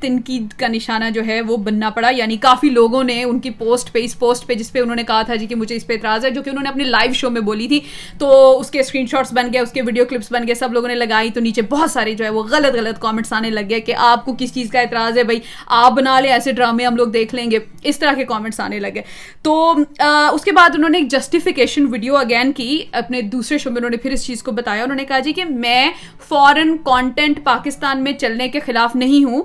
تنقید 0.00 0.52
کا 0.58 0.68
نشانہ 0.68 1.10
جو 1.14 1.26
ہے 1.26 1.40
وہ 1.40 1.56
بننا 1.58 1.90
پڑا 1.90 2.10
یعنی 2.10 2.36
کافی 2.40 2.70
لوگوں 2.70 3.02
نے 3.04 3.22
ان 3.22 3.38
کی 3.40 3.50
پوسٹ 3.58 3.92
پہ، 3.92 3.98
اس 4.04 4.18
پوسٹ 4.18 4.46
پہ 4.46 4.54
جس 4.54 4.72
پہ 4.72 4.80
انہوں 4.80 4.96
نے 4.96 5.04
کہا 5.04 5.22
تھا 5.22 5.34
جی 5.34 5.46
کہ 5.46 5.54
مجھے 5.54 5.76
اس 5.76 5.86
پہ 5.86 5.92
اعتراض 5.92 6.24
ہے، 6.24 6.30
جو 6.30 6.42
کہ 6.42 6.50
انہوں 6.50 6.62
نے 6.62 6.68
اپنے 6.68 6.84
لائیو 6.84 7.12
شو 7.14 7.30
میں 7.30 7.40
بولی 7.40 7.68
تھی، 7.68 7.80
تو 8.18 8.58
اس 8.60 8.70
کے 8.70 8.80
اسکرین 8.80 9.06
شاٹ 9.06 9.19
شاٹس 9.20 9.32
بن 9.32 9.52
گئے 9.52 9.60
اس 9.60 9.72
کے 9.72 9.82
ویڈیو 9.82 10.04
کلپس 10.04 10.32
بن 10.32 10.46
گئے 10.46 10.54
سب 10.54 10.72
لوگوں 10.72 10.88
نے 10.88 10.94
لگائی 10.94 11.30
تو 11.30 11.40
نیچے 11.40 11.62
بہت 11.62 11.90
سارے 11.90 12.14
جو 12.14 12.24
ہے 12.24 12.30
وہ 12.30 12.42
غلط 12.42 12.74
غلط 12.74 12.98
کامنٹس 12.98 13.32
آنے 13.32 13.50
لگ 13.50 13.60
گئے 13.70 13.80
کہ 13.80 13.94
آپ 13.96 14.24
کو 14.24 14.34
کس 14.38 14.54
چیز 14.54 14.70
کا 14.70 14.80
اعتراض 14.80 15.18
ہے؟ 15.18 15.22
بھائی 15.22 15.40
آپ 15.66 15.92
بنا 15.92 16.20
لیں 16.20 16.32
ایسے 16.32 16.52
ڈرامے 16.52 16.86
ہم 16.86 16.96
لوگ 16.96 17.06
دیکھ 17.06 17.34
لیں 17.34 17.50
گے۔ 17.50 17.58
اس 17.82 17.98
طرح 17.98 18.12
کے 18.12 18.24
کامنٹس 18.24 18.60
آنے 18.60 18.78
لگے 18.78 19.02
تو 19.42 19.74
آ, 19.98 20.28
اس 20.32 20.42
کے 20.42 20.52
بعد 20.52 20.70
انہوں 20.74 20.90
نے 20.90 20.98
ایک 20.98 21.08
جسٹیفیکیشن 21.08 21.86
ویڈیو 21.90 22.16
اگین 22.16 22.52
کی۔ 22.52 22.84
اپنے 22.92 23.22
دوسرے 23.22 23.58
شو 23.58 23.70
میں 23.70 23.76
انہوں 23.76 23.90
نے 23.90 23.96
پھر 23.96 24.10
اس 24.10 24.26
چیز 24.26 24.42
کو 24.42 24.52
بتایا۔ 24.52 24.82
انہوں 24.82 24.96
نے 24.96 25.04
کہا 25.04 25.18
جی 25.18 25.32
کہ 25.32 25.44
میں 25.44 25.90
فورن 26.28 26.76
کانٹینٹ 26.78 27.44
پاکستان 27.44 28.04
میں 28.04 28.12
چلنے 28.12 28.48
کے 28.48 28.60
خلاف 28.60 28.96
نہیں 28.96 29.24
ہوں۔ 29.24 29.42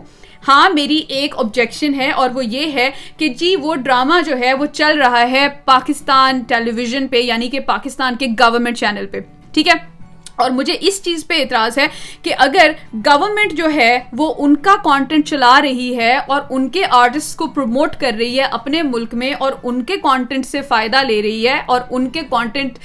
ہاں 0.48 0.70
میری 0.70 1.02
ایک 1.08 1.36
آبجیکشن 1.38 1.94
ہے 1.94 2.12
اور 2.12 2.30
وہ 2.30 2.46
یہ 2.46 2.72
ہے 2.72 2.90
کہ 3.18 3.28
جی 3.28 3.56
وہ 3.56 3.76
ڈرامہ 3.76 4.14
جو 4.26 4.38
ہے 4.38 4.54
وہ 4.54 4.66
چل 4.66 4.98
رہا 4.98 5.32
ہے 5.32 5.48
پاکستان 5.66 6.40
ٹیلی 6.40 6.72
ویژن 6.72 7.08
پہ 7.08 7.18
یعنی 7.18 7.50
کہ 7.50 7.60
پاکستان 7.60 8.16
کے 8.16 8.28
گورنمنٹ 8.40 8.78
چینل 8.78 9.06
پہ۔ 9.06 9.20
ٹھیک 9.56 9.68
ہے؟ 9.68 9.74
اور 10.36 10.52
مجھے 10.52 10.78
اس 10.80 11.02
چیز 11.04 11.26
پہ 11.28 11.40
اعتراض 11.42 11.78
ہے 11.78 11.88
کہ 12.24 12.34
اگر 12.38 12.72
گورنمنٹ 13.06 13.54
جو 13.58 13.70
ہے 13.76 13.98
وہ 14.18 14.34
ان 14.38 14.56
کا 14.58 14.76
کانٹینٹ 14.84 15.28
چلا 15.28 15.60
رہی 15.62 15.96
ہے 15.98 16.16
اور 16.18 16.42
ان 16.50 16.68
کے 16.70 16.84
آرٹسٹ 16.92 17.38
کو 17.38 17.48
پروموٹ 17.48 17.96
کر 18.00 18.12
رہی 18.20 18.40
ہے 18.40 18.46
اپنے 18.52 18.82
ملک 18.82 19.14
میں 19.14 19.34
اور 19.40 19.54
ان 19.64 19.84
کے 19.84 19.98
کانٹینٹ 20.04 20.46
سے 20.46 20.62
فائدہ 20.62 21.04
لے 21.04 21.22
رہی 21.22 21.48
ہے 21.48 21.60
اور 21.66 21.82
ان 21.90 22.10
کے 22.10 22.22
کانٹینٹ 22.30 22.78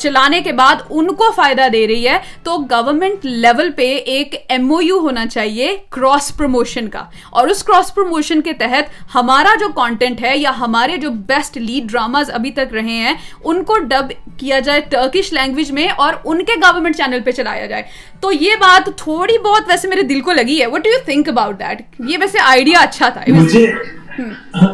چلانے 0.00 0.40
کے 0.40 0.52
بعد 0.52 0.82
ان 0.90 1.06
کو 1.14 1.30
فائدہ 1.36 1.66
دے 1.72 1.86
رہی 1.86 2.08
ہے، 2.08 2.16
تو 2.44 2.56
گورنمنٹ 2.70 3.24
لیول 3.24 3.70
پہ 3.76 3.86
ایک 4.06 4.34
ایم 4.48 4.72
او 4.72 4.80
یو 4.82 4.98
ہونا 5.00 5.26
چاہیے 5.26 5.76
کراس 5.90 6.30
پروموشن 6.36 6.88
کا۔ 6.88 7.04
اور 7.30 7.48
اس 7.48 7.62
کراس 7.64 7.94
پروموشن 7.94 8.40
کے 8.42 8.52
تحت 8.52 9.14
ہمارا 9.14 9.54
جو 9.60 9.68
کانٹینٹ 9.74 10.22
ہے 10.22 10.36
یا 10.38 10.52
ہمارے 10.58 10.96
جو 10.96 11.10
بیسٹ 11.28 11.56
لیڈ 11.56 11.90
ڈراماز 11.92 12.30
ابھی 12.30 12.50
تک 12.52 12.72
رہے 12.72 12.98
ہیں، 12.98 13.14
ان 13.44 13.62
کو 13.64 13.78
ڈب 13.80 14.12
کیا 14.38 14.58
جائے 14.58 14.80
ٹرکش 14.90 15.32
لینگویج 15.32 15.72
میں 15.72 15.88
اور 15.96 16.14
ان 16.24 16.44
کے 16.44 16.52
گورنمنٹ 16.62 16.80
چینل 16.90 17.22
پہ 17.24 17.30
چلایا 17.30 17.66
جائے 17.66 17.82
تو 18.20 18.32
یہ 18.32 18.56
بات 18.60 18.88
تھوڑی 18.96 19.38
بہت 19.44 19.62
ویسے 19.68 19.88
میرے 19.88 20.02
دل 20.02 20.20
کو 20.20 20.32
لگی 20.32 20.60
ہے. 20.60 20.66
What 20.66 20.84
do 20.84 20.90
you 20.90 20.98
think 21.04 21.28
about 21.28 21.58
that 21.58 21.82
یہ 22.08 22.18
ویسے 22.20 22.38
آئیڈیا 22.44 22.80
اچھا 22.80 23.08
تھا. 23.08 23.20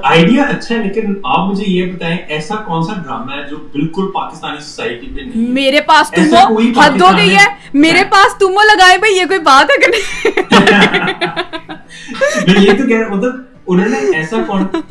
آئیڈیا 0.02 0.42
اچھا 0.42 0.74
ہے 0.74 0.80
لیکن 0.82 1.14
آپ 1.24 1.48
مجھے 1.48 1.64
یہ 1.66 1.92
بتائیں 1.92 2.16
ایسا 2.28 2.54
کون 2.66 2.82
سا 2.82 2.92
ڈرامہ 3.02 3.32
ہے 3.32 3.42
جو 3.50 3.56
بالکل 3.72 4.10
پاکستانی 4.14 4.60
سوسائٹی 4.60 5.06
پہ 5.06 5.20
نہیں 5.20 5.52
میرے 5.52 5.80
پاس 5.86 6.10
تمو 6.10 6.58
حد 6.80 7.00
ہو 7.02 7.10
گئی 7.16 7.34
ہے. 7.36 7.46
میرے 7.74 8.02
پاس 8.10 8.38
تمو 8.38 8.62
لگائے 8.72 8.98
بھائی 8.98 9.16
یہ 9.16 9.26
کوئی 9.28 9.40
بات 9.40 9.70
ہے 9.70 9.76
کہ 9.80 9.88
نہیں؟ 9.90 10.06
یہ 12.64 12.72
تو 12.78 12.86
کہہ 12.88 13.08
مطلب 13.10 13.34
انہوں 13.68 13.88
نے 13.88 13.98
ایسا 14.16 14.36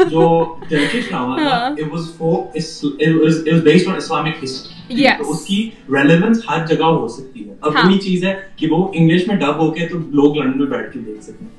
جو 0.09 0.23
ٹرکش 0.69 1.09
ڈرامہ 1.09 1.35
تھا 1.37 1.55
it 1.65 1.81
was 1.91 2.05
for 2.17 2.37
it 2.55 3.15
was 3.21 3.41
based 3.63 3.87
on 3.89 3.95
Islamic 3.95 4.43
history 4.43 5.03
تو 5.17 5.29
اس 5.31 5.45
کی 5.45 5.69
ریلیونس 5.93 6.41
ہر 6.49 6.65
جگہ 6.65 6.85
ہو 6.85 7.07
سکتی 7.07 7.47
ہے۔ 7.49 7.53
اب 7.61 7.71
وہی 7.75 7.97
چیز 7.99 8.23
ہے 8.23 8.33
کہ 8.55 8.67
وہ 8.71 8.87
انگلش 8.93 9.27
میں 9.27 9.35
ڈب 9.35 9.59
ہو 9.59 9.71
کے 9.71 9.85
تو 9.85 9.97
لوگ 10.11 10.37
لندن 10.37 10.59
میں 10.59 10.67
بیٹھ 10.67 10.91
کے 10.93 10.99
دیکھ 10.99 11.23
سکتے 11.23 11.45
ہیں۔ 11.45 11.55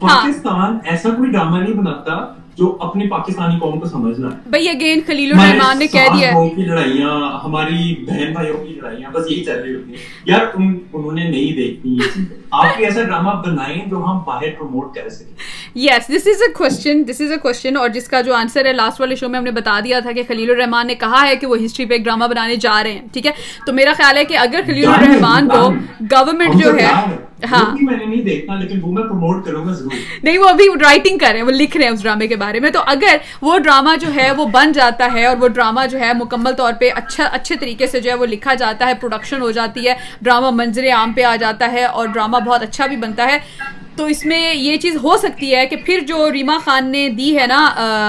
پاکستان 0.00 0.78
ایسا 0.84 1.10
کوئی 1.10 1.30
ڈرامہ 1.30 1.58
نہیں 1.58 1.74
بناتا 1.74 2.14
جو 2.56 2.76
اپنی 2.80 3.08
پاکستانی 3.08 3.58
قوم 3.58 3.78
کو 3.80 3.88
سمجھنا۔ 3.88 4.28
بھائی 4.46 4.68
اگین 4.68 5.00
خلیل 5.06 5.32
الرحمان 5.32 5.78
نے 5.78 5.86
کہہ 5.86 6.08
دیا 6.14 6.30
کی 6.54 6.62
لڑائیاں 6.62 7.14
ہماری 7.44 7.94
بہن 8.04 8.32
بھائیوں 8.32 8.64
کی 8.64 8.74
لڑائیاں 8.74 9.10
بس 9.10 9.30
یہی 9.30 9.44
چل 9.44 9.60
رہی 9.62 9.74
ہوتی 9.74 9.90
ہیں۔ 9.90 10.00
یار 10.24 10.46
انہوں 10.54 11.12
نے 11.12 11.28
نہیں 11.30 11.56
دیکھنی 11.56 11.98
آپ 12.52 12.76
بھی 12.76 12.84
ایسا 12.84 13.02
ڈرامہ 13.02 13.30
بنائیں 13.46 13.84
جو 13.90 13.96
ہم 13.96 14.18
باہر 14.26 14.50
پروموٹ 14.58 14.94
کر 14.94 15.08
سکیں۔ 15.08 15.34
یس 15.76 16.08
دس 16.08 16.26
از 16.26 16.42
a 16.42 16.52
question 16.52 17.02
this 17.08 17.20
is 17.20 17.30
a 17.30 17.36
question 17.36 17.76
اور 17.76 17.88
جس 17.88 18.08
کا 18.08 18.20
جو 18.20 18.34
آنسر 18.34 18.66
ہے 18.66 18.72
لاسٹ 18.72 19.00
والے 19.00 19.14
شو 19.16 19.28
میں 19.28 19.38
ہم 19.38 19.44
نے 19.44 19.50
بتا 19.50 19.78
دیا 19.84 20.00
تھا 20.00 20.12
کہ 20.12 20.22
خلیل 20.28 20.50
الرحمان 20.50 20.86
نے 20.86 20.94
کہا 20.94 21.26
ہے 21.26 21.36
کہ 21.36 21.46
وہ 21.46 21.56
ہسٹری 21.64 21.84
پہ 21.86 21.94
ایک 21.94 22.04
ڈرامہ 22.04 22.24
بنانے 22.24 22.56
جا 22.56 22.82
رہے 22.82 22.92
ہیں 22.92 23.06
ٹھیک 23.12 23.26
ہے؟ 23.26 23.32
تو 23.66 23.72
میرا 23.72 23.92
خیال 23.96 24.16
ہے 24.16 24.24
کہ 24.24 24.38
اگر 24.38 24.60
خلیل 24.66 24.86
الرحمان 24.86 25.48
کو 25.48 25.68
گورنمنٹ 26.10 26.62
جو 26.62 26.74
ہے 26.78 26.88
ہاں۔ 27.50 27.64
نہیں 30.22 30.38
وہ 30.38 30.48
ابھی 30.48 30.64
رائٹنگ 30.80 31.18
کر 31.18 31.28
رہے 31.30 31.38
ہیں 31.38 31.46
وہ 31.46 31.50
لکھ 31.50 31.76
رہے 31.76 31.84
ہیں 31.84 31.92
اس 31.92 32.02
ڈرامے 32.02 32.26
کے 32.26 32.36
بارے 32.36 32.60
میں۔ 32.60 32.70
تو 32.70 32.80
اگر 32.86 33.16
وہ 33.42 33.58
ڈرامہ 33.58 33.94
جو 34.00 34.08
ہے 34.14 34.30
وہ 34.30 34.46
بن 34.46 34.72
جاتا 34.72 35.08
ہے 35.12 35.24
اور 35.26 35.36
وہ 35.36 35.48
ڈرامہ 35.48 35.86
جو 35.90 36.00
ہے 36.00 36.12
مکمل 36.14 36.52
طور 36.52 36.72
پہ 36.80 36.90
اچھا 36.94 37.24
اچھے 37.32 37.56
طریقے 37.56 37.86
سے 37.86 38.00
جو 38.00 38.10
ہے 38.10 38.14
وہ 38.14 38.26
لکھا 38.26 38.54
جاتا 38.54 38.86
ہے 38.86 38.94
پروڈکشن 38.94 39.42
ہو 39.42 39.50
جاتی 39.50 39.88
ہے 39.88 39.94
ڈرامہ 40.22 40.50
منظر 40.54 40.88
عام 40.92 41.12
پہ 41.12 41.22
آ 41.22 41.34
جاتا 41.36 41.70
ہے 41.72 41.84
اور 41.84 42.06
ڈرامہ 42.08 42.36
بہت 42.46 42.62
اچھا 42.62 42.86
بھی 42.86 42.96
بنتا 42.96 43.28
ہے۔ 43.28 43.38
تو 43.96 44.04
اس 44.06 44.24
میں 44.26 44.54
یہ 44.54 44.76
چیز 44.76 44.96
ہو 45.02 45.16
سکتی 45.16 45.54
ہے 45.54 45.66
کہ 45.66 45.76
پھر 45.76 46.00
جو 46.08 46.32
ریما 46.32 46.58
خان 46.64 46.90
نے 46.92 47.08
دی 47.08 47.36
ہے 47.38 47.46
نا 47.46 47.64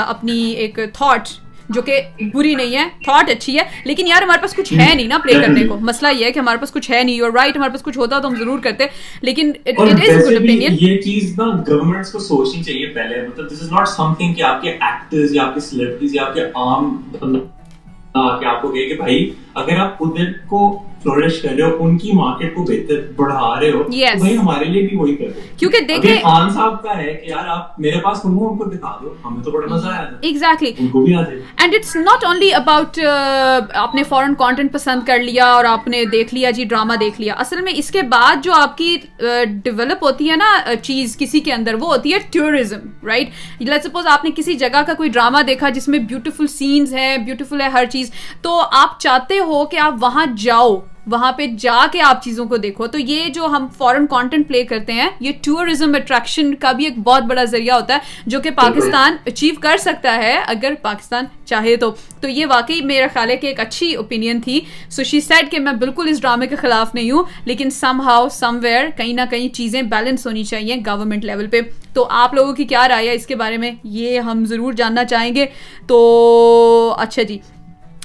اپنی 0.07 0.41
ایک 0.51 0.79
تھاٹ 0.93 1.29
جو 1.69 1.81
کہ 1.81 1.99
بری 2.33 2.53
نہیں 2.55 2.75
ہے 2.75 2.83
تھاٹ 3.03 3.29
اچھی 3.29 3.57
ہے 3.57 3.63
لیکن 3.85 4.07
یار 4.07 4.21
ہمارے 4.21 4.41
پاس 4.41 4.53
کچھ 4.53 4.73
ہے 4.73 4.93
نہیں 4.95 5.07
نا 5.07 5.17
پلے 5.23 5.33
کرنے 5.33 5.63
کو۔ 5.67 5.77
مسئلہ 5.79 6.07
یہ 6.17 6.25
ہے 6.25 6.31
کہ 6.31 6.39
ہمارے 6.39 6.57
پاس 6.57 6.71
کچھ 6.71 6.89
ہے 6.91 7.01
نہیں 7.03 7.21
اور 7.21 7.31
رائٹ 7.31 7.57
ہمارے 7.57 7.71
پاس 7.71 7.81
کچھ 7.83 7.97
ہوتا 7.97 8.19
تو 8.19 8.27
ہم 8.27 8.35
ضرور 8.35 8.59
کرتے 8.59 8.85
لیکن 9.21 9.51
یہ 10.79 10.97
چیز 11.01 11.33
نا 11.37 11.45
گورنمنٹ 11.67 12.11
کو 12.11 12.19
سوچنی 12.19 12.63
چاہیے 12.63 12.87
پہلے۔ 12.87 13.21
مطلب 13.27 13.51
دس 13.51 13.61
از 13.61 13.71
ناٹ 13.71 13.87
سم 13.87 14.13
تھنگ 14.13 14.33
کہ 14.33 14.41
آپ 14.43 14.61
کے 14.61 14.69
ایکٹرز 14.69 15.35
یا 15.35 15.43
آپ 15.43 15.53
کے 15.53 15.59
سیلیبریٹیز 15.59 16.15
یا 16.15 16.23
آپ 16.23 16.33
کے 16.33 16.41
عام 16.55 16.95
کہ 18.39 18.45
آپ 18.45 18.61
کو 18.61 18.67
کہ 18.69 18.93
بھائی 18.97 19.29
اگر 19.53 19.79
آپ 19.79 20.03
ادھر 20.03 20.31
کو 20.47 20.61
فلورش 21.03 21.41
کر 21.41 21.49
رہے 21.49 21.63
ہو 21.63 21.85
ان 21.85 21.97
کی 21.97 22.11
مارکیٹ 22.13 22.55
کو 22.55 22.63
بہتر 22.63 23.01
بڑھا 23.15 23.49
رہے 23.59 23.71
ہو 23.71 23.83
yes. 23.93 24.17
بھائی 24.19 24.37
ہمارے 24.37 24.65
لیے 24.65 24.87
بھی 24.87 24.97
وہی 24.97 25.15
کیونکہ 25.57 25.85
دیکھیں 25.87 26.15
خان 26.23 26.49
صاحب 26.49 26.81
کا 26.83 26.97
ہے 26.97 27.13
کہ 27.13 27.29
یار 27.29 27.47
آپ 27.47 27.79
میرے 27.79 27.99
پاس 27.99 28.19
ان 28.23 28.37
کو 28.57 28.65
دکھا 28.65 28.97
دو 29.01 29.13
ہمیں 29.25 29.43
تو 29.43 29.51
بڑا 29.51 29.73
مزہ 29.75 29.87
آیا 29.87 30.07
ایگزیکٹلی 30.21 30.71
ان 30.77 30.87
کو 30.87 31.03
بھی 31.03 31.15
آ 31.15 31.21
جائے 31.21 31.39
and 31.57 31.75
it's 31.75 31.95
not 31.97 32.25
only 32.25 32.53
about 32.53 32.99
آپ 33.75 33.95
نے 33.95 34.03
فورن 34.03 34.33
کانٹینٹ 34.35 34.73
پسند 34.73 35.05
کر 35.07 35.19
لیا 35.19 35.45
اور 35.45 35.65
آپ 35.65 35.87
نے 35.87 36.03
دیکھ 36.11 36.33
لیا 36.33 36.51
جی 36.51 36.63
ڈرامہ 36.65 36.95
دیکھ 36.99 37.21
لیا 37.21 37.33
اصل 37.37 37.61
میں 37.61 37.73
اس 37.75 37.91
کے 37.91 38.01
بعد 38.09 38.43
جو 38.43 38.53
آپ 38.53 38.77
کی 38.77 38.95
ڈیولپ 39.63 40.03
ہوتی 40.03 40.29
ہے 40.29 40.35
نا 40.35 40.51
چیز 40.81 41.17
کسی 41.17 41.39
کے 41.39 41.53
اندر 41.53 41.73
وہ 41.73 41.87
ہوتی 41.87 42.13
ہے 42.13 42.19
ٹورزم 42.31 43.07
رائٹ 43.07 43.61
لیٹ 43.61 43.83
سپوز 43.83 44.07
آپ 44.07 44.25
نے 44.25 44.31
کسی 44.35 44.53
جگہ 44.55 44.81
کا 44.87 44.93
کوئی 44.93 45.09
ڈرامہ 45.09 45.41
دیکھا 45.47 45.69
جس 45.69 45.87
میں 45.87 45.99
بیوٹیفل 45.99 46.47
سینس 46.47 46.93
ہے 46.93 47.17
بیوٹیفل 47.25 47.61
ہے 47.61 47.67
ہر 47.69 47.85
چیز 47.91 48.11
تو 48.41 48.61
آپ 48.71 48.99
چاہتے 48.99 49.39
ہو 49.39 49.65
کہ 49.65 49.79
آپ 49.79 49.93
وہاں 50.01 50.25
جاؤ 50.37 50.79
وہاں 51.07 51.31
پہ 51.31 51.47
جا 51.47 51.85
کے 51.91 52.01
آپ 52.01 52.23
چیزوں 52.23 52.45
کو 52.45 52.57
دیکھو۔ 52.57 52.87
تو 52.87 52.99
یہ 52.99 53.29
جو 53.29 53.45
ہم 53.45 53.67
فورن 53.77 54.07
کانٹینٹ 54.07 54.47
پلے 54.47 54.63
کرتے 54.63 54.93
ہیں 54.93 55.09
یہ 55.19 55.31
ٹورزم 55.41 55.95
اٹریکشن 55.95 56.53
کا 56.55 56.71
بھی 56.71 56.83
ایک 56.85 56.99
بہت 56.99 57.23
بڑا 57.23 57.43
ذریعہ 57.43 57.75
ہوتا 57.75 57.93
ہے 57.93 57.99
جو 58.25 58.39
کہ 58.39 58.49
پاکستان 58.49 59.15
اچیو 59.25 59.53
کر 59.61 59.77
سکتا 59.77 60.15
ہے 60.15 60.39
اگر 60.47 60.73
پاکستان 60.81 61.25
چاہے 61.45 61.75
تو۔ 61.75 61.91
تو 62.21 62.27
یہ 62.27 62.45
واقعی 62.49 62.81
میرا 62.81 63.07
خیال 63.13 63.29
ہے 63.29 63.37
کہ 63.37 63.47
ایک 63.47 63.59
اچھی 63.59 63.95
اوپینین 63.95 64.41
تھی۔ 64.41 64.61
سو 64.89 65.03
شی 65.03 65.19
سیٹ 65.19 65.51
کہ 65.51 65.59
میں 65.59 65.73
بالکل 65.73 66.07
اس 66.09 66.21
ڈرامے 66.21 66.47
کے 66.47 66.55
خلاف 66.55 66.95
نہیں 66.95 67.11
ہوں 67.11 67.23
لیکن 67.45 67.69
سم 67.69 68.01
ہاؤ 68.01 68.29
سم 68.29 68.59
ویئر 68.61 68.85
کہیں 68.97 69.13
نہ 69.13 69.21
کہیں 69.29 69.49
چیزیں 69.49 69.81
بیلنس 69.81 70.27
ہونی 70.27 70.43
چاہیے 70.43 70.75
گورنمنٹ 70.75 71.25
لیول 71.25 71.47
پہ۔ 71.47 71.61
تو 71.93 72.07
آپ 72.09 72.33
لوگوں 72.33 72.53
کی 72.53 72.63
کیا 72.63 72.87
رائے 72.87 73.09
ہے 73.09 73.13
اس 73.13 73.27
کے 73.27 73.35
بارے 73.35 73.57
میں 73.57 73.71
یہ 73.83 74.19
ہم 74.19 74.45
ضرور 74.45 74.73
جاننا 74.73 75.05
چاہیں 75.05 75.35
گے۔ 75.35 75.45
تو 75.87 76.95
اچھا 76.97 77.21
جی۔ 77.21 77.39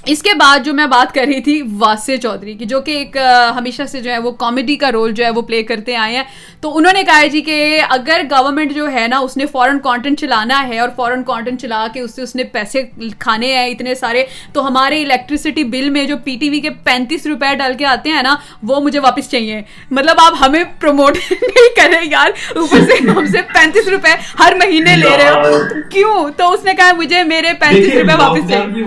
اس 0.07 0.23
کے 0.23 0.31
بعد 0.35 0.59
جو 0.65 0.75
میں 0.75 0.87
بات 0.87 1.15
کر 1.15 1.25
رہی 1.27 1.41
تھی 1.41 1.63
واسع 1.79 2.17
چودھری 2.17 2.55
کی 2.55 2.65
جو 2.65 2.81
کہ 2.81 2.91
ایک 2.91 3.17
ہمیشہ 3.57 3.83
سے 3.83 4.01
جو 4.01 4.11
ہے 4.11 4.19
وہ 4.19 4.31
کامیڈی 4.31 4.77
کا 4.77 4.93
رول 4.93 5.13
جو 5.13 5.25
ہے 5.25 5.31
وہ 5.31 5.43
پلے 5.43 5.63
کرتے 5.63 5.97
آئے 5.97 6.17
ہیں۔ 6.17 6.23
تو 6.61 6.77
انہوں 6.77 6.93
نے 6.93 7.03
کہا 7.03 7.27
جی 7.27 7.41
کہ 7.41 7.81
اگر 7.89 8.21
گورنمنٹ 8.31 8.73
جو 8.73 8.93
ہے 8.93 9.07
نا 9.09 9.19
اس 9.19 9.37
نے 9.37 9.47
فورن 9.47 9.79
کانٹینٹ 9.79 10.21
چلانا 10.21 10.69
ہے 10.69 10.79
اور 10.79 10.89
فورن 10.97 11.23
کانٹینٹ 11.23 11.61
چلا 11.61 11.87
کے 11.95 12.01
اس 12.01 12.15
سے 12.15 12.23
اس 12.23 12.37
نے 12.37 12.45
پیسے 12.45 12.83
کھانے 13.19 13.55
ہیں 13.57 13.67
اتنے 13.67 13.95
سارے 13.95 14.25
تو 14.53 14.67
ہمارے 14.69 15.03
الیکٹریسٹی 15.03 15.65
بل 15.65 15.91
میں 15.91 16.05
جو 16.05 16.17
پی 16.25 16.37
ٹی 16.41 16.51
وی 16.51 16.61
کے 16.61 16.71
پینتیس 16.71 17.27
روپے 17.27 17.55
ڈال 17.55 17.75
کے 17.75 17.87
آتے 17.87 18.11
ہیں 18.11 18.23
نا 18.23 18.37
وہ 18.63 18.81
مجھے 18.81 18.99
واپس 18.99 19.31
چاہیے۔ 19.31 19.63
مطلب 19.91 20.17
آپ 20.19 20.33
ہمیں 20.41 20.65
پروموٹ 20.81 21.17
نہیں 21.31 21.77
کریں 21.77 22.01
یار 22.11 22.31
اوپر 22.57 22.81
سے 22.81 23.11
ہم 23.11 23.27
سے 23.27 23.43
پینتیس 23.55 23.89
روپے 23.89 24.15
ہر 24.39 24.53
مہینے 24.57 24.97
لے 24.97 25.17
رہے 25.17 25.29
ہو۔ 25.29 25.59
کیوں؟ 25.91 26.29
تو 26.37 26.53
اس 26.53 26.65
نے 26.65 26.75
کہا 26.75 26.93
مجھے 26.97 27.23
میرے 27.23 27.53
پینتیس 27.61 27.93
روپے 27.95 28.15
واپس 28.23 28.49
چاہیے۔ 28.49 28.85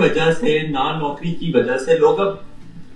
نوکری 1.10 1.34
کی 1.36 1.52
وجہ 1.52 1.78
سے 1.78 1.98
لوگ 1.98 2.20
اب 2.20 2.36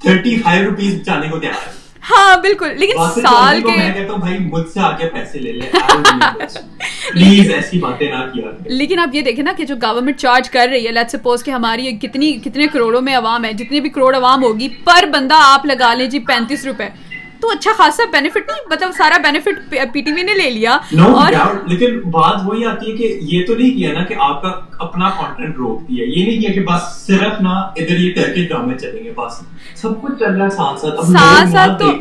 تھرٹی 0.02 0.36
فائیو 0.38 0.70
روپیز 0.70 1.02
جانے 1.06 1.30
کو 1.30 1.40
تیار 1.40 1.68
ہیں 1.68 1.82
ہاں 2.10 2.36
بالکل 2.42 2.74
لیکن 2.78 3.22
سال 3.22 3.62
کے 3.62 3.76
میں 3.78 3.94
کہتا 3.94 4.14
ہوں 4.14 4.20
بھائی 4.20 4.38
مجھ 4.40 4.68
سے 4.70 4.80
آگے 4.80 5.08
پیسے 5.10 5.40
لے 5.40 5.52
لے 5.52 5.70
پلیز 7.14 7.52
ایسی 7.52 7.80
باتیں 7.80 8.08
نہ 8.08 8.24
کیا 8.34 8.50
لیکن 8.72 9.00
آپ 9.00 9.16
یہ 9.16 9.22
دیکھیں 9.22 9.44
نا 9.44 9.54
کہ 9.58 9.66
جو 9.66 9.76
گورنمنٹ 9.76 10.18
چارج 10.18 10.50
کر 10.50 10.68
رہی 10.72 10.88
ہے 10.88 10.92
لیٹ 10.92 11.12
سپوز 11.12 11.44
کہ 11.44 11.52
ہماری 11.52 11.92
کتنی 12.02 12.34
کتنے 12.44 12.68
کروڑوں 12.68 13.02
میں 13.02 13.16
عوام 13.16 13.46
ہے 13.46 13.54
جتنی 13.54 13.82
بھی 13.82 13.90
کروڑ 13.90 14.16
عوام 14.16 14.44
ہوگی 14.44 14.68
پر 14.84 15.06
بندہ 15.14 15.40
آپ 15.44 15.66
لگا 15.66 15.94
لیں 15.94 16.10
جی 16.10 16.20
پینتیس 16.28 16.66
روپے 16.66 16.90
تو 17.44 17.50
اچھا 17.50 17.72
خاصا 17.78 18.04
بینیفٹ 18.12 18.50
نہیں 18.50 18.70
مطلب 18.70 18.92
سارا 18.98 19.18
بینیفٹ 19.18 19.74
پی 19.94 20.02
ٹی 20.02 20.12
وی 20.12 20.22
نے 20.24 20.34
لے 20.34 20.50
لیا 20.50 20.78
اور 21.04 21.34
لیکن 21.68 22.00
بات 22.10 22.36
وہی 22.46 22.66
آتی 22.66 22.92
ہے 22.92 22.98
کہ 22.98 23.18
یہ 23.22 23.46
تو 23.46 23.56
نہیں 23.56 23.78
کیا 23.78 23.94
نا 23.94 24.04
کہ 24.04 24.16
آپ 24.20 24.42
کا 24.42 24.52
اپنا 24.80 25.10
کانٹینٹ 25.10 25.58
روک 25.58 25.82
دیا 25.90 26.06
یہ 26.06 26.26
نہیں 26.26 26.42
کیا 26.42 26.54
کہ 26.54 26.62
بس 26.62 26.82
صرف 27.08 27.42
نا 27.42 27.50
ادھر 27.50 28.00
یہ 28.00 28.14
کر 28.14 28.34
کے 28.34 28.44
ڈرامے 28.44 28.78
چلیں 28.78 29.04
گے 29.04 29.12
بس۔ 29.16 29.34
سب 29.82 30.02
کچھ 30.02 30.20
چل 30.20 30.36
رہا 30.36 30.46
ہے 30.46 30.50
ساتھ 30.50 30.80
ساتھ۔ 30.80 31.06
ساتھ 31.06 31.50
ساتھ 31.50 31.80
تو 31.80 31.92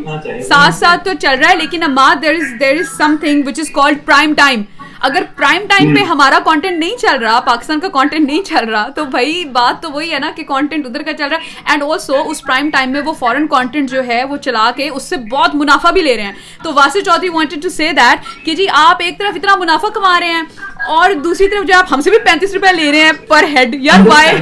ساتھ 0.49 0.75
ساتھ 0.75 1.05
تو 1.05 1.11
چل 1.21 1.35
رہا 1.41 1.51
ہے 1.51 1.57
لیکن 1.57 1.83
اما 1.83 2.15
there 2.23 2.35
is 2.35 2.61
there 2.61 2.77
is 2.79 2.97
something 3.21 3.43
which 3.47 3.61
is 3.61 3.71
called 3.71 4.05
prime 4.05 4.35
time 4.35 4.63
اگر 5.03 5.23
پرائم 5.37 5.63
ٹائم 5.69 5.95
پہ 5.95 6.03
ہمارا 6.03 6.39
کانٹینٹ 6.45 6.79
نہیں 6.79 6.97
چل 6.97 7.17
رہا 7.23 7.39
پاکستان 7.41 7.81
کا 7.81 7.89
کانٹینٹ 7.89 8.27
نہیں 8.27 8.43
چل 8.43 8.69
رہا 8.69 8.89
تو 8.89 9.05
بھائی 9.05 9.45
بات 9.53 9.83
تو 9.83 9.91
وہی 9.91 10.13
ہے 10.13 10.19
نا 10.19 10.31
کہ 10.37 10.45
کانٹینٹ 10.45 10.87
ادھر 10.87 11.03
کا 11.03 11.13
چل 11.13 11.29
رہا 11.29 11.37
ہے۔ 11.37 11.63
اینڈ 11.65 11.83
آلسو 11.83 12.23
اس 12.31 12.43
پرائم 12.43 12.71
ٹائم 12.71 12.91
میں 12.91 13.01
وہ 13.05 13.13
فورن 13.13 13.47
کانٹینٹ 13.47 13.91
جو 13.91 14.05
ہے 14.07 14.23
وہ 14.25 14.37
چلا 14.37 14.71
کے 14.77 14.89
اس 14.89 15.03
سے 15.03 15.17
بہت 15.31 15.55
منافع 15.55 15.91
بھی 15.91 16.03
لے 16.03 16.17
رہے 16.17 16.23
ہیں۔ 16.23 16.33
تو 16.65 16.73
Wasi 16.75 17.01
Chaudhry 17.01 17.29
wanted 17.29 17.63
to 17.63 17.69
say 17.69 17.91
that 17.93 18.45
کہ 18.45 18.55
جی 18.55 18.67
آپ 18.75 19.03
ایک 19.03 19.19
طرف 19.19 19.37
اتنا 19.37 19.57
منافع 19.57 19.89
کما 19.95 20.19
رہے 20.21 20.33
ہیں 20.33 20.43
اور 20.89 21.13
دوسری 21.25 21.49
طرف 21.49 21.67
جو 21.69 21.77
آپ 21.79 21.93
ہم 21.93 22.01
سے 22.01 22.11
بھی 22.11 22.19
پینتیس 22.25 22.55
روپے 22.55 22.73
لے 22.73 22.91
رہے 22.93 23.01
ہیں 23.01 23.13
پر 23.29 23.45
ہیڈ 23.55 23.75
یار 23.81 24.07
وائے 24.07 24.33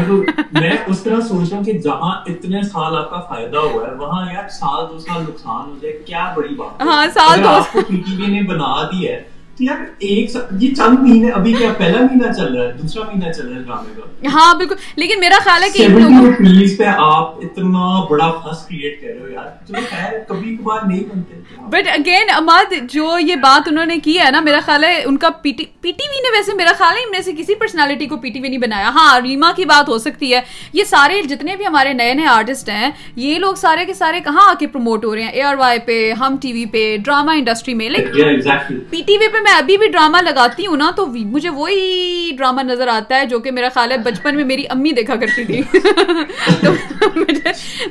میں 0.53 0.77
اس 0.87 1.03
طرح 1.03 1.21
سوچ 1.21 1.49
رہا 1.51 1.57
ہوں 1.57 1.65
کہ 1.65 1.73
جہاں 1.81 2.13
اتنے 2.27 2.63
سال 2.63 2.97
آپ 2.97 3.11
کا 3.11 3.21
فائدہ 3.29 3.59
ہوا 3.59 3.87
ہے 3.87 3.95
وہاں 3.97 4.25
یار 4.33 4.49
سال 4.59 4.85
دو 4.91 4.99
سال 4.99 5.23
نقصان 5.23 5.69
ہو 5.69 5.77
جائے 5.83 5.99
کیا 6.07 6.33
بڑی 6.37 6.55
بات 6.55 6.83
ہاں 6.83 7.07
سال 7.15 7.45
دو 7.45 7.81
ٹی 7.89 8.17
وی 8.17 8.33
نے 8.33 8.43
بنا 8.49 8.73
دی 8.93 9.07
ہے 9.09 9.23
ہاں 14.33 14.55
بالکل۔ 14.55 14.75
لیکن 14.97 15.21
میرا 15.21 15.39
خیال 15.45 15.63
ہے 15.63 15.69
کہ 15.71 15.87
بٹ 21.71 21.89
اگین 21.89 22.31
اماد 22.37 22.73
جو 22.93 23.19
یہ 23.19 23.35
بات 23.37 23.69
انہوں 23.69 23.87
نے 23.87 23.97
کی 23.97 24.19
ہے 24.19 24.31
نا 24.31 24.41
میرا 24.41 24.61
خیال 24.67 24.85
ہے 24.85 25.03
ان 25.05 25.17
کا 25.17 25.31
پی 25.31 25.53
ٹی 25.53 25.65
پی 25.81 25.93
ٹی 25.93 26.05
وی 26.11 26.21
نے 26.23 26.37
ویسے 26.37 26.53
میرا 26.57 26.73
خیال 26.79 26.97
ہے 26.97 27.03
ان 27.03 27.11
میں 27.11 27.21
سے 27.21 27.33
کسی 27.39 27.55
پرسنالٹی 27.55 28.07
کو 28.07 28.17
پی 28.17 28.31
ٹی 28.31 28.41
وی 28.41 28.49
نہیں 28.49 28.59
بنایا۔ 28.59 28.89
ہاں 28.89 29.21
ریما 29.21 29.53
کی 29.57 29.65
بات 29.65 29.89
ہو 29.89 29.99
سکتی 29.99 30.35
ہے۔ 30.35 30.41
یہ 30.73 30.85
سارے 30.85 31.23
جتنے 31.23 31.57
بھی 31.57 31.67
ہمارے 31.67 31.93
نئے 31.93 32.15
نئے 32.15 32.27
آرٹسٹ 32.27 32.69
ہیں 32.69 32.91
یہ 33.17 33.39
لوگ 33.39 33.55
سارے 33.55 33.85
کے 33.85 33.95
سارے 33.95 34.21
کہاں 34.21 34.51
آ 34.51 34.55
کے 34.59 34.67
پروموٹ 34.67 35.05
ہو 35.05 35.15
رہے 35.15 35.23
ہیں؟ 35.23 35.31
اے 35.31 35.43
آر 35.43 35.55
وائی 35.55 35.79
پہ 35.79 36.13
ہم 36.13 36.37
ٹی 36.41 36.53
وی 36.53 36.65
پہ 36.67 36.97
ڈراما 37.05 37.33
انڈسٹری 37.33 37.75
میں 37.75 37.91
لیکن 37.91 38.41
پی 38.91 39.03
ٹی 39.07 39.19
وی 39.19 39.29
پہ 39.29 39.43
میں 39.51 39.59
ابھی 39.59 39.77
بھی 39.77 39.89
ڈراما 39.89 40.21
لگاتی 40.21 40.67
ہوں 40.67 40.77
نا 40.77 40.91
تو 40.97 41.07
مجھے 41.07 41.49
وہی 41.49 42.31
ڈراما 42.39 42.63
نظر 42.63 42.89
آتا 42.89 43.21
ہے 43.21 43.25
جو 43.27 43.39
کہ 43.39 43.51
میرا 43.51 43.69
خیال 43.75 43.93
ہے 43.93 43.97
بچپن 43.97 44.37
میں 44.37 44.45
میری 44.45 44.65
امی 44.69 44.93
دیکھا 44.93 45.17
کرتی 45.17 45.45
تھی۔ 45.45 45.63
تو 46.65 46.73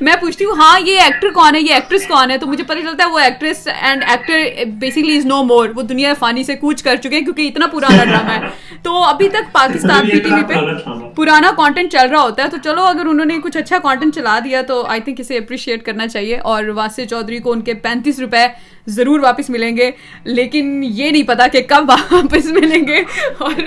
میں 0.01 0.16
پوچھتی 0.22 0.45
ہوں 0.45 0.55
ہاں 0.57 0.80
یہ 0.86 0.99
ایکٹر 0.99 1.30
کون 1.30 1.55
ہے؟ 1.55 1.62
یہ 1.62 1.74
ایکٹریس 1.74 2.07
کون 2.07 2.32
ہے؟ 2.32 2.38
تو 2.38 2.47
مجھے 2.47 2.64
پتہ 2.64 2.80
چلتا 2.80 3.03
ہے 3.03 3.10
وہ 3.10 3.20
actress 3.20 3.68
and 3.82 4.03
actor 4.07 4.66
basically 4.66 5.18
is 5.18 5.26
no 5.26 5.43
more 5.43 5.70
وہ 5.76 5.82
دنیا 5.82 6.14
فانی 6.20 6.43
سے 6.43 6.55
کوچ 6.55 6.84
کر 6.84 6.95
چکے 6.95 7.16
ہیں 7.16 7.24
کیونکہ 7.24 7.47
اتنا 7.47 7.68
پرانا 7.68 8.03
ڈراما 8.03 8.36
ہے۔ 8.36 8.39
تو 8.84 9.03
ابھی 9.03 9.30
تک 9.30 9.51
پاکستان 9.51 10.10
پی 10.10 10.20
ٹی 10.20 10.34
وی 10.34 10.43
پہ 10.43 10.53
پرانا 11.16 11.51
کانٹینٹ 11.57 11.91
چل 11.91 12.10
رہا 12.12 12.22
ہوتا 12.22 12.43
ہے۔ 12.43 12.49
تو 12.49 12.57
چلو، 12.64 12.82
اگر 12.84 13.05
انہوں 13.05 13.26
نے 13.26 13.38
کچھ 13.43 13.57
اچھا 13.57 13.80
کانٹینٹ 13.80 14.16
چلا 14.16 14.39
دیا 14.43 14.62
تو 14.62 14.86
آئی 14.88 15.01
تھنک 15.01 15.20
اسے 15.20 15.38
اپریشیٹ 15.38 15.86
کرنا 15.86 16.07
چاہیے۔ 16.07 16.38
اور 16.38 16.64
واسع 16.64 17.05
چودھری 17.05 17.39
کو 17.39 17.51
ان 17.51 17.62
کے 17.62 17.74
پینتیس 17.74 18.20
روپے 18.20 18.47
ضرور 18.88 19.19
واپس 19.19 19.49
ملیں 19.49 19.77
گے، 19.77 19.89
لیکن 20.23 20.82
یہ 20.84 21.11
نہیں 21.11 21.23
پتا 21.23 21.47
کہ 21.47 21.61
کب 21.67 21.89
واپس 21.89 22.45
ملیں 22.45 22.88
گے 22.88 23.01
اور 23.38 23.61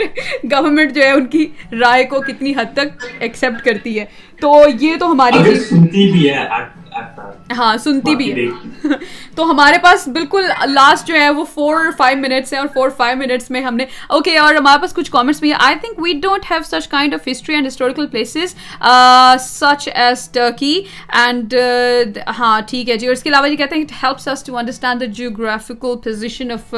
گورنمنٹ 0.50 0.94
جو 0.94 1.02
ہے 1.02 1.10
ان 1.10 1.26
کی 1.26 1.46
رائے 1.80 2.04
کو 2.04 2.20
کتنی 2.20 2.52
حد 2.56 2.74
تک 2.74 3.04
ایکسیپٹ 3.18 3.64
کرتی 3.64 3.98
ہے۔ 3.98 4.04
تو 4.40 4.62
یہ 4.80 4.96
تو 5.00 5.10
ہماری 5.12 5.54
سنتی 5.60 6.10
بھی 6.12 6.28
ہے 6.30 6.46
ہاں 7.58 7.76
سنتی 7.76 8.14
بھی 8.16 8.30
ہے۔ 8.32 8.46
تو 9.36 9.50
ہمارے 9.50 9.78
پاس 9.82 10.06
بالکل 10.08 10.46
لاسٹ 10.68 11.06
جو 11.06 11.14
ہے 11.14 11.28
وہ 11.30 11.44
فور 11.54 11.90
فائیو 11.96 12.18
منٹس 12.18 12.52
ہیں 12.52 12.60
اور 12.60 12.68
فور 12.74 12.90
فائیو 12.96 13.16
منٹس 13.16 13.50
میں 13.50 13.60
ہم 13.60 13.76
نے 13.76 13.84
اوکے 14.08 14.36
اور 14.38 14.54
ہمارے 14.54 14.80
پاس 14.80 14.94
کچھ 14.94 15.10
کامنٹس 15.10 15.40
بھی 15.40 15.52
ہیں۔ 15.52 15.58
I 15.60 15.76
think 15.80 16.00
we 16.02 16.12
don't 16.22 16.50
have 16.50 16.62
such 16.66 16.88
kind 16.88 17.14
of 17.14 17.28
history 17.28 17.54
and 17.54 17.66
historical 17.66 18.06
places 18.06 18.54
such 19.40 19.88
as 19.94 20.28
Turkey 20.30 20.80
and 21.16 21.54
ہاں 22.38 22.60
ٹھیک 22.68 22.90
ہے 22.90 22.96
جی۔ 22.96 23.06
اور 23.06 23.14
اس 23.14 23.22
کے 23.22 23.30
علاوہ 23.30 23.48
یہ 23.48 23.56
کہتے 23.56 23.76
ہیں 23.76 23.82
it 23.82 23.92
helps 24.02 24.28
us 24.28 24.42
to 24.44 24.56
understand 24.56 25.00
the 25.00 25.06
geographical 25.12 25.96
position 26.04 26.52
of 26.52 26.74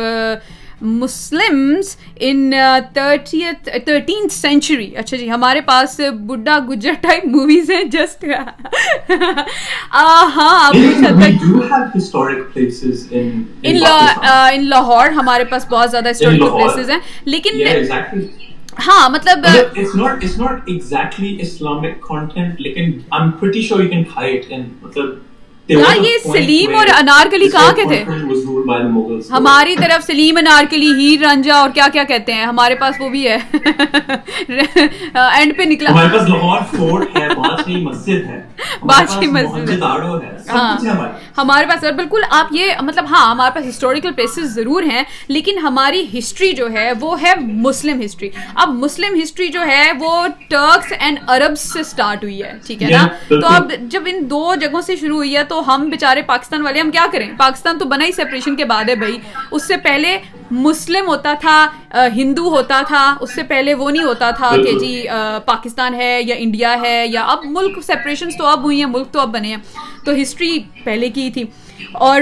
Muslims 0.85 1.97
in 2.17 2.53
thirtieth 2.95 3.69
thirteenth 3.85 4.33
century 4.33 4.97
اچھا 4.97 5.17
جی 5.17 5.31
ہمارے 5.31 5.61
پاس 5.61 6.01
بڈھا 6.21 6.59
گجر 6.69 6.93
ٹائپ 7.01 7.25
موویز 7.27 7.71
ہیں 7.71 7.85
جسٹ 7.85 8.25
ہاں 9.95 10.71
ان 13.63 14.65
لاہور 14.65 15.09
ہمارے 15.09 15.45
پاس 15.45 15.67
بہت 15.71 15.91
زیادہ 15.91 16.11
ہسٹوریکل 16.11 16.51
پلیسز 16.51 16.91
ہیں 16.91 16.99
لیکن 17.25 17.61
ہاں 18.87 19.09
مطلب 19.09 19.47
ہاں 19.47 19.65
یہ 25.69 26.17
سلیم 26.23 26.75
اور 26.75 26.87
انارکلی 26.99 27.49
کہاں 27.49 27.73
کے 27.73 27.85
تھے 27.85 28.03
ہماری 29.31 29.77
طرف 29.77 30.05
سلیم 30.07 30.37
انارکلی 30.37 30.93
ہیر 30.93 31.23
رانجا 31.23 31.55
اور 31.55 31.71
کیا 31.75 31.87
کیا 31.93 32.05
کہتے 32.05 32.33
ہیں؟ 32.33 32.45
ہمارے 32.45 32.75
پاس 32.75 33.01
وہ 33.01 33.09
بھی 33.09 33.27
ہے۔ 33.29 33.37
اینڈ 35.15 35.57
پہ 35.57 35.63
نکلا۔ 35.67 35.91
بادشاہی 38.83 39.27
مسجد 39.27 39.83
ہاں۔ 40.51 40.77
ہمارے 41.39 41.67
پاس۔ 41.67 41.85
بالکل 41.97 42.23
آپ 42.31 42.49
یہ 42.51 42.73
مطلب 42.81 43.05
ہاں 43.11 43.31
ہمارے 43.31 43.55
پاس 43.55 43.69
ہسٹوریکل 43.69 44.13
پلیسز 44.13 44.55
ضرور 44.55 44.83
ہیں 44.83 45.03
لیکن 45.29 45.59
ہماری 45.59 46.05
ہسٹری 46.19 46.53
جو 46.53 46.71
ہے 46.73 46.91
وہ 47.01 47.21
ہے 47.23 47.33
مسلم 47.41 48.01
ہسٹری 48.05 48.29
اب 48.55 48.75
مسلم 48.75 49.19
ہسٹری 49.23 49.49
جو 49.49 49.61
ہے 49.67 49.91
وہ 50.01 50.13
ٹرکس 50.49 50.93
اینڈ 50.99 51.19
عرب 51.27 51.59
سے 51.59 51.81
اسٹارٹ 51.81 52.23
ہوئی 52.23 52.43
ہے 52.43 52.53
ٹھیک 52.67 52.83
ہے 52.83 52.91
نا؟ 52.91 53.07
تو 53.31 53.47
اب 53.47 53.73
جب 53.91 54.03
ان 54.07 54.25
دو 54.31 54.55
جگہوں 54.61 54.81
سے 54.81 54.97
شروع 54.97 55.17
ہوئی 55.17 55.37
ہے 55.37 55.45
تو 55.45 55.54
ہم 55.61 55.89
بےچارے 55.91 56.23
پاکستان 56.23 56.63
والے 56.63 56.81
ہم 56.81 56.91
کیا 56.91 57.07
کریں؟ 57.13 57.31
پاکستان 57.39 57.79
تو 57.79 57.85
بنا 57.85 58.05
ہی 58.05 58.13
سیپریشن 58.13 58.57
کے 58.57 58.65
بعد 58.65 58.89
ہے 58.89 58.95
بھائی۔ 58.95 59.19
اس 59.51 59.67
سے 59.67 59.77
پہلے 59.77 60.19
مسلم 60.51 61.07
ہوتا 61.07 61.35
تھا 61.41 61.67
ہندو 62.17 62.49
ہوتا 62.49 62.81
تھا 62.89 63.17
اس 63.21 63.35
سے 63.35 63.43
پہلے 63.43 63.75
وہ 63.75 63.91
نہیں 63.91 64.05
ہوتا 64.05 64.31
تھا 64.31 64.57
کہ 64.57 64.79
جی 64.79 65.05
پاکستان 65.45 65.95
ہے 65.95 66.21
یا 66.23 66.35
انڈیا 66.39 66.77
ہے 66.83 67.07
یا 67.07 67.25
اب 67.25 67.39
ملک 67.45 67.79
سیپریشن 67.85 68.29
تو 68.39 68.47
اب 68.47 68.63
ہوئی 68.63 68.79
ہیں 68.79 68.87
ملک 68.87 69.13
تو 69.13 69.21
اب 69.21 69.29
بنے 69.29 69.49
ہیں۔ 69.49 69.57
تو 70.05 70.13
ہسٹری 70.23 70.59
پہلے 70.85 71.09
کی 71.09 71.31
تھی۔ 71.31 71.45
اور 71.93 72.21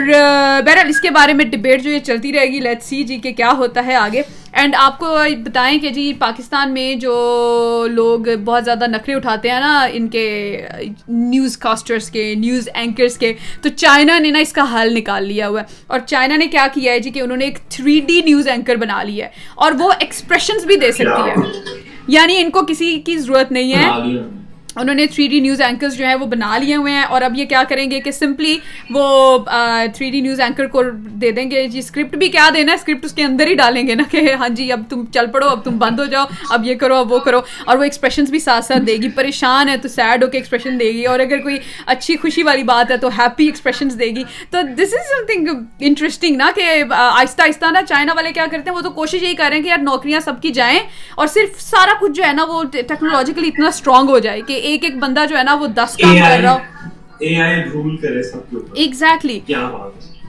بہرحال 0.67 0.89
اس 0.89 1.01
کے 1.01 1.11
بارے 1.11 1.33
میں 1.33 1.45
ڈبیٹ 1.45 1.83
جو 1.83 1.91
یہ 1.91 1.99
چلتی 1.99 2.33
رہے 2.33 2.47
گی 2.47 2.61
لیٹ 2.61 2.83
سی 2.83 3.03
جی 3.05 3.17
کہ 3.17 3.33
کیا 3.33 3.51
ہوتا 3.53 3.87
ہے 3.87 3.95
آگے۔ 3.95 4.23
اینڈ 4.53 4.75
آپ 4.79 4.99
کو 4.99 5.19
بتائیں 5.45 5.79
کہ 5.79 5.91
جی 5.91 6.13
پاکستان 6.19 6.73
میں 6.75 6.95
جو 6.95 7.87
لوگ 7.91 8.19
بہت 8.45 8.65
زیادہ 8.65 8.87
نخرے 8.87 9.15
اٹھاتے 9.15 9.51
ہیں 9.51 9.61
نا 9.61 9.87
ان 9.93 10.09
کے 10.09 10.67
نیوز 11.09 11.59
کاسٹرس 11.59 12.11
کے 12.11 12.35
نیوز 12.35 12.69
اینکرس 12.75 13.19
کے 13.19 13.33
تو 13.63 13.69
چائنا 13.69 14.19
نے 14.19 14.31
نا 14.31 14.39
اس 14.39 14.53
کا 14.53 14.65
حل 14.73 14.95
نکال 14.95 15.25
لیا 15.25 15.49
ہوا 15.49 15.61
ہے۔ 15.61 15.67
اور 15.87 15.99
چائنا 16.07 16.37
نے 16.37 16.47
کیا 16.47 16.67
کیا 16.75 16.93
ہے 16.93 16.99
جی 16.99 17.11
کہ 17.11 17.21
انہوں 17.21 17.37
نے 17.37 17.45
ایک 17.45 17.59
تھری 17.69 18.01
ڈی 18.01 18.21
نیوز 18.25 18.49
اینکر 18.49 18.77
بنا 18.77 19.03
لی 19.03 19.23
ہے۔ 19.23 19.29
اور 19.55 19.73
وہ 19.79 19.93
ایکسپریشنز 20.01 20.67
بھی 20.67 20.77
دے 20.77 20.93
سکتی 20.93 21.31
ہے۔ 21.31 21.35
یعنی 22.09 22.37
ان 22.37 22.51
کو 22.51 22.67
کسی 22.67 23.03
کی 23.05 23.17
ضرورت 23.17 23.53
نہیں 23.53 23.75
ہے۔ 23.75 24.42
انہوں 24.77 24.95
نے 24.95 25.07
تھری 25.07 25.27
ڈی 25.29 25.41
نیوز 25.41 25.61
اینکرز 25.61 25.97
جو 25.97 26.07
ہیں 26.07 26.15
وہ 26.15 26.27
بنا 26.27 26.59
لیے 26.59 26.77
ہوئے 26.77 26.93
ہیں 26.93 27.03
اور 27.03 27.23
اب 27.23 27.39
یہ 27.39 27.45
کیا 27.45 27.63
کریں 27.69 27.91
گے 27.91 28.01
کہ 28.01 28.11
سمپلی 28.11 28.59
وہ 28.91 29.39
تھری 29.95 30.11
ڈی 30.11 30.21
نیوز 30.21 30.41
اینکر 30.41 30.67
کو 30.67 30.83
دے 31.23 31.31
دیں 31.31 31.51
گے۔ 31.51 31.67
جی 31.67 31.79
اسکرپٹ 31.79 32.17
بھی 32.17 32.29
کیا 32.29 32.49
دینا 32.55 32.73
ہے؟ 32.73 32.77
اسکرپٹ 32.77 33.05
اس 33.05 33.13
کے 33.13 33.25
اندر 33.25 33.47
ہی 33.47 33.55
ڈالیں 33.55 33.87
گے 33.87 33.95
نا 33.95 34.03
کہ 34.11 34.33
ہاں 34.33 34.49
جی 34.49 34.73
اب 34.73 34.83
تم 34.91 35.05
چل 35.15 35.27
پڑو، 35.27 35.49
اب 35.49 35.65
تم 35.65 35.79
بند 35.79 35.99
ہو 35.99 36.05
جاؤ، 36.05 36.25
اب 36.51 36.67
یہ 36.67 36.75
کرو، 36.75 36.97
اب 36.97 37.13
وہ 37.13 37.19
کرو۔ 37.19 37.41
اور 37.65 37.77
وہ 37.77 37.83
ایکسپریشنس 37.83 38.31
بھی 38.31 38.39
ساتھ 38.39 38.65
ساتھ 38.65 38.83
دے 38.87 38.97
گی۔ 38.97 39.09
پریشان 39.09 39.69
ہے 39.69 39.77
تو 39.77 39.89
سیڈ 39.89 40.25
ہو 40.25 40.29
کے 40.29 40.39
ایکسپریشن 40.39 40.81
دے 40.81 40.91
گی۔ 40.93 41.05
اور 41.05 41.21
اگر 41.21 41.39
کوئی 41.39 41.59
اچھی 41.87 42.17
خوشی 42.17 42.43
والی 42.43 42.63
بات 42.63 42.91
ہے 42.91 42.97
تو 42.97 43.09
ہیپی 43.19 43.45
ایکسپریشنس 43.47 43.99
دے 43.99 44.07
گی۔ 44.07 44.23
تو 44.51 44.63
دس 44.63 44.95
از 44.95 45.09
سم 45.11 45.27
تھنگ 45.27 45.49
انٹرسٹنگ 45.81 46.37
نا 46.37 46.51
کہ 46.55 46.83
آہستہ 46.91 47.43
آہستہ 47.43 47.67
نا 47.73 47.83
چائنا 47.83 48.13
والے 48.17 48.33
کیا 48.33 48.47
کرتے 48.51 48.71
ہیں؟ 48.71 48.77
وہ 48.77 48.83
تو 48.83 48.91
کوشش 48.91 49.23
یہی 49.23 49.35
کر 49.35 49.47
رہے 49.49 49.57
ہیں 49.57 49.63
کہ 49.63 49.69
یار 49.69 49.79
نوکریاں 49.79 50.21
سب 50.21 50.43
کی 50.43 50.51
جائیں 50.51 50.79
اور 51.15 51.27
صرف 51.27 51.61
سارا 51.61 51.93
کچھ 52.01 52.13
جو 52.13 52.25
ہے 52.25 52.33
نا 52.33 52.45
وہ 52.45 52.63
ٹیکنالوجیکلی 52.73 53.49
اتنا 53.49 53.69
اسٹرانگ 53.69 54.09
ہو 54.09 54.19
جائے 54.19 54.41
کہ 54.47 54.61
ایک 54.63 54.85
ایک 54.85 54.97
بندہ 54.97 55.25
جو 55.29 55.37
ہے 55.39 55.43
نا 55.43 55.55
وہ 55.55 55.67
دس 55.77 55.97
کام 55.97 56.17
کر 56.19 56.41
رہا 56.43 56.57
ایگزیکٹلی 58.75 59.39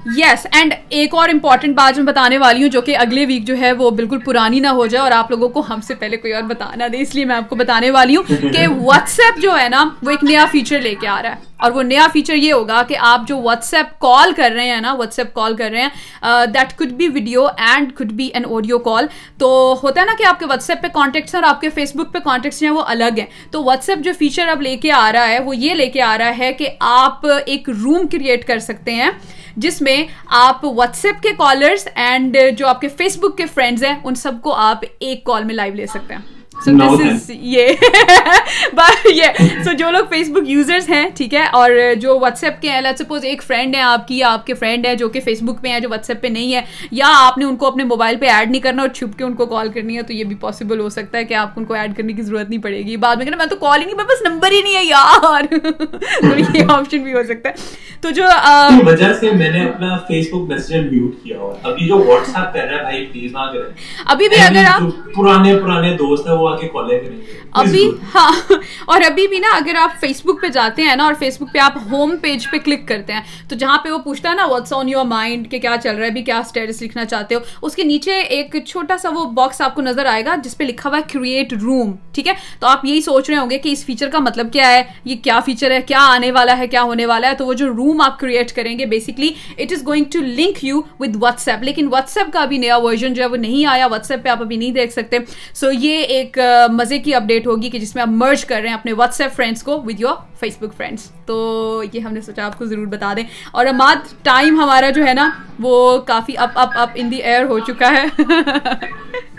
یس 0.05 0.45
اینڈ 0.51 0.73
ایک 0.89 1.13
اور 1.15 1.29
امپورٹنٹ 1.29 1.75
بات 1.75 1.97
میں 1.97 2.05
بتانے 2.05 2.37
والی 2.37 2.61
ہوں 2.61 2.69
جو 2.69 2.81
کہ 2.81 2.97
اگلے 2.97 3.25
ویک 3.25 3.45
جو 3.47 3.57
ہے 3.57 3.71
وہ 3.71 3.89
بالکل 3.89 4.19
پرانی 4.19 4.59
نہ 4.59 4.67
ہو 4.67 4.85
جائے 4.85 5.03
اور 5.03 5.11
آپ 5.11 5.31
لوگوں 5.31 5.49
کو 5.49 5.63
ہم 5.69 5.81
سے 5.81 5.95
پہلے 5.95 6.17
کوئی 6.17 6.33
اور 6.33 6.43
بتانا 6.43 6.87
دے، 6.91 7.01
اس 7.01 7.15
لیے 7.15 7.25
میں 7.25 7.35
آپ 7.35 7.49
کو 7.49 7.55
بتانے 7.55 7.91
والی 7.91 8.15
ہوں 8.15 8.23
کہ 8.53 8.67
واٹس 8.67 9.19
ایپ 9.19 9.41
جو 9.41 9.57
ہے 9.59 9.69
نا، 9.69 9.83
وہ 10.03 10.11
ایک 10.11 10.23
نیا 10.23 10.45
فیچر 10.51 10.81
لے 10.81 10.93
کے 11.01 11.07
آ 11.07 11.21
رہا 11.21 11.29
ہے۔ 11.29 11.51
اور 11.57 11.71
وہ 11.71 11.83
نیا 11.83 12.07
فیچر 12.13 12.35
یہ 12.35 12.53
ہوگا 12.53 12.81
کہ 12.87 12.95
آپ 12.99 13.27
جو 13.27 13.37
واٹس 13.41 13.73
ایپ 13.73 13.99
کال 13.99 14.31
کر 14.37 14.51
رہے 14.55 14.69
ہیں 14.69 14.79
نا 14.81 14.93
واٹس 14.93 15.19
ایپ 15.19 15.33
کال 15.33 15.55
کر 15.55 15.69
رہے 15.71 15.81
ہیں 15.81 16.45
that 16.53 16.77
could 16.77 16.91
be 16.91 17.07
video 17.07 17.45
and 17.45 17.93
could 17.95 18.11
be 18.11 18.27
an 18.33 18.45
audio 18.49 18.79
call 18.79 19.07
تو 19.39 19.49
ہوتا 19.83 20.01
ہے 20.01 20.05
نا 20.05 20.13
کہ 20.17 20.25
آپ 20.27 20.39
کے 20.39 20.45
واٹس 20.45 20.69
ایپ 20.69 20.81
پہ 20.81 20.87
کانٹیکٹس 20.93 21.35
ہیں 21.35 21.41
اور 21.41 21.49
آپ 21.49 21.61
کے 21.61 21.69
فیس 21.69 21.95
بک 21.95 22.11
پہ 22.13 22.19
کانٹیکٹس 22.19 22.61
ہیں 22.63 22.69
وہ 22.69 22.83
الگ 22.87 23.17
ہیں۔ 23.17 23.25
تو 23.51 23.63
واٹس 23.63 23.89
ایپ 23.89 23.99
جو 23.99 24.11
فیچر 24.19 24.47
اب 24.47 24.61
لے 24.61 24.75
کے 24.77 24.91
آ 24.91 25.11
رہا 25.13 25.27
ہے، 25.27 25.39
وہ 25.39 25.55
یہ 25.55 25.73
لے 25.73 25.87
کے 25.89 26.01
آ 26.01 26.17
رہا 26.17 26.37
ہے 26.37 26.51
کہ 26.53 26.69
آپ 26.79 27.25
ایک 27.45 27.69
روم 27.83 28.07
کریٹ 28.07 28.45
کر 28.47 28.59
سکتے 28.59 28.93
ہیں۔ 28.93 29.09
جس 29.55 29.81
میں 29.81 30.03
آپ 30.25 30.65
واٹس 30.65 31.05
ایپ 31.05 31.23
کے 31.23 31.29
کالرس 31.37 31.87
اینڈ 31.95 32.37
جو 32.57 32.67
آپ 32.67 32.81
کے 32.81 32.87
فیس 32.87 33.17
بک 33.17 33.37
کے 33.37 33.45
فرینڈز 33.45 33.83
ہیں، 33.83 33.95
ان 34.03 34.15
سب 34.15 34.33
کو 34.41 34.53
آپ 34.53 34.85
ایک 34.99 35.23
کال 35.23 35.43
میں 35.43 35.55
لائیو 35.55 35.73
لے 35.73 35.85
سکتے 35.85 36.13
ہیں۔ 36.13 36.21
سو 36.65 36.71
دس 36.71 37.01
از 37.11 37.29
یہ۔ 37.29 37.67
سو 39.63 39.71
جو 39.71 39.91
لوگ 39.91 40.05
فیس 40.09 40.29
بک 40.29 40.49
یوزرس 40.49 40.89
ہیں 40.89 41.09
ٹھیک 41.15 41.33
ہے 41.33 41.43
اور 41.51 41.71
جو 41.99 42.19
واٹس 42.19 42.43
ایپ 42.43 42.61
کے 42.61 42.69
ہیں 42.69 42.81
لیٹ 42.81 42.99
سپوز 42.99 43.25
ایک 43.25 43.43
فرینڈ 43.43 43.75
ہے 43.75 43.81
آپ 43.81 44.07
کی 44.07 44.23
آپ 44.23 44.45
کے 44.45 44.53
فرینڈ 44.53 44.85
ہے 44.85 44.95
جو 44.95 45.09
کہ 45.09 45.19
فیس 45.19 45.37
بک 45.41 45.61
پہ 45.61 45.67
ہیں 45.67 45.79
جو 45.79 45.89
واٹس 45.89 46.09
ایپ 46.09 46.21
پہ 46.21 46.27
نہیں 46.27 46.55
ہے 46.55 46.61
یا 46.91 47.05
آپ 47.09 47.37
نے 47.37 47.45
ان 47.45 47.55
کو 47.55 47.67
اپنے 47.67 47.83
موبائل 47.83 48.15
پہ 48.17 48.25
ایڈ 48.25 48.51
نہیں 48.51 48.61
کرنا 48.61 48.81
اور 48.81 48.89
چھپ 48.89 49.17
کے 49.17 49.23
ان 49.23 49.33
کو 49.33 49.45
کال 49.45 49.69
کرنی 49.69 49.97
ہے 49.97 50.01
تو 50.01 50.13
یہ 50.13 50.23
بھی 50.23 50.35
پاسبل 50.35 50.79
ہو 50.79 50.89
سکتا 50.89 51.17
ہے 51.17 51.23
کہ 51.25 51.33
آپ 51.33 51.49
ان 51.55 51.65
کو 51.65 51.73
ایڈ 51.73 51.95
کرنے 51.97 52.13
کی 52.13 52.21
ضرورت 52.21 52.49
نہیں 52.49 52.61
پڑے 52.61 52.77
گی۔ 52.77 52.97
بعد 52.97 53.15
میں 53.15 53.25
کہنا 53.25 53.37
میں 53.37 53.45
تو 53.45 53.55
کال 53.55 53.79
ہی 53.79 53.85
نہیں 53.85 53.95
بس 53.95 54.21
نمبر 54.21 54.51
ہی 54.51 54.61
نہیں 54.61 54.75
ہے 54.75 54.85
یار۔ 54.85 55.43
تو 56.21 56.57
یہ 56.57 56.63
آپشن 56.69 57.03
بھی 57.03 57.13
ہو 57.13 57.23
سکتا 57.23 57.49
ہے۔ 57.49 57.53
تو 58.01 58.09
جو 58.09 58.23
وجہ 58.85 59.13
سے 59.13 59.31
میں 59.31 59.51
نے 59.51 59.63
اپنا 59.63 59.97
فیس 59.97 60.27
بک 60.29 60.49
میسنجر 60.49 60.89
میوٹ 60.91 61.23
کیا 61.23 61.37
ہوا۔ 61.39 61.53
ابھی 61.63 61.87
جو 61.87 61.97
واٹس 61.97 62.35
ایپ 62.35 62.53
کر 62.53 62.65
رہا 62.65 62.77
ہے 62.77 62.81
بھائی 62.81 63.05
پلیز 63.05 63.31
نہ 63.31 63.51
کریں۔ 63.53 63.71
ابھی 64.05 64.29
بھی 64.29 64.37
اگر 64.41 64.63
آپ 64.67 64.81
پرانے 65.15 65.57
پرانے 65.57 65.93
دوست 65.93 66.27
ہیں 66.27 66.35
وہ 66.35 66.49
ابھی 67.53 67.91
ہاں 68.15 68.31
اور 68.85 69.01
ابھی 69.01 69.27
بھی 69.27 69.39
نا 69.39 69.47
اگر 69.55 69.75
آپ 69.75 69.99
فیس 69.99 70.21
بک 70.25 70.41
پہ 70.41 70.47
جاتے 70.47 70.81
ہیں 70.81 70.95
نا 70.95 71.03
اور 71.03 71.13
فیس 71.19 71.41
بک 71.41 71.53
پہ 71.53 71.59
آپ 71.59 71.77
ہوم 71.91 72.15
پیج 72.21 72.47
پہ 72.51 72.57
کلک 72.57 72.87
کرتے 72.87 73.13
ہیں 73.13 73.21
تو 73.49 73.55
جہاں 73.55 73.77
پہ 73.77 73.89
وہ 73.89 73.97
پوچھتا 73.97 74.29
ہے 74.29 74.35
نا 74.35 74.45
واٹس 74.45 74.73
آن 74.73 74.89
یور 74.89 75.05
مائنڈ 75.05 75.51
کہ 75.51 75.59
کیا 75.59 75.75
چل 75.83 75.95
رہا 75.95 76.03
ہے 76.03 76.09
ابھی 76.09 76.21
کیا 76.21 76.37
اسٹیٹس 76.37 76.81
لکھنا 76.81 77.05
چاہتے 77.05 77.35
ہو 77.35 77.39
اس 77.61 77.75
کے 77.75 77.83
نیچے 77.83 78.11
ایک 78.19 78.55
چھوٹا 78.67 78.97
سا 78.97 79.09
وہ 79.09 79.25
باکس 79.25 79.61
آپ 79.61 79.75
کو 79.75 79.81
نظر 79.81 80.05
آئے 80.05 80.25
گا 80.25 80.35
جس 80.43 80.57
پہ 80.57 80.63
لکھا 80.63 80.89
ہوا 80.89 80.97
ہے 80.97 81.03
کریٹ 81.13 81.53
روم 81.53 81.91
ٹھیک 82.13 82.27
ہے؟ 82.27 82.33
تو 82.59 82.67
آپ 82.67 82.85
یہی 82.85 83.01
سوچ 83.01 83.29
رہے 83.29 83.37
ہوں 83.37 83.49
گے 83.49 83.57
کہ 83.57 83.69
اس 83.69 83.85
فیچر 83.85 84.09
کا 84.09 84.19
مطلب 84.19 84.53
کیا 84.53 84.71
ہے 84.71 84.83
یہ 85.05 85.15
کیا 85.23 85.39
فیچر 85.39 85.71
ہے 85.71 85.81
کیا 85.81 85.99
آنے 85.99 86.31
والا 86.31 86.57
ہے 86.57 86.67
کیا 86.67 86.81
ہونے 86.81 87.05
والا 87.05 87.29
ہے؟ 87.29 87.35
تو 87.35 87.45
وہ 87.45 87.53
جو 87.53 87.67
روم 87.67 88.01
آپ 88.01 88.19
کریٹ 88.19 88.53
کریں 88.53 88.79
گے 88.79 88.85
basically 88.85 89.33
it 89.57 89.71
is 89.71 89.87
going 89.87 90.05
to 90.11 90.19
link 90.19 90.63
you 90.65 90.81
with 90.99 91.15
WhatsApp 91.47 91.63
لیکن 91.63 91.87
واٹس 91.87 92.17
ایپ 92.17 92.33
کا 92.33 92.39
ابھی 92.39 92.57
نیا 92.57 92.77
ورژن 92.77 93.13
جو 93.13 93.23
ہے 93.23 93.27
وہ 93.27 93.37
نہیں 93.37 93.65
آیا 93.65 93.87
واٹس 93.87 94.11
ایپ 94.11 94.23
پہ 94.23 94.29
آپ 94.29 94.41
ابھی 94.41 94.55
نہیں 94.55 94.71
دیکھ 94.71 94.93
سکتے۔ 94.93 95.17
سو 95.53 95.67
یہ 95.71 95.97
ایک 95.97 96.32
مزے 96.71 96.99
کی 96.99 97.15
اپڈیٹ 97.15 97.47
ہوگی 97.47 97.69
کہ 97.69 97.79
جس 97.79 97.95
میں 97.95 98.01
آپ 98.01 98.07
مرج 98.07 98.45
کر 98.45 98.59
رہے 98.61 98.67
ہیں 98.67 98.75
اپنے 98.75 98.93
واٹس 98.93 99.21
ایپ 99.21 99.33
فرینڈس 99.35 99.63
کو 99.63 99.81
with 99.81 99.99
your 99.99 100.15
face 100.39 100.57
book 100.57 100.77
friends 100.77 101.11
تو 101.25 101.83
یہ 101.93 101.99
ہم 101.99 102.13
نے 102.13 102.21
سوچا 102.21 102.45
آپ 102.45 102.57
کو 102.57 102.65
ضرور 102.65 102.85
بتا 102.85 103.13
دیں۔ 103.17 103.23
اور 103.51 103.65
اماد 103.65 103.95
ٹائم 104.23 104.61
ہمارا 104.61 104.89
جو 104.89 105.05
ہے 105.05 105.13
نا، 105.13 105.29
وہ 105.59 105.97
کافی 105.97 106.37
اپ 106.37 106.49
اپ 106.55 106.69
اپ 106.75 106.89
ان 106.95 107.11
دی 107.11 107.15
ایئر 107.15 107.45
ہو 107.45 107.59
چکا 107.59 107.91
ہے۔ 107.91 108.05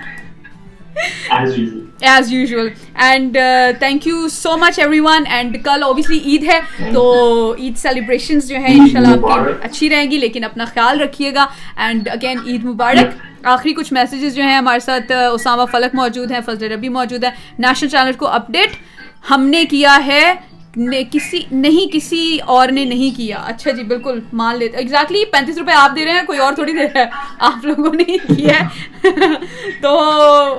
As 2.00 2.32
usual 2.32 2.68
and 2.94 3.36
thank 3.78 4.06
you 4.06 4.28
so 4.28 4.56
much 4.56 4.78
everyone 5.00 5.26
and 5.26 5.56
کل 5.64 5.82
اوبیسلی 5.82 6.18
عید 6.24 6.44
ہے 6.44 6.58
تو 6.94 7.54
عید 7.58 7.76
سیلیبریشنز 7.76 8.48
جو 8.48 8.56
ہیں 8.56 8.74
ان 8.74 8.88
شاء 8.88 9.00
اللہ 9.00 9.26
آپ 9.30 9.44
کی 9.46 9.52
اچھی 9.62 9.90
رہیں 9.90 10.10
گی 10.10 10.18
لیکن 10.18 10.44
اپنا 10.44 10.64
خیال 10.64 11.00
رکھیے 11.00 11.34
گا. 11.34 11.46
اینڈ 11.76 12.08
اگین 12.12 12.38
عید 12.46 12.64
مبارک. 12.64 13.22
آخری 13.46 13.72
کچھ 13.74 13.92
میسیجز 13.92 14.34
جو 14.34 14.42
ہیں 14.42 14.56
ہمارے 14.56 14.80
ساتھ 14.80 15.12
اسامہ 15.12 15.64
فلک 15.72 15.94
موجود 15.94 16.30
ہیں 16.30 16.40
فضل 16.46 16.72
ربی 16.72 16.88
موجود 16.88 17.24
ہیں. 17.24 17.30
نیشنل 17.58 17.88
چینل 17.88 18.12
کو 18.12 18.26
اپڈیٹ 18.28 18.76
ہم 19.30 19.46
نے 19.46 19.64
کیا 19.64 19.98
ہے. 20.06 20.34
کسی 21.10 21.42
نہیں 21.50 21.92
کسی 21.92 22.38
اور 22.46 22.68
نے 22.68 22.84
نہیں 22.84 23.16
کیا۔ 23.16 23.36
اچھا 23.36 23.70
جی 23.70 23.82
بالکل 23.82 24.20
مان 24.32 24.58
لیتے 24.58 24.76
ایگزیکٹلی 24.76 25.24
پینتیس 25.24 25.58
روپے 25.58 25.72
آپ 25.72 25.96
دے 25.96 26.04
رہے 26.04 26.12
ہیں 26.12 26.22
کوئی 26.26 26.38
اور 26.38 26.52
تھوڑی 26.52 26.72
دے 26.72 26.82
رہا 26.82 27.00
ہے۔ 27.00 27.04
آپ 27.38 27.64
لوگوں 27.64 27.92
نے 27.94 28.04
کیا 28.04 28.58
ہے۔ 28.60 29.10
تو 29.82 29.98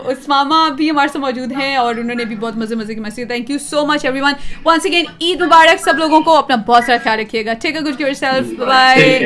اسماما 0.08 0.70
بھی 0.70 0.90
ہمارے 0.90 1.08
سے 1.08 1.20
موجود 1.20 1.52
ہیں 1.52 1.76
اور 1.76 1.96
انہوں 1.96 2.16
نے 2.16 2.26
بھی 2.26 2.36
بہت 2.36 2.58
مزے 2.58 2.76
مزے 2.76 2.94
کی 2.94 3.00
message 3.00 3.28
thank 3.28 3.50
you 3.50 3.58
so 3.60 3.86
much 3.86 4.06
everyone 4.22 4.34
once 4.66 4.86
again 4.86 5.06
Eid 5.22 5.42
مبارک 5.42 5.84
سب 5.84 5.98
لوگوں 5.98 6.22
کو 6.22 6.38
اپنا 6.38 6.56
بہت 6.56 6.84
سارا 6.84 6.98
خیال 7.04 7.20
رکھیے 7.20 7.46
گا۔ 7.46 7.54
ٹھیک 7.54 7.76
ہے 7.76 7.82
good 7.82 8.02
yourself 8.14 8.60
bye 8.60 9.20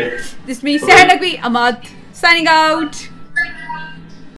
this 0.48 0.64
me 0.64 0.78
said 0.78 1.24
Imad 1.44 1.86
signing 2.16 2.48
out 2.48 2.96